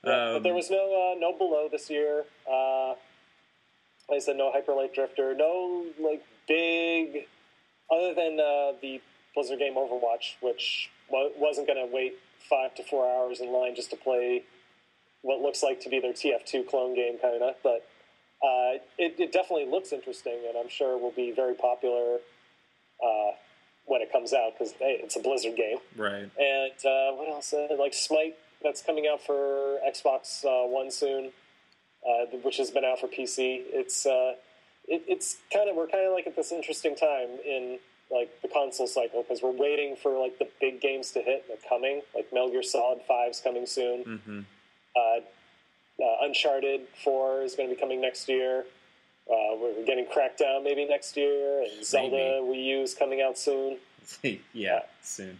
Yeah, 0.07 0.29
but 0.31 0.35
Um, 0.37 0.43
there 0.43 0.53
was 0.53 0.69
no 0.69 0.77
uh, 1.13 1.19
no 1.19 1.33
below 1.37 1.67
this 1.71 1.89
year. 1.89 2.25
Uh, 2.49 2.89
like 4.09 4.17
I 4.17 4.19
said, 4.19 4.37
no 4.37 4.51
Hyper 4.51 4.73
Light 4.73 4.93
Drifter, 4.93 5.33
no 5.35 5.85
like 5.99 6.23
big, 6.47 7.27
other 7.91 8.13
than 8.13 8.39
uh, 8.39 8.71
the 8.81 9.01
Blizzard 9.35 9.59
game 9.59 9.75
Overwatch, 9.75 10.35
which 10.41 10.89
wa- 11.09 11.29
wasn't 11.37 11.67
going 11.67 11.85
to 11.85 11.93
wait 11.93 12.15
five 12.49 12.73
to 12.75 12.83
four 12.83 13.05
hours 13.05 13.39
in 13.41 13.51
line 13.51 13.75
just 13.75 13.89
to 13.89 13.97
play 13.97 14.43
what 15.23 15.41
looks 15.41 15.61
like 15.61 15.81
to 15.81 15.89
be 15.89 15.99
their 15.99 16.13
TF2 16.13 16.67
clone 16.69 16.95
game, 16.95 17.17
kind 17.21 17.41
of. 17.43 17.55
But 17.63 17.85
uh, 18.41 18.79
it, 18.97 19.19
it 19.19 19.31
definitely 19.33 19.65
looks 19.69 19.91
interesting, 19.91 20.39
and 20.47 20.57
I'm 20.57 20.69
sure 20.69 20.97
will 20.97 21.11
be 21.11 21.31
very 21.31 21.55
popular 21.55 22.19
uh, 23.03 23.31
when 23.85 24.01
it 24.01 24.11
comes 24.11 24.31
out 24.33 24.53
because 24.57 24.73
hey, 24.79 24.99
it's 25.03 25.15
a 25.17 25.19
Blizzard 25.19 25.55
game. 25.57 25.77
right. 25.97 26.29
And 26.39 26.85
uh, 26.85 27.11
what 27.17 27.27
else? 27.29 27.51
Uh, 27.53 27.67
like 27.77 27.93
Smite, 27.93 28.37
that's 28.63 28.81
coming 28.81 29.07
out 29.11 29.21
for 29.25 29.77
Xbox 29.87 30.43
uh, 30.45 30.67
One 30.67 30.91
soon, 30.91 31.31
uh, 32.07 32.25
which 32.43 32.57
has 32.57 32.71
been 32.71 32.85
out 32.85 32.99
for 32.99 33.07
PC. 33.07 33.61
It's 33.67 34.05
uh, 34.05 34.33
it, 34.87 35.03
it's 35.07 35.37
kind 35.53 35.69
of 35.69 35.75
we're 35.75 35.87
kind 35.87 36.05
of 36.07 36.13
like 36.13 36.27
at 36.27 36.35
this 36.35 36.51
interesting 36.51 36.95
time 36.95 37.29
in 37.45 37.79
like 38.09 38.41
the 38.41 38.47
console 38.47 38.87
cycle 38.87 39.21
because 39.23 39.41
we're 39.41 39.51
waiting 39.51 39.95
for 39.95 40.17
like 40.17 40.39
the 40.39 40.47
big 40.61 40.79
games 40.81 41.11
to 41.11 41.21
hit. 41.21 41.45
They're 41.47 41.57
coming. 41.67 42.01
Like 42.15 42.31
Metal 42.31 42.49
Gear 42.49 42.63
Solid 42.63 42.99
5's 43.09 43.41
coming 43.41 43.65
soon. 43.65 44.21
hmm 44.25 44.39
Uh, 44.95 45.19
uh, 45.99 46.17
Uncharted 46.21 46.81
Four 47.03 47.41
is 47.41 47.55
going 47.55 47.69
to 47.69 47.75
be 47.75 47.79
coming 47.81 47.99
next 48.01 48.29
year. 48.29 48.65
Uh, 49.29 49.55
we're 49.59 49.83
getting 49.85 50.05
Crackdown 50.05 50.63
maybe 50.63 50.85
next 50.85 51.17
year, 51.17 51.63
and 51.63 51.83
Zelda 51.85 52.39
Wii 52.41 52.63
U 52.65 52.81
is 52.81 52.93
coming 52.93 53.21
out 53.21 53.37
soon. 53.37 53.77
yeah, 54.53 54.83
soon. 55.01 55.39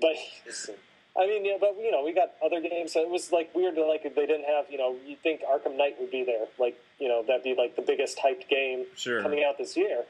But 0.00 0.16
I 1.16 1.26
mean, 1.26 1.44
yeah, 1.44 1.56
but 1.60 1.76
you 1.80 1.90
know, 1.92 2.04
we 2.04 2.12
got 2.12 2.32
other 2.44 2.60
games. 2.60 2.92
So 2.92 3.00
it 3.00 3.08
was 3.08 3.30
like 3.30 3.54
weird 3.54 3.76
to 3.76 3.84
like 3.86 4.04
if 4.04 4.14
they 4.16 4.26
didn't 4.26 4.46
have, 4.46 4.64
you 4.70 4.78
know, 4.78 4.96
you'd 5.06 5.20
think 5.22 5.42
Arkham 5.42 5.76
Knight 5.76 5.96
would 6.00 6.10
be 6.10 6.24
there, 6.24 6.46
like 6.58 6.76
you 6.98 7.08
know, 7.08 7.22
that'd 7.26 7.44
be 7.44 7.54
like 7.56 7.76
the 7.76 7.82
biggest 7.82 8.18
hyped 8.18 8.48
game 8.48 8.86
Sure. 8.96 9.22
coming 9.22 9.44
out 9.44 9.56
this 9.58 9.76
year. 9.76 10.04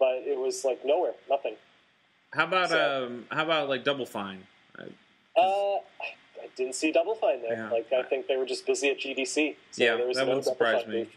But 0.00 0.22
it 0.26 0.38
was 0.38 0.64
like 0.64 0.84
nowhere, 0.84 1.14
nothing. 1.30 1.54
How 2.32 2.44
about 2.44 2.70
So- 2.70 3.06
um? 3.06 3.26
How 3.30 3.44
about 3.44 3.68
like 3.68 3.84
Double 3.84 4.06
Fine? 4.06 4.46
Uh, 4.78 4.84
Uh, 5.36 5.76
I, 5.76 6.14
I 6.42 6.48
didn't 6.56 6.74
see 6.74 6.90
Double 6.90 7.14
Fine 7.14 7.42
there. 7.42 7.52
Yeah. 7.54 7.70
Like 7.70 7.92
I 7.92 8.02
think 8.02 8.26
they 8.26 8.36
were 8.36 8.46
just 8.46 8.66
busy 8.66 8.88
at 8.90 8.98
GDC. 8.98 9.54
So 9.70 9.84
yeah, 9.84 9.96
there 9.96 10.06
was 10.08 10.16
that 10.16 10.24
no 10.24 10.30
wouldn't 10.30 10.44
surprise 10.46 10.86
me. 10.86 11.04
booth. 11.04 11.12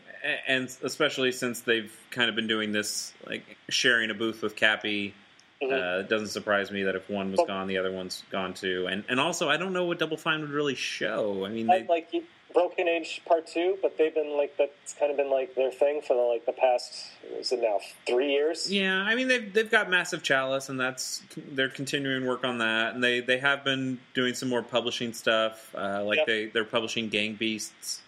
And 0.48 0.70
especially 0.84 1.32
since 1.32 1.62
they've 1.62 1.92
kind 2.12 2.30
of 2.30 2.36
been 2.36 2.46
doing 2.48 2.72
this, 2.74 3.12
like 3.26 3.58
sharing 3.70 4.12
a 4.12 4.14
booth 4.14 4.44
with 4.44 4.56
Capy. 4.56 5.16
Mhm. 5.62 5.72
Uh, 5.97 5.99
it 5.99 6.09
doesn't 6.09 6.30
surprise 6.30 6.72
me 6.72 6.84
that 6.84 6.95
if 6.95 7.09
one 7.09 7.32
was 7.32 7.38
Well- 7.39 7.47
gone, 7.47 7.68
the 7.68 7.78
other 7.78 7.91
one's 7.91 8.24
gone 8.32 8.53
too. 8.53 8.88
And 8.88 9.03
and 9.09 9.20
also, 9.20 9.49
I 9.49 9.57
don't 9.57 9.74
know 9.74 9.86
what 9.86 9.99
Double 9.99 10.18
Fine 10.18 10.41
would 10.41 10.49
really 10.49 10.76
show. 10.76 11.45
I 11.45 11.49
mean, 11.49 11.68
they, 11.68 11.84
like 11.84 12.09
Broken 12.53 12.88
Age 12.88 13.22
Part 13.26 13.47
Two, 13.47 13.78
but 13.82 13.97
they've 13.97 14.14
been 14.14 14.36
like 14.36 14.57
that's 14.57 14.93
kind 14.93 15.12
of 15.12 15.18
been 15.18 15.30
like 15.30 15.55
their 15.55 15.72
thing 15.72 16.01
for 16.01 16.16
the 16.16 16.22
like 16.22 16.45
the 16.45 16.51
past 16.51 17.12
is 17.39 17.51
it 17.51 17.62
now 17.62 17.80
three 18.07 18.32
years? 18.32 18.72
Yeah, 18.72 18.97
I 19.03 19.16
mean 19.16 19.28
they've 19.28 19.53
they've 19.53 19.70
got 19.72 19.89
massive 19.89 20.24
chalice, 20.24 20.68
and 20.68 20.80
that's 20.80 21.22
they're 21.38 21.70
continuing 21.70 22.26
work 22.26 22.43
on 22.43 22.57
that, 22.57 22.93
and 22.95 23.03
they 23.03 23.20
they 23.22 23.38
have 23.38 23.64
been 23.64 23.99
doing 24.14 24.34
some 24.34 24.49
more 24.49 24.64
publishing 24.64 25.14
stuff. 25.14 25.74
Uh, 25.76 26.03
like 26.03 26.26
they 26.26 26.47
they're 26.47 26.66
publishing 26.66 27.07
Gang 27.09 27.36
Beasts. 27.36 28.01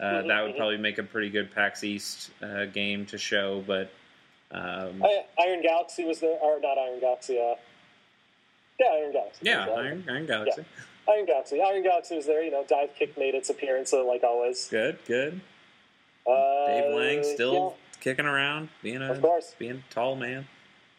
Uh, 0.00 0.04
Mhm, 0.22 0.26
that 0.28 0.42
would 0.42 0.54
mhm. 0.54 0.56
probably 0.56 0.76
make 0.78 0.98
a 0.98 1.04
pretty 1.04 1.30
good 1.30 1.54
PAX 1.54 1.84
East 1.84 2.30
uh, 2.42 2.64
game 2.64 3.06
to 3.06 3.16
show, 3.18 3.62
but 3.64 3.90
um, 4.54 5.02
I, 5.02 5.24
Iron 5.40 5.62
Galaxy 5.62 6.04
was 6.04 6.20
there, 6.20 6.38
or 6.40 6.60
not 6.60 6.78
Iron 6.78 7.00
Galaxy? 7.00 7.38
Uh, 7.38 7.54
yeah, 8.80 8.86
Iron 8.92 9.12
Galaxy. 9.12 9.40
yeah, 9.42 9.66
Yeah. 9.66 9.72
Iron, 9.74 10.04
Iron 10.08 10.26
Galaxy, 10.26 10.64
Iron 11.08 11.26
Galaxy. 11.26 11.60
Iron 11.62 11.82
Galaxy 11.82 12.16
was 12.16 12.26
there. 12.26 12.42
You 12.42 12.50
know, 12.50 12.64
Divekick 12.64 13.16
made 13.18 13.34
its 13.34 13.50
appearance, 13.50 13.92
uh, 13.92 14.04
like 14.04 14.22
always. 14.24 14.68
good, 14.68 14.98
good. 15.06 15.40
Uh, 16.26 16.66
Dave 16.66 16.94
Lang 16.94 17.24
still 17.34 17.76
kicking 18.00 18.24
around, 18.26 18.68
being 18.82 19.02
a 19.02 19.12
of 19.12 19.20
course. 19.20 19.54
being 19.58 19.82
a 19.88 19.92
tall 19.94 20.16
man. 20.16 20.46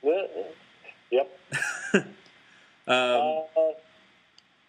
Yeah, 0.03 0.21
yeah. 1.11 1.25
Yep. 1.93 2.07
Um, 2.87 2.93
uh, 2.95 3.61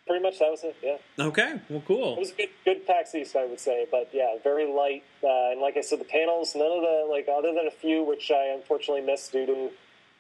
pretty 0.07 0.23
much 0.23 0.39
that 0.39 0.51
was 0.51 0.63
it. 0.65 0.77
Yeah, 0.83 0.97
okay, 1.27 1.61
well, 1.69 1.83
cool. 1.87 2.15
it 2.15 2.21
was 2.21 2.31
a 2.33 2.35
good, 2.37 2.49
good 2.65 2.87
PAX 2.87 3.15
East, 3.15 3.37
I 3.37 3.45
would 3.47 3.61
say. 3.61 3.87
But 3.91 4.11
yeah, 4.13 4.37
very 4.43 4.67
light. 4.67 5.03
Uh, 5.23 5.51
and 5.53 5.61
like 5.61 5.77
I 5.77 5.81
said, 5.81 6.01
the 6.01 6.05
panels, 6.05 6.55
none 6.55 6.67
of 6.71 6.81
the 6.83 7.07
like, 7.11 7.27
other 7.29 7.53
than 7.55 7.67
a 7.67 7.71
few 7.71 8.05
which 8.05 8.31
I 8.31 8.53
unfortunately 8.55 9.03
missed 9.03 9.33
due 9.33 9.47
to 9.47 9.71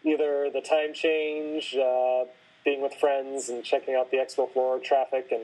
either 0.04 0.50
the 0.52 0.60
time 0.60 0.92
change, 0.94 1.74
uh, 1.76 2.24
being 2.64 2.82
with 2.82 2.94
friends, 2.94 3.48
and 3.48 3.62
checking 3.64 3.94
out 3.94 4.10
the 4.10 4.16
expo 4.18 4.52
floor, 4.52 4.78
traffic, 4.80 5.28
and 5.30 5.42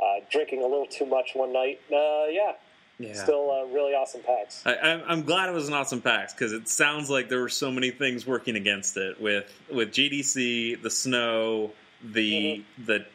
uh, 0.00 0.24
drinking 0.30 0.60
a 0.60 0.66
little 0.66 0.86
too 0.86 1.06
much 1.06 1.30
one 1.34 1.52
night. 1.52 1.80
Uh, 1.90 2.26
yeah, 2.30 2.52
Yeah. 2.98 3.14
still 3.14 3.50
uh, 3.50 3.64
really 3.74 3.92
awesome 3.94 4.22
PAX. 4.22 4.62
I, 4.66 4.74
I'm- 4.74 5.02
I'm 5.06 5.22
glad 5.22 5.48
it 5.48 5.52
was 5.52 5.68
an 5.68 5.74
awesome 5.74 6.00
PAX 6.02 6.32
because 6.34 6.52
it 6.52 6.68
sounds 6.68 7.10
like 7.10 7.28
there 7.28 7.40
were 7.40 7.48
so 7.48 7.70
many 7.72 7.90
things 7.90 8.26
working 8.26 8.54
against 8.56 8.96
it 8.96 9.20
with 9.20 9.52
with 9.72 9.90
GDC, 9.92 10.82
the 10.82 10.90
snow, 10.90 11.72
the 12.02 12.64
the 12.84 13.06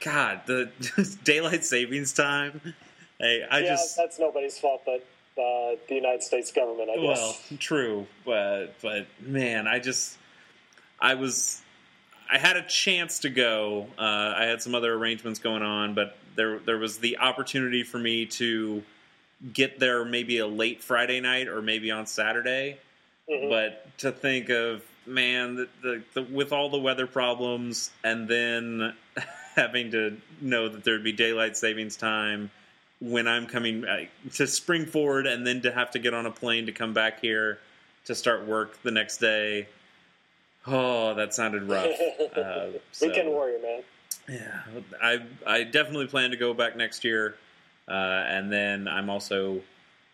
God, 0.00 0.42
the 0.46 0.70
daylight 1.24 1.64
savings 1.64 2.12
time. 2.12 2.74
Hey, 3.18 3.44
I 3.50 3.60
yeah, 3.60 3.68
just 3.70 3.96
that's 3.96 4.18
nobody's 4.18 4.58
fault 4.58 4.82
but 4.86 5.04
uh, 5.38 5.76
the 5.88 5.94
United 5.94 6.22
States 6.22 6.50
government, 6.52 6.90
I 6.90 6.96
guess. 6.96 7.04
well, 7.04 7.36
true, 7.58 8.06
but 8.24 8.74
but 8.82 9.06
man, 9.20 9.66
I 9.66 9.78
just 9.78 10.16
I 11.00 11.14
was 11.14 11.62
I 12.30 12.38
had 12.38 12.56
a 12.56 12.62
chance 12.66 13.20
to 13.20 13.30
go. 13.30 13.86
Uh, 13.98 14.34
I 14.36 14.44
had 14.44 14.60
some 14.60 14.74
other 14.74 14.92
arrangements 14.92 15.38
going 15.38 15.62
on, 15.62 15.94
but 15.94 16.16
there 16.34 16.58
there 16.58 16.78
was 16.78 16.98
the 16.98 17.18
opportunity 17.18 17.82
for 17.82 17.98
me 17.98 18.26
to 18.26 18.82
get 19.52 19.78
there 19.78 20.04
maybe 20.04 20.38
a 20.38 20.46
late 20.46 20.82
Friday 20.82 21.20
night 21.20 21.48
or 21.48 21.62
maybe 21.62 21.90
on 21.90 22.06
Saturday. 22.06 22.78
Mhm. 23.30 23.48
But 23.48 23.98
to 23.98 24.10
think 24.10 24.48
of 24.48 24.82
man, 25.08 25.56
the, 25.56 25.68
the, 25.82 26.02
the 26.14 26.22
with 26.22 26.52
all 26.52 26.68
the 26.70 26.78
weather 26.78 27.06
problems, 27.06 27.90
and 28.04 28.28
then 28.28 28.94
having 29.56 29.90
to 29.92 30.16
know 30.40 30.68
that 30.68 30.84
there'd 30.84 31.02
be 31.04 31.12
daylight 31.12 31.56
savings 31.56 31.96
time 31.96 32.50
when 33.00 33.26
I'm 33.28 33.46
coming 33.46 33.84
uh, 33.84 34.06
to 34.34 34.46
spring 34.46 34.86
forward, 34.86 35.26
and 35.26 35.46
then 35.46 35.62
to 35.62 35.72
have 35.72 35.90
to 35.92 35.98
get 35.98 36.14
on 36.14 36.26
a 36.26 36.30
plane 36.30 36.66
to 36.66 36.72
come 36.72 36.92
back 36.92 37.20
here 37.20 37.58
to 38.06 38.14
start 38.14 38.46
work 38.46 38.80
the 38.82 38.90
next 38.90 39.18
day. 39.18 39.68
Oh, 40.66 41.14
that 41.14 41.34
sounded 41.34 41.64
rough. 41.64 41.86
Uh, 42.36 42.66
so- 42.92 43.06
Weekend 43.08 43.28
warrior, 43.30 43.58
man. 43.60 43.82
yeah, 44.28 44.60
I 45.02 45.20
I 45.46 45.62
definitely 45.64 46.06
plan 46.06 46.30
to 46.30 46.36
go 46.36 46.52
back 46.54 46.76
next 46.76 47.02
year, 47.04 47.36
uh, 47.88 47.92
and 47.92 48.52
then 48.52 48.86
I'm 48.86 49.08
also 49.10 49.60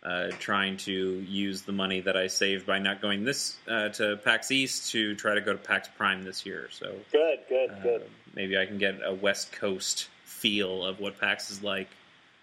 uh, 0.05 0.29
trying 0.39 0.77
to 0.77 0.93
use 0.93 1.63
the 1.63 1.73
money 1.73 2.01
that 2.01 2.17
I 2.17 2.27
saved 2.27 2.67
by 2.67 2.79
not 2.79 3.01
going 3.01 3.25
this 3.25 3.57
uh, 3.69 3.89
to 3.91 4.17
PAX 4.19 4.51
East 4.51 4.91
to 4.93 5.15
try 5.15 5.35
to 5.35 5.41
go 5.41 5.53
to 5.53 5.59
PAX 5.59 5.89
Prime 5.97 6.23
this 6.25 6.45
year. 6.45 6.69
So 6.71 6.95
Good, 7.11 7.39
good, 7.49 7.71
uh, 7.71 7.83
good. 7.83 8.11
maybe 8.35 8.59
I 8.59 8.67
can 8.67 8.79
get 8.79 8.97
a 9.05 9.15
West 9.15 9.53
Coast 9.53 10.09
feel 10.25 10.85
of 10.85 11.01
what 11.01 11.19
PAX 11.19 11.51
is 11.51 11.63
like. 11.63 11.89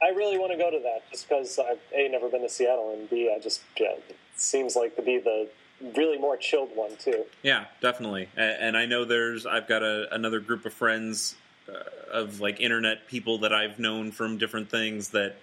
I 0.01 0.09
really 0.09 0.39
want 0.39 0.51
to 0.51 0.57
go 0.57 0.71
to 0.71 0.79
that 0.79 1.09
just 1.11 1.29
because 1.29 1.59
I've 1.59 1.79
a 1.93 2.07
never 2.09 2.29
been 2.29 2.41
to 2.41 2.49
Seattle 2.49 2.95
and 2.97 3.07
b 3.09 3.31
I 3.33 3.39
just 3.39 3.61
yeah, 3.79 3.91
it 4.09 4.17
seems 4.35 4.75
like 4.75 4.95
to 4.95 5.03
be 5.03 5.19
the 5.19 5.47
really 5.95 6.17
more 6.17 6.37
chilled 6.37 6.69
one 6.75 6.95
too. 6.97 7.25
Yeah, 7.43 7.65
definitely. 7.81 8.27
And, 8.35 8.57
and 8.59 8.77
I 8.77 8.87
know 8.87 9.05
there's 9.05 9.45
I've 9.45 9.67
got 9.67 9.83
a, 9.83 10.13
another 10.13 10.39
group 10.39 10.65
of 10.65 10.73
friends 10.73 11.35
uh, 11.69 11.83
of 12.11 12.41
like 12.41 12.59
internet 12.59 13.07
people 13.07 13.39
that 13.39 13.53
I've 13.53 13.77
known 13.77 14.11
from 14.11 14.39
different 14.39 14.71
things 14.71 15.09
that 15.09 15.35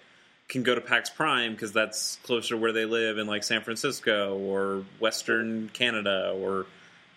can 0.49 0.63
go 0.63 0.75
to 0.75 0.81
PAX 0.81 1.11
Prime 1.11 1.53
because 1.53 1.73
that's 1.73 2.19
closer 2.23 2.55
to 2.55 2.57
where 2.57 2.73
they 2.73 2.87
live 2.87 3.19
in 3.19 3.27
like 3.27 3.45
San 3.45 3.63
Francisco 3.63 4.39
or 4.39 4.85
Western 4.99 5.69
Canada 5.69 6.35
or 6.37 6.67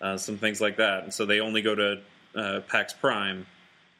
uh, 0.00 0.16
some 0.16 0.36
things 0.36 0.60
like 0.60 0.76
that. 0.76 1.04
And 1.04 1.14
so 1.14 1.24
they 1.24 1.40
only 1.40 1.62
go 1.62 1.74
to 1.74 2.00
uh, 2.34 2.60
PAX 2.68 2.92
Prime. 2.92 3.46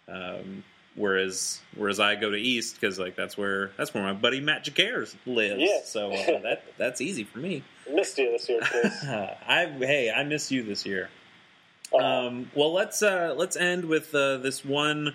Um, 0.08 0.64
whereas 0.94 1.60
whereas 1.76 2.00
I 2.00 2.16
go 2.16 2.30
to 2.30 2.36
East 2.36 2.78
because 2.78 2.98
like 2.98 3.16
that's 3.16 3.38
where 3.38 3.70
that's 3.78 3.94
where 3.94 4.02
my 4.02 4.12
buddy 4.12 4.40
Matt 4.40 4.64
Jacares 4.64 5.14
lives. 5.24 5.60
Yeah. 5.60 5.80
So 5.84 6.12
uh, 6.12 6.40
that 6.42 6.64
that's 6.76 7.00
easy 7.00 7.24
for 7.24 7.38
me. 7.38 7.62
Missed 7.90 8.18
you 8.18 8.32
this 8.32 8.48
year, 8.48 8.60
Chris. 8.60 9.04
I 9.04 9.66
hey, 9.78 10.12
I 10.14 10.24
miss 10.24 10.50
you 10.50 10.62
this 10.62 10.84
year. 10.84 11.08
Um, 11.98 12.50
well, 12.54 12.72
let's 12.72 13.02
uh, 13.02 13.34
let's 13.36 13.56
end 13.56 13.84
with 13.84 14.14
uh, 14.14 14.38
this 14.38 14.64
one 14.64 15.14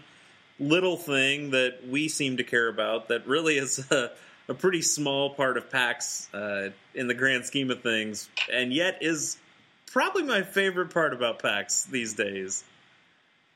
little 0.60 0.98
thing 0.98 1.52
that 1.52 1.88
we 1.88 2.08
seem 2.08 2.38
to 2.38 2.44
care 2.44 2.68
about. 2.68 3.10
That 3.10 3.28
really 3.28 3.58
is 3.58 3.80
a, 3.92 4.12
a 4.48 4.54
pretty 4.54 4.82
small 4.82 5.32
part 5.32 5.58
of 5.58 5.70
PAX 5.70 6.34
uh, 6.34 6.70
in 6.94 7.08
the 7.08 7.14
grand 7.14 7.46
scheme 7.46 7.72
of 7.72 7.82
things, 7.82 8.30
and 8.52 8.74
yet 8.74 8.98
is 9.02 9.38
probably 9.86 10.24
my 10.24 10.42
favorite 10.44 10.94
part 10.94 11.14
about 11.14 11.40
PAX 11.40 11.86
these 11.86 12.14
days. 12.14 12.64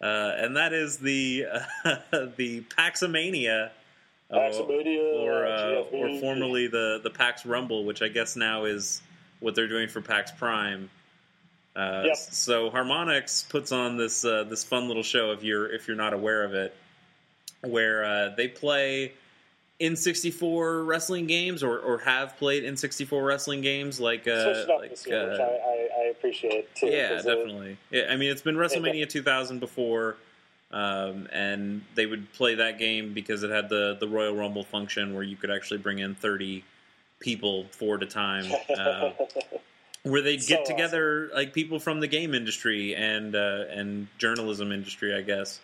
Uh, 0.01 0.33
and 0.37 0.57
that 0.57 0.73
is 0.73 0.97
the 0.97 1.45
the 2.37 2.61
Paxomania, 2.75 3.69
uh, 4.31 4.35
Paxomania, 4.35 5.19
or 5.19 5.45
uh, 5.45 5.81
or 5.91 6.19
formerly 6.19 6.67
the 6.67 6.99
the 7.03 7.11
PAX 7.11 7.45
Rumble, 7.45 7.85
which 7.85 8.01
I 8.01 8.07
guess 8.07 8.35
now 8.35 8.65
is 8.65 9.01
what 9.39 9.53
they're 9.53 9.67
doing 9.67 9.89
for 9.89 10.01
PAX 10.01 10.31
Prime. 10.31 10.89
Uh, 11.75 12.03
Yep. 12.07 12.17
So 12.17 12.69
Harmonix 12.69 13.47
puts 13.47 13.71
on 13.71 13.97
this 13.97 14.25
uh, 14.25 14.43
this 14.45 14.63
fun 14.63 14.87
little 14.87 15.03
show 15.03 15.31
if 15.31 15.43
you're 15.43 15.71
if 15.71 15.87
you're 15.87 15.97
not 15.97 16.13
aware 16.13 16.43
of 16.43 16.53
it, 16.53 16.75
where 17.61 18.03
uh, 18.03 18.29
they 18.35 18.47
play 18.47 19.13
N64 19.79 20.85
wrestling 20.85 21.27
games 21.27 21.63
or, 21.63 21.79
or 21.79 21.97
have 21.99 22.37
played 22.37 22.63
N64 22.63 23.25
wrestling 23.25 23.61
games 23.61 23.99
like 23.99 24.27
uh, 24.27 24.43
Switched 24.53 24.59
it 24.59 24.69
up 24.69 24.79
like 24.79 25.05
year, 25.07 25.29
which 25.29 25.39
uh, 25.39 25.43
I, 25.43 25.47
I, 25.47 25.89
I 26.01 26.03
appreciate 26.09 26.73
too. 26.75 26.87
yeah, 26.87 27.09
'cause 27.15 27.25
it- 27.25 27.35
definitely. 27.35 27.77
Yeah, 27.89 28.03
I 28.09 28.15
mean, 28.17 28.31
it's 28.31 28.41
been 28.43 28.55
WrestleMania 28.55 29.09
2000 29.09 29.59
before, 29.59 30.17
um, 30.71 31.27
and 31.31 31.83
they 31.95 32.05
would 32.05 32.31
play 32.33 32.55
that 32.55 32.77
game 32.77 33.13
because 33.13 33.43
it 33.43 33.49
had 33.49 33.69
the 33.69 33.97
the 33.99 34.07
Royal 34.07 34.35
Rumble 34.35 34.63
function 34.63 35.13
where 35.13 35.23
you 35.23 35.35
could 35.35 35.51
actually 35.51 35.79
bring 35.79 35.99
in 35.99 36.15
30 36.15 36.63
people 37.19 37.65
four 37.71 37.95
at 37.95 38.03
a 38.03 38.07
time. 38.07 38.45
Uh, 38.75 39.11
where 40.03 40.21
they'd 40.23 40.41
So 40.41 40.55
get 40.55 40.65
together 40.65 41.29
like 41.33 41.53
people 41.53 41.77
from 41.79 41.99
the 41.99 42.07
game 42.07 42.33
industry 42.33 42.95
and 42.95 43.35
uh, 43.35 43.65
and 43.69 44.07
journalism 44.17 44.71
industry, 44.71 45.15
I 45.15 45.21
guess, 45.21 45.59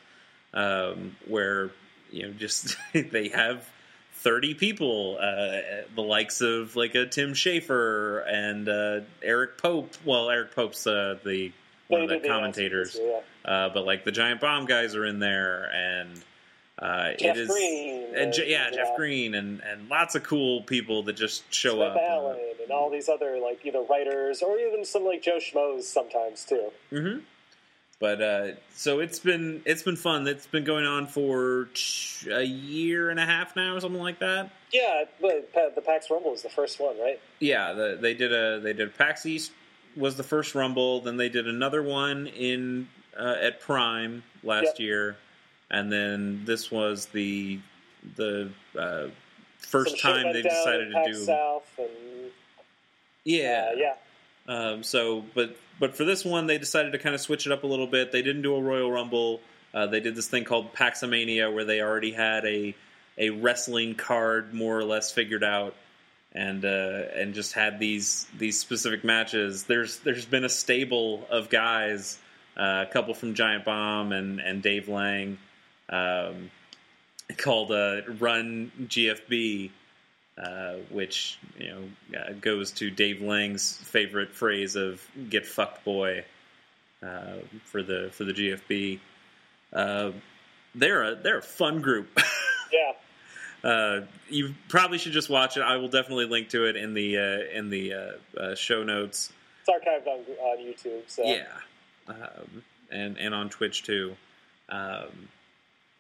um, 0.54 1.16
where 1.28 1.70
you 2.12 2.28
know 2.28 2.34
just 2.34 2.76
they 2.94 3.30
have 3.30 3.68
thirty 4.14 4.54
people, 4.54 5.18
uh, 5.20 5.86
the 5.96 6.02
likes 6.02 6.42
of 6.42 6.76
like 6.76 6.96
a 6.96 7.06
Tim 7.06 7.34
Schafer 7.34 8.24
and 8.28 8.68
uh, 8.68 9.00
Eric 9.22 9.58
Pope. 9.58 9.94
Well, 10.06 10.30
Eric 10.30 10.56
Pope's 10.56 10.86
uh, 10.88 11.18
the 11.24 11.52
one 11.88 12.02
of 12.02 12.10
They 12.10 12.16
the 12.16 12.22
did 12.22 12.30
the 12.30 12.34
commentators, 12.34 12.98
yeah. 13.00 13.20
uh, 13.46 13.70
but 13.70 13.86
like 13.86 14.04
the 14.04 14.12
Giant 14.12 14.42
Bomb 14.42 14.66
guys 14.66 14.96
are 14.96 15.06
in 15.06 15.20
there 15.20 15.70
and. 15.74 16.24
Uh, 16.80 17.14
Jeff 17.18 17.36
it 17.36 17.40
is, 17.40 17.50
Green 17.50 18.04
and, 18.14 18.16
and, 18.16 18.38
yeah, 18.46 18.70
Jeff 18.70 18.90
yeah. 18.92 18.96
Green 18.96 19.34
and, 19.34 19.64
and 19.64 19.90
lots 19.90 20.14
of 20.14 20.22
cool 20.22 20.62
people 20.62 21.02
that 21.02 21.14
just 21.14 21.52
show 21.52 21.78
Smith 21.78 21.88
up. 21.88 21.98
Allen 22.08 22.38
and 22.62 22.72
all 22.72 22.92
these 22.92 23.10
other 23.10 23.40
like 23.42 23.66
either 23.66 23.82
writers 23.90 24.44
or 24.44 24.60
even 24.60 24.86
some 24.86 25.04
like 25.04 25.24
Joe 25.24 25.40
Schmoes 25.40 25.86
sometimes 25.86 26.46
too. 26.46 26.70
hmm 26.92 27.18
But 28.00 28.22
uh, 28.22 28.48
so 28.76 29.00
it's 29.00 29.20
been 29.20 29.64
it's 29.66 29.82
been 29.82 29.96
fun. 29.96 30.28
It's 30.28 30.46
been 30.46 30.64
going 30.64 30.86
on 30.86 31.08
for 31.08 31.68
a 32.32 32.44
year 32.44 33.10
and 33.10 33.20
a 33.20 33.26
half 33.26 33.56
now, 33.56 33.76
or 33.76 33.80
something 33.80 34.02
like 34.02 34.20
that. 34.20 34.52
Yeah, 34.72 35.06
but 35.20 35.52
the 35.76 35.82
PAX 35.82 36.12
Rumble 36.12 36.32
was 36.32 36.44
the 36.44 36.50
first 36.50 36.80
one, 36.80 37.00
right? 37.00 37.20
Yeah, 37.40 37.74
the, 37.74 37.98
they 38.00 38.14
did 38.14 38.32
a 38.32 38.60
they 38.60 38.74
did 38.74 38.96
PAX 38.96 39.26
East 39.26 39.52
was 39.96 40.16
the 40.16 40.24
first 40.24 40.54
Rumble. 40.54 41.02
Then 41.02 41.18
they 41.18 41.30
did 41.30 41.48
another 41.48 41.82
one 41.82 42.28
in 42.28 42.88
uh, 43.18 43.36
at 43.42 43.62
Prime 43.62 44.22
last 44.44 44.66
Yep. 44.66 44.80
year, 44.80 45.18
and 45.72 45.92
then 45.92 46.44
this 46.46 46.70
was 46.70 47.08
the 47.08 47.60
the 48.16 48.52
uh, 48.78 49.08
first 49.58 49.98
Some 50.00 50.14
time 50.14 50.34
they 50.34 50.44
decided 50.44 50.92
to 50.92 51.04
do. 51.08 51.14
South 51.16 51.68
and 51.80 52.32
Yeah, 53.24 53.74
yeah. 53.76 53.96
Um, 54.48 54.84
so, 54.84 55.26
but 55.34 55.58
but 55.80 55.96
for 55.96 56.06
this 56.06 56.26
one, 56.26 56.48
they 56.48 56.58
decided 56.58 56.92
to 56.94 57.00
kind 57.00 57.16
of 57.16 57.22
switch 57.22 57.46
it 57.46 57.52
up 57.52 57.64
a 57.64 57.68
little 57.68 57.88
bit. 57.88 58.12
They 58.12 58.22
didn't 58.22 58.42
do 58.42 58.56
a 58.56 58.62
Royal 58.62 58.92
Rumble. 58.92 59.42
Uh, 59.74 59.88
they 59.88 60.00
did 60.00 60.16
this 60.16 60.28
thing 60.28 60.44
called 60.44 60.74
Paxomania, 60.74 61.54
where 61.54 61.66
they 61.66 61.82
already 61.82 62.12
had 62.12 62.46
a 62.46 62.76
a 63.18 63.32
wrestling 63.32 63.96
card 63.96 64.54
more 64.54 64.78
or 64.78 64.84
less 64.84 65.12
figured 65.12 65.44
out, 65.44 65.76
and 66.34 66.64
uh, 66.66 67.04
and 67.16 67.34
just 67.34 67.54
had 67.54 67.80
these 67.80 68.28
these 68.38 68.60
specific 68.60 69.04
matches. 69.04 69.64
There's 69.64 70.00
there's 70.00 70.26
been 70.26 70.46
a 70.46 70.50
stable 70.50 71.28
of 71.30 71.50
guys, 71.50 72.18
uh, 72.56 72.86
a 72.88 72.92
couple 72.92 73.14
from 73.14 73.34
Giant 73.34 73.66
Bomb 73.66 74.12
and 74.12 74.40
and 74.40 74.62
Dave 74.62 74.88
Lang, 74.88 75.38
um, 75.90 76.50
called 77.38 77.72
uh, 77.72 78.02
Run 78.20 78.72
GFB 78.86 79.72
uh, 80.38 80.76
which 80.90 81.40
you 81.58 81.68
know 81.68 82.20
uh, 82.20 82.34
goes 82.40 82.72
to 82.72 82.90
Dave 82.90 83.22
Lang's 83.22 83.78
favorite 83.78 84.34
phrase 84.34 84.76
of 84.76 85.06
"get 85.30 85.46
fucked, 85.46 85.84
boy" 85.84 86.24
uh, 87.04 87.38
for 87.64 87.84
the 87.84 88.10
for 88.12 88.24
the 88.24 88.34
GFB. 88.34 89.00
Uh, 89.74 90.12
they're 90.76 91.04
a 91.04 91.16
they're 91.16 91.40
a 91.40 91.44
fun 91.44 91.82
group. 91.82 92.08
Yeah. 92.70 93.70
uh, 93.70 94.02
you 94.28 94.54
probably 94.68 94.98
should 94.98 95.14
just 95.14 95.30
watch 95.30 95.56
it. 95.56 95.62
I 95.62 95.78
will 95.78 95.88
definitely 95.88 96.26
link 96.26 96.50
to 96.50 96.66
it 96.66 96.76
in 96.76 96.94
the 96.94 97.18
uh, 97.18 97.58
in 97.58 97.70
the 97.70 97.94
uh, 97.94 98.12
uh, 98.38 98.56
show 98.56 98.84
notes. 98.84 99.32
It's 99.62 99.70
archived 99.70 100.06
on, 100.06 100.20
on 100.42 100.58
YouTube. 100.58 101.04
So 101.08 101.24
Yeah, 101.24 101.46
um, 102.10 102.64
and 102.92 103.18
and 103.18 103.34
on 103.34 103.48
Twitch 103.48 103.84
too. 103.84 104.18
Um, 104.68 105.30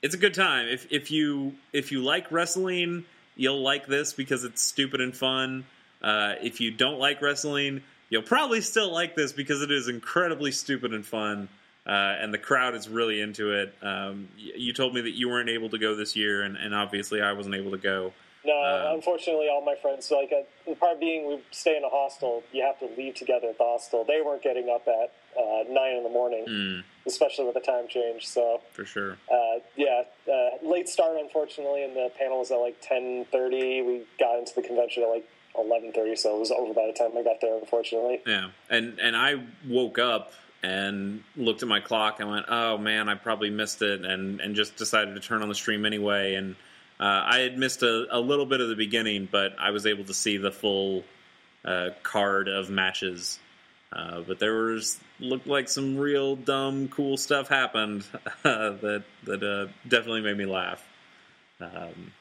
it's 0.01 0.13
a 0.13 0.17
good 0.17 0.33
time 0.33 0.67
if 0.67 0.91
if 0.91 1.09
you 1.09 1.55
if 1.71 1.93
you 1.93 2.03
like 2.03 2.29
wrestling, 2.33 3.05
you'll 3.37 3.61
like 3.61 3.87
this 3.87 4.11
because 4.13 4.43
it's 4.43 4.61
stupid 4.61 4.99
and 4.99 5.15
fun. 5.15 5.63
Uh, 6.01 6.33
if 6.41 6.59
you 6.59 6.71
don't 6.71 6.99
like 6.99 7.21
wrestling, 7.21 7.81
you'll 8.09 8.21
probably 8.23 8.59
still 8.61 8.91
like 8.91 9.15
this 9.15 9.31
because 9.31 9.61
it 9.61 9.71
is 9.71 9.87
incredibly 9.87 10.51
stupid 10.51 10.93
and 10.93 11.05
fun. 11.05 11.47
Uh, 11.85 12.17
and 12.19 12.33
the 12.33 12.37
crowd 12.37 12.75
is 12.75 12.89
really 12.89 13.21
into 13.21 13.53
it. 13.53 13.73
Um, 13.81 14.27
y- 14.37 14.51
you 14.57 14.73
told 14.73 14.93
me 14.93 14.99
that 15.01 15.11
you 15.15 15.29
weren't 15.29 15.49
able 15.49 15.69
to 15.69 15.77
go 15.77 15.95
this 15.95 16.17
year, 16.17 16.43
and, 16.43 16.57
and 16.57 16.75
obviously 16.75 17.21
I 17.21 17.31
wasn't 17.31 17.55
able 17.55 17.71
to 17.71 17.77
go. 17.77 18.11
No, 18.45 18.53
Uh, 18.53 18.91
unfortunately, 18.93 19.47
all 19.49 19.63
my 19.63 19.75
friends 19.81 20.11
like 20.11 20.31
uh, 20.33 20.43
the 20.69 20.75
part 20.75 20.99
being 20.99 21.27
we 21.27 21.39
stay 21.51 21.77
in 21.77 21.83
a 21.83 21.89
hostel. 21.89 22.43
You 22.51 22.63
have 22.63 22.77
to 22.79 22.89
leave 23.01 23.15
together 23.15 23.47
at 23.49 23.57
the 23.57 23.63
hostel. 23.63 24.03
They 24.05 24.21
weren't 24.21 24.43
getting 24.43 24.69
up 24.69 24.85
at 24.87 25.13
uh, 25.41 25.63
nine 25.69 25.95
in 25.97 26.03
the 26.03 26.09
morning, 26.09 26.45
Mm, 26.47 26.83
especially 27.07 27.45
with 27.45 27.55
the 27.55 27.61
time 27.61 27.87
change. 27.87 28.27
So 28.27 28.61
for 28.73 28.85
sure. 28.85 29.17
uh, 29.31 29.59
yeah, 29.75 30.03
uh, 30.31 30.65
late 30.67 30.89
start 30.89 31.17
unfortunately, 31.17 31.83
and 31.83 31.95
the 31.95 32.11
panel 32.17 32.39
was 32.39 32.51
at 32.51 32.57
like 32.57 32.77
ten 32.81 33.25
thirty. 33.31 33.81
We 33.81 34.03
got 34.19 34.39
into 34.39 34.53
the 34.55 34.61
convention 34.61 35.03
at 35.03 35.09
like 35.09 35.27
eleven 35.57 35.91
thirty, 35.91 36.15
so 36.15 36.35
it 36.35 36.39
was 36.39 36.51
over 36.51 36.73
by 36.73 36.87
the 36.87 36.93
time 36.93 37.17
I 37.17 37.23
got 37.23 37.41
there. 37.41 37.57
Unfortunately, 37.57 38.21
Yeah, 38.25 38.49
and 38.69 38.99
and 38.99 39.15
I 39.15 39.43
woke 39.67 39.99
up 39.99 40.33
and 40.63 41.23
looked 41.35 41.61
at 41.61 41.67
my 41.67 41.79
clock 41.79 42.19
and 42.19 42.29
went, 42.29 42.45
"Oh 42.49 42.77
man, 42.77 43.09
I 43.09 43.15
probably 43.15 43.49
missed 43.49 43.81
it," 43.81 44.05
and 44.05 44.39
and 44.41 44.55
just 44.55 44.75
decided 44.75 45.15
to 45.15 45.21
turn 45.21 45.41
on 45.41 45.49
the 45.49 45.55
stream 45.55 45.85
anyway. 45.85 46.35
And 46.35 46.55
uh, 46.99 47.23
I 47.25 47.39
had 47.39 47.57
missed 47.57 47.83
a, 47.83 48.07
a 48.09 48.19
little 48.19 48.45
bit 48.45 48.59
of 48.59 48.69
the 48.69 48.75
beginning, 48.75 49.27
but 49.31 49.55
I 49.59 49.71
was 49.71 49.85
able 49.85 50.03
to 50.05 50.13
see 50.13 50.37
the 50.37 50.51
full 50.51 51.03
uh, 51.63 51.89
card 52.03 52.47
of 52.47 52.69
matches. 52.69 53.39
Uh, 53.91 54.21
but 54.21 54.39
there 54.39 54.53
was 54.53 54.99
looked 55.19 55.47
like 55.47 55.69
some 55.69 55.97
real 55.97 56.35
dumb, 56.35 56.89
cool 56.89 57.15
stuff 57.15 57.47
happened 57.47 58.03
that 58.43 59.03
that 59.23 59.43
uh, 59.43 59.71
definitely 59.87 60.21
made 60.21 60.37
me 60.37 60.45
laugh. 60.45 60.85
Um, 61.61 62.11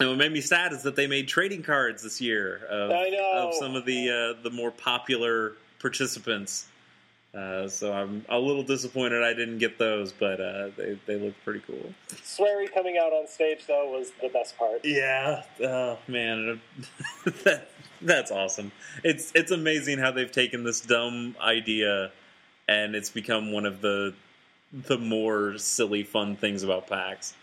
and 0.00 0.08
what 0.08 0.18
made 0.18 0.32
me 0.32 0.40
sad 0.40 0.72
is 0.72 0.82
that 0.82 0.96
they 0.96 1.06
made 1.06 1.28
trading 1.28 1.62
cards 1.62 2.02
this 2.02 2.20
year 2.20 2.62
of, 2.68 2.90
of 2.90 3.54
some 3.54 3.76
of 3.76 3.84
the 3.84 4.10
uh, 4.10 4.42
the 4.42 4.50
more 4.50 4.70
popular 4.70 5.52
participants. 5.78 6.66
Uh, 7.32 7.68
so 7.68 7.92
I'm 7.92 8.24
a 8.28 8.38
little 8.38 8.64
disappointed 8.64 9.22
I 9.22 9.34
didn't 9.34 9.58
get 9.58 9.78
those, 9.78 10.12
but 10.12 10.40
uh, 10.40 10.70
they 10.76 10.98
they 11.06 11.16
look 11.16 11.34
pretty 11.44 11.60
cool. 11.60 11.94
Swery 12.24 12.66
coming 12.66 12.98
out 12.98 13.12
on 13.12 13.28
stage 13.28 13.66
though 13.68 13.90
was 13.90 14.10
the 14.20 14.28
best 14.28 14.58
part. 14.58 14.84
Yeah, 14.84 15.44
oh 15.62 15.98
man, 16.08 16.60
that, 17.44 17.68
that's 18.02 18.32
awesome. 18.32 18.72
It's 19.04 19.30
it's 19.36 19.52
amazing 19.52 19.98
how 19.98 20.10
they've 20.10 20.32
taken 20.32 20.64
this 20.64 20.80
dumb 20.80 21.36
idea 21.40 22.10
and 22.70 22.94
it's 22.94 23.10
become 23.10 23.52
one 23.52 23.66
of 23.66 23.82
the 23.82 24.14
the 24.72 24.96
more 24.96 25.58
silly 25.58 26.04
fun 26.04 26.36
things 26.36 26.62
about 26.62 26.86
PAX. 26.86 27.34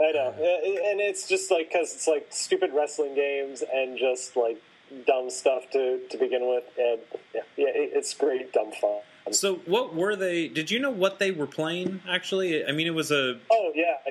I 0.00 0.12
know, 0.12 0.30
and 0.30 1.00
it's 1.00 1.28
just 1.28 1.50
like 1.50 1.70
because 1.72 1.92
it's 1.94 2.06
like 2.06 2.28
stupid 2.30 2.70
wrestling 2.72 3.14
games 3.14 3.62
and 3.74 3.98
just 3.98 4.36
like 4.36 4.60
dumb 5.06 5.30
stuff 5.30 5.64
to 5.72 6.00
to 6.10 6.18
begin 6.18 6.48
with, 6.48 6.64
and 6.78 7.00
yeah, 7.34 7.40
yeah 7.56 7.66
it's 7.74 8.14
great 8.14 8.52
dumb 8.52 8.72
fun. 8.72 9.00
So 9.32 9.56
what 9.66 9.94
were 9.94 10.16
they? 10.16 10.48
Did 10.48 10.70
you 10.70 10.78
know 10.78 10.90
what 10.90 11.18
they 11.18 11.30
were 11.30 11.46
playing? 11.46 12.00
Actually, 12.08 12.64
I 12.66 12.72
mean, 12.72 12.86
it 12.86 12.94
was 12.94 13.10
a 13.10 13.38
Oh 13.50 13.72
yeah, 13.74 13.94
I, 14.06 14.10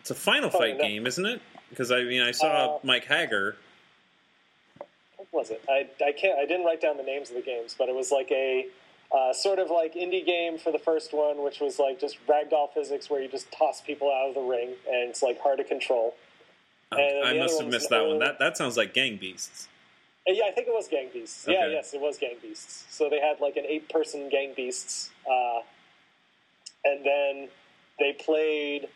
it's 0.00 0.10
a 0.10 0.14
Final 0.14 0.50
Fight 0.50 0.76
no. 0.78 0.84
game, 0.84 1.06
isn't 1.06 1.24
it? 1.26 1.40
Because 1.70 1.90
I 1.92 2.02
mean, 2.02 2.22
I 2.22 2.32
saw 2.32 2.76
Uh, 2.76 2.78
Mike 2.82 3.04
Hager. 3.06 3.56
what 5.16 5.28
was 5.32 5.50
it? 5.50 5.62
I 5.68 5.88
I 6.04 6.12
can't 6.12 6.38
I 6.38 6.46
didn't 6.46 6.64
write 6.66 6.80
down 6.80 6.96
the 6.96 7.02
names 7.02 7.30
of 7.30 7.36
the 7.36 7.42
games, 7.42 7.74
but 7.78 7.88
it 7.88 7.94
was 7.94 8.10
like 8.10 8.30
a. 8.30 8.66
Uh, 9.12 9.32
sort 9.32 9.58
of 9.58 9.70
like 9.70 9.94
indie 9.94 10.24
game 10.24 10.56
for 10.56 10.70
the 10.70 10.78
first 10.78 11.12
one, 11.12 11.42
which 11.42 11.58
was 11.58 11.80
like 11.80 11.98
just 11.98 12.16
ragdoll 12.28 12.72
physics, 12.72 13.10
where 13.10 13.20
you 13.20 13.26
just 13.28 13.50
toss 13.50 13.80
people 13.80 14.08
out 14.08 14.28
of 14.28 14.36
the 14.36 14.40
ring, 14.40 14.68
and 14.88 15.10
it's 15.10 15.20
like 15.20 15.40
hard 15.40 15.58
to 15.58 15.64
control. 15.64 16.14
Oh, 16.92 16.96
and 16.96 17.26
I 17.26 17.36
must 17.36 17.60
have 17.60 17.68
missed 17.68 17.90
that 17.90 18.06
one. 18.06 18.20
That 18.20 18.38
that 18.38 18.56
sounds 18.56 18.76
like 18.76 18.94
Gang 18.94 19.16
Beasts. 19.16 19.66
Uh, 20.28 20.32
Yeah, 20.32 20.44
I 20.46 20.52
think 20.52 20.68
it 20.68 20.74
was 20.74 20.88
Gang 20.88 21.08
Beasts. 21.12 21.46
Yeah, 21.48 21.66
yes, 21.66 21.94
it 21.94 22.00
was 22.00 22.18
Gang 22.18 22.36
Beasts. 22.42 22.84
So 22.90 23.08
they 23.08 23.20
had 23.20 23.40
like 23.40 23.56
an 23.56 23.64
eight-person 23.66 24.28
Gang 24.28 24.52
Beasts, 24.54 25.10
uh, 25.28 25.60
and 26.84 27.04
then 27.04 27.48
they 27.98 28.12
played 28.12 28.88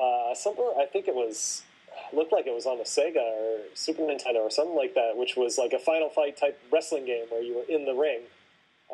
uh, 0.00 0.34
something. 0.34 0.64
I 0.78 0.86
think 0.86 1.08
it 1.08 1.14
was 1.14 1.62
looked 2.12 2.32
like 2.32 2.46
it 2.46 2.54
was 2.54 2.66
on 2.66 2.78
a 2.80 2.82
Sega 2.82 3.16
or 3.22 3.58
Super 3.74 4.02
Nintendo 4.02 4.36
or 4.40 4.50
something 4.50 4.76
like 4.76 4.94
that, 4.94 5.16
which 5.16 5.36
was 5.36 5.58
like 5.58 5.72
a 5.72 5.78
Final 5.78 6.08
Fight 6.08 6.36
type 6.36 6.60
wrestling 6.72 7.06
game 7.06 7.26
where 7.28 7.42
you 7.42 7.56
were 7.56 7.64
in 7.68 7.84
the 7.84 7.94
ring. 7.94 8.20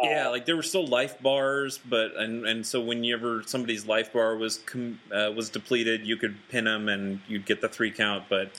Uh, 0.01 0.07
Yeah, 0.09 0.29
like 0.29 0.45
there 0.47 0.57
were 0.57 0.63
still 0.63 0.87
life 0.87 1.21
bars, 1.21 1.79
but 1.79 2.17
and 2.17 2.47
and 2.47 2.65
so 2.67 2.81
whenever 2.81 3.43
somebody's 3.45 3.87
life 3.87 4.13
bar 4.13 4.37
was 4.37 4.59
com, 4.59 5.01
uh, 5.13 5.33
was 5.35 5.49
depleted, 5.51 6.07
you 6.07 6.17
could 6.17 6.37
pin 6.49 6.65
them 6.65 6.89
and 6.89 7.21
you'd 7.27 7.47
get 7.47 7.61
the 7.61 7.69
three 7.69 7.91
count. 7.91 8.25
But 8.29 8.51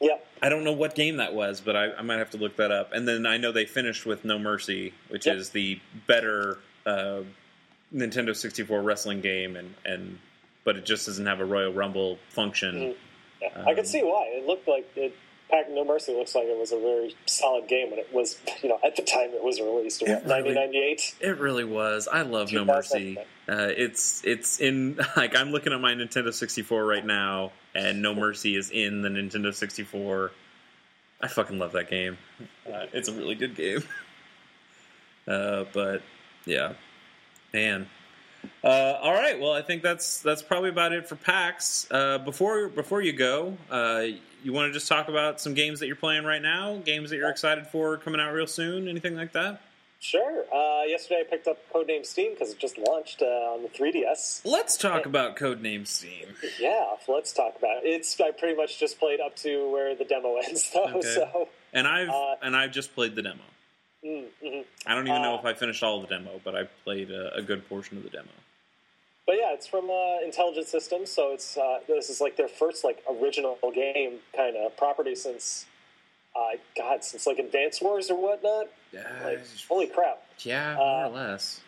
yeah, 0.00 0.16
I 0.42 0.48
don't 0.48 0.64
know 0.64 0.72
what 0.72 0.94
game 0.94 1.16
that 1.18 1.34
was, 1.34 1.60
but 1.60 1.76
I, 1.76 1.92
I 1.92 2.02
might 2.02 2.18
have 2.18 2.30
to 2.30 2.36
look 2.38 2.56
that 2.56 2.70
up. 2.70 2.92
And 2.92 3.06
then 3.06 3.26
I 3.26 3.36
know 3.36 3.52
they 3.52 3.66
finished 3.66 4.06
with 4.06 4.24
No 4.24 4.38
Mercy, 4.38 4.94
which 5.08 5.26
Yep. 5.26 5.36
is 5.36 5.50
the 5.50 5.78
better 6.06 6.58
uh, 6.86 7.20
Nintendo 7.94 8.34
sixty 8.36 8.62
four 8.62 8.82
wrestling 8.82 9.20
game, 9.20 9.56
and 9.56 9.74
and 9.84 10.18
but 10.64 10.76
it 10.76 10.84
just 10.84 11.06
doesn't 11.06 11.26
have 11.26 11.40
a 11.40 11.44
Royal 11.44 11.72
Rumble 11.72 12.18
function. 12.30 12.74
Mhm. 12.74 12.94
yeah. 13.42 13.48
I 13.66 13.70
Um, 13.70 13.76
could 13.76 13.86
see 13.86 14.02
why. 14.02 14.26
It 14.32 14.46
looked 14.46 14.68
like 14.68 14.86
it. 14.96 15.14
Pack 15.50 15.68
No 15.68 15.84
Mercy 15.84 16.14
looks 16.14 16.36
like 16.36 16.44
it 16.44 16.56
was 16.56 16.70
a 16.70 16.78
very 16.78 17.16
solid 17.26 17.66
game 17.66 17.90
when 17.90 17.98
it 17.98 18.12
was, 18.12 18.38
you 18.62 18.68
know, 18.68 18.78
at 18.84 18.94
the 18.94 19.02
time 19.02 19.30
it 19.30 19.42
was 19.42 19.60
released. 19.60 20.00
Really- 20.00 20.14
1998? 20.22 21.16
It 21.20 21.38
really 21.40 21.64
was. 21.64 22.06
I 22.06 22.22
love 22.22 22.52
No 22.52 22.64
Mercy. 22.64 23.18
Uh, 23.48 23.68
it's 23.76 24.22
it's 24.24 24.60
in 24.60 24.96
like 25.16 25.34
I'm 25.34 25.50
looking 25.50 25.72
at 25.72 25.80
my 25.80 25.92
Nintendo 25.94 26.32
64 26.32 26.84
right 26.86 27.04
now, 27.04 27.50
and 27.74 28.02
No 28.02 28.14
Mercy 28.14 28.56
is 28.56 28.70
in 28.70 29.02
the 29.02 29.08
Nintendo 29.08 29.54
64. 29.54 30.32
I 31.22 31.28
fucking 31.28 31.58
love 31.58 31.72
that 31.72 31.90
game. 31.90 32.16
Uh, 32.66 32.86
it's 32.92 33.08
a 33.08 33.12
really 33.12 33.34
good 33.34 33.54
game. 33.54 33.82
Uh, 35.28 35.64
but 35.72 36.02
yeah, 36.44 36.72
man. 37.52 37.86
Uh, 38.64 38.98
all 39.00 39.12
right. 39.12 39.38
Well, 39.38 39.52
I 39.52 39.62
think 39.62 39.82
that's 39.82 40.22
that's 40.22 40.42
probably 40.42 40.70
about 40.70 40.92
it 40.92 41.06
for 41.06 41.14
PAX. 41.14 41.86
Uh, 41.90 42.18
before 42.18 42.68
before 42.68 43.00
you 43.00 43.12
go, 43.12 43.56
uh, 43.70 44.06
you 44.42 44.52
want 44.52 44.68
to 44.68 44.72
just 44.72 44.88
talk 44.88 45.08
about 45.08 45.40
some 45.40 45.54
games 45.54 45.78
that 45.80 45.86
you're 45.86 45.94
playing 45.94 46.24
right 46.24 46.42
now, 46.42 46.78
games 46.78 47.10
that 47.10 47.16
you're 47.16 47.30
excited 47.30 47.66
for 47.66 47.98
coming 47.98 48.20
out 48.20 48.32
real 48.32 48.46
soon, 48.46 48.88
anything 48.88 49.14
like 49.14 49.32
that? 49.32 49.60
Sure. 50.02 50.44
Uh, 50.52 50.84
yesterday 50.84 51.20
I 51.20 51.24
picked 51.30 51.46
up 51.46 51.58
Codename 51.74 52.06
Steam 52.06 52.32
because 52.32 52.50
it 52.50 52.58
just 52.58 52.78
launched 52.78 53.20
uh, 53.20 53.26
on 53.26 53.62
the 53.62 53.68
3DS. 53.68 54.40
Let's 54.46 54.78
talk 54.78 55.04
about 55.04 55.36
Codename 55.36 55.86
Steam. 55.86 56.28
Yeah, 56.58 56.94
let's 57.06 57.34
talk 57.34 57.54
about 57.58 57.84
it. 57.84 57.88
It's 57.88 58.18
I 58.18 58.30
pretty 58.30 58.56
much 58.56 58.80
just 58.80 58.98
played 58.98 59.20
up 59.20 59.36
to 59.36 59.70
where 59.70 59.94
the 59.94 60.06
demo 60.06 60.36
ends, 60.36 60.70
though. 60.72 60.84
Okay. 60.96 61.00
So, 61.14 61.48
And 61.74 61.86
I've 61.86 62.08
Uh, 62.08 62.36
and 62.42 62.56
I've 62.56 62.72
just 62.72 62.94
played 62.94 63.14
the 63.14 63.20
demo. 63.22 63.42
mm, 64.02 64.24
mhm. 64.42 64.64
I 64.86 64.94
don't 64.94 65.06
even 65.06 65.20
know 65.20 65.34
uh, 65.34 65.38
if 65.40 65.44
I 65.44 65.52
finished 65.52 65.82
all 65.82 66.02
of 66.02 66.08
the 66.08 66.16
demo, 66.16 66.40
but 66.42 66.54
I 66.56 66.64
played 66.84 67.10
a, 67.10 67.34
a 67.36 67.42
good 67.42 67.68
portion 67.68 67.98
of 67.98 68.02
the 68.02 68.08
demo. 68.10 68.30
but 69.26 69.36
yeah, 69.36 69.52
it's 69.52 69.66
from 69.66 69.90
uh, 69.90 70.24
Intelligent 70.24 70.66
Systems, 70.66 71.10
so 71.12 71.32
it's 71.34 71.58
uh, 71.58 71.80
this 71.86 72.08
is 72.08 72.22
like 72.22 72.36
their 72.38 72.48
first 72.48 72.84
like 72.84 73.04
original 73.08 73.58
game 73.74 74.20
kind 74.34 74.56
of 74.56 74.74
property 74.78 75.14
since, 75.14 75.66
uh, 76.40 76.56
God, 76.76 77.04
since 77.04 77.26
like 77.26 77.38
Advance 77.38 77.80
Wars 77.80 78.10
or 78.10 78.20
whatnot. 78.20 78.68
Like, 79.24 79.46
holy 79.68 79.86
crap! 79.86 80.22
yeah, 80.38 80.76
uh, 80.78 81.08
or 81.08 81.10
less. 81.10 81.60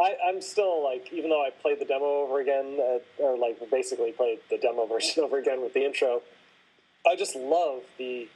I, 0.00 0.16
I'm 0.26 0.40
still 0.40 0.82
like, 0.82 1.12
even 1.12 1.28
though 1.30 1.44
I 1.44 1.50
played 1.50 1.78
the 1.78 1.84
demo 1.84 2.04
over 2.04 2.40
again, 2.40 2.78
uh, 2.80 3.22
or 3.22 3.36
like 3.36 3.58
basically 3.70 4.12
played 4.12 4.38
the 4.50 4.58
demo 4.58 4.86
version 4.92 5.22
over 5.24 5.38
again 5.38 5.62
with 5.62 5.74
the 5.74 5.84
intro, 5.84 6.22
I 7.06 7.16
just 7.16 7.36
love 7.36 7.82
the 7.98 8.28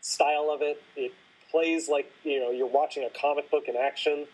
style 0.00 0.50
of 0.52 0.62
it. 0.62 0.82
It 0.96 1.12
plays 1.50 1.88
like 1.88 2.10
you 2.24 2.40
know 2.40 2.50
you're 2.50 2.66
watching 2.66 3.04
a 3.04 3.20
comic 3.20 3.50
book 3.50 3.64
in 3.68 3.76
action. 3.76 4.26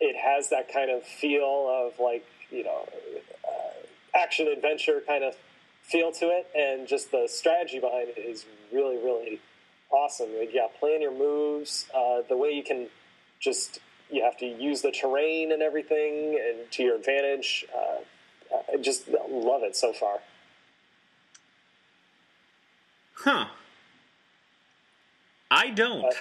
It 0.00 0.16
has 0.16 0.50
that 0.50 0.72
kind 0.72 0.90
of 0.90 1.02
feel 1.02 1.66
of 1.68 1.98
like 1.98 2.24
you 2.50 2.64
know 2.64 2.88
uh, 3.46 4.18
action 4.18 4.46
adventure 4.48 5.02
kind 5.06 5.24
of 5.24 5.34
feel 5.82 6.12
to 6.12 6.26
it, 6.26 6.46
and 6.54 6.86
just 6.86 7.10
the 7.10 7.26
strategy 7.28 7.80
behind 7.80 8.10
it 8.10 8.20
is 8.20 8.44
really 8.72 8.96
really 8.96 9.40
awesome. 9.90 10.28
Yeah, 10.52 10.66
plan 10.78 11.00
your 11.02 11.16
moves, 11.16 11.86
uh, 11.94 12.22
the 12.28 12.36
way 12.36 12.50
you 12.50 12.62
can 12.62 12.88
just 13.40 13.78
you 14.10 14.22
have 14.24 14.36
to 14.38 14.46
use 14.46 14.80
the 14.82 14.90
terrain 14.90 15.52
and 15.52 15.62
everything 15.62 16.38
and 16.42 16.70
to 16.72 16.82
your 16.82 16.96
advantage. 16.96 17.66
Uh, 17.74 18.54
I 18.72 18.76
just 18.78 19.08
love 19.08 19.62
it 19.62 19.76
so 19.76 19.92
far. 19.92 20.20
Huh. 23.14 23.46
I 25.50 25.70
don't. 25.70 26.14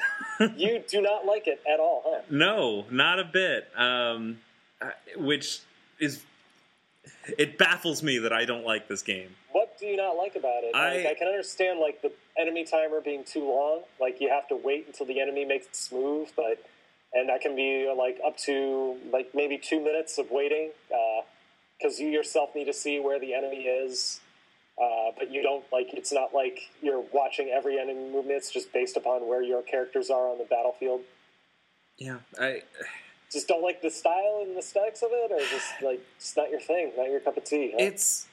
You 0.55 0.83
do 0.87 1.01
not 1.01 1.25
like 1.25 1.47
it 1.47 1.61
at 1.71 1.79
all, 1.79 2.01
huh? 2.05 2.21
no, 2.29 2.85
not 2.89 3.19
a 3.19 3.23
bit. 3.25 3.69
Um, 3.77 4.39
which 5.17 5.59
is 5.99 6.23
it 7.37 7.57
baffles 7.57 8.01
me 8.03 8.19
that 8.19 8.31
I 8.33 8.45
don't 8.45 8.65
like 8.65 8.87
this 8.87 9.01
game. 9.01 9.35
What 9.51 9.77
do 9.79 9.85
you 9.85 9.97
not 9.97 10.13
like 10.17 10.35
about 10.35 10.63
it? 10.63 10.73
I- 10.75 10.97
Like, 10.97 11.05
I 11.07 11.13
can 11.13 11.27
understand 11.27 11.79
like 11.79 12.01
the 12.01 12.11
enemy 12.39 12.65
timer 12.65 13.01
being 13.01 13.23
too 13.23 13.47
long. 13.47 13.81
Like 13.99 14.19
you 14.21 14.29
have 14.29 14.47
to 14.49 14.55
wait 14.55 14.87
until 14.87 15.05
the 15.05 15.19
enemy 15.19 15.45
makes 15.45 15.67
its 15.67 15.91
move, 15.91 16.31
but 16.35 16.63
and 17.13 17.29
that 17.29 17.41
can 17.41 17.55
be 17.55 17.91
like 17.95 18.19
up 18.25 18.37
to 18.37 18.97
like 19.11 19.29
maybe 19.33 19.57
two 19.57 19.83
minutes 19.83 20.17
of 20.17 20.29
waiting 20.31 20.71
because 21.79 21.99
you 21.99 22.07
yourself 22.07 22.55
need 22.55 22.65
to 22.65 22.73
see 22.73 22.99
where 22.99 23.19
the 23.19 23.33
enemy 23.33 23.63
is. 23.63 24.19
Uh, 24.79 25.11
but 25.17 25.31
you 25.31 25.41
don't 25.41 25.65
like 25.71 25.87
it's 25.93 26.11
not 26.13 26.35
like 26.35 26.69
you're 26.83 27.03
watching 27.11 27.49
every 27.49 27.79
enemy 27.79 28.11
movement. 28.11 28.37
It's 28.37 28.51
just 28.51 28.71
based 28.71 28.95
upon 28.95 29.27
where 29.27 29.41
your 29.41 29.63
characters 29.63 30.09
are 30.09 30.29
on 30.29 30.37
the 30.37 30.45
battlefield. 30.45 31.01
Yeah, 31.97 32.19
I 32.39 32.61
Just 33.31 33.49
don't 33.49 33.61
like 33.61 33.81
the 33.81 33.89
style 33.89 34.39
and 34.41 34.55
the 34.55 34.59
aesthetics 34.59 35.01
of 35.01 35.09
it, 35.11 35.31
or 35.33 35.39
just 35.39 35.81
like 35.81 35.99
it's 36.15 36.37
not 36.37 36.49
your 36.49 36.61
thing, 36.61 36.93
not 36.95 37.09
your 37.09 37.19
cup 37.19 37.35
of 37.35 37.43
tea. 37.43 37.71
huh? 37.71 37.77
it's 37.79 38.27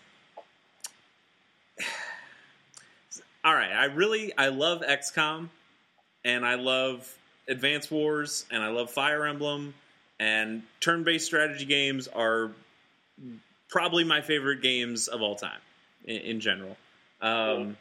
all 3.44 3.54
right. 3.54 3.72
I 3.72 3.86
really 3.86 4.32
I 4.36 4.48
love 4.48 4.82
XCOM, 4.82 5.48
and 6.24 6.44
I 6.46 6.54
love 6.54 7.12
Advance 7.48 7.90
Wars, 7.90 8.46
and 8.50 8.62
I 8.62 8.68
love 8.68 8.90
Fire 8.90 9.26
Emblem, 9.26 9.74
and 10.18 10.62
turn-based 10.80 11.26
strategy 11.26 11.64
games 11.66 12.08
are 12.08 12.50
probably 13.68 14.04
my 14.04 14.20
favorite 14.20 14.62
games 14.62 15.08
of 15.08 15.20
all 15.22 15.34
time 15.34 15.58
in, 16.04 16.16
in 16.18 16.40
general. 16.40 16.76
Um, 17.20 17.76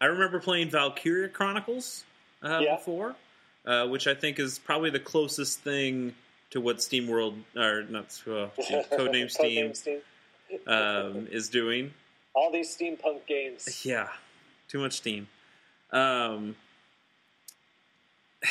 I 0.00 0.06
remember 0.06 0.40
playing 0.40 0.70
Valkyria 0.70 1.28
Chronicles 1.28 2.04
uh, 2.42 2.60
Yeah. 2.62 2.76
before, 2.76 3.14
uh, 3.66 3.86
which 3.86 4.06
I 4.06 4.14
think 4.14 4.38
is 4.38 4.58
probably 4.58 4.90
the 4.90 5.00
closest 5.00 5.60
thing 5.60 6.14
to 6.50 6.60
what 6.60 6.82
Steam 6.82 7.06
World 7.06 7.34
or 7.56 7.82
not 7.84 8.06
uh, 8.26 8.48
Codename 8.58 9.30
Steam 9.30 9.70
Codename 9.72 9.76
Steam. 9.76 10.00
um, 10.66 11.28
is 11.30 11.48
doing. 11.48 11.92
All 12.34 12.50
these 12.50 12.76
steampunk 12.76 13.26
games. 13.26 13.84
Yeah, 13.84 14.08
too 14.70 14.78
much 14.78 14.92
steam. 14.94 15.26
Um, 15.92 16.54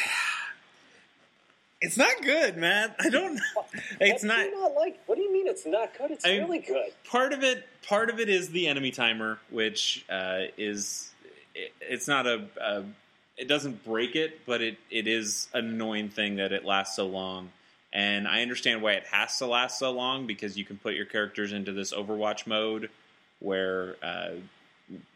it's 1.81 1.97
not 1.97 2.21
good, 2.21 2.57
man. 2.57 2.93
I 2.99 3.09
don't. 3.09 3.35
know. 3.35 3.41
It's 4.01 4.23
not. 4.23 4.45
Not 4.53 4.75
like? 4.75 4.99
What 5.07 5.15
do 5.15 5.21
you 5.21 5.31
mean 5.33 5.47
it's 5.47 5.65
not 5.65 5.97
good? 5.97 6.11
It's 6.11 6.25
I- 6.25 6.37
really 6.37 6.59
good. 6.59 6.91
Part 7.09 7.33
of 7.33 7.43
it. 7.43 7.65
Part 7.87 8.09
of 8.09 8.19
it 8.19 8.29
is 8.29 8.49
the 8.49 8.67
enemy 8.67 8.91
timer, 8.91 9.39
which 9.49 10.05
uh, 10.09 10.43
is. 10.57 11.11
It, 11.55 11.71
it's 11.81 12.07
not 12.07 12.27
a, 12.27 12.45
a. 12.61 12.83
It 13.37 13.47
doesn't 13.47 13.85
break 13.85 14.15
it, 14.15 14.45
but 14.45 14.61
it, 14.61 14.77
it 14.91 15.07
is 15.07 15.47
an 15.53 15.65
annoying 15.69 16.09
thing 16.09 16.35
that 16.35 16.51
it 16.51 16.65
lasts 16.65 16.97
so 16.97 17.07
long. 17.07 17.49
And 17.93 18.27
I 18.27 18.41
understand 18.41 18.81
why 18.81 18.93
it 18.93 19.05
has 19.11 19.37
to 19.37 19.47
last 19.47 19.79
so 19.79 19.91
long 19.91 20.27
because 20.27 20.57
you 20.57 20.65
can 20.65 20.77
put 20.77 20.93
your 20.93 21.05
characters 21.05 21.53
into 21.53 21.71
this 21.71 21.93
Overwatch 21.93 22.45
mode 22.45 22.89
where 23.39 23.95
uh, 24.03 24.31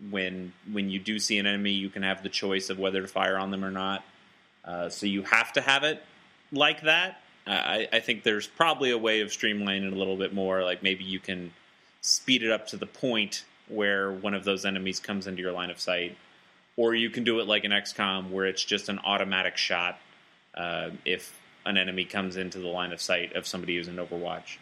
when 0.09 0.53
when 0.71 0.89
you 0.89 0.99
do 0.99 1.19
see 1.19 1.37
an 1.39 1.47
enemy, 1.47 1.71
you 1.71 1.89
can 1.89 2.03
have 2.03 2.23
the 2.23 2.29
choice 2.29 2.69
of 2.69 2.79
whether 2.79 3.01
to 3.01 3.07
fire 3.07 3.37
on 3.37 3.51
them 3.51 3.63
or 3.63 3.71
not. 3.71 4.03
Uh, 4.65 4.89
so 4.89 5.05
you 5.05 5.23
have 5.23 5.53
to 5.53 5.61
have 5.61 5.83
it 5.83 6.03
like 6.51 6.81
that. 6.83 7.19
I, 7.45 7.87
I 7.91 7.99
think 7.99 8.23
there's 8.23 8.47
probably 8.47 8.91
a 8.91 8.97
way 8.97 9.19
of 9.19 9.29
streamlining 9.29 9.87
it 9.87 9.93
a 9.93 9.95
little 9.97 10.15
bit 10.15 10.33
more. 10.33 10.63
Like 10.63 10.81
maybe 10.81 11.03
you 11.03 11.19
can 11.19 11.51
speed 12.01 12.43
it 12.43 12.51
up 12.51 12.67
to 12.67 12.77
the 12.77 12.85
point 12.85 13.43
where 13.67 14.11
one 14.11 14.33
of 14.33 14.43
those 14.43 14.65
enemies 14.65 14.99
comes 14.99 15.27
into 15.27 15.41
your 15.41 15.51
line 15.51 15.69
of 15.69 15.79
sight, 15.79 16.15
or 16.77 16.95
you 16.95 17.09
can 17.09 17.23
do 17.23 17.39
it 17.39 17.47
like 17.47 17.63
an 17.63 17.71
XCOM 17.71 18.29
where 18.29 18.45
it's 18.45 18.63
just 18.63 18.89
an 18.89 18.99
automatic 19.03 19.57
shot 19.57 19.99
uh, 20.55 20.89
if 21.05 21.39
an 21.65 21.77
enemy 21.77 22.05
comes 22.05 22.37
into 22.37 22.59
the 22.59 22.67
line 22.67 22.91
of 22.91 23.01
sight 23.01 23.33
of 23.33 23.47
somebody 23.47 23.77
who's 23.77 23.87
in 23.87 23.95
Overwatch. 23.95 24.57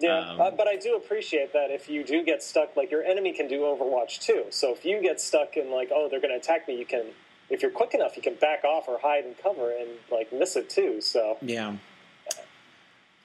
Yeah, 0.00 0.30
Um, 0.30 0.40
uh, 0.40 0.50
but 0.52 0.68
I 0.68 0.76
do 0.76 0.94
appreciate 0.96 1.52
that 1.54 1.70
if 1.70 1.88
you 1.88 2.04
do 2.04 2.22
get 2.24 2.42
stuck, 2.42 2.76
like 2.76 2.90
your 2.90 3.02
enemy 3.02 3.32
can 3.32 3.48
do 3.48 3.60
Overwatch 3.60 4.20
too. 4.20 4.44
So 4.50 4.72
if 4.72 4.84
you 4.84 5.02
get 5.02 5.20
stuck 5.20 5.56
in 5.56 5.70
like, 5.70 5.90
oh, 5.92 6.08
they're 6.08 6.20
going 6.20 6.30
to 6.32 6.36
attack 6.36 6.68
me, 6.68 6.78
you 6.78 6.86
can, 6.86 7.06
if 7.50 7.62
you're 7.62 7.70
quick 7.72 7.94
enough, 7.94 8.16
you 8.16 8.22
can 8.22 8.34
back 8.34 8.62
off 8.64 8.86
or 8.86 9.00
hide 9.00 9.24
and 9.24 9.36
cover 9.42 9.72
and 9.72 9.88
like 10.10 10.32
miss 10.32 10.54
it 10.54 10.70
too. 10.70 11.00
So 11.00 11.38
Yeah. 11.42 11.76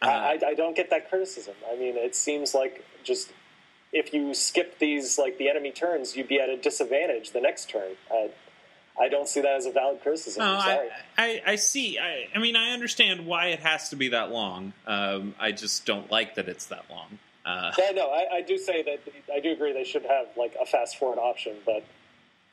I, 0.02 0.08
I, 0.10 0.40
I 0.48 0.54
don't 0.56 0.76
get 0.76 0.90
that 0.90 1.10
criticism. 1.10 1.54
I 1.72 1.76
mean, 1.78 1.96
it 1.96 2.16
seems 2.16 2.56
like 2.56 2.84
just 3.04 3.32
if 3.92 4.12
you 4.14 4.34
skip 4.34 4.80
these 4.80 5.20
like 5.20 5.38
the 5.38 5.50
enemy 5.50 5.72
turns, 5.72 6.16
you'd 6.16 6.28
be 6.28 6.40
at 6.40 6.50
a 6.50 6.58
disadvantage 6.58 7.32
the 7.32 7.42
next 7.42 7.70
turn. 7.70 7.92
I, 8.12 8.32
I 9.00 9.10
don't 9.10 9.28
see 9.28 9.42
that 9.42 9.56
as 9.56 9.66
a 9.66 9.72
valid 9.72 10.02
criticism. 10.02 10.44
No, 10.44 10.52
I'm 10.52 10.60
I, 10.60 10.64
sorry. 10.76 10.90
I, 11.18 11.42
I 11.48 11.56
see. 11.56 11.98
I, 11.98 12.28
I 12.36 12.40
mean, 12.40 12.56
I 12.56 12.72
understand 12.72 13.26
why 13.26 13.48
it 13.48 13.60
has 13.60 13.90
to 13.90 13.96
be 13.96 14.10
that 14.10 14.32
long. 14.32 14.74
Um, 14.86 15.34
I 15.40 15.52
just 15.52 15.86
don't 15.86 16.12
like 16.12 16.36
that 16.36 16.48
it's 16.48 16.68
that 16.68 16.86
long. 16.90 17.18
Uh, 17.46 17.72
Yeah, 17.78 17.92
no, 17.92 18.08
I, 18.10 18.38
I 18.38 18.42
do 18.42 18.58
say 18.58 18.84
that 18.84 19.00
I 19.34 19.40
do 19.40 19.52
agree 19.52 19.74
they 19.74 19.84
should 19.84 20.04
have 20.04 20.28
like 20.38 20.56
a 20.62 20.66
fast 20.66 20.98
forward 20.98 21.20
option, 21.20 21.56
but 21.66 21.84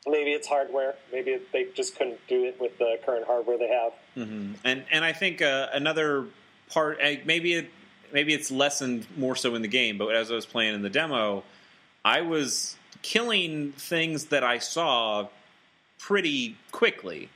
maybe 0.06 0.32
it's 0.32 0.48
hardware. 0.48 0.94
Maybe 1.12 1.38
they 1.52 1.66
just 1.74 1.96
couldn't 1.96 2.18
do 2.26 2.44
it 2.44 2.60
with 2.60 2.78
the 2.78 2.98
current 3.04 3.26
hardware 3.26 3.58
they 3.58 3.68
have. 3.68 3.92
mhm. 4.16 4.54
And 4.64 4.84
and 4.90 5.04
I 5.04 5.12
think 5.12 5.42
uh, 5.42 5.68
another 5.72 6.26
part, 6.70 6.98
maybe 7.26 7.54
it 7.54 7.70
maybe 8.12 8.34
it's 8.34 8.50
lessened 8.50 9.06
more 9.16 9.36
so 9.36 9.54
in 9.54 9.62
the 9.62 9.68
game. 9.68 9.98
But 9.98 10.14
as 10.16 10.30
I 10.30 10.34
was 10.34 10.46
playing 10.46 10.74
in 10.74 10.82
the 10.82 10.90
demo, 10.90 11.44
I 12.04 12.22
was 12.22 12.76
killing 13.02 13.72
things 13.72 14.26
that 14.26 14.42
I 14.42 14.58
saw 14.58 15.28
pretty 16.00 16.56
quickly. 16.72 17.28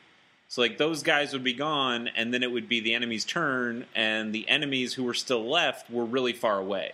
So 0.49 0.62
like 0.62 0.78
those 0.78 1.03
guys 1.03 1.32
would 1.32 1.45
be 1.45 1.53
gone, 1.53 2.09
and 2.16 2.32
then 2.32 2.43
it 2.43 2.51
would 2.51 2.69
be 2.69 2.81
the 2.81 2.95
enemy's 2.95 3.24
turn, 3.24 3.86
and 3.95 4.32
the 4.35 4.49
enemies 4.49 4.95
who 4.95 5.05
were 5.05 5.15
still 5.15 5.49
left 5.49 5.91
were 5.91 6.05
really 6.05 6.32
far 6.32 6.59
away. 6.59 6.93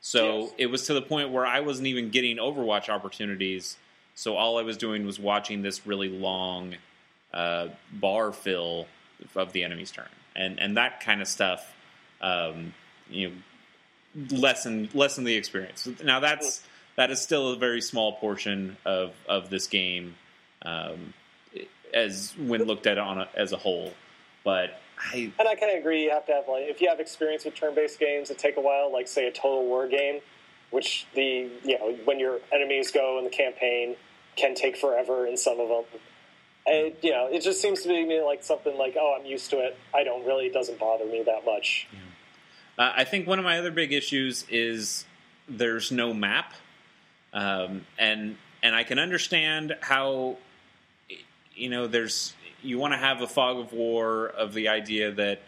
So 0.00 0.40
Yes. 0.40 0.52
it 0.58 0.66
was 0.66 0.86
to 0.86 0.94
the 0.94 1.02
point 1.02 1.30
where 1.30 1.46
I 1.46 1.60
wasn't 1.60 1.88
even 1.88 2.10
getting 2.10 2.36
Overwatch 2.36 2.88
opportunities. 2.88 3.76
So 4.14 4.36
all 4.36 4.58
I 4.58 4.62
was 4.62 4.76
doing 4.76 5.04
was 5.06 5.18
watching 5.18 5.62
this 5.62 5.86
really 5.86 6.08
long 6.08 6.76
uh, 7.34 7.68
bar 7.92 8.32
fill 8.32 8.86
of 9.34 9.52
the 9.52 9.64
enemy's 9.64 9.90
turn, 9.90 10.08
and 10.34 10.58
and 10.60 10.76
that 10.76 11.00
kind 11.00 11.20
of 11.22 11.28
stuff, 11.28 11.72
um, 12.20 12.72
you 13.10 13.28
know, 13.28 13.34
lessen 14.30 14.88
lessen 14.94 15.24
the 15.24 15.34
experience. 15.34 15.88
Now 16.02 16.20
that's 16.20 16.62
that 16.96 17.10
is 17.10 17.20
still 17.20 17.50
a 17.52 17.56
very 17.56 17.80
small 17.82 18.12
portion 18.14 18.76
of 18.84 19.12
of 19.28 19.50
this 19.50 19.66
game, 19.66 20.14
um, 20.62 21.14
as 21.92 22.34
when 22.38 22.62
looked 22.64 22.86
at 22.86 22.98
on 22.98 23.20
a, 23.20 23.28
as 23.34 23.52
a 23.52 23.56
whole. 23.56 23.92
But 24.44 24.80
I 24.98 25.32
And 25.38 25.48
I 25.48 25.54
kind 25.54 25.72
of 25.72 25.78
agree. 25.78 26.04
You 26.04 26.10
have 26.10 26.26
to 26.26 26.32
have 26.32 26.48
like 26.48 26.64
if 26.64 26.80
you 26.80 26.88
have 26.88 27.00
experience 27.00 27.44
with 27.44 27.54
turn-based 27.54 27.98
games 27.98 28.30
it 28.30 28.38
take 28.38 28.56
a 28.56 28.60
while, 28.60 28.92
like 28.92 29.08
say 29.08 29.26
a 29.26 29.32
Total 29.32 29.64
War 29.64 29.88
game, 29.88 30.20
which 30.70 31.06
the 31.14 31.50
you 31.64 31.78
know 31.78 31.96
when 32.04 32.18
your 32.20 32.40
enemies 32.52 32.90
go 32.90 33.18
in 33.18 33.24
the 33.24 33.30
campaign 33.30 33.96
can 34.36 34.54
take 34.54 34.76
forever 34.76 35.26
in 35.26 35.36
some 35.36 35.60
of 35.60 35.68
them. 35.68 35.84
And, 36.66 36.94
you 37.00 37.12
know, 37.12 37.28
it 37.30 37.42
just 37.42 37.62
seems 37.62 37.82
to 37.82 37.88
me 37.88 38.20
like 38.22 38.42
something 38.42 38.76
like, 38.76 38.96
oh, 38.98 39.16
I'm 39.18 39.24
used 39.24 39.50
to 39.50 39.60
it. 39.60 39.78
I 39.94 40.02
don't 40.02 40.26
really, 40.26 40.46
it 40.46 40.52
doesn't 40.52 40.80
bother 40.80 41.04
me 41.04 41.22
that 41.24 41.44
much. 41.44 41.86
Uh, 42.78 42.92
I 42.96 43.04
think 43.04 43.26
one 43.26 43.38
of 43.38 43.44
my 43.44 43.58
other 43.58 43.70
big 43.70 43.92
issues 43.92 44.44
is 44.50 45.04
there's 45.48 45.90
no 45.92 46.12
map, 46.12 46.52
um, 47.32 47.86
and 47.98 48.36
and 48.62 48.74
I 48.74 48.82
can 48.82 48.98
understand 48.98 49.76
how 49.80 50.36
you 51.56 51.70
know 51.70 51.86
there's 51.86 52.34
you 52.62 52.78
want 52.78 52.92
to 52.92 52.98
have 52.98 53.20
a 53.22 53.26
fog 53.26 53.58
of 53.58 53.72
war 53.72 54.26
of 54.26 54.52
the 54.54 54.68
idea 54.68 55.10
that 55.12 55.40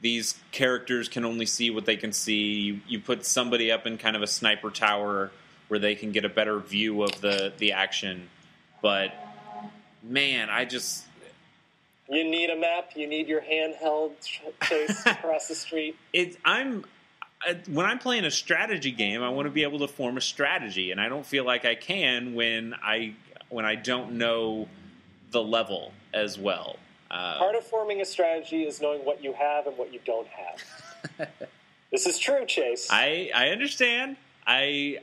these 0.00 0.38
characters 0.52 1.08
can 1.08 1.24
only 1.24 1.46
see 1.46 1.70
what 1.70 1.84
they 1.84 1.96
can 1.96 2.12
see. 2.12 2.52
You, 2.60 2.80
you 2.86 3.00
put 3.00 3.24
somebody 3.24 3.72
up 3.72 3.86
in 3.86 3.98
kind 3.98 4.14
of 4.14 4.22
a 4.22 4.26
sniper 4.26 4.70
tower 4.70 5.32
where 5.66 5.80
they 5.80 5.94
can 5.94 6.12
get 6.12 6.24
a 6.24 6.28
better 6.28 6.58
view 6.58 7.02
of 7.02 7.20
the 7.20 7.52
the 7.58 7.72
action, 7.72 8.28
but 8.80 9.12
man, 10.02 10.48
I 10.50 10.64
just 10.64 11.04
You 12.08 12.24
need 12.24 12.50
a 12.50 12.56
map. 12.56 12.92
You 12.94 13.06
need 13.06 13.28
your 13.28 13.40
handheld 13.40 14.12
ch- 14.24 14.42
chase 14.62 15.02
across 15.06 15.48
the 15.48 15.54
street. 15.54 15.96
It's 16.12 16.36
I'm 16.44 16.84
I, 17.40 17.56
when 17.68 17.86
I'm 17.86 17.98
playing 17.98 18.24
a 18.24 18.30
strategy 18.30 18.90
game, 18.90 19.22
I 19.22 19.28
want 19.28 19.46
to 19.46 19.52
be 19.52 19.62
able 19.62 19.80
to 19.80 19.88
form 19.88 20.16
a 20.16 20.20
strategy, 20.20 20.90
and 20.90 21.00
I 21.00 21.08
don't 21.08 21.26
feel 21.26 21.44
like 21.44 21.64
I 21.64 21.74
can 21.74 22.34
when 22.34 22.74
I 22.82 23.14
when 23.48 23.64
I 23.64 23.74
don't 23.74 24.12
know 24.12 24.68
the 25.30 25.42
level 25.42 25.92
as 26.14 26.38
well. 26.38 26.76
Uh, 27.10 27.38
Part 27.38 27.54
of 27.54 27.64
forming 27.64 28.00
a 28.00 28.04
strategy 28.04 28.64
is 28.64 28.80
knowing 28.80 29.04
what 29.04 29.22
you 29.22 29.32
have 29.32 29.66
and 29.66 29.76
what 29.78 29.92
you 29.92 30.00
don't 30.04 30.28
have. 30.28 31.28
this 31.90 32.06
is 32.06 32.18
true, 32.18 32.44
Chase. 32.46 32.88
I 32.90 33.30
I 33.34 33.48
understand. 33.48 34.16
I 34.46 34.98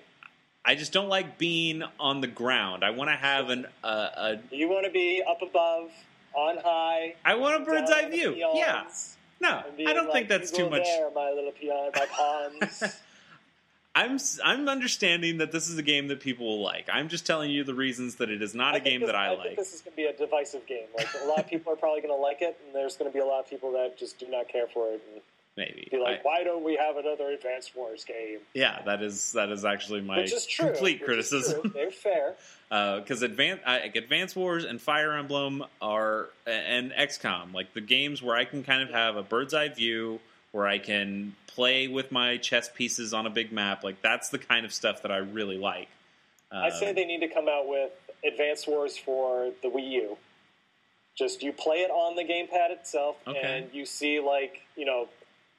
I 0.64 0.76
just 0.76 0.92
don't 0.94 1.10
like 1.10 1.38
being 1.38 1.84
on 2.00 2.22
the 2.22 2.28
ground. 2.28 2.84
I 2.84 2.92
want 2.92 3.10
to 3.10 3.16
have 3.16 3.50
an 3.50 3.66
uh, 3.84 4.10
a 4.18 4.40
you 4.52 4.70
want 4.70 4.86
to 4.86 4.92
be 4.92 5.24
up 5.28 5.42
above, 5.42 5.92
on 6.34 6.58
high. 6.58 7.16
I 7.24 7.36
want 7.36 7.62
a 7.62 7.66
bird's 7.66 7.92
eye 7.92 8.10
view. 8.10 8.34
peons, 8.34 8.54
Yeah, 8.56 8.84
no, 9.42 9.64
I 9.88 9.94
don't 9.94 10.06
like, 10.06 10.14
think 10.14 10.30
that's 10.30 10.52
too 10.52 10.70
much. 10.70 10.84
There, 10.84 11.10
my 11.12 11.32
little 11.32 11.52
peon, 11.52 11.92
my 11.96 12.06
pawns. 12.06 12.84
I'm 13.96 14.18
I'm 14.44 14.68
understanding 14.68 15.38
that 15.38 15.52
this 15.54 15.70
is 15.70 15.78
a 15.78 15.82
game 15.82 16.10
that 16.10 16.20
people 16.20 16.46
will 16.46 16.62
like. 16.62 16.90
I'm 16.92 17.08
just 17.08 17.26
telling 17.26 17.50
you 17.50 17.64
the 17.64 17.74
reasons 17.74 18.16
that 18.16 18.30
it 18.30 18.42
is 18.42 18.54
not 18.54 18.76
a 18.76 18.80
game 18.82 19.00
this, 19.00 19.08
that 19.08 19.16
I, 19.16 19.28
I 19.28 19.30
like. 19.36 19.44
think 19.44 19.58
this 19.58 19.74
is 19.74 19.82
going 19.82 19.94
to 19.94 19.96
be 19.96 20.04
a 20.06 20.14
divisive 20.14 20.66
game. 20.68 20.88
Like 20.98 21.08
a 21.24 21.26
lot 21.28 21.40
of 21.40 21.48
people 21.48 21.72
are 21.72 21.78
probably 21.78 22.02
going 22.02 22.14
to 22.14 22.22
like 22.22 22.42
it, 22.42 22.58
and 22.66 22.76
there's 22.76 22.98
going 22.98 23.10
to 23.10 23.14
be 23.14 23.22
a 23.22 23.26
lot 23.26 23.40
of 23.40 23.50
people 23.50 23.72
that 23.72 23.98
just 23.98 24.20
do 24.20 24.28
not 24.30 24.50
care 24.50 24.68
for 24.68 24.90
it 24.90 25.02
and 25.14 25.22
Maybe 25.58 25.88
be 25.90 25.98
like, 25.98 26.20
I- 26.20 26.22
"Why 26.24 26.44
don't 26.44 26.66
we 26.66 26.76
have 26.76 26.98
another 26.98 27.30
Advanced 27.32 27.74
Wars 27.78 28.04
game?" 28.04 28.40
Yeah, 28.54 28.82
that 28.84 29.02
is 29.02 29.32
that 29.32 29.50
is 29.50 29.64
actually 29.64 30.02
my 30.02 30.18
Which 30.18 30.34
is 30.34 30.46
true. 30.46 30.66
complete 30.72 30.96
is 30.96 30.98
true. 31.00 31.06
criticism. 31.06 31.72
They're 31.74 31.92
fair. 31.92 32.36
Because 32.70 33.22
Advance 33.22 33.62
uh, 33.66 33.80
Advance 33.96 34.36
Wars 34.36 34.66
and 34.66 34.82
Fire 34.82 35.14
Emblem 35.14 35.64
are 35.82 36.28
and 36.46 36.92
XCOM 36.92 37.54
like 37.54 37.74
the 37.74 37.80
games 37.80 38.22
where 38.22 38.36
I 38.36 38.44
can 38.44 38.64
kind 38.66 38.84
of 38.84 38.90
have 38.90 39.16
a 39.16 39.24
bird's 39.24 39.54
eye 39.54 39.70
view 39.70 40.20
where 40.56 40.68
I 40.68 40.80
can 40.80 41.36
play 41.48 41.90
with 41.90 42.14
my 42.14 42.38
chess 42.38 42.70
pieces 42.74 43.14
on 43.14 43.26
a 43.26 43.30
big 43.30 43.52
map. 43.52 43.84
Like 43.84 44.02
that's 44.02 44.30
the 44.30 44.38
kind 44.38 44.66
of 44.66 44.72
stuff 44.72 45.02
that 45.02 45.12
I 45.12 45.18
really 45.18 45.58
like. 45.58 45.90
I 46.50 46.70
say 46.70 46.94
they 46.94 47.04
need 47.04 47.20
to 47.20 47.28
come 47.28 47.50
out 47.50 47.68
with 47.68 47.92
Advanced 48.26 48.66
Wars 48.66 48.98
for 48.98 49.52
the 49.62 49.68
Wii 49.68 49.92
U. 49.92 50.18
Just 51.18 51.44
you 51.44 51.52
play 51.52 51.78
it 51.78 51.92
on 51.92 52.16
the 52.16 52.24
gamepad 52.24 52.72
itself, 52.72 53.18
Okay. 53.28 53.42
and 53.44 53.74
you 53.74 53.86
see 53.86 54.22
like 54.22 54.62
you 54.78 54.86
know 54.86 55.10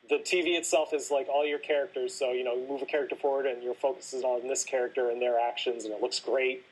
the 0.09 0.17
TV 0.17 0.57
itself 0.57 0.95
is 0.95 1.11
like 1.11 1.29
all 1.29 1.47
your 1.47 1.59
characters. 1.59 2.15
So 2.15 2.33
you 2.33 2.43
know 2.43 2.55
you 2.55 2.67
move 2.67 2.81
a 2.81 2.87
character 2.87 3.17
forward, 3.17 3.45
and 3.45 3.63
your 3.63 3.75
focus 3.75 4.15
is 4.15 4.25
on 4.25 4.49
this 4.49 4.65
character 4.65 5.11
and 5.11 5.21
their 5.21 5.39
actions, 5.39 5.85
and 5.85 5.93
it 5.93 6.01
looks 6.01 6.21
great. 6.21 6.65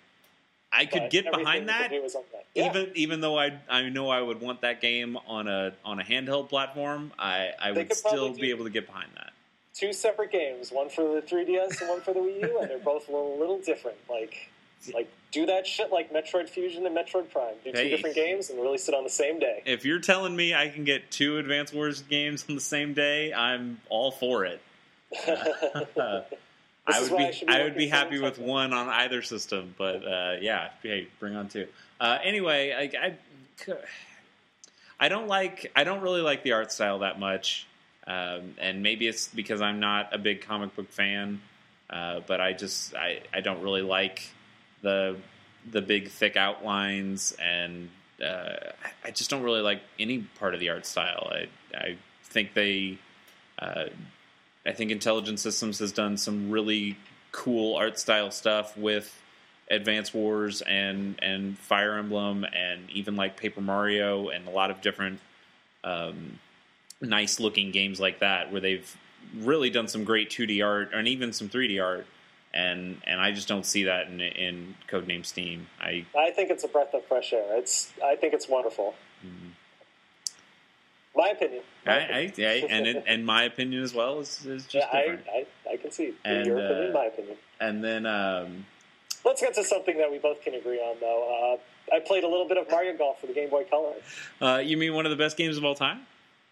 I 0.74 0.86
could 0.86 1.02
but 1.02 1.10
get 1.10 1.30
behind 1.30 1.68
that. 1.68 1.90
can 1.90 2.00
do 2.00 2.04
is 2.04 2.14
on 2.14 2.22
that. 2.32 2.46
Yeah. 2.54 2.68
Even 2.70 2.90
even 2.94 3.20
though 3.20 3.38
I 3.38 3.58
I 3.68 3.88
know 3.88 4.08
I 4.10 4.20
would 4.20 4.40
want 4.40 4.60
that 4.62 4.80
game 4.80 5.16
on 5.26 5.46
a 5.48 5.72
on 5.84 6.00
a 6.00 6.04
handheld 6.04 6.48
platform, 6.48 7.12
I 7.18 7.50
I 7.60 7.72
They 7.72 7.84
would 7.84 7.92
still 7.94 8.32
be 8.34 8.50
able 8.50 8.64
to 8.64 8.70
get 8.70 8.86
behind 8.86 9.10
that. 9.16 9.32
two 9.74 9.92
separate 9.92 10.30
games, 10.32 10.70
one 10.72 10.88
for 10.88 11.02
the 11.02 11.22
3DS 11.22 11.80
and 11.80 11.90
one 11.90 12.00
for 12.00 12.12
the 12.12 12.20
Wii 12.20 12.40
U, 12.42 12.58
and 12.60 12.70
they're 12.70 12.78
both 12.92 13.08
a 13.08 13.12
little, 13.12 13.38
little 13.38 13.58
different. 13.58 13.96
Like, 14.08 14.48
like 14.92 15.08
do 15.32 15.46
that 15.46 15.66
shit 15.66 15.90
like 15.90 16.12
Metroid 16.12 16.48
Fusion 16.48 16.86
and 16.86 16.96
Metroid 16.96 17.30
Prime. 17.30 17.54
Do 17.64 17.72
two 17.72 17.78
Hey. 17.78 17.90
different 17.90 18.14
games 18.14 18.50
and 18.50 18.60
release 18.60 18.88
it 18.88 18.94
on 18.94 19.02
the 19.04 19.10
same 19.10 19.38
day. 19.40 19.62
If 19.66 19.84
you're 19.84 19.98
telling 19.98 20.36
me 20.36 20.54
I 20.54 20.68
can 20.68 20.84
get 20.84 21.10
two 21.10 21.38
Advance 21.38 21.72
Wars 21.72 22.02
games 22.02 22.44
on 22.48 22.54
the 22.54 22.60
same 22.60 22.94
day, 22.94 23.32
I'm 23.32 23.80
all 23.88 24.10
for 24.12 24.44
it. 24.44 24.60
I 26.86 27.00
would 27.00 27.16
be 27.16 27.44
I 27.48 27.60
I 27.60 27.64
would 27.64 27.76
be 27.76 27.88
happy 27.88 28.18
with 28.18 28.38
Nintendo. 28.38 28.46
one 28.46 28.72
on 28.72 28.88
either 28.88 29.22
system, 29.22 29.74
but 29.78 30.04
uh, 30.06 30.36
yeah, 30.40 30.70
hey, 30.82 31.08
bring 31.18 31.34
on 31.34 31.48
two. 31.48 31.66
Uh, 32.00 32.18
anyway, 32.22 32.74
like 32.76 32.94
I, 32.94 33.76
I 35.00 35.08
don't 35.08 35.28
like 35.28 35.72
I 35.74 35.84
don't 35.84 36.02
really 36.02 36.20
like 36.20 36.42
the 36.42 36.52
art 36.52 36.72
style 36.72 36.98
that 37.00 37.18
much, 37.18 37.66
um, 38.06 38.54
and 38.58 38.82
maybe 38.82 39.06
it's 39.06 39.28
because 39.28 39.60
I'm 39.62 39.80
not 39.80 40.14
a 40.14 40.18
big 40.18 40.42
comic 40.42 40.76
book 40.76 40.90
fan. 40.90 41.40
Uh, 41.88 42.20
but 42.26 42.40
I 42.40 42.52
just 42.52 42.94
I, 42.94 43.20
I 43.32 43.40
don't 43.40 43.62
really 43.62 43.82
like 43.82 44.28
the 44.82 45.16
the 45.70 45.80
big 45.80 46.10
thick 46.10 46.36
outlines, 46.36 47.32
and 47.40 47.88
uh, 48.22 48.56
I 49.04 49.10
just 49.10 49.30
don't 49.30 49.42
really 49.42 49.60
like 49.60 49.80
any 49.98 50.18
part 50.18 50.54
of 50.54 50.60
the 50.60 50.70
art 50.70 50.86
style. 50.86 51.30
I 51.32 51.48
I 51.76 51.96
think 52.24 52.54
they. 52.54 52.98
Uh, 53.58 53.86
I 54.66 54.72
think 54.72 54.90
Intelligent 54.90 55.40
Systems 55.40 55.78
has 55.78 55.92
done 55.92 56.16
some 56.16 56.50
really 56.50 56.96
cool 57.32 57.76
art 57.76 57.98
style 57.98 58.30
stuff 58.30 58.76
with 58.76 59.20
Advance 59.70 60.14
Wars 60.14 60.62
and 60.62 61.18
and 61.22 61.58
Fire 61.58 61.98
Emblem 61.98 62.44
and 62.44 62.88
even 62.90 63.16
like 63.16 63.36
Paper 63.36 63.60
Mario 63.60 64.28
and 64.28 64.46
a 64.46 64.50
lot 64.50 64.70
of 64.70 64.80
different 64.80 65.20
um, 65.82 66.38
nice 67.00 67.40
looking 67.40 67.70
games 67.70 68.00
like 68.00 68.20
that 68.20 68.52
where 68.52 68.60
they've 68.60 68.96
really 69.38 69.70
done 69.70 69.88
some 69.88 70.04
great 70.04 70.30
2D 70.30 70.64
art 70.64 70.90
and 70.94 71.08
even 71.08 71.32
some 71.32 71.48
3D 71.48 71.82
art 71.82 72.06
and 72.54 73.00
and 73.04 73.20
I 73.20 73.32
just 73.32 73.48
don't 73.48 73.66
see 73.66 73.84
that 73.84 74.06
in 74.06 74.20
in 74.20 74.74
Codename 74.88 75.26
Steam. 75.26 75.66
I 75.80 76.06
I 76.16 76.30
think 76.30 76.50
it's 76.50 76.64
a 76.64 76.68
breath 76.68 76.94
of 76.94 77.04
fresh 77.06 77.32
air. 77.32 77.58
It's 77.58 77.92
I 78.02 78.16
think 78.16 78.32
it's 78.32 78.48
wonderful. 78.48 78.94
My 81.16 81.28
opinion. 81.28 81.62
My 81.86 81.92
I, 81.92 81.96
opinion. 82.20 82.50
I, 82.50 82.52
I 82.52 82.76
and 82.76 82.86
in, 82.86 82.96
and 83.06 83.26
my 83.26 83.44
opinion 83.44 83.82
as 83.82 83.94
well 83.94 84.18
is, 84.20 84.44
is 84.46 84.64
just 84.66 84.86
yeah, 84.92 85.00
different. 85.00 85.24
I, 85.32 85.46
I 85.72 85.76
can 85.76 85.90
see 85.92 86.14
And, 86.24 86.46
your 86.46 86.58
uh, 86.58 86.64
opinion, 86.64 86.92
my 86.92 87.04
opinion. 87.06 87.36
and 87.60 87.84
then 87.84 88.04
um, 88.06 88.66
Let's 89.24 89.40
get 89.40 89.54
to 89.54 89.64
something 89.64 89.96
that 89.98 90.10
we 90.10 90.18
both 90.18 90.42
can 90.42 90.54
agree 90.54 90.78
on, 90.78 90.96
though. 91.00 91.58
Uh, 91.90 91.94
I 91.94 92.00
played 92.00 92.24
a 92.24 92.28
little 92.28 92.48
bit 92.48 92.56
of 92.58 92.68
Mario 92.70 92.96
Golf 92.96 93.20
for 93.20 93.26
the 93.26 93.32
Game 93.32 93.48
Boy 93.50 93.64
Color. 93.64 93.94
uh, 94.42 94.58
you 94.58 94.76
mean 94.76 94.94
one 94.94 95.06
of 95.06 95.10
the 95.10 95.16
best 95.16 95.36
games 95.36 95.56
of 95.56 95.64
all 95.64 95.74
time? 95.74 96.00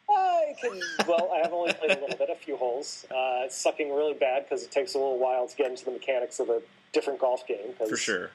I 0.08 0.54
can. 0.60 0.80
Well, 1.08 1.30
I 1.34 1.38
have 1.38 1.52
only 1.52 1.72
played 1.72 1.92
a 1.92 2.00
little 2.00 2.16
bit, 2.18 2.28
a 2.30 2.34
few 2.36 2.56
holes. 2.56 3.06
Uh, 3.10 3.44
it's 3.46 3.56
sucking 3.56 3.92
really 3.94 4.12
bad 4.14 4.44
because 4.44 4.62
it 4.62 4.70
takes 4.70 4.94
a 4.94 4.98
little 4.98 5.18
while 5.18 5.48
to 5.48 5.56
get 5.56 5.70
into 5.70 5.84
the 5.86 5.90
mechanics 5.90 6.38
of 6.38 6.50
a 6.50 6.60
different 6.92 7.18
golf 7.18 7.46
game. 7.46 7.72
'cause 7.78 7.88
For 7.88 7.96
sure. 7.96 8.30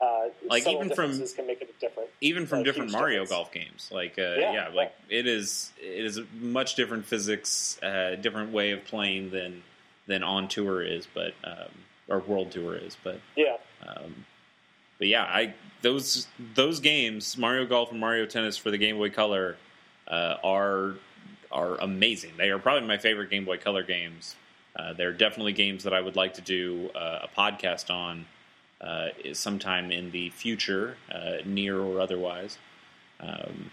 Uh, 0.00 0.28
Like, 0.46 0.66
even 0.66 0.90
from- 0.94 1.12
can 1.34 1.46
make 1.46 1.62
it 1.62 1.78
different. 1.80 2.10
even 2.20 2.46
from 2.46 2.60
A 2.60 2.64
different 2.64 2.90
Mario 2.92 3.22
difference. 3.22 3.30
Golf 3.30 3.52
games. 3.52 3.88
Like, 3.92 4.18
uh, 4.18 4.34
Yeah, 4.38 4.52
yeah, 4.52 4.68
like 4.68 4.94
it 5.08 5.26
is 5.26 5.72
it 5.80 6.04
is 6.04 6.18
a 6.18 6.24
much 6.38 6.74
different 6.74 7.06
physics, 7.06 7.80
uh, 7.82 8.16
different 8.20 8.52
way 8.52 8.72
of 8.72 8.84
playing 8.84 9.30
than 9.30 9.62
than 10.06 10.22
on 10.22 10.48
tour 10.48 10.82
is, 10.82 11.06
but 11.12 11.34
um, 11.44 11.68
or 12.08 12.20
World 12.20 12.52
Tour 12.52 12.76
is, 12.76 12.96
but 13.02 13.20
Yeah, 13.36 13.56
um, 13.86 14.24
but 14.98 15.08
yeah, 15.08 15.24
I 15.24 15.54
those 15.82 16.26
those 16.54 16.80
games, 16.80 17.36
Mario 17.36 17.66
Golf 17.66 17.90
and 17.90 17.98
Mario 18.00 18.26
Tennis 18.26 18.56
for 18.56 18.70
the 18.70 18.78
Game 18.78 18.98
Boy 18.98 19.10
Color, 19.10 19.56
uh, 20.08 20.36
are 20.44 20.94
are 21.50 21.76
amazing. 21.76 22.32
They 22.36 22.50
are 22.50 22.58
probably 22.58 22.86
my 22.86 22.98
favorite 22.98 23.30
Game 23.30 23.44
Boy 23.44 23.56
Color 23.56 23.82
games. 23.82 24.36
Uh, 24.76 24.92
they're 24.92 25.12
definitely 25.12 25.52
games 25.52 25.84
that 25.84 25.94
I 25.94 26.00
would 26.02 26.16
like 26.16 26.34
to 26.34 26.42
do 26.42 26.90
uh, 26.94 27.20
a 27.24 27.28
podcast 27.28 27.88
on 27.90 28.26
uh, 28.80 29.08
sometime 29.32 29.90
in 29.90 30.10
the 30.10 30.30
future, 30.30 30.96
uh, 31.12 31.36
near 31.44 31.78
or 31.78 32.00
otherwise. 32.00 32.58
Um, 33.20 33.70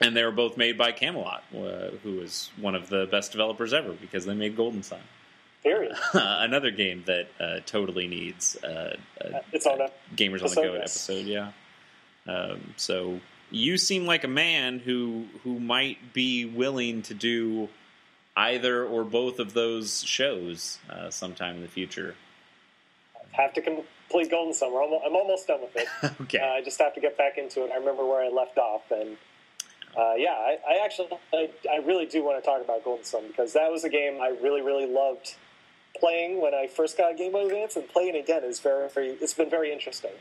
and 0.00 0.16
they 0.16 0.24
were 0.24 0.32
both 0.32 0.56
made 0.56 0.78
by 0.78 0.92
Camelot, 0.92 1.42
uh, 1.54 1.90
who 2.02 2.20
is 2.20 2.50
one 2.60 2.74
of 2.74 2.88
the 2.88 3.06
best 3.06 3.32
developers 3.32 3.72
ever 3.72 3.92
because 3.92 4.24
they 4.24 4.34
made 4.34 4.56
Golden 4.56 4.82
Sun, 4.82 5.00
period. 5.62 5.96
another 6.14 6.70
game 6.70 7.04
that 7.06 7.28
uh, 7.40 7.60
totally 7.66 8.06
needs 8.06 8.56
uh, 8.62 8.96
a, 9.20 9.40
It's 9.52 9.66
on 9.66 9.80
a 9.80 9.90
Gamers 10.14 10.42
on 10.42 10.50
the 10.50 10.54
Go 10.54 10.74
Episode, 10.74 11.26
Yeah. 11.26 11.52
Um, 12.26 12.74
so 12.76 13.20
you 13.50 13.78
seem 13.78 14.06
like 14.06 14.24
a 14.24 14.28
man 14.28 14.78
who 14.78 15.26
who 15.42 15.58
might 15.58 16.12
be 16.12 16.44
willing 16.44 17.02
to 17.02 17.14
do 17.14 17.68
either 18.36 18.84
or 18.84 19.02
both 19.02 19.40
of 19.40 19.52
those 19.54 20.04
shows 20.04 20.78
uh, 20.90 21.10
sometime 21.10 21.56
in 21.56 21.62
the 21.62 21.68
future. 21.68 22.14
have 23.32 23.52
to 23.54 23.62
complete 23.62 23.86
Golden 24.10 24.52
Sun. 24.52 24.72
We're 24.72 24.82
almost, 24.82 25.04
I'm 25.06 25.14
almost 25.14 25.46
done 25.46 25.60
with 25.60 25.76
it. 25.76 25.88
okay. 26.22 26.38
Uh, 26.38 26.46
I 26.46 26.62
just 26.62 26.78
have 26.78 26.94
to 26.94 27.00
get 27.00 27.16
back 27.16 27.38
into 27.38 27.64
it. 27.64 27.70
I 27.72 27.76
remember 27.76 28.04
where 28.04 28.24
I 28.24 28.28
left 28.28 28.58
off, 28.58 28.90
and 28.90 29.16
uh, 29.96 30.14
yeah, 30.16 30.30
I, 30.30 30.58
I 30.68 30.84
actually, 30.84 31.08
I, 31.32 31.50
I 31.70 31.76
really 31.78 32.06
do 32.06 32.22
want 32.22 32.42
to 32.42 32.48
talk 32.48 32.62
about 32.62 32.84
Golden 32.84 33.04
Sun 33.04 33.28
because 33.28 33.52
that 33.52 33.70
was 33.70 33.84
a 33.84 33.88
game 33.88 34.20
I 34.20 34.28
really, 34.42 34.62
really 34.62 34.86
loved 34.86 35.34
playing 35.98 36.40
when 36.40 36.54
I 36.54 36.66
first 36.66 36.96
got 36.96 37.12
a 37.12 37.14
Game 37.14 37.32
Boy 37.32 37.46
Advance, 37.46 37.76
and 37.76 37.88
playing 37.88 38.16
again 38.16 38.44
is 38.44 38.60
very, 38.60 38.88
very. 38.88 39.08
It's 39.08 39.34
been 39.34 39.50
very 39.50 39.72
interesting. 39.72 40.12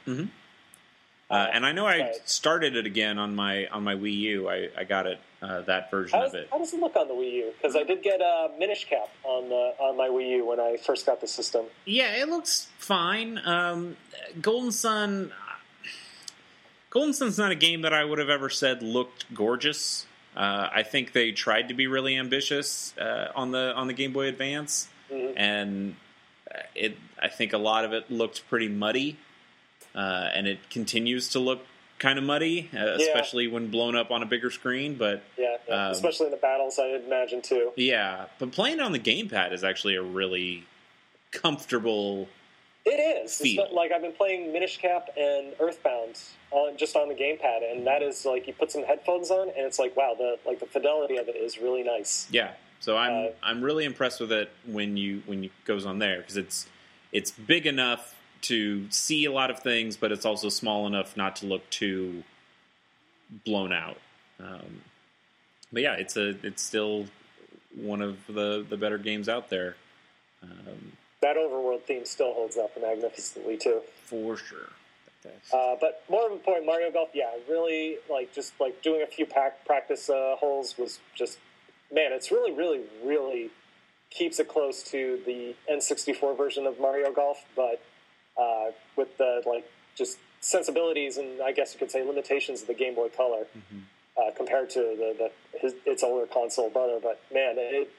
Uh, 1.29 1.45
and 1.51 1.65
I 1.65 1.73
know 1.73 1.85
I 1.85 2.13
started 2.25 2.75
it 2.77 2.85
again 2.85 3.19
on 3.19 3.35
my 3.35 3.67
on 3.67 3.83
my 3.83 3.95
Wii 3.95 4.13
U. 4.15 4.49
I, 4.49 4.69
I 4.77 4.83
got 4.85 5.07
it 5.07 5.19
uh, 5.41 5.61
that 5.63 5.91
version 5.91 6.17
How 6.17 6.25
of 6.27 6.31
does, 6.31 6.41
it. 6.43 6.47
how 6.49 6.57
does 6.57 6.73
it 6.73 6.79
look 6.79 6.95
on 6.95 7.09
the 7.09 7.13
Wii 7.13 7.31
U? 7.33 7.51
Because 7.61 7.75
I 7.75 7.83
did 7.83 8.01
get 8.01 8.21
a 8.21 8.49
Minish 8.57 8.85
Cap 8.85 9.09
on 9.25 9.49
the 9.49 9.73
on 9.77 9.97
my 9.97 10.07
Wii 10.07 10.29
U 10.37 10.47
when 10.47 10.59
I 10.61 10.77
first 10.77 11.05
got 11.05 11.19
the 11.19 11.27
system. 11.27 11.65
Yeah, 11.83 12.13
it 12.21 12.29
looks 12.29 12.69
fine. 12.77 13.39
Um, 13.45 13.97
Golden 14.41 14.71
Sun. 14.71 15.33
Golden 16.89 17.13
Sun's 17.13 17.37
not 17.37 17.51
a 17.51 17.55
game 17.55 17.81
that 17.81 17.93
I 17.93 18.03
would 18.05 18.19
have 18.19 18.29
ever 18.29 18.49
said 18.49 18.81
looked 18.81 19.31
gorgeous. 19.33 20.05
Uh, 20.35 20.69
I 20.71 20.83
think 20.83 21.11
they 21.11 21.31
tried 21.31 21.67
to 21.67 21.73
be 21.73 21.87
really 21.87 22.15
ambitious 22.15 22.93
uh, 22.97 23.31
on 23.35 23.51
the 23.51 23.73
on 23.75 23.87
the 23.87 23.93
Game 23.93 24.13
Boy 24.13 24.27
Advance, 24.27 24.87
Mhm. 25.11 25.33
and 25.35 25.95
uh, 26.53 26.59
it. 26.75 26.97
I 27.21 27.27
think 27.27 27.51
a 27.53 27.57
lot 27.57 27.83
of 27.83 27.91
it 27.93 28.09
looked 28.11 28.47
pretty 28.47 28.69
muddy, 28.69 29.17
uh, 29.97 30.29
and 30.33 30.47
it 30.47 30.69
continues 30.69 31.29
to 31.29 31.39
look 31.39 31.59
kind 31.99 32.19
of 32.19 32.23
muddy, 32.23 32.69
uh, 32.77 32.97
especially 32.99 33.47
when 33.47 33.71
blown 33.71 33.95
up 33.95 34.11
on 34.11 34.21
a 34.21 34.25
bigger 34.25 34.51
screen. 34.51 34.95
But 34.95 35.23
Yeah, 35.37 35.57
yeah. 35.67 35.87
Um, 35.87 35.91
especially 35.91 36.27
in 36.27 36.31
the 36.31 36.37
battles, 36.37 36.77
I 36.79 36.99
imagine 37.05 37.41
too. 37.41 37.71
yeah, 37.75 38.27
but 38.39 38.51
playing 38.51 38.79
on 38.79 38.91
the 38.91 38.99
gamepad 38.99 39.51
is 39.51 39.63
actually 39.63 39.95
a 39.95 40.03
really 40.03 40.65
comfortable. 41.31 42.27
It 42.85 43.23
is. 43.25 43.35
Feel. 43.35 43.67
like 43.73 43.91
I've 43.91 44.01
been 44.01 44.13
playing 44.13 44.53
Minish 44.53 44.77
Cap 44.77 45.09
and 45.17 45.53
Earthbound 45.59 46.21
on 46.51 46.77
just 46.77 46.95
on 46.95 47.09
the 47.09 47.15
gamepad, 47.15 47.69
and 47.69 47.85
that 47.85 48.01
is 48.01 48.23
like 48.25 48.47
you 48.47 48.53
put 48.53 48.71
some 48.71 48.83
headphones 48.83 49.29
on, 49.29 49.49
and 49.49 49.65
it's 49.65 49.79
like 49.79 49.97
wow, 49.97 50.15
the 50.17 50.37
like 50.45 50.59
the 50.59 50.67
fidelity 50.67 51.17
of 51.17 51.27
it 51.27 51.35
is 51.35 51.57
really 51.57 51.83
nice. 51.83 52.27
Yeah, 52.31 52.51
so 52.79 52.95
I'm 52.95 53.25
Uh, 53.25 53.29
I'm 53.43 53.61
really 53.61 53.83
impressed 53.83 54.21
with 54.21 54.31
it 54.31 54.51
when 54.65 54.95
you 54.95 55.23
when 55.25 55.45
it 55.45 55.51
goes 55.65 55.85
on 55.85 55.99
there 55.99 56.17
because 56.19 56.37
it's 56.37 56.67
it's 57.11 57.31
big 57.31 57.65
enough 57.65 58.15
to 58.43 58.89
see 58.89 59.25
a 59.25 59.31
lot 59.31 59.49
of 59.49 59.59
things, 59.59 59.97
but 59.97 60.11
it's 60.11 60.25
also 60.25 60.49
small 60.49 60.87
enough 60.87 61.17
not 61.17 61.35
to 61.37 61.45
look 61.45 61.69
too 61.69 62.23
blown 63.45 63.73
out. 63.73 63.97
Um, 64.39 64.81
but 65.71 65.81
yeah, 65.81 65.93
it's 65.93 66.15
a 66.17 66.35
it's 66.45 66.63
still 66.63 67.05
one 67.75 68.01
of 68.01 68.17
the 68.27 68.65
the 68.67 68.77
better 68.77 68.97
games 68.97 69.27
out 69.27 69.49
there 69.49 69.75
um, 70.43 70.93
That 71.21 71.35
overworld 71.35 71.83
theme 71.83 72.05
still 72.05 72.33
holds 72.33 72.57
up 72.57 72.71
magnificently 72.81 73.57
too. 73.57 73.81
for 74.03 74.37
sure. 74.37 74.69
Uh, 75.53 75.75
but 75.81 76.03
more 76.09 76.29
point, 76.37 76.65
Mario 76.65 76.89
Golf, 76.89 77.09
yeah, 77.13 77.31
really 77.49 77.97
like 78.09 78.33
just 78.33 78.53
like 78.61 78.81
doing 78.81 79.01
a 79.01 79.07
few 79.07 79.25
pack, 79.25 79.65
practice 79.65 80.09
uh, 80.09 80.35
holes 80.39 80.77
was 80.77 80.99
just 81.15 81.37
man, 81.91 82.11
it's 82.11 82.31
really, 82.31 82.51
really, 82.51 82.81
really 83.03 83.49
keeps 84.09 84.39
it 84.39 84.47
close 84.47 84.83
to 84.83 85.19
the 85.25 85.55
N64 85.71 86.37
version 86.37 86.65
of 86.65 86.79
Mario 86.79 87.11
Golf, 87.11 87.43
but 87.55 87.81
uh, 88.37 88.71
with 88.95 89.17
the 89.17 89.41
like 89.45 89.65
just 89.95 90.17
sensibilities 90.41 91.17
and 91.17 91.41
I 91.41 91.51
guess 91.51 91.73
you 91.73 91.79
could 91.79 91.91
say 91.91 92.03
limitations 92.03 92.61
of 92.61 92.67
the 92.67 92.73
Game 92.73 92.95
Boy 92.95 93.09
Color 93.09 93.45
uh, 94.17 94.31
compared 94.35 94.69
to 94.71 94.79
the, 94.79 95.15
the 95.17 95.59
his, 95.59 95.73
its 95.85 96.03
older 96.03 96.25
console 96.27 96.69
brother. 96.69 96.99
But 97.01 97.19
man, 97.33 97.55
it. 97.57 97.89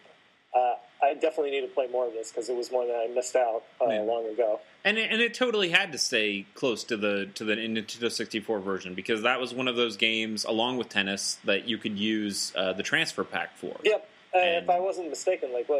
Uh, 0.54 0.74
I 1.02 1.12
definitely 1.12 1.50
need 1.50 1.60
to 1.60 1.66
play 1.68 1.86
more 1.92 2.06
of 2.06 2.14
this 2.14 2.30
because 2.32 2.48
it 2.48 2.56
was 2.56 2.70
one 2.70 2.88
that 2.88 2.94
I 2.96 3.06
missed 3.14 3.36
out 3.36 3.64
uh, 3.82 3.84
long 4.02 4.24
ago. 4.32 4.60
and 4.82 4.96
it, 4.96 5.12
and 5.12 5.20
it 5.20 5.34
totally 5.34 5.68
had 5.68 5.92
to 5.92 5.98
stay 5.98 6.46
close 6.54 6.84
to 6.84 6.96
the 6.96 7.26
to 7.34 7.44
the 7.44 7.54
Nintendo 7.54 8.10
64 8.10 8.58
version 8.60 8.94
because 8.94 9.22
that 9.22 9.38
was 9.40 9.52
one 9.52 9.68
of 9.68 9.76
those 9.76 9.98
games, 9.98 10.44
along 10.44 10.78
with 10.78 10.88
tennis, 10.88 11.38
that 11.44 11.68
you 11.68 11.76
could 11.76 11.98
use 11.98 12.52
uh, 12.56 12.72
the 12.72 12.82
transfer 12.82 13.24
pack 13.24 13.56
for. 13.58 13.76
Yep. 13.84 14.08
Uh, 14.34 14.38
And- 14.38 14.64
if 14.64 14.70
I 14.70 14.80
wasn't 14.80 15.10
mistaken, 15.10 15.52
like 15.52 15.68
uh, 15.68 15.76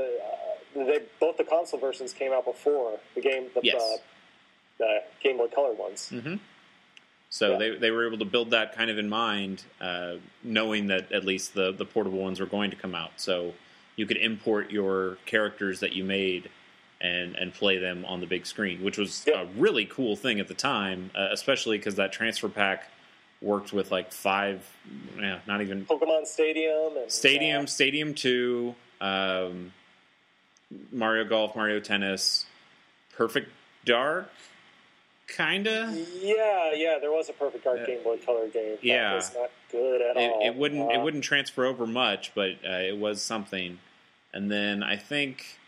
they 0.75 1.01
both 1.19 1.39
the 1.39 1.45
console 1.45 1.81
versions 1.81 2.13
came 2.13 2.33
out 2.33 2.45
before 2.45 3.01
the 3.15 3.23
game, 3.23 3.47
the, 3.55 3.61
Yes. 3.65 3.99
Uh, 4.81 4.85
the 4.85 5.03
Game 5.23 5.37
Boy 5.39 5.49
Color 5.49 5.73
ones. 5.75 6.09
hmm 6.09 6.37
So 7.31 7.53
Yeah. 7.53 7.59
they 7.59 7.71
they 7.77 7.91
were 7.91 8.07
able 8.07 8.19
to 8.19 8.25
build 8.25 8.51
that 8.51 8.75
kind 8.75 8.91
of 8.91 8.99
in 8.99 9.09
mind, 9.09 9.63
uh, 9.81 10.15
knowing 10.43 10.87
that 10.89 11.13
at 11.13 11.25
least 11.25 11.55
the 11.55 11.73
the 11.73 11.85
portable 11.85 12.19
ones 12.19 12.41
were 12.41 12.47
going 12.47 12.71
to 12.71 12.77
come 12.77 12.95
out. 12.95 13.13
So 13.17 13.55
you 13.97 14.07
could 14.07 14.17
import 14.19 14.71
your 14.71 15.17
characters 15.27 15.81
that 15.81 15.93
you 15.93 16.05
made 16.05 16.49
and 17.01 17.37
and 17.37 17.53
play 17.53 17.79
them 17.79 18.05
on 18.07 18.21
the 18.21 18.27
big 18.27 18.47
screen, 18.47 18.83
which 18.83 18.97
was 18.99 19.25
Yeah. 19.27 19.43
a 19.43 19.45
really 19.45 19.85
cool 19.85 20.17
thing 20.17 20.41
at 20.41 20.49
the 20.49 20.55
time, 20.55 21.11
uh, 21.15 21.29
especially 21.33 21.77
because 21.79 21.97
that 21.97 22.13
transfer 22.13 22.49
pack 22.49 22.89
worked 23.41 23.73
with 23.73 23.91
like 23.93 24.11
five, 24.13 24.69
yeah, 25.17 25.39
not 25.47 25.61
even 25.61 25.85
Pokemon 25.87 26.27
Stadium 26.27 26.97
and 26.97 27.11
Stadium, 27.13 27.65
uh, 27.65 27.67
Stadium 27.67 28.15
Two, 28.15 28.75
um, 29.01 29.73
Mario 30.91 31.25
Golf, 31.25 31.55
Mario 31.55 31.79
Tennis, 31.81 32.47
Perfect 33.17 33.51
Dark, 33.85 34.31
kinda. 35.29 35.95
yeah, 36.21 36.73
yeah, 36.75 36.99
there 37.01 37.13
was 37.13 37.29
a 37.29 37.33
Perfect 37.33 37.65
Dark 37.65 37.81
Uh, 37.81 37.87
Game 37.87 38.03
Boy 38.03 38.17
Color 38.19 38.49
game. 38.49 38.73
That 38.77 38.85
yeah. 38.85 39.15
was 39.15 39.33
not 39.35 39.51
good 39.71 40.01
at 40.03 40.17
It, 40.17 40.31
all. 40.33 40.47
it 40.47 40.55
wouldn't 40.57 40.91
it 40.91 40.97
Uh, 40.97 41.01
wouldn't 41.05 41.25
transfer 41.25 41.65
over 41.67 41.87
much, 41.87 42.33
but 42.35 42.53
uh, 42.67 42.73
it 42.79 42.97
was 42.97 43.23
something. 43.23 43.79
And 44.33 44.51
then 44.51 44.83
I 44.83 44.97
think 44.97 45.59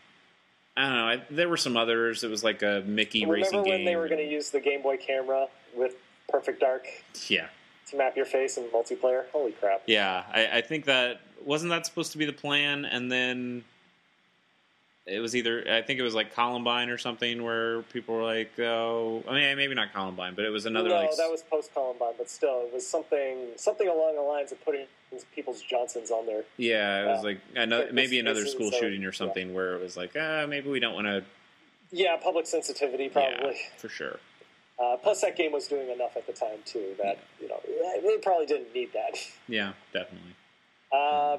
I 0.77 0.83
don't 0.87 0.95
know. 0.95 1.07
I, 1.07 1.21
there 1.29 1.49
were 1.49 1.57
some 1.57 1.75
others. 1.77 2.23
It 2.23 2.29
was 2.29 2.43
like 2.43 2.61
a 2.63 2.81
Mickey 2.85 3.21
Remember 3.21 3.33
racing 3.35 3.61
when 3.61 3.65
game. 3.77 3.85
they 3.85 3.95
were 3.95 4.07
going 4.07 4.25
to 4.25 4.31
use 4.31 4.51
the 4.51 4.59
Game 4.61 4.81
Boy 4.81 4.97
camera 4.97 5.47
with 5.75 5.95
Perfect 6.29 6.61
Dark 6.61 6.87
yeah, 7.27 7.47
to 7.89 7.97
map 7.97 8.15
your 8.15 8.25
face 8.25 8.57
in 8.57 8.63
multiplayer? 8.65 9.25
Holy 9.33 9.51
crap! 9.51 9.81
yeah. 9.85 10.23
I, 10.33 10.47
I 10.59 10.61
think 10.61 10.85
that 10.85 11.19
wasn't 11.43 11.71
that 11.71 11.85
supposed 11.85 12.13
to 12.13 12.17
be 12.17 12.25
the 12.25 12.31
plan, 12.33 12.85
and 12.85 13.11
then 13.11 13.65
it 15.07 15.19
was 15.19 15.35
either 15.35 15.65
I 15.69 15.81
think 15.81 15.99
it 15.99 16.03
was 16.03 16.13
like 16.13 16.33
Columbine 16.35 16.89
or 16.89 16.97
something 16.97 17.43
where 17.43 17.81
people 17.83 18.15
were 18.15 18.23
like, 18.23 18.51
oh, 18.59 19.23
I 19.27 19.33
mean 19.33 19.57
maybe 19.57 19.73
not 19.73 19.93
Columbine, 19.93 20.35
but 20.35 20.45
it 20.45 20.49
was 20.49 20.65
another 20.65 20.89
no, 20.89 20.95
like 20.95 21.15
that 21.17 21.29
was 21.29 21.43
post 21.43 21.73
Columbine, 21.73 22.13
but 22.17 22.29
still, 22.29 22.63
it 22.67 22.73
was 22.73 22.85
something 22.87 23.47
something 23.55 23.87
along 23.87 24.15
the 24.15 24.21
lines 24.21 24.51
of 24.51 24.63
putting 24.63 24.85
people's 25.35 25.61
Johnsons 25.61 26.09
on 26.11 26.25
there. 26.25 26.43
yeah, 26.57 27.03
it 27.03 27.07
was 27.07 27.17
Yeah. 27.19 27.27
like 27.29 27.39
another, 27.55 27.89
maybe 27.91 28.19
another 28.19 28.45
school 28.45 28.71
so- 28.71 28.79
shooting 28.79 29.03
or 29.03 29.07
yeah. 29.07 29.11
something 29.11 29.53
where 29.53 29.73
it 29.75 29.81
was 29.81 29.97
like, 29.97 30.11
ah, 30.17 30.45
maybe 30.47 30.69
we 30.69 30.79
don't 30.79 30.93
want 30.93 31.07
to. 31.07 31.23
Yeah, 31.91 32.15
public 32.15 32.45
sensitivity 32.47 33.09
probably. 33.09 33.55
Yeah, 33.55 33.77
for 33.77 33.89
sure. 33.89 34.19
Uh, 34.81 34.95
plus, 34.97 35.21
that 35.21 35.35
game 35.35 35.51
was 35.51 35.67
doing 35.67 35.89
enough 35.89 36.15
at 36.15 36.25
the 36.25 36.33
time 36.33 36.59
too 36.65 36.95
that 37.03 37.19
you 37.41 37.47
know 37.49 37.59
they 37.65 38.17
probably 38.19 38.45
didn't 38.45 38.73
need 38.73 38.93
that. 38.93 39.17
Yeah, 39.47 39.73
definitely. 39.91 40.35
Uh, 40.91 41.37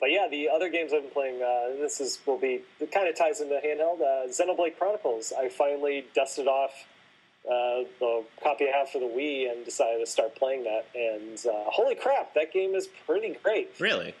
but 0.00 0.10
yeah, 0.10 0.28
the 0.30 0.48
other 0.48 0.68
games 0.68 0.92
I've 0.92 1.02
been 1.02 1.10
playing. 1.10 1.42
Uh, 1.42 1.80
this 1.80 2.00
is 2.00 2.18
will 2.26 2.38
be 2.38 2.62
it 2.80 2.92
kind 2.92 3.08
of 3.08 3.16
ties 3.16 3.40
into 3.40 3.54
handheld. 3.54 4.00
Uh, 4.00 4.28
Xenoblade 4.28 4.78
Chronicles. 4.78 5.32
I 5.36 5.48
finally 5.48 6.06
dusted 6.14 6.46
off 6.46 6.72
uh, 7.44 7.84
the 7.98 8.24
copy 8.42 8.66
I 8.72 8.76
have 8.76 8.90
for 8.90 8.98
the 8.98 9.06
Wii 9.06 9.50
and 9.50 9.64
decided 9.64 10.00
to 10.00 10.06
start 10.06 10.36
playing 10.36 10.64
that. 10.64 10.86
And 10.94 11.38
uh, 11.46 11.70
holy 11.70 11.94
crap, 11.94 12.34
that 12.34 12.52
game 12.52 12.74
is 12.74 12.88
pretty 13.06 13.36
great. 13.42 13.70
Really? 13.80 14.14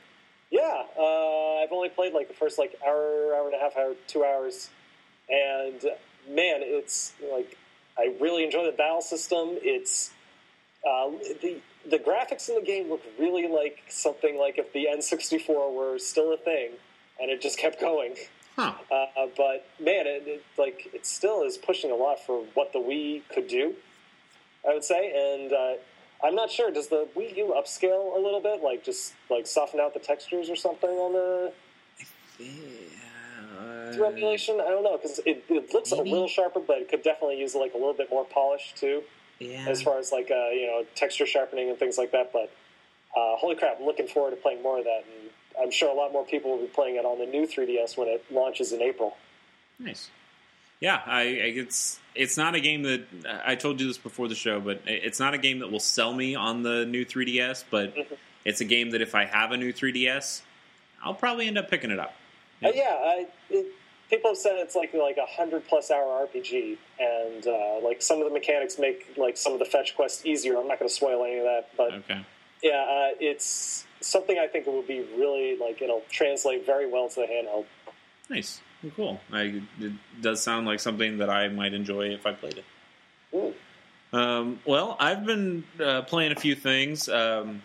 Yeah, 0.50 0.82
uh, 0.98 1.56
I've 1.56 1.72
only 1.72 1.90
played 1.90 2.14
like 2.14 2.28
the 2.28 2.34
first 2.34 2.58
like 2.58 2.74
hour, 2.86 3.34
hour 3.34 3.46
and 3.46 3.54
a 3.54 3.58
half, 3.58 3.76
hour, 3.76 3.94
two 4.06 4.24
hours, 4.24 4.70
and 5.28 5.82
man, 6.26 6.60
it's 6.62 7.12
like 7.30 7.56
I 7.98 8.14
really 8.18 8.44
enjoy 8.44 8.64
the 8.64 8.72
battle 8.72 9.02
system. 9.02 9.58
It's 9.60 10.10
uh, 10.86 11.10
the 11.42 11.60
the 11.90 11.98
graphics 11.98 12.48
in 12.48 12.54
the 12.56 12.62
game 12.62 12.88
look 12.90 13.02
really 13.18 13.48
like 13.48 13.78
something 13.88 14.38
like 14.38 14.58
if 14.58 14.72
the 14.72 14.86
N64 14.94 15.74
were 15.74 15.98
still 15.98 16.32
a 16.32 16.36
thing 16.36 16.72
and 17.20 17.30
it 17.30 17.40
just 17.40 17.58
kept 17.58 17.80
going. 17.80 18.14
Huh. 18.56 18.72
Uh, 18.90 19.06
but 19.36 19.66
man, 19.80 20.06
it, 20.06 20.24
it, 20.26 20.44
like 20.58 20.88
it 20.92 21.06
still 21.06 21.42
is 21.44 21.56
pushing 21.56 21.90
a 21.90 21.94
lot 21.94 22.18
for 22.24 22.44
what 22.54 22.72
the 22.72 22.78
Wii 22.80 23.22
could 23.32 23.46
do. 23.48 23.74
I 24.68 24.74
would 24.74 24.82
say, 24.84 25.12
and 25.40 25.52
uh, 25.52 25.74
I'm 26.26 26.34
not 26.34 26.50
sure. 26.50 26.70
Does 26.70 26.88
the 26.88 27.06
Wii 27.16 27.36
U 27.36 27.54
upscale 27.56 28.16
a 28.16 28.20
little 28.20 28.40
bit, 28.40 28.62
like 28.62 28.84
just 28.84 29.14
like 29.30 29.46
soften 29.46 29.78
out 29.80 29.94
the 29.94 30.00
textures 30.00 30.50
or 30.50 30.56
something 30.56 30.90
on 30.90 31.12
the 31.12 31.52
Yeah, 32.40 33.92
through 33.92 34.06
emulation? 34.06 34.60
I 34.60 34.68
don't 34.68 34.82
know 34.82 34.96
because 34.96 35.20
it, 35.20 35.44
it 35.48 35.72
looks 35.72 35.92
Maybe. 35.92 36.10
a 36.10 36.12
little 36.12 36.28
sharper, 36.28 36.60
but 36.60 36.78
it 36.78 36.88
could 36.88 37.02
definitely 37.02 37.38
use 37.38 37.54
like 37.54 37.74
a 37.74 37.78
little 37.78 37.94
bit 37.94 38.10
more 38.10 38.24
polish 38.24 38.74
too, 38.76 39.02
yeah. 39.38 39.66
as 39.68 39.82
far 39.82 39.98
as 39.98 40.12
like 40.12 40.30
uh, 40.30 40.50
you 40.50 40.66
know 40.66 40.84
texture 40.94 41.26
sharpening 41.26 41.68
and 41.70 41.78
things 41.78 41.98
like 41.98 42.12
that. 42.12 42.32
But 42.32 42.50
uh, 43.16 43.36
holy 43.36 43.56
crap, 43.56 43.78
I'm 43.80 43.86
looking 43.86 44.06
forward 44.08 44.30
to 44.30 44.36
playing 44.36 44.62
more 44.62 44.78
of 44.78 44.84
that, 44.84 45.04
and 45.06 45.30
I'm 45.60 45.70
sure 45.70 45.90
a 45.90 45.94
lot 45.94 46.12
more 46.12 46.24
people 46.24 46.52
will 46.52 46.62
be 46.62 46.66
playing 46.68 46.96
it 46.96 47.04
on 47.04 47.18
the 47.18 47.26
new 47.26 47.46
3DS 47.46 47.96
when 47.96 48.08
it 48.08 48.24
launches 48.30 48.72
in 48.72 48.82
April. 48.82 49.16
Nice. 49.78 50.10
Yeah, 50.80 51.00
I, 51.06 51.20
I 51.20 51.24
it's 51.24 51.98
it's 52.14 52.36
not 52.36 52.54
a 52.54 52.60
game 52.60 52.82
that 52.84 53.02
I 53.44 53.54
told 53.56 53.80
you 53.80 53.86
this 53.88 53.98
before 53.98 54.28
the 54.28 54.34
show, 54.34 54.60
but 54.60 54.80
it's 54.86 55.18
not 55.18 55.34
a 55.34 55.38
game 55.38 55.58
that 55.60 55.70
will 55.72 55.80
sell 55.80 56.12
me 56.12 56.34
on 56.34 56.62
the 56.62 56.86
new 56.86 57.04
3DS. 57.04 57.64
But 57.70 57.94
Mhm. 57.96 58.06
it's 58.44 58.60
a 58.60 58.64
game 58.64 58.90
that 58.90 59.02
if 59.02 59.14
I 59.14 59.24
have 59.24 59.50
a 59.52 59.56
new 59.56 59.72
3DS, 59.72 60.42
I'll 61.02 61.14
probably 61.14 61.46
end 61.48 61.58
up 61.58 61.68
picking 61.70 61.90
it 61.90 61.98
up. 61.98 62.14
Uh, 62.62 62.70
yeah, 62.74 62.96
I, 63.00 63.26
it, 63.50 63.66
people 64.10 64.30
have 64.30 64.38
said 64.38 64.52
it's 64.56 64.74
like 64.74 64.92
like 64.94 65.16
a 65.16 65.26
hundred 65.26 65.66
plus 65.68 65.90
hour 65.90 66.26
RPG, 66.26 66.76
and 66.98 67.46
uh, 67.46 67.80
like 67.82 68.02
some 68.02 68.18
of 68.20 68.24
the 68.26 68.32
mechanics 68.32 68.78
make 68.78 69.14
like 69.16 69.36
some 69.36 69.52
of 69.52 69.58
the 69.58 69.64
fetch 69.64 69.94
quests 69.96 70.24
easier. 70.26 70.56
I'm 70.58 70.68
not 70.68 70.78
going 70.78 70.88
to 70.88 70.94
spoil 70.94 71.24
any 71.24 71.38
of 71.38 71.44
that, 71.44 71.68
but 71.76 71.92
Okay. 71.92 72.20
yeah, 72.62 72.84
uh, 73.12 73.14
it's 73.20 73.86
something 74.00 74.38
I 74.38 74.46
think 74.46 74.66
it 74.66 74.70
will 74.72 74.82
be 74.82 75.00
really 75.16 75.56
like 75.58 75.82
it'll 75.82 76.04
translate 76.10 76.64
very 76.66 76.88
well 76.90 77.08
to 77.08 77.14
the 77.20 77.26
handheld. 77.26 77.66
Nice. 78.30 78.60
Cool. 78.94 79.20
I, 79.32 79.60
it 79.80 79.92
does 80.20 80.40
sound 80.40 80.66
like 80.66 80.78
something 80.78 81.18
that 81.18 81.28
I 81.28 81.48
might 81.48 81.74
enjoy 81.74 82.10
if 82.10 82.26
I 82.26 82.32
played 82.32 82.58
it. 82.58 82.64
Ooh. 83.34 83.52
Um, 84.12 84.60
well, 84.64 84.96
I've 85.00 85.26
been 85.26 85.64
uh, 85.82 86.02
playing 86.02 86.30
a 86.30 86.36
few 86.36 86.54
things. 86.54 87.08
Um, 87.08 87.62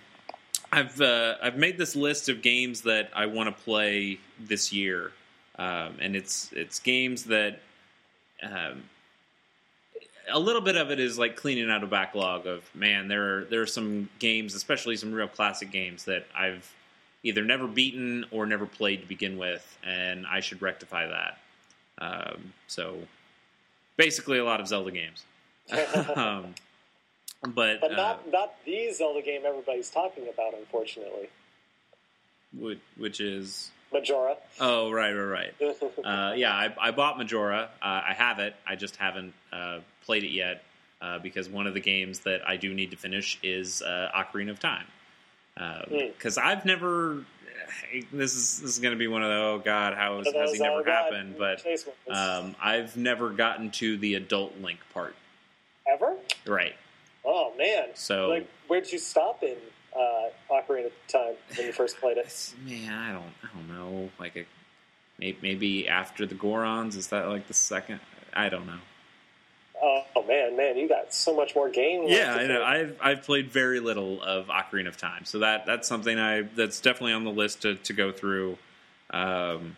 I've 0.72 1.00
uh, 1.00 1.36
I've 1.42 1.56
made 1.56 1.78
this 1.78 1.96
list 1.96 2.30
of 2.30 2.42
games 2.42 2.82
that 2.82 3.12
I 3.16 3.28
want 3.28 3.56
to 3.56 3.64
play 3.64 4.20
this 4.40 4.74
year, 4.74 5.12
um, 5.58 5.98
and 6.00 6.16
it's 6.16 6.52
it's 6.54 6.80
games 6.80 7.26
that 7.26 7.60
um, 8.42 8.84
a 10.30 10.40
little 10.40 10.62
bit 10.62 10.76
of 10.76 10.92
it 10.92 11.00
is 11.00 11.18
like 11.18 11.36
cleaning 11.36 11.70
out 11.70 11.84
a 11.84 11.88
backlog 11.88 12.48
of 12.48 12.64
man. 12.76 13.08
There 13.08 13.38
are 13.38 13.46
there 13.46 13.62
are 13.62 13.68
some 13.68 14.10
games, 14.20 14.56
especially 14.56 14.98
some 14.98 15.14
real 15.14 15.28
classic 15.28 15.72
games 15.72 16.06
that 16.06 16.26
I've 16.36 16.72
either 17.24 17.44
never 17.44 17.68
beaten 17.68 18.26
or 18.32 18.46
never 18.46 18.66
played 18.66 19.02
to 19.02 19.08
begin 19.08 19.38
with, 19.38 19.78
and 19.84 20.26
I 20.28 20.40
should 20.40 20.62
rectify 20.62 21.08
that. 21.08 21.38
Um, 22.00 22.54
so 22.68 22.98
basically, 23.98 24.40
a 24.40 24.46
lot 24.46 24.60
of 24.60 24.68
Zelda 24.68 24.92
games. 24.92 25.24
um, 26.16 26.56
but 27.48 27.82
But 27.82 27.92
uh, 27.92 27.96
not 27.96 28.32
not 28.32 28.54
the 28.66 28.92
Zelda 28.92 29.22
game 29.22 29.42
everybody's 29.46 29.90
talking 29.90 30.28
about, 30.28 30.54
unfortunately. 30.54 31.30
which, 32.58 32.80
which 32.98 33.20
is 33.20 33.72
Majora. 33.94 34.36
oh 34.60 34.92
right 34.92 35.14
right 35.14 35.54
right. 35.62 35.78
Uh, 36.04 36.34
yeah 36.36 36.52
I, 36.54 36.74
I 36.80 36.92
bought 36.92 37.18
Majora. 37.18 37.70
Uh, 37.82 38.02
I 38.10 38.14
have 38.18 38.40
it. 38.40 38.56
I 38.68 38.76
just 38.76 38.98
haven't 38.98 39.34
uh, 39.54 39.80
played 40.06 40.24
it 40.24 40.32
yet 40.32 40.64
uh, 41.02 41.20
because 41.20 41.48
one 41.48 41.68
of 41.68 41.74
the 41.74 41.80
games 41.80 42.20
that 42.22 42.42
I 42.48 42.58
do 42.58 42.74
need 42.74 42.92
to 42.92 42.98
finish 42.98 43.40
is 43.42 43.82
uh, 43.82 44.12
Ocarina 44.14 44.52
of 44.52 44.60
Time. 44.60 44.86
Because 45.90 46.38
I've 46.38 46.66
never 46.66 47.24
this 48.12 48.36
is 48.36 48.60
this 48.60 48.72
is 48.72 48.80
going 48.80 48.94
to 48.94 49.00
be 49.00 49.08
one 49.08 49.24
of 49.24 49.30
the 49.30 49.36
oh 49.36 49.62
god 49.64 49.94
how 49.94 50.18
has, 50.18 50.28
has 50.34 50.54
he 50.54 50.60
never 50.60 50.84
happened? 50.84 51.36
but 51.38 51.64
um, 52.10 52.56
I've 52.62 52.98
never 52.98 53.30
gotten 53.30 53.72
to 53.72 53.98
the 53.98 54.16
adult 54.16 54.58
Link 54.62 54.80
part. 54.94 55.16
Ever? 55.88 56.16
right. 56.46 56.76
Oh 57.26 57.54
man! 57.58 57.90
so 57.94 58.30
Like, 58.30 58.50
where'd 58.68 58.92
you 58.92 59.00
stop 59.00 59.44
in 59.44 59.56
uh, 59.96 60.54
Ocarina 60.54 60.88
of 60.88 60.92
Time 61.08 61.36
when 61.56 61.68
you 61.68 61.74
first 61.74 62.00
played 62.00 62.18
it? 62.18 62.54
Man, 62.66 62.94
I 62.94 63.12
don't, 63.12 63.34
I 63.44 63.48
don't 63.56 63.68
know. 63.68 64.10
Like 64.20 64.36
a 64.36 64.46
maybe, 65.20 65.38
maybe 65.42 65.88
after 65.88 66.26
the 66.26 66.36
Gorons, 66.36 66.96
is 66.96 67.08
that 67.08 67.28
like 67.28 67.48
the 67.48 67.54
second? 67.54 68.00
I 68.34 68.50
don't 68.50 68.66
know. 68.66 68.80
Oh, 69.86 70.02
oh, 70.16 70.24
man, 70.24 70.56
man, 70.56 70.78
you 70.78 70.88
got 70.88 71.14
so 71.14 71.36
much 71.36 71.56
more 71.56 71.70
game. 71.70 72.06
Yeah, 72.08 72.34
I 72.34 72.48
know. 72.48 72.64
I've 72.64 72.98
I've 73.02 73.24
played 73.24 73.52
very 73.52 73.82
little 73.82 74.22
of 74.22 74.48
Ocarina 74.48 74.88
of 74.88 74.96
Time, 74.96 75.26
so 75.26 75.40
that 75.40 75.66
that's 75.66 75.90
something 75.90 76.18
I 76.18 76.44
that's 76.44 76.80
definitely 76.80 77.12
on 77.14 77.26
the 77.26 77.32
list 77.32 77.64
to, 77.64 77.76
to 77.76 77.94
go 77.94 78.12
through. 78.14 78.58
Um, 79.10 79.76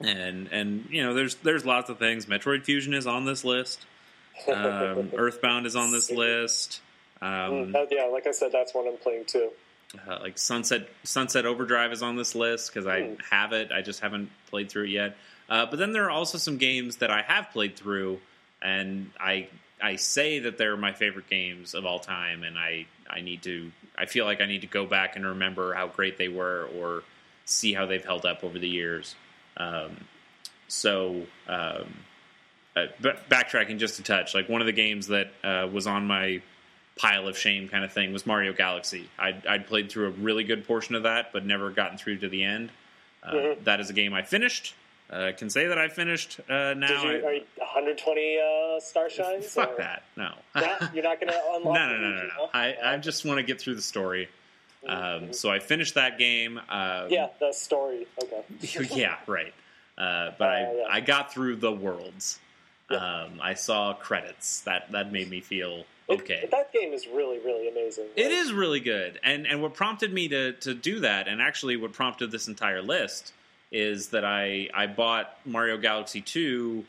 and 0.00 0.48
and 0.50 0.86
you 0.90 1.02
know, 1.02 1.12
there's 1.12 1.34
there's 1.36 1.66
lots 1.66 1.90
of 1.90 1.98
things. 1.98 2.24
Metroid 2.24 2.64
Fusion 2.64 2.94
is 2.94 3.06
on 3.06 3.24
this 3.24 3.44
list. 3.44 3.86
Um, 4.48 5.10
Earthbound 5.14 5.66
is 5.66 5.76
on 5.76 5.92
this 5.92 6.10
list. 6.10 6.80
Mm, 7.22 7.48
Um, 7.64 7.72
that- 7.72 7.88
yeah, 7.90 8.04
like 8.04 8.26
I 8.26 8.32
said, 8.32 8.52
that's 8.52 8.74
one 8.74 8.86
I'm 8.88 8.96
playing 8.96 9.24
too. 9.26 9.50
uh, 10.08 10.18
like 10.20 10.38
Sunset 10.38 10.88
Sunset 11.04 11.44
Overdrive 11.44 11.92
is 11.92 12.02
on 12.02 12.16
this 12.16 12.34
list 12.34 12.72
because 12.72 12.86
I 12.86 13.02
Hmm. 13.02 13.14
have 13.30 13.52
it. 13.52 13.70
I 13.72 13.82
just 13.82 14.00
haven't 14.00 14.30
played 14.48 14.70
through 14.70 14.84
it 14.84 14.90
yet. 14.90 15.16
Uh, 15.50 15.66
but 15.66 15.78
then 15.78 15.92
there 15.92 16.04
are 16.04 16.10
also 16.10 16.38
some 16.38 16.56
games 16.56 16.96
that 16.96 17.10
I 17.10 17.20
have 17.22 17.50
played 17.52 17.76
through, 17.76 18.20
and 18.62 19.10
I 19.20 19.48
I 19.82 19.96
say 19.96 20.38
that 20.38 20.56
they're 20.58 20.76
my 20.78 20.92
favorite 20.92 21.28
games 21.28 21.74
of 21.74 21.84
all 21.84 21.98
time, 22.00 22.42
and 22.42 22.58
I 22.58 22.86
I 23.10 23.20
need 23.20 23.42
to 23.42 23.70
I 23.98 24.06
feel 24.06 24.24
like 24.24 24.40
I 24.40 24.46
need 24.46 24.62
to 24.62 24.66
go 24.66 24.86
back 24.86 25.14
and 25.16 25.26
remember 25.26 25.74
how 25.74 25.88
great 25.88 26.16
they 26.16 26.28
were 26.28 26.70
or 26.74 27.02
see 27.44 27.74
how 27.74 27.84
they've 27.84 28.04
held 28.04 28.24
up 28.24 28.42
over 28.44 28.58
the 28.58 28.68
years. 28.68 29.14
Um, 29.58 30.06
so. 30.68 31.26
Um, 31.46 32.04
uh, 32.74 32.86
backtracking 33.28 33.78
just 33.78 33.98
a 33.98 34.02
touch, 34.02 34.34
like 34.34 34.48
one 34.48 34.62
of 34.62 34.66
the 34.66 34.72
games 34.72 35.08
that 35.08 35.28
uh, 35.44 35.68
was 35.70 35.86
on 35.86 36.06
my 36.06 36.40
pile 36.98 37.26
of 37.28 37.36
shame 37.38 37.68
kind 37.68 37.84
of 37.84 37.92
thing 37.92 38.12
was 38.12 38.26
Mario 38.26 38.52
Galaxy. 38.52 39.08
I'd, 39.18 39.46
I'd 39.46 39.66
played 39.66 39.90
through 39.90 40.08
a 40.08 40.10
really 40.10 40.44
good 40.44 40.66
portion 40.66 40.94
of 40.94 41.04
that, 41.04 41.32
but 41.32 41.44
never 41.46 41.70
gotten 41.70 41.96
through 41.98 42.18
to 42.18 42.28
the 42.28 42.44
end. 42.44 42.70
Uh, 43.22 43.32
Mhm. 43.32 43.64
that 43.64 43.80
is 43.80 43.88
a 43.90 43.92
game 43.92 44.12
I 44.14 44.22
finished. 44.22 44.74
Uh, 45.10 45.26
I 45.26 45.32
can 45.32 45.50
say 45.50 45.66
that 45.66 45.78
I 45.78 45.88
finished 45.88 46.40
uh, 46.48 46.74
now. 46.74 46.88
Did 46.88 47.02
you, 47.02 47.08
I- 47.10 47.28
are 47.28 47.32
you 47.34 47.44
120 47.58 48.38
uh, 48.38 48.80
star 48.80 49.08
shines? 49.10 49.46
fuck 49.52 49.72
or- 49.72 49.76
that. 49.78 50.02
No. 50.16 50.32
Not- 50.54 50.94
you're 50.94 51.04
not 51.04 51.20
going 51.20 51.32
to 51.32 51.40
unlock. 51.54 51.74
no, 51.74 51.88
no, 51.96 51.98
no, 51.98 52.22
no. 52.22 52.28
huh? 52.36 52.46
I, 52.54 52.76
I 52.84 52.96
just 52.98 53.24
want 53.24 53.38
to 53.38 53.42
get 53.42 53.60
through 53.60 53.74
the 53.76 53.82
story. 53.82 54.28
Um, 54.86 54.98
Mhm. 54.98 55.34
so 55.34 55.50
I 55.50 55.60
finished 55.60 55.94
that 55.94 56.18
game. 56.18 56.58
Um, 56.68 57.08
yeah, 57.08 57.28
the 57.40 57.52
story. 57.52 58.06
Okay. 58.22 58.42
yeah, 58.94 59.16
right. 59.26 59.54
Uh, 59.96 60.32
but 60.38 60.48
I, 60.48 60.62
Uh, 60.64 60.72
yeah. 60.72 60.84
I 60.90 61.00
got 61.00 61.32
through 61.32 61.56
the 61.56 61.70
worlds. 61.72 62.40
Yeah. 62.90 62.96
Um, 62.96 63.40
I 63.40 63.54
saw 63.54 63.94
credits. 63.94 64.60
That 64.62 64.90
that 64.92 65.12
made 65.12 65.30
me 65.30 65.40
feel 65.40 65.84
It- 66.08 66.20
okay. 66.20 66.48
that 66.50 66.72
game 66.72 66.92
is 66.92 67.06
really, 67.06 67.38
really 67.38 67.68
amazing. 67.68 68.06
It 68.16 68.24
Like, 68.24 68.32
is 68.32 68.52
really 68.52 68.80
good, 68.80 69.20
and 69.22 69.46
and 69.46 69.62
what 69.62 69.74
prompted 69.74 70.12
me 70.12 70.28
to 70.28 70.52
to 70.52 70.74
do 70.74 71.00
that, 71.00 71.28
and 71.28 71.40
actually 71.40 71.76
what 71.76 71.92
prompted 71.92 72.30
this 72.30 72.48
entire 72.48 72.82
list 72.82 73.32
is 73.70 74.08
that 74.08 74.24
I 74.24 74.68
I 74.74 74.86
bought 74.86 75.38
Mario 75.44 75.76
Galaxy 75.78 76.20
Two 76.20 76.84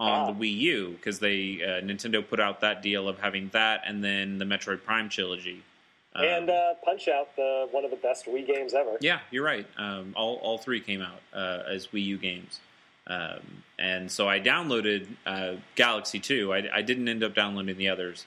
on 0.00 0.10
Ah. 0.10 0.30
the 0.30 0.32
Wii 0.38 0.56
U 0.58 0.88
because 0.96 1.18
they 1.18 1.60
uh, 1.62 1.80
Nintendo 1.84 2.26
put 2.26 2.38
out 2.40 2.60
that 2.60 2.82
deal 2.82 3.08
of 3.08 3.18
having 3.20 3.48
that 3.52 3.82
and 3.84 4.04
then 4.04 4.38
the 4.38 4.44
Metroid 4.44 4.84
Prime 4.84 5.08
trilogy. 5.08 5.62
Um, 6.14 6.24
And 6.24 6.50
uh, 6.50 6.74
Punch 6.84 7.08
Out, 7.08 7.34
the 7.36 7.68
one 7.72 7.84
of 7.84 7.90
the 7.90 7.96
best 7.96 8.26
Wii 8.26 8.46
games 8.46 8.74
ever. 8.74 8.96
yeah, 9.00 9.20
you're 9.32 9.44
right. 9.44 9.66
Um, 9.76 10.12
all 10.16 10.36
all 10.36 10.58
three 10.58 10.80
came 10.80 11.00
out 11.02 11.20
uh, 11.32 11.62
as 11.66 11.88
Wii 11.88 12.04
U 12.04 12.16
games. 12.18 12.60
Um, 13.08 13.62
and 13.78 14.10
so 14.12 14.28
I 14.28 14.38
downloaded 14.38 15.06
uh, 15.24 15.54
Galaxy 15.76 16.20
2. 16.20 16.52
I, 16.52 16.68
I 16.74 16.82
didn't 16.82 17.08
end 17.08 17.24
up 17.24 17.34
downloading 17.34 17.78
the 17.78 17.88
others. 17.88 18.26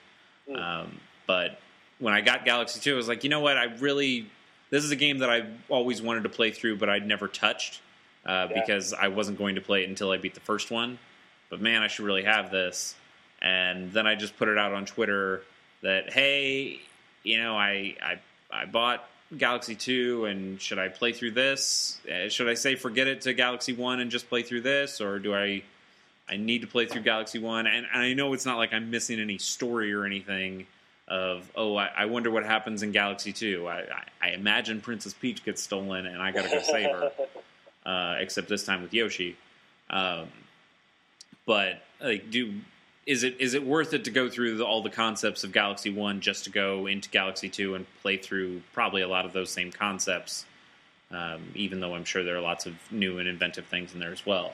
Mm. 0.50 0.62
Um, 0.62 1.00
but 1.28 1.60
when 2.00 2.14
I 2.14 2.22
got 2.22 2.46
Galaxy 2.46 2.80
2, 2.80 2.94
I 2.94 2.96
was 2.96 3.08
like, 3.08 3.24
you 3.24 3.30
know 3.30 3.40
what? 3.42 3.58
I 3.58 3.66
really. 3.80 4.28
This 4.70 4.84
is 4.86 4.92
a 4.92 4.96
game 4.96 5.18
that 5.20 5.30
I 5.30 5.46
always 5.68 6.02
wanted 6.02 6.24
to 6.24 6.30
play 6.30 6.52
through, 6.52 6.78
but 6.78 6.90
I'd 6.90 7.06
never 7.06 7.28
touched 7.28 7.82
uh, 8.26 8.48
Yeah. 8.50 8.62
because 8.62 8.94
I 8.94 9.10
wasn't 9.10 9.38
going 9.38 9.56
to 9.56 9.62
play 9.62 9.84
it 9.84 9.90
until 9.90 10.12
I 10.12 10.18
beat 10.18 10.34
the 10.34 10.40
first 10.40 10.72
one. 10.72 10.98
But 11.50 11.60
man, 11.60 11.82
I 11.82 11.88
should 11.88 12.06
really 12.06 12.24
have 12.24 12.52
this. 12.52 12.96
And 13.42 13.92
then 13.92 14.08
I 14.08 14.16
just 14.16 14.38
put 14.38 14.48
it 14.48 14.58
out 14.58 14.72
on 14.74 14.86
Twitter 14.86 15.42
that, 15.82 16.14
hey, 16.14 16.80
you 17.24 17.38
know, 17.42 17.58
I, 17.58 17.96
I, 18.02 18.20
I 18.50 18.66
bought 18.66 19.04
Galaxy 19.38 19.76
2 19.76 20.26
and 20.26 20.62
should 20.62 20.80
I 20.80 20.88
play 20.88 21.12
through 21.12 21.32
this? 21.32 22.00
Uh, 22.10 22.30
should 22.30 22.48
I 22.48 22.54
say 22.54 22.76
forget 22.76 23.08
it 23.08 23.22
to 23.22 23.34
Galaxy 23.34 23.74
1 23.74 24.00
and 24.00 24.10
just 24.10 24.30
play 24.30 24.44
through 24.44 24.62
this 24.62 25.02
or 25.02 25.20
do 25.20 25.36
I 25.36 25.64
I 26.32 26.38
need 26.38 26.62
to 26.62 26.68
play 26.68 26.86
through 26.86 27.02
Galaxy 27.02 27.40
1 27.40 27.68
and, 27.68 27.86
and 27.94 28.02
I 28.02 28.14
know 28.14 28.34
it's 28.34 28.46
not 28.46 28.58
like 28.58 28.74
I'm 28.74 28.90
missing 28.90 29.20
any 29.20 29.38
story 29.38 29.94
or 29.94 30.06
anything 30.06 30.66
of 31.08 31.52
oh 31.56 31.76
I, 31.76 31.90
I 31.96 32.06
wonder 32.06 32.32
what 32.32 32.46
happens 32.46 32.84
in 32.84 32.92
Galaxy 32.92 33.34
2. 33.34 33.68
I, 33.68 33.74
I, 33.74 34.04
I 34.22 34.30
imagine 34.30 34.80
Princess 34.82 35.14
Peach 35.14 35.44
gets 35.44 35.62
stolen 35.62 36.06
and 36.06 36.22
I 36.22 36.32
got 36.32 36.44
to 36.44 36.50
go 36.50 36.62
save 36.62 36.90
her 36.90 37.12
uh, 37.86 38.16
except 38.20 38.48
this 38.48 38.66
time 38.66 38.82
with 38.82 38.94
Yoshi. 38.94 39.36
Um, 39.90 40.28
but 41.46 41.82
like, 42.02 42.32
do 42.32 42.54
is 43.06 43.24
it 43.24 43.42
is 43.42 43.54
it 43.54 43.66
worth 43.66 43.94
it 43.94 44.06
to 44.06 44.12
go 44.12 44.30
through 44.30 44.58
the, 44.58 44.66
all 44.66 44.82
the 44.82 44.90
concepts 44.90 45.44
of 45.44 45.52
Galaxy 45.52 45.92
One 45.92 46.22
just 46.22 46.46
to 46.46 46.50
go 46.50 46.88
into 46.88 47.10
Galaxy 47.10 47.50
Two 47.50 47.76
and 47.76 47.86
play 48.02 48.18
through 48.18 48.62
probably 48.74 49.02
a 49.02 49.08
lot 49.08 49.26
of 49.26 49.34
those 49.34 49.50
same 49.50 49.72
concepts? 49.72 50.46
Um, 51.12 51.42
even 51.56 51.82
though 51.82 51.94
I'm 51.94 52.06
sure 52.06 52.24
there 52.24 52.38
are 52.38 52.42
lots 52.42 52.66
of 52.66 52.76
new 52.90 53.20
and 53.20 53.28
inventive 53.28 53.66
things 53.66 53.94
in 53.94 54.00
there 54.00 54.14
as 54.14 54.26
well. 54.26 54.54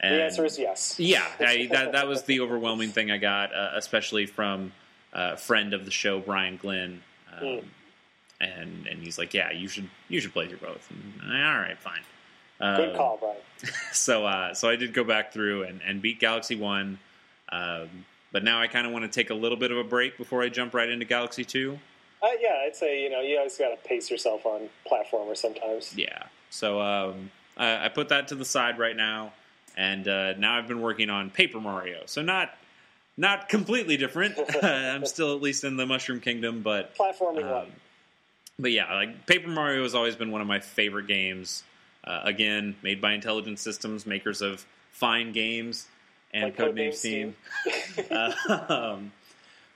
And 0.00 0.14
the 0.14 0.24
answer 0.24 0.44
is 0.44 0.58
yes. 0.58 0.96
Yeah, 0.98 1.26
I, 1.40 1.68
that 1.72 1.92
that 1.92 2.06
was 2.06 2.22
the 2.24 2.40
overwhelming 2.40 2.90
thing 2.90 3.10
I 3.10 3.18
got, 3.18 3.54
uh, 3.54 3.70
especially 3.74 4.26
from 4.26 4.72
a 5.12 5.36
friend 5.36 5.72
of 5.74 5.84
the 5.84 5.90
show, 5.90 6.20
Brian 6.20 6.56
Glynn. 6.56 7.02
Um, 7.32 7.42
Mm. 7.46 7.64
And 8.38 8.86
and 8.86 9.02
he's 9.02 9.16
like, 9.16 9.32
yeah, 9.32 9.50
you 9.50 9.66
should 9.66 9.88
you 10.08 10.20
should 10.20 10.34
play 10.34 10.46
through 10.46 10.58
both. 10.58 10.90
And, 10.90 11.32
all 11.32 11.58
right, 11.58 11.78
fine. 11.78 12.02
Good 12.58 12.90
Um, 12.90 12.96
call, 12.96 13.16
Brian. 13.16 13.38
so 13.92 14.26
uh, 14.26 14.52
so 14.52 14.68
I 14.68 14.76
did 14.76 14.92
go 14.92 15.04
back 15.04 15.32
through 15.32 15.62
and, 15.62 15.80
and 15.86 16.02
beat 16.02 16.20
Galaxy 16.20 16.54
One, 16.54 16.98
um, 17.50 17.88
but 18.32 18.44
now 18.44 18.60
I 18.60 18.66
kind 18.66 18.86
of 18.86 18.92
want 18.92 19.04
to 19.04 19.10
take 19.10 19.30
a 19.30 19.34
little 19.34 19.56
bit 19.56 19.70
of 19.70 19.78
a 19.78 19.84
break 19.84 20.18
before 20.18 20.42
I 20.42 20.50
jump 20.50 20.74
right 20.74 20.88
into 20.88 21.06
Galaxy 21.06 21.44
Two. 21.44 21.78
Uh, 22.22 22.28
yeah, 22.38 22.62
I'd 22.66 22.76
say 22.76 23.02
you 23.02 23.08
know 23.08 23.22
you 23.22 23.38
always 23.38 23.56
got 23.56 23.70
to 23.70 23.88
pace 23.88 24.10
yourself 24.10 24.44
on 24.44 24.68
platformer 24.90 25.34
sometimes. 25.34 25.96
Yeah, 25.96 26.24
so 26.50 26.78
um, 26.78 27.30
I, 27.56 27.86
I 27.86 27.88
put 27.88 28.10
that 28.10 28.28
to 28.28 28.34
the 28.34 28.44
side 28.44 28.78
right 28.78 28.96
now, 28.96 29.32
and 29.76 30.06
uh, 30.08 30.34
now 30.34 30.58
I've 30.58 30.68
been 30.68 30.80
working 30.80 31.10
on 31.10 31.30
Paper 31.30 31.60
Mario. 31.60 32.02
So 32.06 32.22
not 32.22 32.50
not 33.16 33.48
completely 33.48 33.96
different. 33.96 34.36
I'm 34.62 35.06
still 35.06 35.34
at 35.34 35.42
least 35.42 35.64
in 35.64 35.76
the 35.76 35.86
Mushroom 35.86 36.20
Kingdom, 36.20 36.62
but 36.62 36.94
Platforming 36.96 37.44
um, 37.44 37.50
one. 37.50 37.72
but 38.58 38.72
yeah, 38.72 38.92
like 38.94 39.26
Paper 39.26 39.48
Mario 39.48 39.82
has 39.82 39.94
always 39.94 40.16
been 40.16 40.30
one 40.30 40.40
of 40.40 40.46
my 40.46 40.60
favorite 40.60 41.06
games. 41.06 41.62
Uh, 42.04 42.20
again, 42.24 42.76
made 42.82 43.00
by 43.00 43.14
Intelligent 43.14 43.58
Systems, 43.58 44.06
makers 44.06 44.40
of 44.40 44.64
fine 44.92 45.32
games 45.32 45.88
and 46.32 46.44
Like 46.44 46.56
Codename 46.56 46.90
Codename 46.90 46.94
Steam. 46.94 47.36
uh, 48.10 48.32
um, 48.72 49.12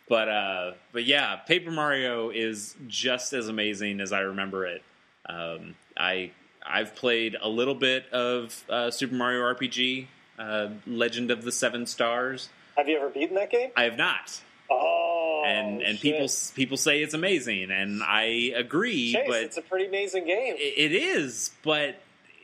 but 0.09 0.29
uh, 0.29 0.73
but 0.93 1.05
yeah, 1.05 1.37
Paper 1.37 1.71
Mario 1.71 2.31
is 2.31 2.77
just 2.87 3.33
as 3.33 3.49
amazing 3.49 4.01
as 4.01 4.13
I 4.13 4.21
remember 4.21 4.67
it. 4.67 4.83
Um, 5.27 5.75
I 5.97 6.33
I've 6.67 6.95
played 6.95 7.37
a 7.41 7.49
little 7.49 7.75
bit 7.75 8.07
of 8.13 8.65
uh, 8.69 8.91
Super 8.91 9.15
Mario 9.15 9.41
RPG, 9.55 10.07
uh, 10.39 10.69
Legend 10.87 11.31
of 11.31 11.43
the 11.43 11.53
Seven 11.53 11.87
Stars. 11.87 12.49
Have 12.77 12.89
you 12.89 12.97
ever 12.99 13.09
beaten 13.11 13.35
that 13.37 13.51
game? 13.51 13.71
I 13.77 13.85
have 13.85 13.97
not, 13.97 14.41
Oh, 14.71 15.43
and 15.47 15.83
and 15.83 15.99
shit. 15.99 16.15
people 16.15 16.29
people 16.55 16.77
say 16.77 17.03
it's 17.03 17.15
amazing, 17.15 17.71
and 17.71 18.03
I 18.03 18.53
agree. 18.55 19.13
Chase, 19.13 19.25
but 19.27 19.43
it's 19.43 19.57
a 19.57 19.63
pretty 19.63 19.87
amazing 19.87 20.25
game. 20.27 20.55
it, 20.57 20.93
it 20.93 20.93
is, 20.93 21.51
but 21.63 21.97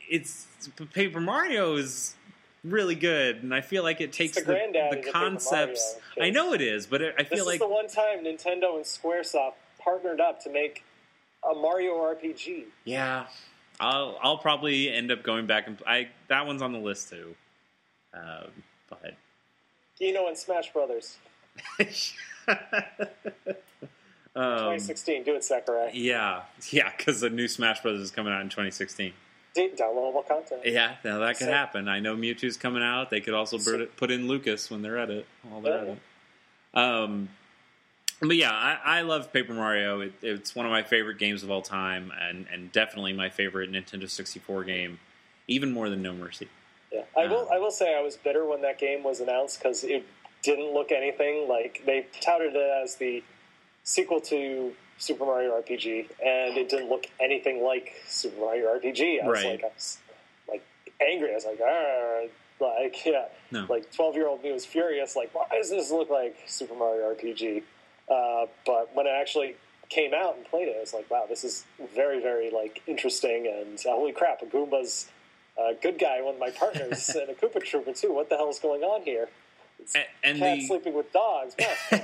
it's 0.09 0.47
Paper 0.93 1.19
Mario 1.21 1.75
is 1.77 2.15
really 2.63 2.95
good, 2.95 3.43
and 3.43 3.53
I 3.53 3.61
feel 3.61 3.83
like 3.83 4.01
it 4.01 4.11
takes 4.11 4.35
the 4.35 4.41
the, 4.43 4.97
the 5.01 5.09
concepts. 5.11 5.95
Mario, 6.17 6.29
I 6.29 6.33
know 6.33 6.53
it 6.53 6.61
is, 6.61 6.85
but 6.85 7.01
it, 7.01 7.15
I 7.17 7.23
this 7.23 7.29
feel 7.29 7.39
is 7.41 7.45
like 7.47 7.59
the 7.59 7.67
one 7.67 7.87
time 7.87 8.25
Nintendo 8.25 8.75
and 8.75 8.83
SquareSoft 8.83 9.53
partnered 9.79 10.19
up 10.19 10.41
to 10.43 10.49
make 10.51 10.83
a 11.49 11.53
Mario 11.55 11.93
RPG. 11.93 12.65
yeah, 12.83 13.27
I'll 13.79 14.17
I'll 14.21 14.37
probably 14.37 14.89
end 14.91 15.11
up 15.11 15.23
going 15.23 15.45
back 15.47 15.67
and 15.67 15.77
I 15.85 16.09
that 16.29 16.45
one's 16.47 16.61
on 16.61 16.71
the 16.73 16.79
list 16.79 17.09
too. 17.09 17.35
Um, 18.13 18.47
but 18.89 19.13
Kino 19.97 20.27
and 20.27 20.37
Smash 20.37 20.71
Brothers, 20.73 21.17
um, 21.79 21.85
2016. 24.35 25.23
Do 25.23 25.35
it, 25.35 25.43
Sakurai. 25.43 25.91
yeah, 25.93 26.41
yeah, 26.71 26.91
because 26.95 27.21
the 27.21 27.29
new 27.29 27.47
Smash 27.47 27.81
Brothers 27.81 28.01
is 28.01 28.11
coming 28.11 28.33
out 28.33 28.41
in 28.41 28.49
2016. 28.49 29.13
Downloadable 29.55 30.27
content. 30.27 30.61
Yeah, 30.65 30.95
now 31.03 31.17
that 31.19 31.37
could 31.39 31.45
So- 31.47 31.51
happen. 31.51 31.87
I 31.87 31.99
know 31.99 32.15
Mewtwo's 32.15 32.57
coming 32.57 32.83
out. 32.83 33.09
They 33.09 33.21
could 33.21 33.33
also 33.33 33.57
So- 33.57 33.77
put 33.79 33.97
put 33.97 34.11
in 34.11 34.27
Lucas 34.27 34.69
when 34.69 34.81
they're 34.83 34.99
at 34.99 35.09
it. 35.09 35.25
While 35.43 35.61
they're 35.61 35.75
Yeah. 35.75 35.81
at 35.81 35.87
it. 35.87 35.99
Um, 36.75 37.29
but 38.21 38.35
yeah, 38.35 38.51
I, 38.51 38.99
I 38.99 39.01
love 39.01 39.31
Paper 39.31 39.53
Mario. 39.53 40.01
It, 40.01 40.13
it's 40.21 40.55
one 40.55 40.65
of 40.65 40.71
my 40.71 40.83
favorite 40.83 41.17
games 41.19 41.43
of 41.43 41.51
all 41.51 41.61
time, 41.61 42.11
and, 42.19 42.45
and 42.51 42.71
definitely 42.71 43.13
my 43.13 43.29
favorite 43.29 43.71
Nintendo 43.71 44.09
64 44.09 44.63
game, 44.63 44.99
even 45.47 45.71
more 45.71 45.89
than 45.89 46.01
No 46.01 46.13
Mercy. 46.13 46.47
Yeah, 46.91 47.01
I 47.17 47.27
will. 47.27 47.41
Um, 47.41 47.47
I 47.53 47.59
will 47.59 47.71
say 47.71 47.95
I 47.97 48.01
was 48.01 48.15
bitter 48.17 48.45
when 48.45 48.61
that 48.61 48.79
game 48.79 49.03
was 49.03 49.19
announced 49.19 49.59
because 49.59 49.83
it 49.83 50.05
didn't 50.41 50.73
look 50.73 50.91
anything 50.91 51.47
like 51.49 51.83
they 51.85 52.05
touted 52.21 52.55
it 52.55 52.71
as 52.83 52.95
the 52.95 53.23
sequel 53.83 54.19
to 54.21 54.73
Super 54.97 55.25
Mario 55.25 55.51
RPG, 55.61 56.09
and 56.25 56.57
it 56.57 56.69
didn't 56.69 56.89
look 56.89 57.05
anything 57.19 57.61
like 57.63 57.93
Super 58.07 58.39
Mario 58.39 58.67
RPG. 58.79 59.21
I 59.23 59.27
was 59.27 59.43
Right. 59.43 59.51
like, 59.51 59.63
I 59.63 59.67
was 59.67 59.97
like 60.49 60.65
angry. 61.01 61.31
I 61.31 61.35
was 61.35 61.45
like, 61.45 61.59
ah, 61.63 62.21
like 62.59 63.05
yeah, 63.05 63.25
No. 63.51 63.65
like 63.69 63.91
twelve 63.93 64.15
year 64.15 64.27
old 64.27 64.41
me 64.43 64.51
was 64.53 64.65
furious. 64.65 65.15
Like, 65.15 65.35
why 65.35 65.45
does 65.51 65.69
this 65.69 65.91
look 65.91 66.09
like 66.09 66.37
Super 66.47 66.73
Mario 66.73 67.13
RPG? 67.13 67.63
Uh, 68.09 68.45
but 68.65 68.95
when 68.95 69.05
it 69.05 69.13
actually 69.19 69.55
came 69.89 70.13
out 70.13 70.35
and 70.37 70.45
played 70.45 70.67
it, 70.67 70.75
I 70.77 70.81
was 70.81 70.93
like, 70.93 71.09
wow, 71.09 71.25
this 71.27 71.43
is 71.43 71.65
very, 71.95 72.21
very 72.21 72.49
like 72.51 72.81
interesting. 72.87 73.47
And 73.47 73.77
uh, 73.79 73.91
holy 73.95 74.11
crap, 74.13 74.41
a 74.41 74.45
Goomba's 74.45 75.09
a 75.57 75.73
good 75.81 75.97
guy, 75.99 76.21
one 76.21 76.35
of 76.35 76.39
my 76.39 76.51
partners, 76.51 77.09
and 77.15 77.29
a 77.29 77.33
Koopa 77.33 77.63
Trooper 77.63 77.93
too. 77.93 78.13
What 78.13 78.29
the 78.29 78.37
hell 78.37 78.49
is 78.49 78.59
going 78.59 78.81
on 78.83 79.01
here? 79.03 79.27
It's 79.79 79.95
A- 79.95 80.05
and 80.23 80.37
cat 80.39 80.57
the- 80.59 80.67
sleeping 80.67 80.93
with 80.93 81.11
dogs. 81.11 81.55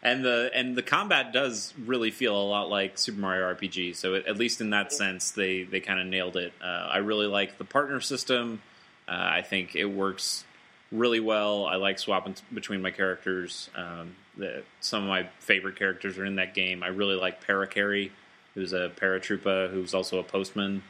And 0.00 0.24
the 0.24 0.48
and 0.54 0.76
the 0.76 0.82
combat 0.82 1.32
does 1.32 1.74
really 1.76 2.12
feel 2.12 2.40
a 2.40 2.46
lot 2.46 2.68
like 2.70 2.96
Super 2.98 3.18
Mario 3.18 3.52
RPG. 3.52 3.96
So 3.96 4.14
at 4.14 4.36
least 4.38 4.60
in 4.60 4.70
that 4.70 4.92
sense, 4.92 5.32
they 5.32 5.64
they 5.64 5.80
kind 5.80 5.98
of 5.98 6.06
nailed 6.06 6.36
it. 6.36 6.52
Uh, 6.62 6.66
I 6.66 6.98
really 6.98 7.26
like 7.26 7.58
the 7.58 7.64
partner 7.64 8.00
system. 8.00 8.62
Uh, 9.08 9.12
I 9.16 9.42
think 9.42 9.74
it 9.74 9.86
works 9.86 10.44
really 10.92 11.18
well. 11.18 11.66
I 11.66 11.76
like 11.76 11.98
swapping 11.98 12.34
t- 12.34 12.42
between 12.54 12.80
my 12.80 12.92
characters. 12.92 13.70
Um, 13.74 14.14
the, 14.38 14.62
some 14.80 15.02
of 15.02 15.08
my 15.08 15.28
favorite 15.40 15.76
characters 15.76 16.16
are 16.16 16.24
in 16.24 16.36
that 16.36 16.54
game. 16.54 16.82
I 16.82 16.88
really 16.88 17.16
like 17.16 17.44
Parakarry, 17.44 18.10
who's 18.54 18.72
a 18.72 18.90
paratrooper 18.96 19.70
who's 19.70 19.94
also 19.94 20.18
a 20.18 20.22
postman. 20.22 20.82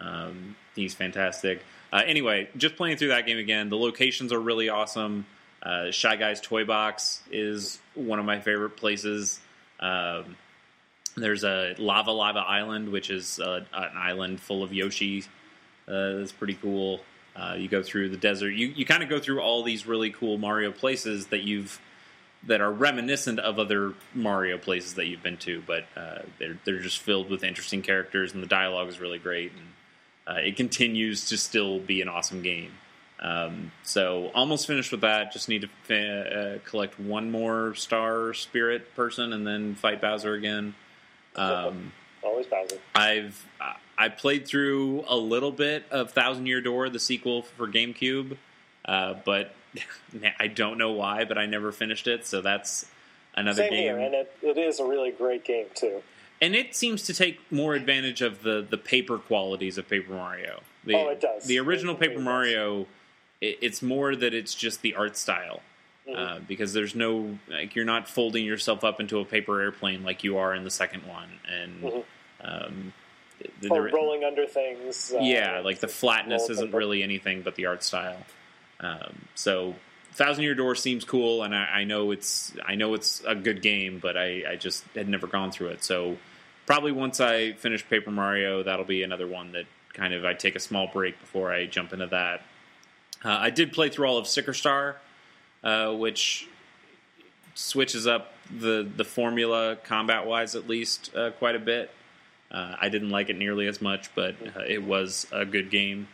Um, 0.00 0.56
he's 0.74 0.94
fantastic. 0.94 1.62
Uh, 1.92 2.02
anyway, 2.04 2.48
just 2.56 2.76
playing 2.76 2.96
through 2.96 3.08
that 3.08 3.26
game 3.26 3.38
again. 3.38 3.68
The 3.68 3.76
locations 3.76 4.32
are 4.32 4.40
really 4.40 4.68
awesome. 4.68 5.26
Uh, 5.62 5.90
Shy 5.90 6.16
Guy's 6.16 6.40
Toy 6.40 6.64
Box 6.64 7.22
is 7.30 7.78
one 7.94 8.18
of 8.18 8.24
my 8.24 8.40
favorite 8.40 8.76
places. 8.76 9.40
Um, 9.80 10.36
there's 11.16 11.44
a 11.44 11.74
Lava 11.78 12.12
Lava 12.12 12.40
Island, 12.40 12.90
which 12.90 13.10
is 13.10 13.40
uh, 13.40 13.64
an 13.72 13.96
island 13.96 14.40
full 14.40 14.62
of 14.62 14.72
Yoshi. 14.72 15.24
Uh, 15.88 16.16
that's 16.16 16.32
pretty 16.32 16.54
cool. 16.54 17.00
Uh, 17.34 17.54
you 17.58 17.68
go 17.68 17.82
through 17.82 18.10
the 18.10 18.16
desert. 18.16 18.50
You 18.50 18.68
you 18.68 18.84
kind 18.84 19.02
of 19.02 19.08
go 19.08 19.18
through 19.18 19.40
all 19.40 19.62
these 19.62 19.86
really 19.86 20.10
cool 20.10 20.38
Mario 20.38 20.72
places 20.72 21.26
that 21.28 21.42
you've 21.42 21.80
that 22.46 22.60
are 22.60 22.70
reminiscent 22.70 23.38
of 23.40 23.58
other 23.58 23.94
Mario 24.14 24.58
places 24.58 24.94
that 24.94 25.06
you've 25.06 25.22
been 25.22 25.36
to, 25.38 25.62
but 25.66 25.84
uh, 25.96 26.20
they're 26.38 26.58
they're 26.64 26.80
just 26.80 26.98
filled 26.98 27.30
with 27.30 27.44
interesting 27.44 27.82
characters, 27.82 28.34
and 28.34 28.42
the 28.42 28.48
dialogue 28.48 28.88
is 28.88 29.00
really 29.00 29.18
great, 29.18 29.52
and 29.52 30.36
uh, 30.36 30.40
it 30.40 30.56
continues 30.56 31.28
to 31.28 31.36
still 31.36 31.78
be 31.78 32.00
an 32.00 32.08
awesome 32.08 32.42
game. 32.42 32.72
Um, 33.18 33.72
so 33.82 34.30
almost 34.34 34.66
finished 34.66 34.92
with 34.92 35.00
that. 35.00 35.32
Just 35.32 35.48
need 35.48 35.68
to 35.88 35.94
uh, 35.94 36.58
collect 36.68 37.00
one 37.00 37.30
more 37.30 37.74
star 37.74 38.34
spirit 38.34 38.94
person, 38.94 39.32
and 39.32 39.46
then 39.46 39.74
fight 39.74 40.00
Bowser 40.00 40.34
again. 40.34 40.74
Um, 41.34 41.92
Always 42.22 42.46
Bowser. 42.46 42.78
I've 42.94 43.46
I 43.98 44.08
played 44.08 44.46
through 44.46 45.04
a 45.08 45.16
little 45.16 45.52
bit 45.52 45.84
of 45.90 46.10
Thousand 46.10 46.46
Year 46.46 46.60
Door, 46.60 46.90
the 46.90 47.00
sequel 47.00 47.42
for 47.42 47.66
GameCube, 47.66 48.36
uh, 48.84 49.14
but 49.24 49.54
I 50.38 50.46
don't 50.48 50.78
know 50.78 50.92
why. 50.92 51.24
But 51.24 51.38
I 51.38 51.46
never 51.46 51.72
finished 51.72 52.06
it, 52.06 52.26
so 52.26 52.40
that's 52.40 52.86
another 53.34 53.62
Same 53.62 53.70
game. 53.70 53.82
here, 53.82 53.98
and 53.98 54.14
it, 54.14 54.32
it 54.42 54.58
is 54.58 54.80
a 54.80 54.84
really 54.86 55.10
great 55.10 55.44
game 55.44 55.66
too. 55.74 56.02
and 56.40 56.54
it 56.54 56.74
seems 56.74 57.02
to 57.04 57.14
take 57.14 57.40
more 57.52 57.74
advantage 57.74 58.22
of 58.22 58.42
the 58.42 58.66
the 58.68 58.78
paper 58.78 59.18
qualities 59.18 59.78
of 59.78 59.88
Paper 59.88 60.12
Mario. 60.12 60.60
The, 60.84 60.94
Oh, 60.94 61.08
it 61.08 61.20
does. 61.20 61.44
The 61.44 61.58
original 61.58 61.94
It 61.94 62.00
Paper. 62.00 62.20
Mario, 62.20 62.86
it, 63.40 63.58
it's 63.60 63.82
more 63.82 64.14
that 64.16 64.32
it's 64.34 64.54
just 64.54 64.82
the 64.82 64.94
art 64.94 65.16
style. 65.16 65.60
Uh, 66.14 66.38
because 66.46 66.72
there's 66.72 66.94
no 66.94 67.36
like 67.48 67.74
you're 67.74 67.84
not 67.84 68.08
folding 68.08 68.44
yourself 68.44 68.84
up 68.84 69.00
into 69.00 69.18
a 69.18 69.24
paper 69.24 69.60
airplane 69.60 70.04
like 70.04 70.22
you 70.22 70.38
are 70.38 70.54
in 70.54 70.62
the 70.62 70.70
second 70.70 71.04
one, 71.04 71.28
and 71.52 71.82
Mhm. 71.82 72.04
um, 72.42 72.92
the- 73.60 73.68
Or 73.70 73.82
the- 73.82 73.92
rolling 73.92 74.22
under 74.22 74.46
things. 74.46 75.12
uh, 75.12 75.18
yeah, 75.20 75.58
like 75.64 75.80
the 75.80 75.88
flatness 75.88 76.48
isn't 76.48 76.66
paper. 76.68 76.78
really 76.78 77.02
anything 77.02 77.42
but 77.42 77.56
the 77.56 77.66
art 77.66 77.82
style. 77.82 78.24
Um, 78.80 79.26
so 79.34 79.74
Thousand 80.12 80.44
Year 80.44 80.54
Door 80.54 80.76
seems 80.76 81.04
cool, 81.04 81.42
and 81.42 81.54
I, 81.54 81.64
I 81.64 81.84
know 81.84 82.10
it's 82.10 82.54
I 82.64 82.74
know 82.74 82.94
it's 82.94 83.22
a 83.26 83.34
good 83.34 83.62
game, 83.62 83.98
but 83.98 84.16
I, 84.16 84.42
I 84.52 84.56
just 84.56 84.84
had 84.94 85.08
never 85.08 85.26
gone 85.26 85.50
through 85.50 85.68
it. 85.68 85.84
So 85.84 86.16
probably 86.64 86.92
once 86.92 87.20
I 87.20 87.52
finish 87.52 87.86
Paper 87.88 88.10
Mario, 88.10 88.62
that'll 88.62 88.84
be 88.84 89.02
another 89.02 89.26
one 89.26 89.52
that 89.52 89.66
kind 89.92 90.14
of 90.14 90.24
I 90.24 90.34
take 90.34 90.56
a 90.56 90.60
small 90.60 90.88
break 90.92 91.20
before 91.20 91.52
I 91.52 91.66
jump 91.66 91.92
into 91.92 92.06
that. 92.08 92.42
Uh, 93.24 93.30
I 93.30 93.50
did 93.50 93.72
play 93.72 93.88
through 93.88 94.06
all 94.06 94.18
of 94.18 94.26
Sticker 94.26 94.54
Star, 94.54 94.96
uh, 95.64 95.92
which 95.92 96.48
switches 97.54 98.06
up 98.06 98.32
the 98.50 98.88
the 98.96 99.04
formula 99.04 99.76
combat 99.76 100.26
wise 100.26 100.54
at 100.54 100.68
least 100.68 101.14
uh, 101.14 101.30
quite 101.32 101.56
a 101.56 101.58
bit. 101.58 101.90
Uh, 102.50 102.76
I 102.80 102.88
didn't 102.88 103.10
like 103.10 103.28
it 103.28 103.36
nearly 103.36 103.66
as 103.66 103.82
much, 103.82 104.14
but 104.14 104.36
uh, 104.56 104.60
it 104.66 104.82
was 104.82 105.26
a 105.32 105.44
good 105.44 105.70
game. 105.70 106.08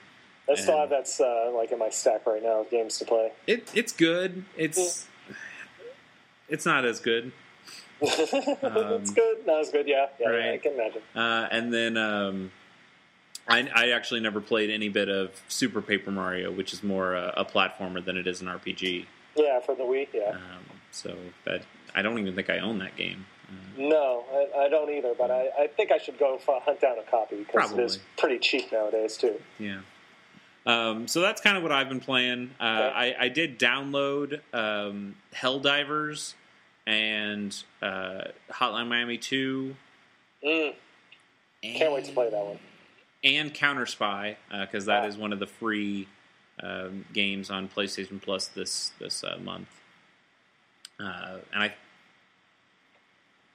I 0.53 0.61
still 0.61 0.79
have 0.79 0.91
that's 0.91 1.20
uh, 1.20 1.51
like 1.55 1.73
in 1.73 1.79
my 1.79 1.91
stack 1.91 2.27
right 2.27 2.43
now 2.43 2.61
of 2.61 2.70
games 2.70 2.99
to 2.99 3.05
play. 3.05 3.33
It 3.47 3.70
it's 3.74 3.93
good. 3.93 4.45
It's 4.57 5.07
it's 6.49 6.66
not 6.66 6.85
as 6.85 7.01
good. 7.01 7.33
it's 8.01 9.11
good, 9.12 9.47
not 9.47 9.61
as 9.61 9.70
good. 9.70 9.87
Yeah, 9.87 10.07
yeah, 10.19 10.31
yeah, 10.33 10.53
I 10.53 10.59
can 10.59 10.73
imagine. 10.74 11.03
Uh, 11.15 11.47
and 11.53 11.73
then 11.73 11.97
um, 11.97 12.51
I, 13.47 13.69
I 13.74 13.91
actually 13.91 14.20
never 14.20 14.41
played 14.41 14.70
any 14.70 14.89
bit 14.89 15.09
of 15.09 15.31
Super 15.49 15.81
Paper 15.81 16.11
Mario, 16.11 16.51
which 16.51 16.73
is 16.73 16.83
more 16.83 17.15
a, 17.15 17.33
a 17.37 17.45
platformer 17.45 18.05
than 18.05 18.16
it 18.16 18.27
is 18.27 18.41
an 18.41 18.49
RPG. 18.49 19.07
Yeah, 19.37 19.61
for 19.61 19.74
the 19.77 19.85
Wii. 19.85 20.09
Yeah. 20.12 20.31
Um, 20.31 20.65
so 20.91 21.16
that 21.45 21.62
I 21.95 22.03
don't 22.03 22.19
even 22.19 22.35
think 22.35 22.51
I 22.51 22.59
own 22.59 22.79
that 22.81 22.97
game. 22.97 23.24
Uh, 23.49 23.53
No, 23.79 24.24
I, 24.33 24.65
I 24.65 24.69
don't 24.69 24.91
either. 24.91 25.15
But 25.16 25.31
I, 25.31 25.49
I 25.61 25.66
think 25.69 25.93
I 25.93 25.99
should 25.99 26.19
go 26.19 26.35
f- 26.37 26.62
hunt 26.65 26.81
down 26.81 26.99
a 26.99 27.09
copy 27.09 27.37
because 27.37 27.70
it 27.73 27.79
is 27.79 27.99
pretty 28.19 28.39
cheap 28.41 28.73
nowadays 28.73 29.16
too. 29.16 29.41
yeah. 29.59 29.81
Um, 30.65 31.09
so 31.09 31.21
that's 31.21 31.41
kind 31.41 31.57
of 31.57 31.63
what 31.63 31.73
I've 31.73 31.89
been 31.89 32.01
playing. 32.01 32.51
Uh, 32.61 32.65
I, 32.95 33.15
I 33.19 33.29
did 33.29 33.59
download 33.59 34.41
um, 34.55 35.17
Helldivers 35.35 36.35
and 36.87 37.55
uh, 37.83 38.23
Hotline 38.51 38.89
Miami 38.89 39.19
2. 39.19 39.75
Mm, 40.45 40.75
can't 41.63 41.93
wait 41.93 42.05
to 42.05 42.13
play 42.13 42.31
that 42.31 42.45
one. 42.45 42.59
and 43.25 43.53
Counter 43.55 43.87
Spy 43.87 44.37
because 44.51 44.87
that 44.87 45.05
Ah. 45.05 45.07
is 45.09 45.17
one 45.17 45.33
of 45.33 45.39
the 45.41 45.47
free 45.47 46.09
um, 46.63 47.05
games 47.13 47.51
on 47.51 47.69
PlayStation 47.69 48.21
Plus 48.23 48.47
this 48.49 48.93
this 49.01 49.25
uh, 49.25 49.39
month. 49.43 49.69
Uh, 51.01 51.39
and 51.53 51.63
I 51.65 51.75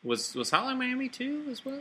was 0.03 0.35
was 0.35 0.51
Hotline 0.51 0.77
Miami 0.77 1.07
two 1.09 1.45
as 1.49 1.63
well. 1.65 1.79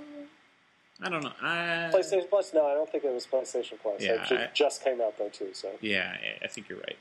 I 1.03 1.09
don't 1.11 1.23
know. 1.23 1.33
I, 1.43 1.91
PlayStation 1.93 2.29
Plus? 2.29 2.53
No, 2.55 2.67
I 2.67 2.75
don't 2.75 2.91
think 2.91 3.05
it 3.05 3.13
was 3.13 3.27
PlayStation 3.27 3.75
Plus. 3.81 4.01
Yeah, 4.03 4.23
it 4.23 4.29
ju- 4.29 4.37
I- 4.37 4.51
just 4.55 4.83
came 4.83 5.01
out 5.01 5.19
though 5.19 5.29
too. 5.29 5.51
So 5.53 5.71
Yeah, 5.81 6.17
I- 6.43 6.47
think 6.49 6.69
you're 6.69 6.79
right. 6.79 6.97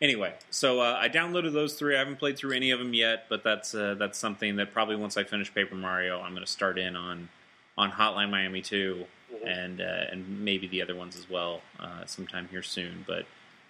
Anyway, 0.00 0.32
so 0.50 0.80
uh, 0.80 0.96
I 0.98 1.08
downloaded 1.10 1.52
those 1.52 1.74
three. 1.74 1.94
I 1.94 1.98
haven't 1.98 2.16
played 2.16 2.38
through 2.38 2.52
any 2.52 2.70
of 2.70 2.78
them 2.78 2.94
yet, 2.94 3.26
but 3.28 3.42
that's 3.44 3.74
uh, 3.74 3.94
that's 3.98 4.18
something 4.18 4.56
that 4.56 4.72
probably 4.72 4.96
once 4.96 5.16
I 5.16 5.24
finish 5.24 5.52
Paper 5.52 5.74
Mario, 5.74 6.20
I'm 6.20 6.32
going 6.32 6.44
to 6.44 6.50
start 6.50 6.78
in 6.78 6.96
on 6.96 7.28
on 7.76 7.90
Hotline 7.92 8.30
Miami 8.30 8.62
2 8.62 9.04
Mhm. 9.32 9.46
and 9.46 9.80
uh, 9.80 9.84
and 10.10 10.40
maybe 10.44 10.66
the 10.66 10.80
other 10.82 10.94
ones 10.94 11.16
as 11.16 11.28
well 11.28 11.60
uh, 11.78 12.04
sometime 12.06 12.48
here 12.50 12.62
soon. 12.62 13.04
But 13.06 13.26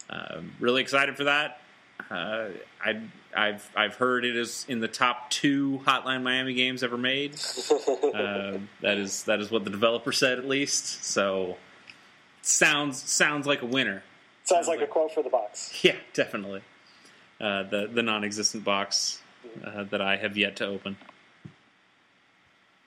um, 0.09 0.53
really 0.61 0.83
excited 0.83 1.17
for 1.17 1.25
that. 1.25 1.60
Uh, 2.11 2.49
I, 2.85 3.01
I've 3.35 3.69
I've 3.77 3.95
heard 3.97 4.25
it 4.25 4.37
is 4.37 4.65
in 4.69 4.81
the 4.81 4.89
top 4.89 5.31
two 5.31 5.81
Hotline 5.85 6.23
Miami 6.23 6.55
games 6.55 6.83
ever 6.83 6.97
made. 6.97 7.35
Uh, 7.35 8.59
that 8.81 8.97
is 8.99 9.25
that 9.25 9.41
is 9.41 9.51
what 9.51 9.65
the 9.65 9.71
developer 9.71 10.13
said 10.13 10.39
at 10.39 10.47
least. 10.47 11.05
So 11.05 11.57
sounds 12.43 13.03
sounds 13.11 13.47
like 13.47 13.63
a 13.63 13.67
winner. 13.67 14.03
sounds 14.45 14.69
like 14.69 14.81
a 14.81 14.87
quote 14.87 15.13
for 15.13 15.23
the 15.23 15.31
box. 15.31 15.73
Yeah, 15.85 15.97
definitely. 16.15 16.63
Uh, 17.41 17.65
the 17.65 17.89
the 17.93 18.03
non-existent 18.03 18.65
box 18.65 19.21
uh, 19.65 19.85
that 19.85 20.01
I 20.01 20.17
have 20.17 20.37
yet 20.37 20.57
to 20.57 20.67
open. 20.67 20.97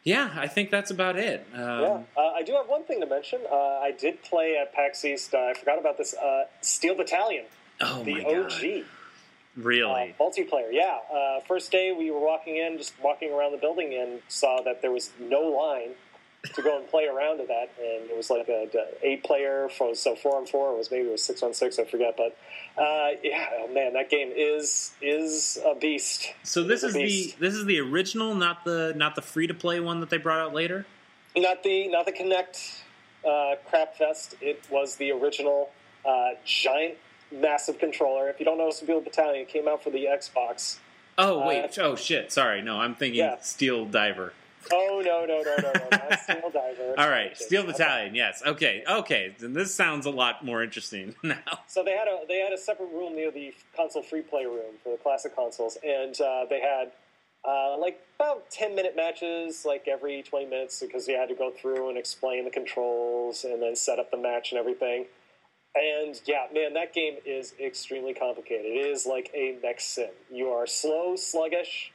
Yeah, 0.04 0.32
I 0.36 0.48
think 0.48 0.70
that's 0.70 0.92
about 0.92 1.16
it. 1.18 1.48
Um, 1.54 1.60
yeah, 1.62 2.02
uh, 2.18 2.32
I 2.36 2.44
do 2.44 2.52
have 2.54 2.68
one 2.68 2.84
thing 2.84 3.00
to 3.00 3.08
mention. 3.08 3.40
Uh, 3.50 3.56
I 3.56 3.92
did 3.98 4.22
play 4.22 4.58
at 4.62 4.74
PAX 4.74 5.06
East. 5.06 5.34
Uh, 5.34 5.38
I 5.38 5.54
forgot 5.54 5.80
about 5.80 5.98
this. 5.98 6.14
Uh, 6.14 6.44
Steel 6.60 6.94
Battalion, 6.96 7.46
Oh 7.80 8.04
the 8.04 8.16
my 8.16 8.22
god! 8.24 8.32
Really? 9.56 10.16
Uh, 10.18 10.24
multiplayer, 10.24 10.70
yeah. 10.72 10.98
Uh, 11.14 11.40
first 11.48 11.72
day 11.72 11.92
we 11.98 12.10
were 12.12 12.20
walking 12.20 12.58
in, 12.58 12.78
just 12.78 12.94
walking 13.02 13.32
around 13.32 13.52
the 13.52 13.58
building, 13.58 13.94
and 13.94 14.22
saw 14.28 14.62
that 14.64 14.82
there 14.82 14.92
was 14.92 15.12
no 15.20 15.42
line 15.42 15.92
to 16.54 16.62
go 16.62 16.78
and 16.78 16.88
play 16.90 17.06
around 17.06 17.38
to 17.38 17.46
that, 17.46 17.70
and 17.80 18.10
it 18.10 18.18
was 18.18 18.30
like 18.30 18.48
a, 18.50 18.68
a 18.78 19.08
eight 19.08 19.24
player, 19.24 19.70
for, 19.70 19.96
so 19.96 20.16
four 20.16 20.38
on 20.38 20.46
four. 20.46 20.74
It 20.74 20.78
was 20.78 20.92
maybe 20.92 21.08
it 21.08 21.12
was 21.12 21.24
six 21.24 21.42
on 21.42 21.54
six, 21.54 21.80
I 21.80 21.86
forget, 21.86 22.16
but 22.18 22.38
uh, 22.82 23.12
yeah, 23.24 23.46
oh 23.60 23.74
man, 23.74 23.94
that 23.94 24.10
game 24.10 24.32
is 24.36 24.92
is 25.02 25.60
a 25.66 25.76
beast. 25.76 26.34
so 26.44 26.64
this 26.64 26.84
is 26.84 26.94
the 26.94 27.34
this 27.40 27.54
is 27.54 27.66
the 27.66 27.80
original, 27.80 28.36
not 28.36 28.66
the 28.66 28.94
not 28.96 29.16
the 29.16 29.22
free 29.22 29.48
to 29.48 29.54
play 29.54 29.80
one 29.80 30.00
that 30.02 30.10
they 30.10 30.18
brought 30.18 30.40
out 30.40 30.54
later. 30.54 30.86
Not 31.36 31.64
the 31.64 31.88
not 31.88 32.06
the 32.06 32.12
Kinect 32.12 32.82
uh, 33.26 33.56
crap 33.70 33.96
fest. 33.96 34.36
It 34.42 34.64
was 34.70 34.98
the 34.98 35.12
original 35.12 35.70
uh, 36.06 36.32
giant, 36.44 36.98
massive 37.34 37.80
controller. 37.80 38.30
If 38.30 38.40
you 38.40 38.46
don't 38.46 38.58
know, 38.58 38.70
Steel 38.72 39.02
Battalion 39.02 39.42
it 39.42 39.50
came 39.50 39.68
out 39.68 39.84
for 39.84 39.90
the 39.90 40.06
Xbox. 40.06 40.78
Oh 41.18 41.42
Uh, 41.42 41.48
wait! 41.48 41.78
oh 41.80 41.96
shit! 41.96 42.32
Sorry, 42.32 42.62
no, 42.62 42.80
I'm 42.80 42.96
thinking 42.96 43.20
Yeah. 43.20 43.38
Steel 43.42 43.86
Diver. 43.86 44.34
Oh 44.72 45.02
no 45.04 45.26
no 45.26 45.42
no 45.42 45.56
no 45.62 45.74
no! 45.74 45.88
Not 45.92 46.20
Steel 46.22 46.50
Diver. 46.54 46.96
All 46.98 47.10
right, 47.10 47.36
Steel 47.38 47.64
Okay. 47.64 47.72
Battalion. 47.74 48.16
Yes. 48.16 48.42
Okay. 48.46 48.84
Okay. 48.90 49.36
Then 49.38 49.54
this 49.54 49.76
sounds 49.76 50.06
a 50.06 50.10
lot 50.10 50.44
more 50.46 50.64
interesting 50.64 51.16
now. 51.24 51.36
So 51.68 51.84
they 51.84 51.92
had 51.92 52.08
a 52.08 52.22
they 52.28 52.40
had 52.40 52.54
a 52.54 52.58
separate 52.58 52.90
room 52.92 53.16
near 53.16 53.30
the 53.30 53.54
console 53.76 54.02
free 54.04 54.22
play 54.22 54.46
room 54.46 54.76
for 54.84 54.92
the 54.94 54.98
classic 54.98 55.36
consoles, 55.36 55.78
and 55.84 56.20
uh, 56.22 56.46
they 56.50 56.62
had 56.62 56.94
uh, 57.46 57.78
like 57.78 58.00
about 58.16 58.50
ten 58.50 58.74
minute 58.74 58.96
matches, 58.96 59.66
like 59.66 59.88
every 59.88 60.24
twenty 60.24 60.46
minutes, 60.46 60.80
because 60.80 61.08
you 61.10 61.16
had 61.18 61.28
to 61.30 61.36
go 61.36 61.52
through 61.52 61.90
and 61.90 61.98
explain 61.98 62.46
the 62.46 62.50
controls 62.52 63.44
and 63.44 63.62
then 63.62 63.76
set 63.76 64.00
up 64.00 64.10
the 64.12 64.18
match 64.18 64.52
and 64.52 64.60
everything. 64.60 65.06
And 65.76 66.20
yeah, 66.26 66.46
man, 66.54 66.74
that 66.74 66.94
game 66.94 67.16
is 67.26 67.54
extremely 67.60 68.14
complicated. 68.14 68.66
It 68.66 68.86
is 68.92 69.06
like 69.06 69.32
a 69.34 69.58
mech 69.64 69.82
sim. 69.82 70.10
You 70.32 70.50
are 70.50 70.68
slow, 70.68 71.16
sluggish. 71.16 71.92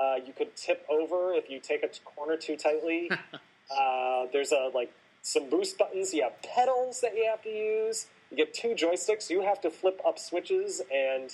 Uh, 0.00 0.14
you 0.24 0.32
could 0.32 0.56
tip 0.56 0.86
over 0.88 1.34
if 1.34 1.50
you 1.50 1.60
take 1.60 1.82
a 1.82 1.88
corner 2.04 2.36
too 2.36 2.56
tightly. 2.56 3.10
uh, 3.70 4.26
there's 4.32 4.52
a 4.52 4.70
like 4.74 4.90
some 5.22 5.50
boost 5.50 5.76
buttons. 5.76 6.14
You 6.14 6.22
have 6.22 6.40
pedals 6.42 7.00
that 7.02 7.14
you 7.16 7.26
have 7.28 7.42
to 7.42 7.50
use. 7.50 8.06
You 8.30 8.36
get 8.38 8.54
two 8.54 8.68
joysticks. 8.74 9.28
You 9.28 9.42
have 9.42 9.60
to 9.62 9.70
flip 9.70 10.00
up 10.06 10.18
switches 10.18 10.80
and 10.94 11.30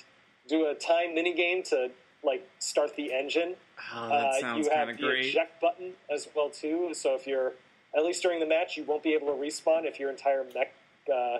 do 0.49 0.67
a 0.67 0.75
time 0.75 1.15
mini 1.15 1.33
game 1.35 1.63
to 1.65 1.91
like 2.25 2.49
start 2.59 2.97
the 2.97 3.13
engine. 3.13 3.55
Oh, 3.95 3.99
Uh, 4.11 4.33
that 4.33 4.41
sounds 4.41 4.67
you 4.67 4.73
have 4.73 4.89
the 4.89 4.95
great. 4.95 5.27
eject 5.27 5.61
button 5.61 5.93
as 6.11 6.27
well 6.35 6.51
too. 6.51 6.93
So 6.95 7.15
if 7.15 7.27
you're 7.27 7.53
at 7.97 8.05
least 8.05 8.23
during 8.23 8.41
the 8.41 8.47
match, 8.47 8.77
you 8.77 8.83
won't 8.85 9.03
be 9.05 9.15
able 9.15 9.29
to 9.29 9.35
respawn 9.35 9.85
if 9.85 10.01
your 10.01 10.11
entire 10.11 10.45
mech 10.55 10.73
uh, 11.13 11.39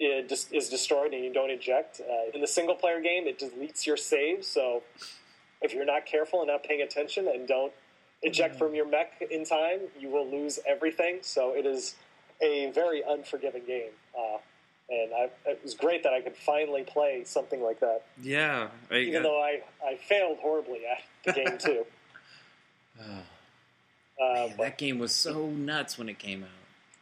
it 0.00 0.28
just 0.28 0.52
is 0.52 0.68
destroyed 0.68 1.12
and 1.12 1.24
you 1.24 1.32
don't 1.32 1.50
eject. 1.50 2.00
Uh, 2.00 2.30
in 2.34 2.40
the 2.40 2.46
single 2.46 2.74
player 2.74 3.00
game, 3.00 3.26
it 3.26 3.38
deletes 3.38 3.86
your 3.86 3.96
save. 3.96 4.44
So 4.44 4.82
if 5.60 5.72
you're 5.74 5.84
not 5.84 6.06
careful 6.06 6.40
and 6.40 6.48
not 6.48 6.62
paying 6.64 6.82
attention 6.82 7.26
and 7.28 7.48
don't 7.48 7.72
eject 8.22 8.54
Mm. 8.54 8.58
from 8.58 8.74
your 8.74 8.86
mech 8.86 9.20
in 9.30 9.44
time, 9.44 9.80
you 9.98 10.08
will 10.08 10.26
lose 10.30 10.58
everything. 10.66 11.18
So 11.22 11.54
it 11.54 11.66
is 11.66 11.96
a 12.40 12.70
very 12.70 13.02
unforgiving 13.02 13.64
game. 13.66 13.90
Uh, 14.16 14.38
and 14.90 15.12
I, 15.14 15.30
it 15.46 15.60
was 15.62 15.74
great 15.74 16.02
that 16.04 16.12
I 16.14 16.20
could 16.20 16.36
finally 16.36 16.82
play 16.82 17.22
something 17.24 17.60
like 17.62 17.80
that, 17.80 18.02
Yeah. 18.22 18.68
I, 18.90 18.94
even 18.98 19.22
though 19.22 19.40
I, 19.42 19.62
I 19.84 19.96
failed 19.96 20.38
horribly 20.38 20.80
at 20.86 21.02
the 21.24 21.32
game 21.32 21.58
too. 21.58 21.84
Oh, 23.00 23.04
Uh, 24.20 24.34
man, 24.48 24.56
that 24.58 24.78
game 24.78 24.98
was 24.98 25.14
so 25.14 25.46
nuts 25.46 25.98
when 25.98 26.08
it 26.08 26.18
came 26.18 26.42
out. 26.42 26.48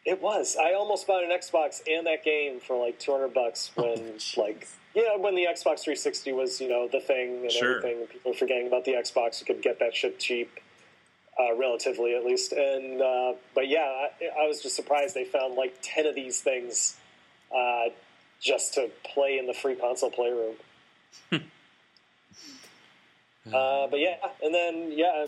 It 0.07 0.23
was. 0.23 0.57
I 0.57 0.73
almost 0.75 1.07
bought 1.07 1.23
an 1.25 1.31
Xbox 1.31 1.83
and 1.87 2.07
that 2.07 2.25
game 2.25 2.61
for 2.61 2.79
like 2.83 2.99
two 2.99 3.13
hundred 3.13 3.35
bucks 3.35 3.71
when, 3.75 4.15
Oh, 4.39 4.41
like, 4.41 4.67
yeah, 4.95 5.17
when 5.17 5.35
the 5.35 5.43
Xbox 5.45 5.81
360 5.81 6.33
was, 6.33 6.61
you 6.61 6.69
know, 6.69 6.89
the 6.91 7.01
thing 7.01 7.43
and 7.43 7.53
Sure. 7.53 7.79
everything. 7.79 8.01
and 8.01 8.09
People 8.09 8.31
were 8.31 8.37
forgetting 8.39 8.67
about 8.69 8.85
the 8.87 8.93
Xbox. 8.93 9.41
You 9.41 9.47
could 9.47 9.63
get 9.63 9.79
that 9.81 9.95
shit 9.95 10.19
cheap, 10.19 10.51
uh, 11.39 11.55
relatively 11.57 12.15
at 12.15 12.25
least. 12.25 12.53
And 12.53 13.03
uh, 13.03 13.33
but 13.55 13.69
yeah, 13.69 14.07
I, 14.21 14.45
I 14.45 14.47
was 14.47 14.63
just 14.63 14.77
surprised 14.77 15.15
they 15.15 15.25
found 15.25 15.55
like 15.57 15.77
ten 15.83 16.07
of 16.07 16.15
these 16.15 16.41
things 16.41 16.97
uh, 17.55 17.91
just 18.41 18.75
to 18.75 18.89
play 19.13 19.39
in 19.39 19.47
the 19.47 19.55
free 19.55 19.75
console 19.75 20.11
playroom. 20.11 20.55
Uh, 23.47 23.87
but 23.87 24.01
yeah, 24.01 24.17
and 24.43 24.53
then 24.53 24.91
yeah, 24.91 25.27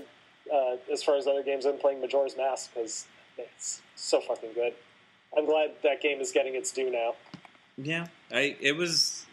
uh, 0.52 0.76
as 0.92 1.04
far 1.04 1.16
as 1.16 1.28
other 1.28 1.44
games, 1.44 1.64
I'm 1.64 1.78
playing 1.78 2.00
Majora's 2.00 2.36
Mask 2.36 2.74
because 2.74 3.06
it's 3.38 3.80
so 3.96 4.20
fucking 4.20 4.52
good. 4.54 4.74
I'm 5.36 5.44
glad 5.46 5.72
that 5.82 6.00
game 6.00 6.20
is 6.20 6.32
getting 6.32 6.54
its 6.54 6.72
due 6.72 6.90
now. 6.90 7.14
Yeah, 7.76 8.06
I 8.32 8.56
it 8.60 8.76
was. 8.76 9.24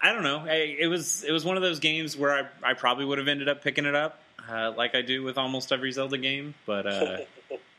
I 0.00 0.12
don't 0.12 0.22
know. 0.22 0.38
I, 0.46 0.76
it 0.78 0.86
was 0.86 1.24
it 1.24 1.32
was 1.32 1.44
one 1.44 1.56
of 1.56 1.62
those 1.62 1.78
games 1.80 2.16
where 2.16 2.32
I 2.62 2.70
I 2.70 2.74
probably 2.74 3.04
would 3.04 3.18
have 3.18 3.28
ended 3.28 3.48
up 3.48 3.62
picking 3.62 3.84
it 3.86 3.94
up, 3.94 4.20
uh, 4.48 4.72
like 4.76 4.94
I 4.94 5.02
do 5.02 5.22
with 5.22 5.38
almost 5.38 5.72
every 5.72 5.90
Zelda 5.92 6.18
game, 6.18 6.54
but 6.66 6.86
uh, 6.86 7.18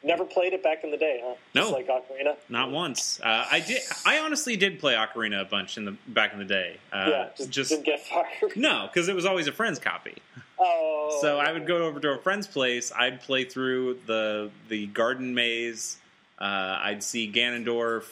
Never 0.02 0.24
played 0.24 0.53
it 0.53 0.64
back 0.64 0.86
in 0.86 0.91
the 0.91 0.98
day, 0.98 1.20
huh? 1.22 1.36
Just 1.53 1.70
No. 1.70 1.76
like 1.76 1.88
Ocarina. 1.90 2.38
not 2.48 2.72
once. 2.72 3.20
Uh, 3.22 3.45
I 3.52 3.60
did. 3.60 3.82
I 4.06 4.20
honestly 4.20 4.56
did 4.56 4.80
play 4.80 4.94
Ocarina 4.95 5.41
a 5.41 5.45
bunch 5.45 5.78
in 5.78 5.84
the 5.84 5.91
back 6.07 6.32
in 6.32 6.40
the 6.40 6.45
day. 6.45 6.78
Uh, 6.91 7.06
yeah, 7.38 7.45
just, 7.49 7.70
didn't 7.72 7.86
get 7.86 7.99
far. 8.07 8.26
no, 8.56 8.88
because 8.88 9.10
it 9.10 9.16
was 9.16 9.26
always 9.26 9.48
a 9.48 9.52
friend's 9.52 9.78
copy. 9.80 10.16
oh, 10.60 11.19
So 11.22 11.38
I 11.40 11.52
would 11.52 11.65
go 11.65 11.86
over 11.86 11.99
to 11.99 12.11
a 12.11 12.18
friend's 12.18 12.48
place. 12.48 12.91
I'd 12.95 13.22
play 13.22 13.44
through 13.45 13.99
the 14.06 14.52
the 14.68 14.88
garden 14.88 15.34
maze. 15.34 15.98
Uh, 16.38 16.80
I'd 16.81 17.03
see 17.03 17.31
Ganondorf. 17.31 18.03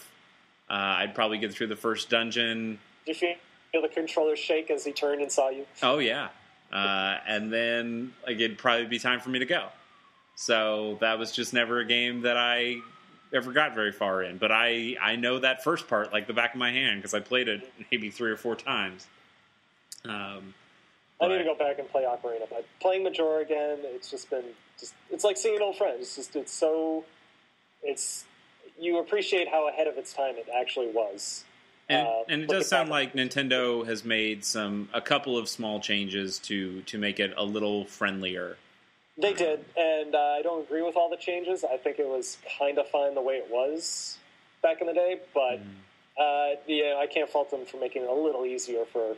Uh, 0.69 0.73
I'd 0.99 1.15
probably 1.15 1.37
get 1.37 1.53
through 1.53 1.67
the 1.67 1.75
first 1.75 2.09
dungeon. 2.09 2.79
Did 3.05 3.11
you 3.11 3.15
feel, 3.15 3.35
feel 3.71 3.81
the 3.81 3.87
controller 3.87 4.35
shake 4.35 4.69
as 4.69 4.83
he 4.83 4.91
turned 4.91 5.21
and 5.21 5.31
saw 5.31 5.49
you? 5.49 5.65
Oh 5.81 5.99
yeah, 5.99 6.29
uh, 6.71 7.17
and 7.27 7.51
then 7.51 8.13
like, 8.25 8.35
it'd 8.35 8.57
probably 8.57 8.85
be 8.85 8.99
time 8.99 9.19
for 9.19 9.29
me 9.29 9.39
to 9.39 9.45
go. 9.45 9.67
So 10.35 10.97
that 11.01 11.17
was 11.17 11.31
just 11.31 11.53
never 11.53 11.79
a 11.79 11.85
game 11.85 12.21
that 12.21 12.37
I 12.37 12.77
ever 13.33 13.51
got 13.51 13.75
very 13.75 13.91
far 13.91 14.23
in. 14.23 14.37
But 14.37 14.51
I 14.51 14.95
I 15.01 15.15
know 15.15 15.39
that 15.39 15.63
first 15.63 15.87
part 15.87 16.11
like 16.11 16.27
the 16.27 16.33
back 16.33 16.53
of 16.53 16.59
my 16.59 16.71
hand 16.71 16.99
because 16.99 17.13
I 17.13 17.19
played 17.19 17.47
it 17.47 17.71
maybe 17.91 18.09
three 18.09 18.31
or 18.31 18.37
four 18.37 18.55
times. 18.55 19.07
Um, 20.05 20.53
I 21.19 21.27
need 21.27 21.39
to 21.39 21.43
go 21.43 21.55
back 21.55 21.79
and 21.79 21.89
play 21.89 22.03
Ocarina. 22.03 22.47
But 22.49 22.65
playing 22.79 23.03
Majora 23.03 23.41
again, 23.41 23.79
it's 23.81 24.09
just 24.11 24.29
been 24.29 24.43
just 24.79 24.93
it's 25.09 25.23
like 25.23 25.37
seeing 25.37 25.55
an 25.55 25.61
old 25.61 25.77
friend. 25.77 25.97
It's 25.99 26.15
just 26.15 26.35
it's 26.35 26.51
so 26.51 27.05
it's 27.83 28.25
you 28.79 28.99
appreciate 28.99 29.47
how 29.47 29.67
ahead 29.67 29.87
of 29.87 29.97
its 29.97 30.13
time 30.13 30.35
it 30.37 30.47
actually 30.55 30.87
was. 30.87 31.43
And, 31.89 32.07
Uh, 32.07 32.23
and 32.27 32.41
it 32.43 32.49
does 32.49 32.67
sound 32.67 32.89
like 32.89 33.13
Nintendo 33.13 33.85
has 33.87 34.03
made 34.03 34.43
some 34.43 34.89
a 34.93 35.01
couple 35.01 35.37
of 35.37 35.47
small 35.49 35.79
changes 35.79 36.37
to 36.39 36.81
to 36.83 36.97
make 36.97 37.19
it 37.19 37.33
a 37.37 37.43
little 37.43 37.85
friendlier. 37.85 38.57
They 39.19 39.33
did, 39.33 39.65
and 39.75 40.13
uh, 40.13 40.19
I 40.19 40.43
don't 40.43 40.63
agree 40.63 40.83
with 40.83 40.95
all 40.95 41.09
the 41.09 41.17
changes. 41.17 41.63
I 41.63 41.77
think 41.77 41.97
it 41.97 42.07
was 42.07 42.37
kind 42.59 42.77
of 42.77 42.87
fine 42.89 43.15
the 43.15 43.21
way 43.21 43.35
it 43.35 43.49
was 43.49 44.19
back 44.61 44.79
in 44.79 44.85
the 44.85 44.93
day, 44.93 45.19
but 45.33 45.59
uh, 46.21 46.49
yeah, 46.67 46.99
I 46.99 47.07
can't 47.07 47.27
fault 47.27 47.49
them 47.49 47.65
for 47.65 47.77
making 47.77 48.03
it 48.03 48.09
a 48.09 48.13
little 48.13 48.45
easier 48.45 48.85
for 48.85 49.15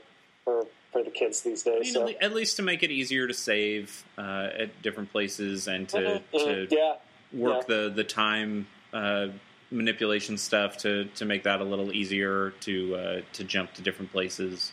for 0.50 0.66
for 0.92 1.04
the 1.04 1.12
kids 1.12 1.42
these 1.42 1.66
I 1.68 1.72
days. 1.72 1.84
mean, 1.84 1.94
so. 1.94 2.10
at 2.20 2.34
least 2.34 2.56
to 2.56 2.64
make 2.64 2.82
it 2.82 2.90
easier 2.90 3.28
to 3.28 3.34
save 3.34 4.04
uh, 4.18 4.50
at 4.58 4.82
different 4.82 5.12
places 5.12 5.68
and 5.68 5.88
to, 5.90 5.98
Mhm, 5.98 6.22
to 6.32 6.38
mhm, 6.38 6.72
yeah, 6.72 6.94
work 7.32 7.66
yeah. 7.70 7.76
the 7.76 7.90
the 7.92 8.04
time 8.04 8.68
uh, 8.92 9.28
manipulation 9.72 10.38
stuff 10.38 10.78
to 10.78 11.06
to 11.16 11.26
make 11.26 11.44
that 11.44 11.62
a 11.62 11.64
little 11.64 11.94
easier 11.94 12.52
to 12.62 12.96
uh, 12.96 13.22
to 13.34 13.44
jump 13.44 13.74
to 13.76 13.82
different 13.84 14.12
places. 14.12 14.72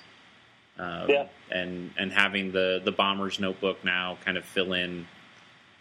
Um, 0.78 1.09
Yeah. 1.11 1.27
and 1.51 1.90
and 1.98 2.12
having 2.12 2.53
the 2.53 2.81
the 2.82 2.93
bomber's 2.93 3.39
notebook 3.39 3.85
now 3.85 4.16
kind 4.24 4.39
of 4.39 4.44
fill 4.44 4.73
in 4.73 5.07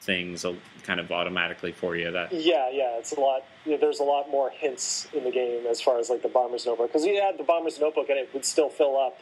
things 0.02 0.46
kind 0.84 1.00
of 1.00 1.12
automatically 1.12 1.72
for 1.72 1.96
you. 1.96 2.12
That 2.12 2.32
Yeah, 2.34 2.70
yeah, 2.72 2.98
it's 3.00 3.14
a 3.14 3.20
lot. 3.20 3.44
Yeah, 3.66 3.78
there's 3.78 4.00
a 4.00 4.04
lot 4.04 4.30
more 4.30 4.50
hints 4.52 5.08
in 5.14 5.24
the 5.24 5.32
game 5.32 5.66
as 5.66 5.82
far 5.82 5.98
as 5.98 6.10
like 6.10 6.22
the 6.22 6.30
bomber's 6.30 6.66
notebook 6.66 6.90
because 6.92 7.06
you 7.06 7.20
had 7.22 7.38
the 7.38 7.44
bomber's 7.44 7.80
notebook 7.80 8.10
and 8.10 8.20
it 8.20 8.30
would 8.34 8.46
still 8.46 8.70
fill 8.70 8.98
up 8.98 9.18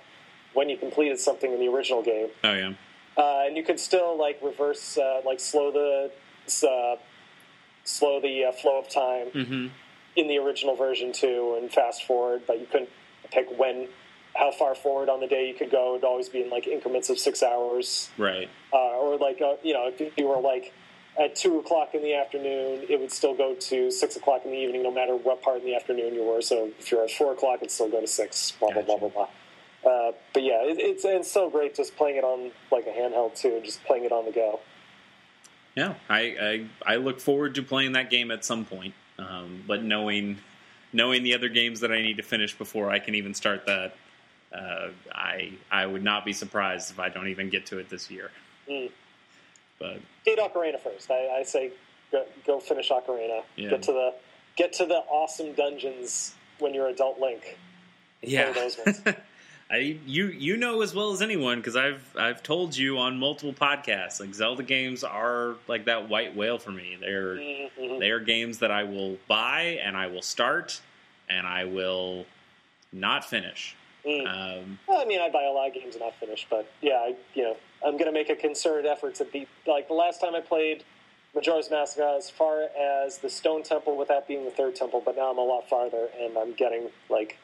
when 0.54 0.70
you 0.70 0.78
completed 0.78 1.20
something 1.20 1.52
in 1.52 1.60
the 1.60 1.68
original 1.68 2.02
game, 2.02 2.28
oh 2.44 2.54
yeah 2.54 2.74
uh, 3.18 3.44
and 3.46 3.56
you 3.56 3.64
could 3.64 3.80
still 3.80 4.18
like 4.18 4.40
reverse, 4.42 4.98
uh, 4.98 5.22
like 5.26 5.40
slow 5.40 5.72
the 5.72 6.12
uh, 6.68 6.96
slow 7.84 8.20
the 8.22 8.46
uh, 8.46 8.52
flow 8.52 8.80
of 8.80 8.90
time 8.90 9.28
hmm 9.28 9.68
in 10.16 10.28
the 10.28 10.38
original 10.38 10.76
version 10.76 11.12
too, 11.12 11.58
and 11.60 11.72
fast 11.72 12.04
forward, 12.04 12.44
but 12.46 12.60
you 12.60 12.68
couldn't 12.68 12.90
pick 13.32 13.48
when. 13.58 13.88
How 14.36 14.52
far 14.52 14.74
forward 14.74 15.10
on 15.10 15.20
the 15.20 15.28
day 15.28 15.48
you 15.48 15.54
could 15.54 15.70
go? 15.70 15.94
It'd 15.94 16.04
always 16.04 16.28
be 16.28 16.42
in 16.42 16.50
like 16.50 16.66
increments 16.66 17.12
of 17.12 17.20
six 17.20 17.44
hours 17.44 18.10
right 18.18 18.50
uh, 18.72 18.98
or 18.98 19.18
like 19.18 19.42
uh, 19.42 19.58
you 19.62 19.74
know 19.74 19.92
if 19.96 20.18
you 20.18 20.28
were 20.28 20.42
like 20.42 20.74
at 21.20 21.36
two 21.36 21.60
o'clock 21.60 21.94
in 21.94 22.02
the 22.02 22.16
afternoon, 22.16 22.86
it 22.90 23.00
would 23.00 23.12
still 23.12 23.36
go 23.36 23.54
to 23.54 23.92
six 23.92 24.16
o'clock 24.16 24.42
in 24.46 24.52
the 24.52 24.58
evening, 24.58 24.82
no 24.82 24.90
matter 24.92 25.16
what 25.16 25.44
part 25.44 25.60
in 25.60 25.66
the 25.66 25.76
afternoon 25.76 26.16
you 26.16 26.24
were. 26.24 26.42
So 26.42 26.72
if 26.80 26.92
you're 26.92 27.04
at 27.04 27.12
four 27.12 27.34
o'clock, 27.34 27.58
it'd 27.58 27.70
still 27.70 27.90
go 27.90 28.02
to 28.02 28.08
six. 28.08 28.54
Blah 28.60 28.72
blah 28.72 28.82
blah 28.82 28.98
blah 28.98 29.10
blah. 29.10 29.28
Uh, 29.86 30.14
but 30.34 30.44
yeah, 30.44 30.64
it, 30.64 30.80
it's 30.80 31.04
it's 31.04 31.32
so 31.32 31.50
great 31.50 31.76
just 31.76 31.96
playing 31.96 32.18
it 32.18 32.24
on 32.24 32.52
like 32.72 32.88
a 32.88 32.92
handheld 32.92 33.36
too, 33.36 33.56
and 33.56 33.66
just 33.66 33.84
playing 33.84 34.06
it 34.06 34.12
on 34.12 34.26
the 34.26 34.32
go. 34.32 34.60
Yeah, 35.76 35.96
I, 36.10 36.68
I 36.86 36.94
I 36.94 36.96
look 36.98 37.20
forward 37.20 37.56
to 37.56 37.64
playing 37.64 37.94
that 37.94 38.10
game 38.10 38.32
at 38.32 38.46
some 38.46 38.66
point. 38.66 38.94
Um, 39.20 39.64
but 39.68 39.84
knowing 39.84 40.38
knowing 40.94 41.24
the 41.24 41.34
other 41.34 41.50
games 41.50 41.82
that 41.82 41.92
I 41.92 42.02
need 42.02 42.18
to 42.18 42.24
finish 42.24 42.58
before 42.58 42.90
I 42.90 43.00
can 43.00 43.16
even 43.16 43.34
start 43.34 43.66
that, 43.66 43.96
uh, 44.54 44.90
I 45.14 45.54
I 45.72 45.86
would 45.86 46.04
not 46.04 46.26
be 46.26 46.34
surprised 46.34 46.92
if 46.92 47.00
I 47.00 47.10
don't 47.10 47.28
even 47.28 47.50
get 47.50 47.66
to 47.68 47.80
it 47.80 47.90
this 47.90 48.10
year. 48.10 48.32
Mm. 48.70 48.92
But 49.80 50.00
get 50.26 50.40
Ocarina 50.40 50.80
first. 50.80 51.12
I, 51.12 51.40
I 51.40 51.44
say 51.44 51.72
go, 52.12 52.26
go 52.46 52.60
finish 52.60 52.90
Ocarina. 52.90 53.44
Yeah. 53.56 53.72
Get 53.72 53.84
to 53.84 53.92
the 53.92 54.14
get 54.56 54.74
to 54.74 54.86
the 54.86 55.00
awesome 55.10 55.54
dungeons 55.54 56.36
when 56.60 56.74
you're 56.74 56.88
adult 56.88 57.20
Link. 57.20 57.58
yeah, 58.22 58.52
those 58.52 58.78
ones. 58.86 59.02
I 59.74 59.98
you 60.06 60.28
you 60.28 60.56
know 60.56 60.82
as 60.84 60.94
well 60.94 61.12
as 61.12 61.22
anyone 61.22 61.58
because 61.58 61.76
I've 61.76 62.16
I've 62.16 62.44
told 62.44 62.78
you 62.78 63.00
on 63.00 63.18
multiple 63.18 63.54
podcasts 63.54 64.20
like 64.20 64.34
Zelda 64.36 64.62
games 64.62 65.04
are 65.04 65.56
like 65.68 65.86
that 65.86 66.10
white 66.10 66.36
whale 66.36 66.60
for 66.60 66.72
me. 66.72 66.95
They're 67.00 67.36
Mhm. 67.36 68.00
They 68.00 68.12
are 68.12 68.20
games 68.20 68.60
that 68.60 68.70
I 68.70 68.84
will 68.84 69.18
buy 69.28 69.80
and 69.84 69.98
I 69.98 70.08
will 70.08 70.22
start 70.22 70.80
and 71.28 71.48
I 71.48 71.66
will 71.66 72.28
not 72.91 73.26
finish. 73.26 73.76
Mm. 74.06 74.28
Um, 74.28 74.80
Well, 74.88 75.02
I 75.02 75.06
mean, 75.06 75.22
I 75.22 75.30
buy 75.30 75.44
a 75.44 75.52
lot 75.52 75.70
of 75.70 75.74
games 75.74 75.95
and 75.95 76.04
not 76.04 76.14
finish, 76.20 76.45
but 76.50 76.70
yeah, 76.82 76.98
I, 76.98 77.16
you 77.34 77.44
know, 77.44 77.58
I'm 77.84 77.94
going 77.94 78.06
to 78.06 78.12
make 78.12 78.30
a 78.30 78.36
concerted 78.36 78.86
effort 78.86 79.16
to 79.16 79.26
beat. 79.26 79.48
Like 79.66 79.88
the 79.88 79.94
last 79.94 80.20
time 80.22 80.36
I 80.36 80.41
played 80.41 80.84
Majora's 81.34 81.72
Mask, 81.72 81.98
got 81.98 82.18
as 82.18 82.30
far 82.30 82.68
as 82.78 83.20
the 83.20 83.30
Stone 83.30 83.64
Temple 83.64 83.98
without 83.98 84.28
being 84.28 84.45
the 84.45 84.52
third 84.52 84.76
temple, 84.76 85.02
but 85.04 85.16
now 85.16 85.32
I'm 85.32 85.38
a 85.40 85.44
lot 85.44 85.68
farther, 85.68 86.10
and 86.20 86.38
I'm 86.38 86.54
getting 86.54 86.90
like 87.10 87.38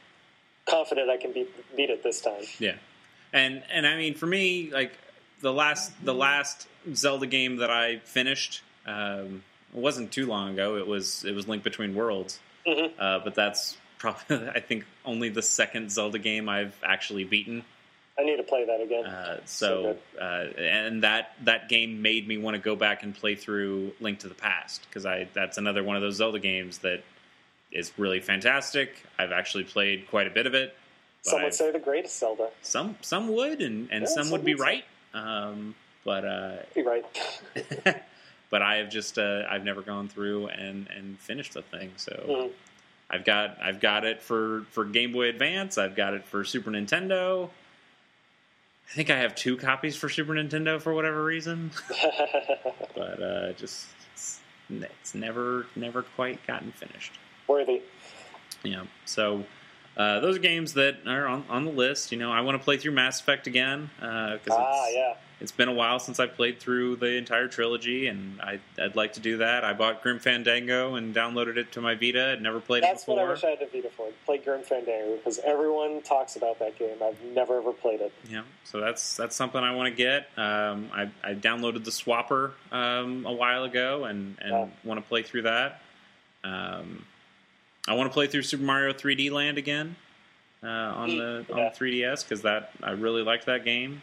confident 0.70 1.10
I 1.10 1.18
can 1.18 1.32
beat 1.34 1.50
beat 1.76 1.90
it 1.90 2.04
this 2.04 2.22
time. 2.22 2.44
yeah, 2.60 2.76
and 3.34 3.64
and 3.72 3.86
I 3.88 3.98
mean 3.98 4.14
for 4.16 4.26
me, 4.28 4.70
like 4.72 4.92
the 5.42 5.52
last 5.54 5.92
the 6.04 6.14
last 6.14 6.68
Zelda 6.94 7.26
game 7.28 7.58
that 7.58 7.70
I 7.72 7.98
finished 8.00 8.62
um, 8.86 9.44
wasn't 9.74 10.12
too 10.12 10.26
long 10.28 10.54
ago. 10.54 10.78
It 10.78 10.88
was 10.88 11.24
it 11.26 11.34
was 11.34 11.48
Link 11.48 11.64
Between 11.64 11.96
Worlds, 11.96 12.40
Mhm. 12.68 12.92
uh, 13.00 13.20
but 13.24 13.36
that's 13.36 13.78
probably 13.98 14.48
I 14.56 14.60
think 14.60 14.86
only 15.06 15.30
the 15.30 15.42
second 15.42 15.92
Zelda 15.92 16.20
game 16.20 16.48
I've 16.50 16.76
actually 16.84 17.24
beaten. 17.24 17.64
I 18.18 18.24
need 18.24 18.36
to 18.36 18.44
play 18.44 18.66
that 18.66 18.82
again. 18.82 19.06
Uh, 19.06 19.40
So 19.46 19.96
so, 20.18 20.22
uh, 20.22 20.60
and 20.60 21.04
that 21.04 21.36
that 21.46 21.70
game 21.70 22.02
made 22.02 22.28
me 22.28 22.38
want 22.38 22.56
to 22.56 22.60
go 22.62 22.76
back 22.76 23.02
and 23.04 23.16
play 23.16 23.36
through 23.36 23.94
Link 24.02 24.20
to 24.20 24.28
the 24.28 24.36
Past 24.36 24.86
because 24.90 25.06
I 25.06 25.30
that's 25.34 25.58
another 25.58 25.84
one 25.84 25.96
of 25.96 26.02
those 26.02 26.16
Zelda 26.18 26.40
games 26.40 26.80
that 26.80 27.02
is 27.72 27.92
really 27.98 28.20
fantastic. 28.20 29.04
I've 29.18 29.32
actually 29.32 29.64
played 29.64 30.08
quite 30.10 30.28
a 30.28 30.32
bit 30.32 30.46
of 30.48 30.54
it. 30.54 30.76
some 31.22 31.40
would 31.42 31.48
I've- 31.48 31.56
say 31.56 31.72
the 31.72 31.80
greatest 31.80 32.18
Zelda. 32.20 32.50
some 32.62 32.98
some 33.02 33.28
would, 33.34 33.62
and, 33.62 33.90
and 33.92 34.02
Yeah, 34.04 34.08
some 34.08 34.24
some 34.26 34.32
would 34.32 34.46
be 34.46 34.56
right. 34.56 34.86
Um, 35.14 35.76
but 36.04 36.26
uh, 36.26 36.58
Be 36.76 36.82
right. 36.84 37.06
but 38.50 38.62
I 38.62 38.76
have 38.78 38.90
just 38.90 39.18
uh, 39.20 39.44
I've 39.50 39.64
never 39.64 39.82
gone 39.82 40.08
through 40.08 40.48
and 40.48 40.88
and 40.96 41.20
finished 41.20 41.54
the 41.54 41.62
thing. 41.62 41.92
So 41.98 42.14
Mhm. 42.28 42.52
I've 43.12 43.26
got 43.26 43.58
I've 43.62 43.80
got 43.80 44.06
it 44.06 44.22
for 44.22 44.66
for 44.72 44.86
Game 44.86 45.12
Boy 45.12 45.30
Advance. 45.30 45.78
I've 45.78 45.96
got 45.96 46.14
it 46.14 46.26
for 46.26 46.44
Super 46.44 46.72
Nintendo. 46.72 47.50
I 48.88 48.92
think 48.94 49.10
I 49.12 49.18
have 49.20 49.36
two 49.36 49.56
copies 49.58 49.96
for 49.96 50.10
Super 50.10 50.34
Nintendo 50.34 50.82
for 50.82 50.94
whatever 50.96 51.24
reason, 51.24 51.70
but 52.96 53.22
uh, 53.22 53.54
just 53.54 53.86
it's, 54.14 54.40
it's 54.70 55.14
never 55.14 55.68
never 55.76 56.02
quite 56.04 56.46
gotten 56.48 56.72
finished. 56.72 57.14
Worthy. 57.50 57.82
Yeah, 58.64 58.84
so 59.06 59.44
uh, 59.98 60.20
those 60.20 60.36
are 60.38 60.40
games 60.40 60.74
that 60.76 60.98
are 61.08 61.26
on, 61.28 61.44
on 61.50 61.66
the 61.66 61.72
list. 61.72 62.12
You 62.12 62.18
know, 62.20 62.32
I 62.32 62.42
want 62.42 62.58
to 62.60 62.64
play 62.64 62.78
through 62.78 62.92
Mass 62.92 63.20
Effect 63.20 63.48
again 63.48 63.90
because 64.00 64.40
Ah, 64.52 64.86
it's, 64.86 64.96
yeah. 64.96 65.14
it's 65.42 65.52
been 65.52 65.68
a 65.70 65.74
while 65.74 65.98
since 66.00 66.20
I've 66.20 66.36
played 66.36 66.60
through 66.60 66.98
the 66.98 67.14
entire 67.16 67.48
trilogy, 67.48 68.08
and 68.08 68.40
I, 68.42 68.60
I'd 68.80 68.96
like 68.96 69.14
to 69.14 69.20
do 69.20 69.38
that. 69.38 69.64
I 69.64 69.74
bought 69.74 70.04
Grim 70.04 70.20
Fandango 70.20 70.96
and 70.96 71.16
downloaded 71.16 71.58
it 71.58 71.72
to 71.72 71.82
my 71.82 71.96
Vita. 71.96 72.34
I'd 72.34 72.42
never 72.42 72.60
played 72.60 72.84
That's 72.84 73.02
it 73.04 73.06
before. 73.08 73.16
what 73.16 73.26
I 73.28 73.30
wish 73.32 73.44
I 73.44 73.50
had 73.52 73.62
a 73.62 73.68
Vita 73.68 73.90
for. 73.90 74.08
Play 74.26 74.38
Grim 74.38 74.62
Fandango 74.62 75.16
because 75.18 75.40
everyone 75.40 76.02
talks 76.04 76.36
about 76.36 76.60
that 76.60 76.78
game. 76.78 76.98
I've 77.04 77.20
never 77.34 77.58
ever 77.60 77.72
played 77.72 78.02
it. 78.02 78.12
Yeah, 78.30 78.44
so 78.64 78.80
that's 78.80 79.16
that's 79.18 79.36
something 79.36 79.62
I 79.62 79.74
want 79.74 79.90
to 79.92 79.96
get. 79.98 80.28
Um, 80.38 80.92
I, 80.94 81.10
I 81.24 81.34
downloaded 81.34 81.84
the 81.86 81.92
Swapper 81.92 82.52
um, 82.72 83.26
a 83.26 83.34
while 83.34 83.64
ago 83.64 84.04
and, 84.06 84.38
and 84.42 84.52
Yeah. 84.52 84.68
want 84.84 85.02
to 85.02 85.08
play 85.08 85.24
through 85.24 85.44
that. 85.44 85.82
Um, 86.44 87.06
I 87.88 87.94
want 87.94 88.10
to 88.10 88.14
play 88.14 88.28
through 88.28 88.44
Super 88.44 88.64
Mario 88.64 88.94
3D 88.94 89.32
Land 89.32 89.58
again 89.58 89.96
uh, 90.64 90.68
on 90.68 91.10
the 91.18 91.46
on 91.52 91.58
the 91.58 91.72
3DS 91.78 92.24
because 92.24 92.42
that 92.44 92.72
I 92.84 92.92
really 92.92 93.24
liked 93.24 93.46
that 93.46 93.64
game. 93.64 94.02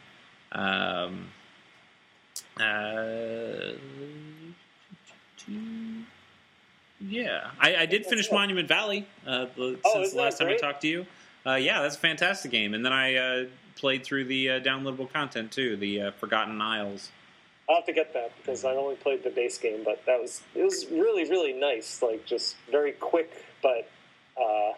Um, 0.52 1.28
uh, 2.60 3.72
yeah, 7.00 7.50
I, 7.60 7.76
I 7.76 7.86
did 7.86 8.06
finish. 8.06 8.30
Monument 8.32 8.68
Valley 8.68 9.06
uh, 9.26 9.46
the, 9.56 9.78
Oh, 9.84 9.94
since 9.94 10.12
the 10.12 10.18
last 10.18 10.38
time 10.38 10.48
I 10.48 10.56
talked 10.56 10.82
to 10.82 10.88
you. 10.88 11.06
Uh, 11.44 11.54
yeah, 11.54 11.82
that's 11.82 11.96
a 11.96 11.98
fantastic 12.00 12.50
game. 12.50 12.74
And 12.74 12.84
then 12.84 12.92
I 12.92 13.14
uh, 13.14 13.44
played 13.76 14.04
through 14.04 14.24
the 14.24 14.50
uh, 14.50 14.60
downloadable 14.60 15.12
content 15.12 15.52
too, 15.52 15.76
the 15.76 16.02
uh, 16.02 16.10
Forgotten 16.12 16.60
Isles. 16.60 17.10
I'll 17.68 17.76
have 17.76 17.86
to 17.86 17.92
get 17.92 18.12
that 18.14 18.32
because 18.36 18.64
I 18.64 18.74
only 18.74 18.96
played 18.96 19.22
the 19.24 19.30
base 19.30 19.58
game, 19.58 19.82
but 19.84 20.04
that 20.06 20.20
was 20.20 20.42
it 20.54 20.62
was 20.62 20.86
really 20.90 21.28
really 21.28 21.52
nice. 21.52 22.00
Like 22.00 22.24
just 22.24 22.56
very 22.70 22.92
quick, 22.92 23.44
but 23.66 23.88
uh, 24.40 24.72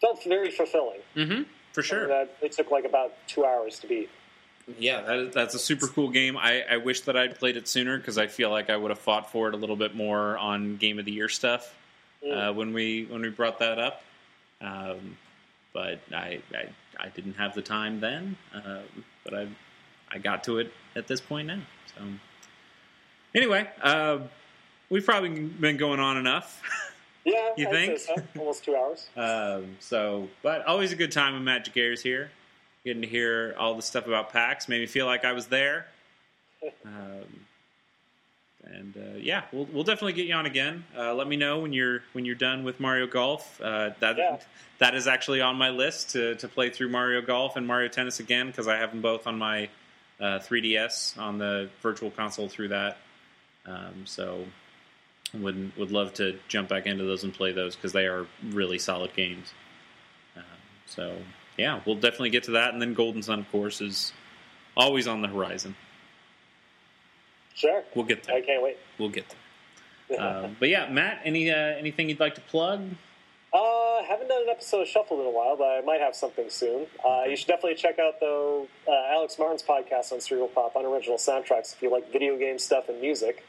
felt 0.00 0.22
very 0.24 0.50
fulfilling. 0.50 1.00
Mm-hmm. 1.16 1.42
For 1.72 1.82
sure. 1.82 2.08
That 2.08 2.36
it 2.42 2.52
took 2.52 2.70
like 2.70 2.84
about 2.84 3.12
two 3.26 3.44
hours 3.44 3.78
to 3.80 3.86
beat. 3.86 4.10
Yeah, 4.78 5.00
that 5.02 5.16
is, 5.16 5.34
that's 5.34 5.54
a 5.54 5.58
super 5.58 5.86
cool 5.86 6.10
game. 6.10 6.36
I, 6.36 6.62
I 6.68 6.76
wish 6.76 7.02
that 7.02 7.16
I'd 7.16 7.38
played 7.38 7.56
it 7.56 7.66
sooner 7.66 7.96
because 7.96 8.18
I 8.18 8.26
feel 8.26 8.50
like 8.50 8.70
I 8.70 8.76
would 8.76 8.90
have 8.90 8.98
fought 8.98 9.30
for 9.30 9.48
it 9.48 9.54
a 9.54 9.56
little 9.56 9.76
bit 9.76 9.94
more 9.94 10.36
on 10.36 10.76
Game 10.76 10.98
of 10.98 11.04
the 11.04 11.12
Year 11.12 11.28
stuff 11.28 11.74
uh, 12.30 12.52
when 12.52 12.72
we 12.72 13.06
when 13.06 13.22
we 13.22 13.30
brought 13.30 13.58
that 13.60 13.78
up. 13.78 14.02
Um, 14.60 15.16
but 15.72 16.00
I, 16.12 16.40
I 16.54 16.68
I 16.98 17.08
didn't 17.08 17.34
have 17.34 17.54
the 17.54 17.62
time 17.62 18.00
then. 18.00 18.36
Um, 18.52 19.04
but 19.24 19.34
I 19.34 19.48
I 20.10 20.18
got 20.18 20.44
to 20.44 20.58
it 20.58 20.72
at 20.94 21.06
this 21.06 21.20
point 21.20 21.48
now. 21.48 21.60
So 21.96 22.04
anyway, 23.34 23.68
uh, 23.82 24.18
we've 24.90 25.04
probably 25.04 25.40
been 25.40 25.76
going 25.76 26.00
on 26.00 26.16
enough. 26.16 26.62
Yeah, 27.24 27.50
You 27.56 27.66
I'd 27.68 27.72
think? 27.72 27.98
so. 27.98 28.14
almost 28.38 28.64
two 28.64 28.74
hours. 28.76 29.08
um, 29.16 29.76
so, 29.80 30.28
but 30.42 30.64
always 30.66 30.92
a 30.92 30.96
good 30.96 31.12
time 31.12 31.34
when 31.34 31.44
Magic 31.44 31.76
Airs 31.76 32.02
here. 32.02 32.30
getting 32.84 33.02
to 33.02 33.08
hear 33.08 33.54
all 33.58 33.74
the 33.74 33.82
stuff 33.82 34.06
about 34.06 34.32
PAX 34.32 34.68
made 34.68 34.80
me 34.80 34.86
feel 34.86 35.06
like 35.06 35.24
I 35.24 35.32
was 35.32 35.46
there. 35.46 35.86
Um, 36.84 37.46
and 38.64 38.94
uh, 38.96 39.16
yeah, 39.18 39.44
we'll 39.52 39.64
we'll 39.72 39.82
definitely 39.84 40.12
get 40.12 40.26
you 40.26 40.34
on 40.34 40.44
again. 40.44 40.84
Uh, 40.96 41.14
let 41.14 41.26
me 41.26 41.36
know 41.36 41.60
when 41.60 41.72
you're 41.72 42.02
when 42.12 42.26
you're 42.26 42.34
done 42.34 42.62
with 42.64 42.78
Mario 42.78 43.06
Golf. 43.06 43.58
Uh, 43.60 43.90
that 44.00 44.18
Yeah. 44.18 44.36
that 44.78 44.94
is 44.94 45.06
actually 45.08 45.40
on 45.40 45.56
my 45.56 45.70
list 45.70 46.10
to 46.10 46.34
to 46.36 46.48
play 46.48 46.68
through 46.68 46.90
Mario 46.90 47.22
Golf 47.22 47.56
and 47.56 47.66
Mario 47.66 47.88
Tennis 47.88 48.20
again 48.20 48.48
because 48.48 48.68
I 48.68 48.76
have 48.76 48.90
them 48.90 49.00
both 49.00 49.26
on 49.26 49.38
my 49.38 49.70
uh, 50.20 50.38
3DS 50.40 51.18
on 51.18 51.38
the 51.38 51.70
Virtual 51.82 52.10
Console 52.10 52.48
through 52.48 52.68
that. 52.68 52.98
Um, 53.64 54.04
so 54.04 54.44
would 55.34 55.76
would 55.76 55.90
love 55.90 56.14
to 56.14 56.38
jump 56.48 56.68
back 56.68 56.86
into 56.86 57.04
those 57.04 57.24
and 57.24 57.32
play 57.32 57.52
those 57.52 57.76
because 57.76 57.92
they 57.92 58.06
are 58.06 58.26
really 58.50 58.78
solid 58.78 59.14
games. 59.14 59.52
Um, 60.36 60.44
so 60.86 61.16
yeah, 61.56 61.80
we'll 61.84 61.96
definitely 61.96 62.30
get 62.30 62.44
to 62.44 62.52
that, 62.52 62.72
and 62.72 62.80
then 62.80 62.94
Golden 62.94 63.22
Sun, 63.22 63.40
of 63.40 63.50
course, 63.50 63.80
is 63.80 64.12
always 64.76 65.06
on 65.06 65.22
the 65.22 65.28
horizon. 65.28 65.76
Sure. 67.54 67.82
We'll 67.94 68.06
get 68.06 68.24
there. 68.24 68.36
I 68.36 68.40
can't 68.40 68.62
wait. 68.62 68.78
We'll 68.98 69.10
get 69.10 69.26
there. 70.08 70.20
Um, 70.20 70.56
but 70.60 70.68
yeah, 70.68 70.88
Matt, 70.88 71.20
any 71.24 71.50
uh, 71.50 71.54
anything 71.54 72.08
you'd 72.08 72.20
like 72.20 72.34
to 72.36 72.40
plug? 72.40 72.82
Uh, 73.52 74.04
haven't 74.04 74.28
done 74.28 74.42
an 74.42 74.48
episode 74.48 74.82
of 74.82 74.88
Shuffle 74.88 75.20
in 75.20 75.26
a 75.26 75.30
while, 75.30 75.56
but 75.56 75.64
I 75.64 75.80
might 75.80 76.00
have 76.00 76.14
something 76.14 76.48
soon. 76.48 76.86
Uh, 77.04 77.24
you 77.28 77.36
should 77.36 77.48
definitely 77.48 77.74
check 77.74 77.98
out 77.98 78.20
though 78.20 78.68
uh, 78.88 79.12
Alex 79.12 79.38
Martin's 79.38 79.62
podcast 79.62 80.12
on 80.12 80.20
Serial 80.20 80.48
Pop 80.48 80.76
on 80.76 80.84
original 80.84 81.18
soundtracks 81.18 81.74
if 81.74 81.82
you 81.82 81.90
like 81.90 82.10
video 82.12 82.38
game 82.38 82.58
stuff 82.58 82.88
and 82.88 83.00
music. 83.00 83.44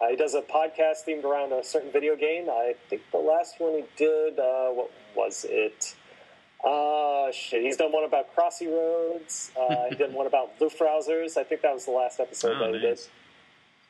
Uh, 0.00 0.08
he 0.08 0.16
does 0.16 0.34
a 0.34 0.42
podcast 0.42 1.04
themed 1.06 1.24
around 1.24 1.52
a 1.52 1.62
certain 1.64 1.90
video 1.92 2.16
game. 2.16 2.48
I 2.50 2.74
think 2.88 3.02
the 3.12 3.18
last 3.18 3.56
one 3.60 3.74
he 3.74 3.84
did, 3.96 4.38
uh, 4.38 4.68
what 4.70 4.90
was 5.14 5.44
it? 5.48 5.94
Uh, 6.64 7.30
shit, 7.32 7.62
he's 7.62 7.76
done 7.76 7.92
one 7.92 8.04
about 8.04 8.34
Crossy 8.36 8.66
Roads. 8.68 9.50
Uh, 9.58 9.88
he 9.90 9.94
did 9.96 10.12
one 10.12 10.26
about 10.26 10.58
Luftrausers. 10.60 11.36
I 11.36 11.44
think 11.44 11.62
that 11.62 11.74
was 11.74 11.84
the 11.84 11.90
last 11.92 12.20
episode 12.20 12.56
Oh, 12.56 12.66
that 12.72 12.74
he 12.74 12.80
did. 12.80 13.00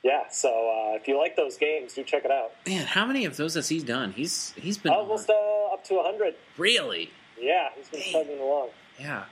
Yeah, 0.03 0.29
so 0.31 0.49
uh, 0.49 0.97
if 0.97 1.07
you 1.07 1.17
like 1.17 1.37
those 1.37 1.57
games, 1.57 1.95
do 1.95 2.03
check 2.03 2.25
it 2.25 2.31
out. 2.31 2.51
Man, 2.67 2.87
how 2.87 3.07
many 3.07 3.25
of 3.25 3.37
those 3.37 3.55
has 3.55 3.69
he 3.69 3.81
done? 3.81 4.13
He's 4.13 4.53
he's 4.57 4.77
been 4.77 4.93
Almost 4.93 5.31
uh, 5.31 5.73
up 5.73 5.85
to 5.85 5.95
100. 5.95 6.35
really, 6.59 7.11
Yeah, 7.41 7.69
he's 7.77 7.89
been 7.89 8.01
chugging 8.03 8.41
along. 8.41 8.71
yeah. 8.99 9.25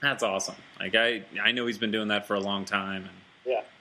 That's 0.00 0.22
awesome. 0.24 0.56
Like 0.80 0.94
I, 0.96 1.22
I 1.42 1.52
know 1.52 1.66
he's 1.66 1.78
been 1.78 1.92
doing 1.92 2.08
that 2.08 2.26
for 2.26 2.34
a 2.34 2.40
long 2.40 2.64
time, 2.64 3.02
and. 3.04 3.10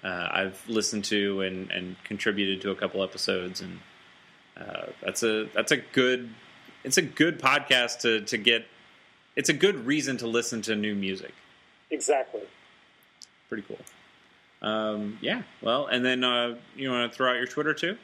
Uh, 0.03 0.27
I've 0.31 0.63
listened 0.67 1.05
to 1.05 1.41
and, 1.41 1.71
and 1.71 1.95
contributed 2.03 2.61
to 2.61 2.71
a 2.71 2.75
couple 2.75 3.03
episodes, 3.03 3.61
and 3.61 3.79
uh, 4.57 4.87
that's 5.01 5.23
a 5.23 5.47
that's 5.53 5.71
a 5.71 5.77
good 5.77 6.29
it's 6.83 6.97
a 6.97 7.01
good 7.01 7.39
podcast 7.39 7.99
to 8.01 8.21
to 8.21 8.37
get. 8.37 8.65
It's 9.35 9.49
a 9.49 9.53
good 9.53 9.87
reason 9.87 10.17
to 10.17 10.27
listen 10.27 10.61
to 10.63 10.75
new 10.75 10.93
music. 10.93 11.33
Exactly. 11.89 12.41
Pretty 13.49 13.63
cool. 13.67 13.79
Um, 14.61 15.17
yeah. 15.21 15.43
Well, 15.61 15.87
and 15.87 16.05
then 16.05 16.23
uh, 16.23 16.55
you 16.75 16.89
want 16.89 17.11
to 17.11 17.15
throw 17.15 17.31
out 17.31 17.37
your 17.37 17.47
Twitter 17.47 17.73
too? 17.73 17.97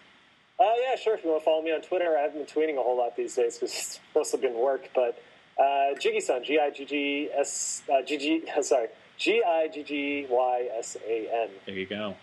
Uh, 0.60 0.74
yeah, 0.82 0.96
sure. 0.96 1.16
If 1.16 1.24
you 1.24 1.30
want 1.30 1.42
to 1.42 1.46
follow 1.46 1.62
me 1.62 1.72
on 1.72 1.82
Twitter, 1.82 2.18
I 2.18 2.22
haven't 2.22 2.46
been 2.46 2.64
tweeting 2.64 2.78
a 2.78 2.84
whole 2.84 2.98
lot 2.98 3.16
these 3.16 3.36
days 3.36 3.56
because 3.58 3.74
it's 3.74 4.00
mostly 4.16 4.42
been 4.42 4.58
work. 4.58 4.90
But 4.94 5.22
uh, 5.58 5.96
Jiggy-san, 6.00 6.44
G 6.44 6.60
I 6.60 6.70
G 6.70 6.86
G 6.86 7.30
S 7.34 7.84
uh, 7.92 8.02
G 8.02 8.18
G. 8.18 8.44
Sorry, 8.62 8.88
G 9.20 9.44
I 9.46 9.68
G 9.68 9.84
G 9.84 10.26
Y 10.30 10.68
S 10.80 10.98
A 11.08 11.30
N. 11.44 11.50
There 11.68 11.76
you 11.76 11.86
go. 11.86 12.16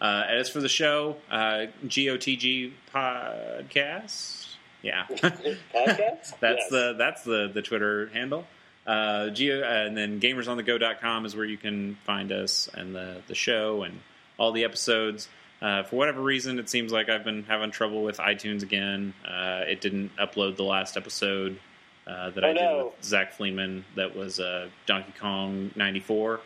Uh, 0.00 0.24
as 0.28 0.48
for 0.50 0.60
the 0.60 0.68
show, 0.68 1.16
uh, 1.30 1.66
GOTG 1.86 2.72
podcast. 2.94 4.54
Yeah, 4.82 5.04
Podcast. 5.10 5.58
that's 5.72 6.40
Yes. 6.40 6.68
the 6.70 6.94
that's 6.98 7.22
the 7.22 7.50
the 7.52 7.62
Twitter 7.62 8.08
handle. 8.08 8.46
Uh, 8.86 9.30
Geo, 9.30 9.62
and 9.62 9.96
then 9.96 10.20
gamersonthego.com 10.20 11.24
is 11.24 11.34
where 11.34 11.46
you 11.46 11.56
can 11.56 11.96
find 12.04 12.30
us 12.30 12.68
and 12.74 12.94
the 12.94 13.22
the 13.26 13.34
show 13.34 13.82
and 13.82 14.00
all 14.38 14.52
the 14.52 14.64
episodes. 14.64 15.28
Uh, 15.62 15.82
for 15.84 15.96
whatever 15.96 16.20
reason, 16.20 16.58
it 16.58 16.68
seems 16.68 16.92
like 16.92 17.08
I've 17.08 17.24
been 17.24 17.44
having 17.44 17.70
trouble 17.70 18.02
with 18.02 18.18
iTunes 18.18 18.62
again. 18.62 19.14
Uh, 19.26 19.62
it 19.66 19.80
didn't 19.80 20.14
upload 20.16 20.56
the 20.56 20.64
last 20.64 20.98
episode 20.98 21.58
uh, 22.06 22.30
that 22.30 22.44
Oh, 22.44 22.48
I 22.48 22.52
did 22.52 22.60
no. 22.62 22.92
with 22.96 23.04
Zach 23.04 23.36
Fleeman. 23.36 23.84
That 23.96 24.14
was 24.14 24.40
uh, 24.40 24.68
Donkey 24.86 25.14
Kong 25.18 25.70
'94. 25.76 26.40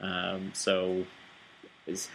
Um, 0.00 0.50
so 0.54 1.04
is 1.86 2.08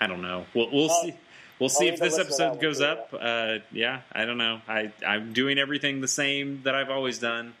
I 0.00 0.06
don't 0.06 0.22
know. 0.22 0.46
We'll 0.54 0.70
we'll 0.70 0.88
see. 0.88 1.14
We'll 1.58 1.68
see 1.70 1.88
if 1.88 1.98
this 1.98 2.14
a 2.14 2.18
listen 2.18 2.24
to 2.26 2.36
that 2.36 2.44
episode 2.52 2.60
goes 2.60 2.78
too, 2.78 2.84
up. 2.84 3.14
Uh, 3.18 3.58
yeah, 3.72 4.02
I 4.12 4.24
don't 4.26 4.38
know. 4.38 4.60
I 4.68 4.92
I'm 5.06 5.32
doing 5.32 5.58
everything 5.58 6.00
the 6.00 6.08
same 6.08 6.60
that 6.64 6.74
I've 6.74 6.90
always 6.90 7.18
done, 7.18 7.54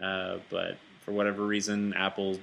uh, 0.00 0.38
but 0.50 0.76
for 1.04 1.12
whatever 1.12 1.44
reason, 1.44 1.94
Apple 1.94 2.38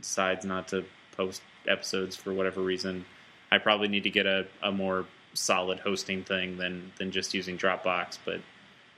decides 0.00 0.44
not 0.44 0.68
to 0.68 0.84
post 1.16 1.42
episodes 1.66 2.14
for 2.14 2.32
whatever 2.32 2.60
reason. 2.60 3.04
I 3.50 3.58
probably 3.58 3.88
need 3.88 4.04
to 4.04 4.10
get 4.10 4.26
a, 4.26 4.46
a 4.62 4.70
more 4.70 5.04
solid 5.34 5.80
hosting 5.80 6.22
thing 6.22 6.56
than 6.58 6.92
than 6.98 7.10
just 7.10 7.34
using 7.34 7.58
Dropbox. 7.58 8.18
But 8.24 8.40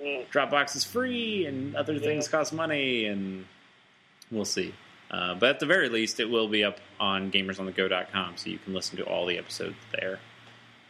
Mm. 0.03 0.27
Dropbox 0.29 0.74
is 0.77 0.85
free, 0.85 1.47
and 1.47 1.77
other 1.77 1.99
things 1.99 2.29
cost 2.29 2.53
money, 2.53 3.07
and 3.07 3.47
we'll 4.31 4.45
see. 4.45 4.74
Uh, 5.11 5.35
but 5.35 5.51
at 5.51 5.61
the 5.61 5.66
very 5.66 5.89
least, 5.89 6.19
it 6.20 6.31
will 6.31 6.49
be 6.49 6.65
up 6.65 6.79
on 6.99 7.31
gamersonthego.com, 7.31 8.37
so 8.37 8.51
you 8.51 8.59
can 8.59 8.73
listen 8.73 8.97
to 8.97 9.05
all 9.05 9.27
the 9.27 9.39
episodes 9.39 9.77
there. 9.93 10.19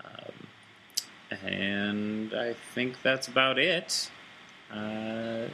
Um, 0.05 1.39
and 1.43 2.35
I 2.35 2.55
think 2.75 3.03
that's 3.03 3.29
about 3.29 3.59
it. 3.59 4.11
Uh, 4.73 5.49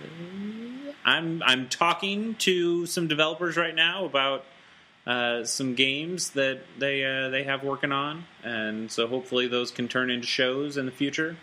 I'm 1.05 1.43
I'm 1.43 1.69
talking 1.69 2.35
to 2.37 2.87
some 2.87 3.09
developers 3.09 3.57
right 3.57 3.75
now 3.75 4.05
about 4.05 4.45
uh, 5.07 5.45
some 5.45 5.75
games 5.75 6.31
that 6.31 6.61
they 6.79 7.05
uh, 7.05 7.31
they 7.31 7.43
have 7.45 7.65
working 7.65 7.91
on, 7.91 8.27
and 8.45 8.93
so 8.93 9.09
hopefully 9.09 9.49
those 9.49 9.71
can 9.71 9.89
turn 9.89 10.11
into 10.11 10.27
shows 10.27 10.77
in 10.77 10.87
the 10.87 10.93
future. 10.93 11.37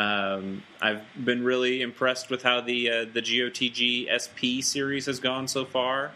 Um, 0.00 0.62
I've 0.80 1.02
been 1.22 1.44
really 1.44 1.82
impressed 1.82 2.30
with 2.30 2.42
how 2.42 2.62
the 2.62 2.90
uh, 2.90 3.04
the 3.12 3.20
GOTG 3.20 4.08
SP 4.08 4.64
series 4.64 5.04
has 5.06 5.20
gone 5.20 5.46
so 5.46 5.66
far. 5.66 6.12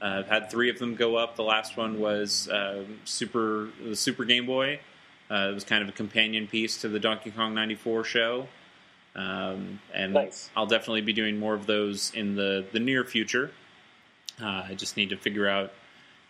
Uh, 0.00 0.20
I've 0.20 0.28
had 0.28 0.50
three 0.50 0.70
of 0.70 0.78
them 0.78 0.94
go 0.94 1.16
up. 1.16 1.36
The 1.36 1.42
last 1.42 1.76
one 1.76 2.00
was 2.00 2.48
um 2.50 3.00
Super 3.04 3.68
the 3.84 3.94
Super 3.96 4.24
Game 4.24 4.46
Boy. 4.46 4.80
Uh, 5.30 5.48
it 5.50 5.54
was 5.54 5.64
kind 5.64 5.82
of 5.82 5.90
a 5.90 5.92
companion 5.92 6.46
piece 6.46 6.80
to 6.80 6.88
the 6.88 6.98
Donkey 6.98 7.30
Kong 7.30 7.54
'94 7.54 8.04
show, 8.04 8.48
um, 9.14 9.78
and 9.92 10.14
Nice. 10.14 10.48
I'll 10.56 10.66
definitely 10.66 11.02
be 11.02 11.12
doing 11.12 11.38
more 11.38 11.52
of 11.52 11.66
those 11.66 12.10
in 12.14 12.34
the 12.34 12.64
the 12.72 12.80
near 12.80 13.04
future. 13.04 13.50
Uh, 14.40 14.64
I 14.68 14.74
just 14.74 14.96
need 14.96 15.10
to 15.10 15.16
figure 15.18 15.46
out 15.48 15.72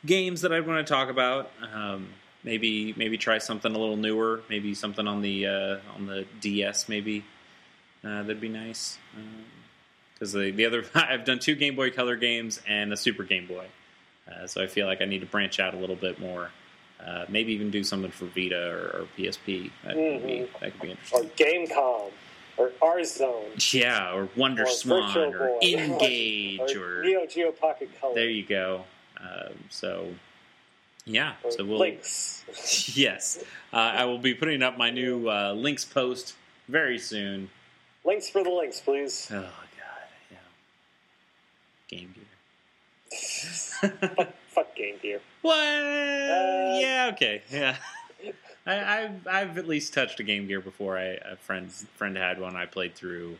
games 0.04 0.40
that 0.40 0.52
I 0.52 0.58
want 0.60 0.84
to 0.84 0.92
talk 0.92 1.10
about. 1.10 1.52
Um, 1.72 2.08
maybe 2.48 2.94
maybe 2.96 3.18
try 3.18 3.36
something 3.38 3.72
a 3.74 3.78
little 3.78 3.96
newer. 3.96 4.40
Maybe 4.48 4.74
something 4.74 5.06
on 5.06 5.20
the 5.20 5.46
uh, 5.46 5.76
on 5.94 6.06
the 6.06 6.24
DS. 6.40 6.88
Maybe 6.88 7.24
uh, 8.02 8.22
that'd 8.22 8.40
be 8.40 8.48
nice. 8.48 8.96
Because 10.14 10.32
the 10.32 10.50
the 10.50 10.64
other 10.64 10.84
I've 10.94 11.24
done 11.26 11.38
two 11.38 11.54
Game 11.54 11.76
Boy 11.76 11.90
Color 11.90 12.16
games 12.16 12.60
and 12.66 12.90
a 12.92 12.96
Super 12.96 13.22
Game 13.22 13.46
Boy, 13.46 13.66
uh, 14.30 14.46
so 14.46 14.62
I 14.62 14.66
feel 14.66 14.86
like 14.86 15.02
I 15.02 15.04
need 15.04 15.20
to 15.20 15.26
branch 15.26 15.60
out 15.60 15.74
a 15.74 15.76
little 15.76 15.94
bit 15.96 16.18
more. 16.18 16.50
Uh, 17.04 17.26
maybe 17.28 17.52
even 17.52 17.70
do 17.70 17.84
something 17.84 18.10
for 18.10 18.24
Vita 18.24 18.70
or, 18.70 19.02
or 19.02 19.06
PSP. 19.16 19.70
That 19.84 19.94
could 19.94 20.26
be 20.26 20.48
that 20.60 20.72
could 20.72 20.80
be 20.80 20.88
Or 20.88 20.90
interesting. 21.22 21.30
Game.com. 21.36 22.10
Or 22.56 22.72
R 22.82 23.04
Zone. 23.04 23.44
Yeah, 23.70 24.12
or 24.14 24.28
Wonder 24.34 24.64
Or 24.64 24.66
Swan 24.66 25.16
or 25.32 25.56
N-Gage 25.62 26.74
Or 26.74 27.00
or 27.00 27.04
Neo 27.04 27.24
Geo 27.26 27.52
Pocket 27.52 27.88
Color. 28.00 28.14
there 28.16 28.28
you 28.28 28.44
go. 28.44 28.82
Um, 29.20 29.54
so 29.68 30.08
yeah, 31.09 31.35
so 31.48 31.64
we'll 31.64 31.78
Links. 31.78 32.44
yes, 32.94 33.43
uh, 33.72 33.76
I 33.76 34.05
will 34.05 34.18
be 34.18 34.35
putting 34.35 34.62
up 34.62 34.76
my 34.76 34.90
new 34.90 35.28
uh, 35.28 35.52
links 35.52 35.85
post 35.85 36.35
very 36.68 36.98
soon. 36.98 37.51
Links 38.05 38.28
for 38.28 38.44
the 38.44 38.51
links, 38.51 38.80
please. 38.80 39.28
Oh 39.32 39.40
god, 39.40 39.52
yeah. 40.30 40.36
Game 41.89 42.14
Gear. 42.14 43.90
fuck, 43.90 44.35
fuck 44.48 44.76
Game 44.76 44.97
Gear. 45.01 45.20
What? 45.40 45.56
Uh, 45.56 46.78
yeah, 46.78 47.10
okay, 47.14 47.43
yeah. 47.51 47.76
I, 48.66 49.02
I've 49.02 49.26
I've 49.26 49.59
at 49.59 49.66
least 49.66 49.94
touched 49.94 50.20
a 50.20 50.22
Game 50.22 50.47
Gear 50.47 50.60
before. 50.60 50.98
I 50.98 51.18
a 51.24 51.36
friend 51.36 51.72
friend 51.72 52.16
had 52.16 52.39
one. 52.39 52.55
I 52.55 52.66
played 52.66 52.94
through 52.94 53.39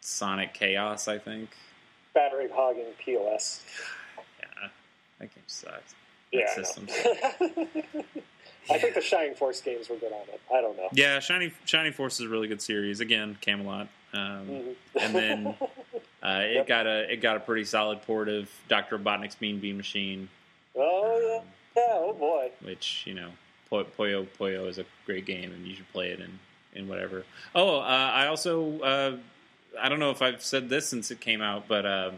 Sonic 0.00 0.54
Chaos. 0.54 1.08
I 1.08 1.18
think. 1.18 1.50
Battery 2.14 2.48
hogging 2.50 2.92
POS. 3.04 3.64
Yeah, 4.40 4.68
that 5.18 5.34
game 5.34 5.44
sucks. 5.46 5.94
Yeah, 6.34 6.54
That 6.56 7.84
I 8.70 8.78
think 8.78 8.94
the 8.94 9.00
Shining 9.02 9.34
Force 9.34 9.60
games 9.60 9.88
were 9.90 9.96
good 9.96 10.12
on 10.12 10.22
it. 10.32 10.40
I 10.52 10.60
don't 10.60 10.76
know. 10.76 10.88
Yeah, 10.92 11.20
Shiny 11.20 11.52
Shiny 11.66 11.90
Force 11.90 12.14
is 12.20 12.26
a 12.26 12.28
really 12.28 12.48
good 12.48 12.62
series. 12.62 13.00
Again, 13.00 13.36
Camelot. 13.40 13.88
Um, 14.14 14.20
Mhm. 14.48 14.74
and 15.00 15.14
then 15.14 15.46
uh, 16.22 16.40
it 16.44 16.54
Yep. 16.54 16.66
got 16.66 16.86
a 16.86 17.12
it 17.12 17.16
got 17.20 17.36
a 17.36 17.40
pretty 17.40 17.64
solid 17.64 18.00
port 18.02 18.28
of 18.28 18.48
Doctor 18.68 18.98
Robotnik's 18.98 19.38
Mean 19.40 19.58
Bean 19.60 19.76
Machine, 19.76 20.28
oh 20.76 21.18
yeah, 21.20 21.82
yeah. 21.82 21.92
Oh 21.94 22.12
boy. 22.14 22.50
which 22.62 23.02
you 23.06 23.14
know 23.14 23.30
Po- 23.68 23.84
Puyo 23.84 24.26
Puyo 24.38 24.66
is 24.68 24.78
a 24.78 24.84
great 25.04 25.26
game, 25.26 25.52
and 25.52 25.66
you 25.66 25.74
should 25.74 25.90
play 25.92 26.10
it 26.10 26.20
in 26.20 26.38
in 26.74 26.88
whatever. 26.88 27.24
Oh, 27.54 27.78
uh, 27.80 27.82
I 27.82 28.28
also 28.28 28.80
uh, 28.80 29.16
I 29.78 29.88
don't 29.88 29.98
know 30.00 30.10
if 30.10 30.22
I've 30.22 30.42
said 30.42 30.68
this 30.70 30.88
since 30.88 31.10
it 31.10 31.20
came 31.20 31.42
out, 31.42 31.66
but 31.68 31.84
um, 31.84 32.14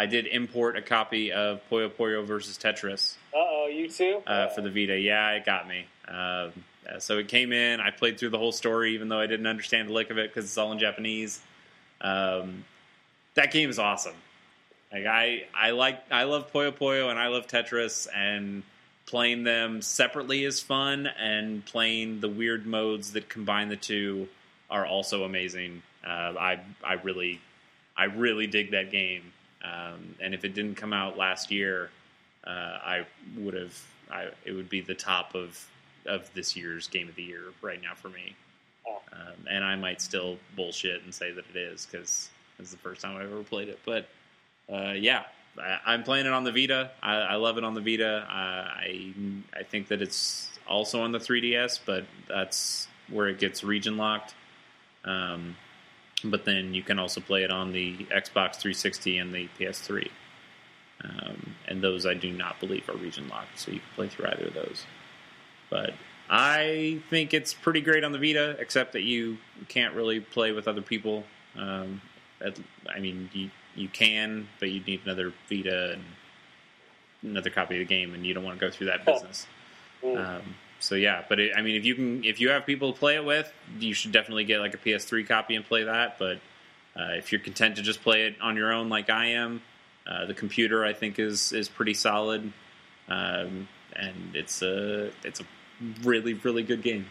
I 0.00 0.06
did 0.06 0.26
import 0.28 0.78
a 0.78 0.82
copy 0.82 1.30
of 1.30 1.60
Puyo 1.70 1.90
Puyo 1.90 2.24
versus 2.24 2.56
Tetris. 2.56 3.16
Uh 3.34 3.36
oh, 3.36 3.66
you 3.66 3.86
too? 3.86 4.22
Uh, 4.26 4.48
for 4.48 4.62
the 4.62 4.70
Vita. 4.70 4.98
Yeah, 4.98 5.32
it 5.32 5.44
got 5.44 5.68
me. 5.68 5.84
Um, 6.08 6.52
uh, 6.88 6.98
so 7.00 7.18
it 7.18 7.28
came 7.28 7.52
in. 7.52 7.80
I 7.80 7.90
played 7.90 8.18
through 8.18 8.30
the 8.30 8.38
whole 8.38 8.52
story, 8.52 8.94
even 8.94 9.10
though 9.10 9.20
I 9.20 9.26
didn't 9.26 9.46
understand 9.46 9.90
a 9.90 9.92
lick 9.92 10.08
of 10.08 10.16
it 10.16 10.30
because 10.30 10.46
it's 10.46 10.56
all 10.56 10.72
in 10.72 10.78
Japanese. 10.78 11.38
Um, 12.00 12.64
that 13.34 13.52
game 13.52 13.68
is 13.68 13.78
awesome. 13.78 14.14
Like 14.90 15.04
I, 15.04 15.44
I 15.54 15.72
like, 15.72 16.02
I 16.10 16.24
love 16.24 16.50
Puyo 16.50 16.72
Puyo 16.72 17.10
and 17.10 17.18
I 17.18 17.28
love 17.28 17.46
Tetris, 17.46 18.08
and 18.14 18.62
playing 19.04 19.44
them 19.44 19.82
separately 19.82 20.44
is 20.44 20.60
fun, 20.60 21.08
and 21.08 21.62
playing 21.66 22.20
the 22.20 22.28
weird 22.30 22.64
modes 22.64 23.12
that 23.12 23.28
combine 23.28 23.68
the 23.68 23.76
two 23.76 24.28
are 24.70 24.86
also 24.86 25.24
amazing. 25.24 25.82
Uh, 26.02 26.32
I, 26.40 26.60
I 26.82 26.94
really, 26.94 27.38
I 27.94 28.04
really 28.04 28.46
dig 28.46 28.70
that 28.70 28.90
game. 28.90 29.34
Um, 29.64 30.14
and 30.20 30.34
if 30.34 30.44
it 30.44 30.54
didn't 30.54 30.76
come 30.76 30.92
out 30.92 31.16
last 31.16 31.50
year, 31.50 31.90
uh, 32.44 32.50
I 32.50 33.06
would 33.36 33.54
have. 33.54 33.78
I, 34.10 34.28
it 34.44 34.52
would 34.52 34.68
be 34.68 34.80
the 34.80 34.94
top 34.94 35.34
of 35.34 35.68
of 36.06 36.32
this 36.34 36.56
year's 36.56 36.88
game 36.88 37.08
of 37.08 37.14
the 37.14 37.22
year 37.22 37.44
right 37.62 37.80
now 37.80 37.94
for 37.94 38.08
me. 38.08 38.34
Um, 39.12 39.46
and 39.48 39.64
I 39.64 39.76
might 39.76 40.00
still 40.00 40.38
bullshit 40.56 41.02
and 41.04 41.14
say 41.14 41.30
that 41.32 41.44
it 41.54 41.56
is 41.56 41.86
because 41.86 42.30
it's 42.58 42.70
the 42.70 42.78
first 42.78 43.02
time 43.02 43.16
I've 43.16 43.30
ever 43.30 43.42
played 43.42 43.68
it. 43.68 43.78
But 43.84 44.08
uh, 44.72 44.92
yeah, 44.92 45.24
I, 45.58 45.78
I'm 45.86 46.02
playing 46.02 46.26
it 46.26 46.32
on 46.32 46.44
the 46.44 46.52
Vita. 46.52 46.90
I, 47.02 47.14
I 47.16 47.34
love 47.36 47.58
it 47.58 47.64
on 47.64 47.74
the 47.74 47.80
Vita. 47.80 48.26
Uh, 48.28 48.32
I 48.32 49.12
I 49.54 49.62
think 49.62 49.88
that 49.88 50.02
it's 50.02 50.48
also 50.66 51.02
on 51.02 51.12
the 51.12 51.18
3DS, 51.18 51.80
but 51.84 52.04
that's 52.28 52.88
where 53.08 53.28
it 53.28 53.38
gets 53.38 53.64
region 53.64 53.96
locked. 53.96 54.34
Um, 55.04 55.56
but 56.24 56.44
then 56.44 56.74
you 56.74 56.82
can 56.82 56.98
also 56.98 57.20
play 57.20 57.42
it 57.44 57.50
on 57.50 57.72
the 57.72 57.96
Xbox 58.10 58.56
360 58.56 59.18
and 59.18 59.34
the 59.34 59.48
PS3. 59.58 60.08
Um, 61.02 61.54
and 61.66 61.82
those 61.82 62.04
I 62.04 62.14
do 62.14 62.30
not 62.30 62.60
believe 62.60 62.88
are 62.88 62.96
region 62.96 63.28
locked, 63.28 63.58
so 63.58 63.70
you 63.70 63.78
can 63.80 63.88
play 63.94 64.08
through 64.08 64.26
either 64.26 64.46
of 64.48 64.54
those. 64.54 64.84
But 65.70 65.94
I 66.28 67.00
think 67.08 67.32
it's 67.32 67.54
pretty 67.54 67.80
great 67.80 68.04
on 68.04 68.12
the 68.12 68.18
Vita, 68.18 68.56
except 68.58 68.92
that 68.92 69.02
you 69.02 69.38
can't 69.68 69.94
really 69.94 70.20
play 70.20 70.52
with 70.52 70.68
other 70.68 70.82
people. 70.82 71.24
Um, 71.56 72.02
at, 72.40 72.58
I 72.94 73.00
mean, 73.00 73.30
you 73.32 73.50
you 73.76 73.88
can, 73.88 74.48
but 74.58 74.70
you 74.70 74.80
need 74.80 75.00
another 75.04 75.32
Vita 75.48 75.92
and 75.92 76.04
another 77.22 77.50
copy 77.50 77.80
of 77.80 77.88
the 77.88 77.94
game, 77.94 78.14
and 78.14 78.26
you 78.26 78.34
don't 78.34 78.44
want 78.44 78.58
to 78.58 78.66
go 78.66 78.70
through 78.70 78.88
that 78.88 79.00
Oh. 79.06 79.14
business. 79.14 79.46
Mm. 80.02 80.26
Um, 80.38 80.54
so 80.80 80.94
yeah, 80.94 81.22
but 81.28 81.38
it, 81.38 81.52
I 81.56 81.62
mean, 81.62 81.76
if 81.76 81.84
you 81.84 81.94
can, 81.94 82.24
if 82.24 82.40
you 82.40 82.48
have 82.50 82.66
people 82.66 82.92
to 82.92 82.98
play 82.98 83.16
it 83.16 83.24
with, 83.24 83.52
you 83.78 83.92
should 83.94 84.12
definitely 84.12 84.44
get 84.44 84.60
like 84.60 84.74
a 84.74 84.78
PS3 84.78 85.28
copy 85.28 85.54
and 85.54 85.64
play 85.64 85.84
that. 85.84 86.18
But 86.18 86.38
uh, 86.96 87.12
if 87.12 87.30
you're 87.30 87.40
content 87.40 87.76
to 87.76 87.82
just 87.82 88.02
play 88.02 88.26
it 88.26 88.36
on 88.40 88.56
your 88.56 88.72
own, 88.72 88.88
like 88.88 89.10
I 89.10 89.26
am, 89.26 89.62
uh, 90.06 90.24
the 90.24 90.34
computer 90.34 90.84
I 90.84 90.94
think 90.94 91.18
is 91.18 91.52
is 91.52 91.68
pretty 91.68 91.94
solid, 91.94 92.52
um, 93.08 93.68
and 93.94 94.34
it's 94.34 94.62
a 94.62 95.10
it's 95.22 95.40
a 95.40 95.44
really 96.02 96.34
really 96.34 96.62
good 96.62 96.82
game. 96.82 97.06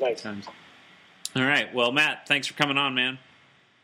nice. 0.00 0.22
Times. 0.22 0.46
All 1.34 1.42
right, 1.42 1.74
well, 1.74 1.92
Matt, 1.92 2.26
thanks 2.26 2.46
for 2.46 2.54
coming 2.54 2.78
on, 2.78 2.94
man. 2.94 3.18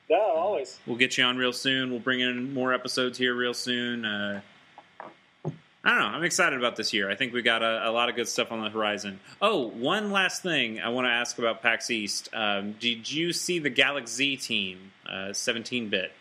No, 0.09 0.21
always. 0.21 0.79
We'll 0.87 0.97
get 0.97 1.19
you 1.19 1.25
on 1.25 1.37
real 1.37 1.53
soon. 1.53 1.91
We'll 1.91 2.01
bring 2.01 2.21
in 2.21 2.55
more 2.55 2.73
episodes 2.73 3.19
here 3.19 3.35
real 3.35 3.53
soon. 3.53 4.05
Uh, 4.05 4.41
I 5.85 5.91
don't 5.91 5.99
know. 5.99 6.17
I'm 6.17 6.25
excited 6.25 6.59
about 6.59 6.77
this 6.77 6.93
year. 6.93 7.11
I 7.11 7.17
think 7.17 7.33
we 7.33 7.43
got 7.43 7.63
a, 7.63 7.89
a 7.89 7.91
lot 7.91 8.09
of 8.09 8.15
good 8.15 8.29
stuff 8.29 8.53
on 8.53 8.63
the 8.63 8.71
horizon. 8.71 9.19
Oh, 9.41 9.67
one 9.69 10.13
last 10.13 10.43
thing 10.43 10.81
I 10.81 10.91
want 10.91 11.07
to 11.07 11.11
ask 11.11 11.39
about 11.39 11.61
PAX 11.61 11.91
East. 11.91 12.29
Um, 12.33 12.73
did 12.79 13.11
you 13.11 13.33
see 13.33 13.59
the 13.59 13.71
Galak-Z 13.71 14.37
team, 14.37 14.93
uh, 15.09 15.31
17-bit? 15.31 16.13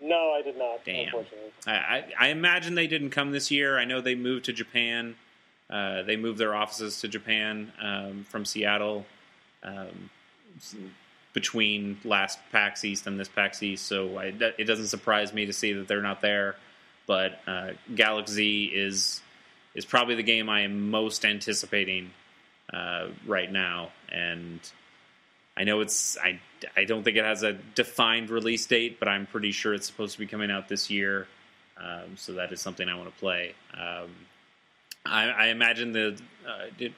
No, 0.00 0.32
I 0.32 0.42
did 0.42 0.56
not. 0.56 0.84
Damn. 0.84 1.06
Unfortunately. 1.06 1.50
I, 1.66 1.72
I, 1.72 2.04
I 2.18 2.28
imagine 2.28 2.74
they 2.74 2.86
didn't 2.86 3.10
come 3.10 3.30
this 3.30 3.50
year. 3.50 3.78
I 3.78 3.84
know 3.84 4.00
they 4.00 4.14
moved 4.14 4.46
to 4.46 4.52
Japan. 4.52 5.16
Uh, 5.68 6.02
they 6.02 6.16
moved 6.16 6.38
their 6.38 6.54
offices 6.54 7.00
to 7.00 7.08
Japan 7.08 7.72
um, 7.82 8.24
from 8.28 8.44
Seattle 8.44 9.04
um, 9.62 10.10
between 11.32 11.98
last 12.04 12.38
PAX 12.52 12.84
East 12.84 13.06
and 13.06 13.18
this 13.18 13.28
PAX 13.28 13.62
East. 13.62 13.86
So 13.86 14.18
I, 14.18 14.34
it 14.58 14.66
doesn't 14.66 14.88
surprise 14.88 15.32
me 15.34 15.46
to 15.46 15.52
see 15.52 15.72
that 15.74 15.88
they're 15.88 16.02
not 16.02 16.20
there. 16.20 16.56
But 17.06 17.40
uh, 17.46 17.70
Galak-Z 17.92 18.64
is 18.74 19.20
is 19.74 19.84
probably 19.84 20.14
the 20.14 20.22
game 20.22 20.48
I 20.48 20.62
am 20.62 20.90
most 20.90 21.24
anticipating 21.24 22.10
uh, 22.72 23.08
right 23.26 23.50
now, 23.50 23.90
and 24.10 24.60
I 25.56 25.64
know 25.64 25.80
it's 25.80 26.16
I, 26.18 26.40
I 26.76 26.84
don't 26.84 27.02
think 27.02 27.16
it 27.16 27.24
has 27.24 27.42
a 27.42 27.52
defined 27.52 28.30
release 28.30 28.66
date, 28.66 28.98
but 28.98 29.08
I'm 29.08 29.26
pretty 29.26 29.52
sure 29.52 29.74
it's 29.74 29.86
supposed 29.86 30.14
to 30.14 30.18
be 30.18 30.26
coming 30.26 30.50
out 30.50 30.68
this 30.68 30.90
year. 30.90 31.26
Um, 31.76 32.16
so 32.16 32.34
that 32.34 32.52
is 32.52 32.60
something 32.60 32.88
I 32.88 32.96
want 32.96 33.12
to 33.12 33.20
play. 33.20 33.54
Um, 33.72 34.10
I, 35.04 35.24
I 35.28 35.46
imagine 35.48 35.92
the 35.92 36.18
uh, 36.46 36.66
did 36.78 36.94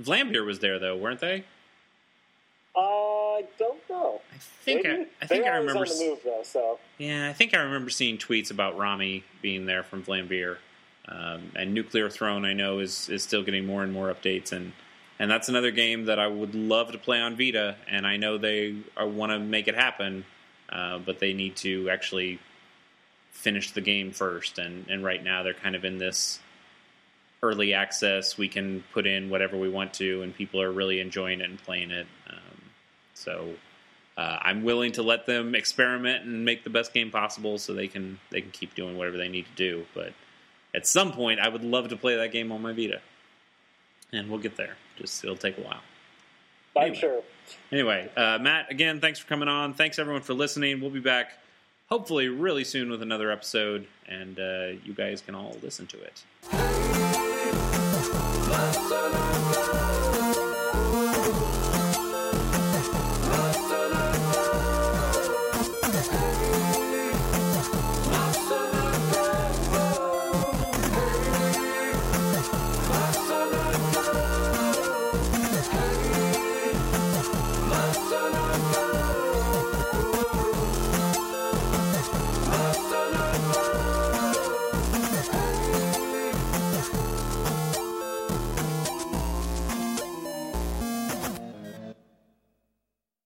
Vlambeer 0.00 0.44
was 0.44 0.58
there 0.58 0.78
though, 0.78 0.96
weren't 0.96 1.20
they? 1.20 1.44
I 2.74 3.44
don't 3.58 3.90
know. 3.90 4.20
I 4.32 4.38
think 4.38 4.86
I, 4.86 4.90
Maybe? 4.90 5.10
I 5.20 5.26
think 5.26 5.46
I 5.46 5.56
remember. 5.56 5.80
on 5.82 5.88
the 5.88 6.08
move 6.08 6.20
though. 6.24 6.42
So 6.42 6.78
Yeah, 6.98 7.28
I 7.28 7.32
think 7.32 7.54
I 7.54 7.58
remember 7.58 7.90
seeing 7.90 8.18
tweets 8.18 8.50
about 8.50 8.78
Rami 8.78 9.24
being 9.42 9.66
there 9.66 9.82
from 9.82 10.02
Vlambeer. 10.02 10.56
Um, 11.08 11.52
and 11.56 11.74
Nuclear 11.74 12.08
Throne, 12.08 12.44
I 12.44 12.52
know, 12.52 12.78
is 12.78 13.08
is 13.08 13.22
still 13.22 13.42
getting 13.42 13.66
more 13.66 13.82
and 13.82 13.92
more 13.92 14.12
updates, 14.12 14.52
and 14.52 14.72
and 15.18 15.30
that's 15.30 15.48
another 15.48 15.70
game 15.70 16.06
that 16.06 16.18
I 16.18 16.28
would 16.28 16.54
love 16.54 16.92
to 16.92 16.98
play 16.98 17.20
on 17.20 17.36
Vita. 17.36 17.76
And 17.88 18.06
I 18.06 18.16
know 18.16 18.38
they 18.38 18.76
want 18.98 19.32
to 19.32 19.38
make 19.38 19.68
it 19.68 19.74
happen, 19.74 20.24
uh, 20.68 20.98
but 20.98 21.18
they 21.18 21.32
need 21.32 21.56
to 21.56 21.90
actually 21.90 22.38
finish 23.30 23.72
the 23.72 23.80
game 23.80 24.12
first. 24.12 24.58
And 24.58 24.86
and 24.88 25.04
right 25.04 25.22
now 25.22 25.42
they're 25.42 25.54
kind 25.54 25.74
of 25.74 25.84
in 25.84 25.98
this 25.98 26.38
early 27.42 27.74
access. 27.74 28.38
We 28.38 28.48
can 28.48 28.84
put 28.92 29.06
in 29.06 29.28
whatever 29.28 29.58
we 29.58 29.68
want 29.68 29.94
to, 29.94 30.22
and 30.22 30.34
people 30.34 30.62
are 30.62 30.70
really 30.70 31.00
enjoying 31.00 31.40
it 31.40 31.50
and 31.50 31.60
playing 31.60 31.90
it. 31.90 32.06
Um, 32.30 32.38
so 33.22 33.54
uh, 34.16 34.38
I'm 34.42 34.62
willing 34.64 34.92
to 34.92 35.02
let 35.02 35.26
them 35.26 35.54
experiment 35.54 36.24
and 36.24 36.44
make 36.44 36.64
the 36.64 36.70
best 36.70 36.92
game 36.92 37.10
possible, 37.10 37.58
so 37.58 37.72
they 37.72 37.88
can 37.88 38.18
they 38.30 38.40
can 38.40 38.50
keep 38.50 38.74
doing 38.74 38.96
whatever 38.98 39.16
they 39.16 39.28
need 39.28 39.46
to 39.46 39.54
do. 39.56 39.86
But 39.94 40.12
at 40.74 40.86
some 40.86 41.12
point, 41.12 41.40
I 41.40 41.48
would 41.48 41.64
love 41.64 41.88
to 41.88 41.96
play 41.96 42.16
that 42.16 42.32
game 42.32 42.50
on 42.52 42.60
my 42.62 42.72
Vita, 42.72 43.00
and 44.12 44.28
we'll 44.28 44.40
get 44.40 44.56
there. 44.56 44.76
Just 44.98 45.22
it'll 45.24 45.36
take 45.36 45.56
a 45.58 45.62
while. 45.62 45.80
I'm 46.76 46.82
Anyway. 46.84 46.98
sure. 46.98 47.22
Anyway, 47.70 48.10
uh, 48.16 48.38
Matt, 48.40 48.70
again, 48.70 49.00
thanks 49.00 49.18
for 49.18 49.26
coming 49.28 49.48
on. 49.48 49.74
Thanks 49.74 49.98
everyone 49.98 50.22
for 50.22 50.32
listening. 50.34 50.80
We'll 50.80 50.90
be 50.90 51.00
back 51.00 51.32
hopefully 51.88 52.28
really 52.28 52.64
soon 52.64 52.90
with 52.90 53.02
another 53.02 53.30
episode, 53.30 53.86
and 54.08 54.38
uh, 54.40 54.68
you 54.84 54.94
guys 54.94 55.20
can 55.20 55.34
all 55.34 55.56
listen 55.62 55.86
to 55.88 55.98
it. 56.00 56.22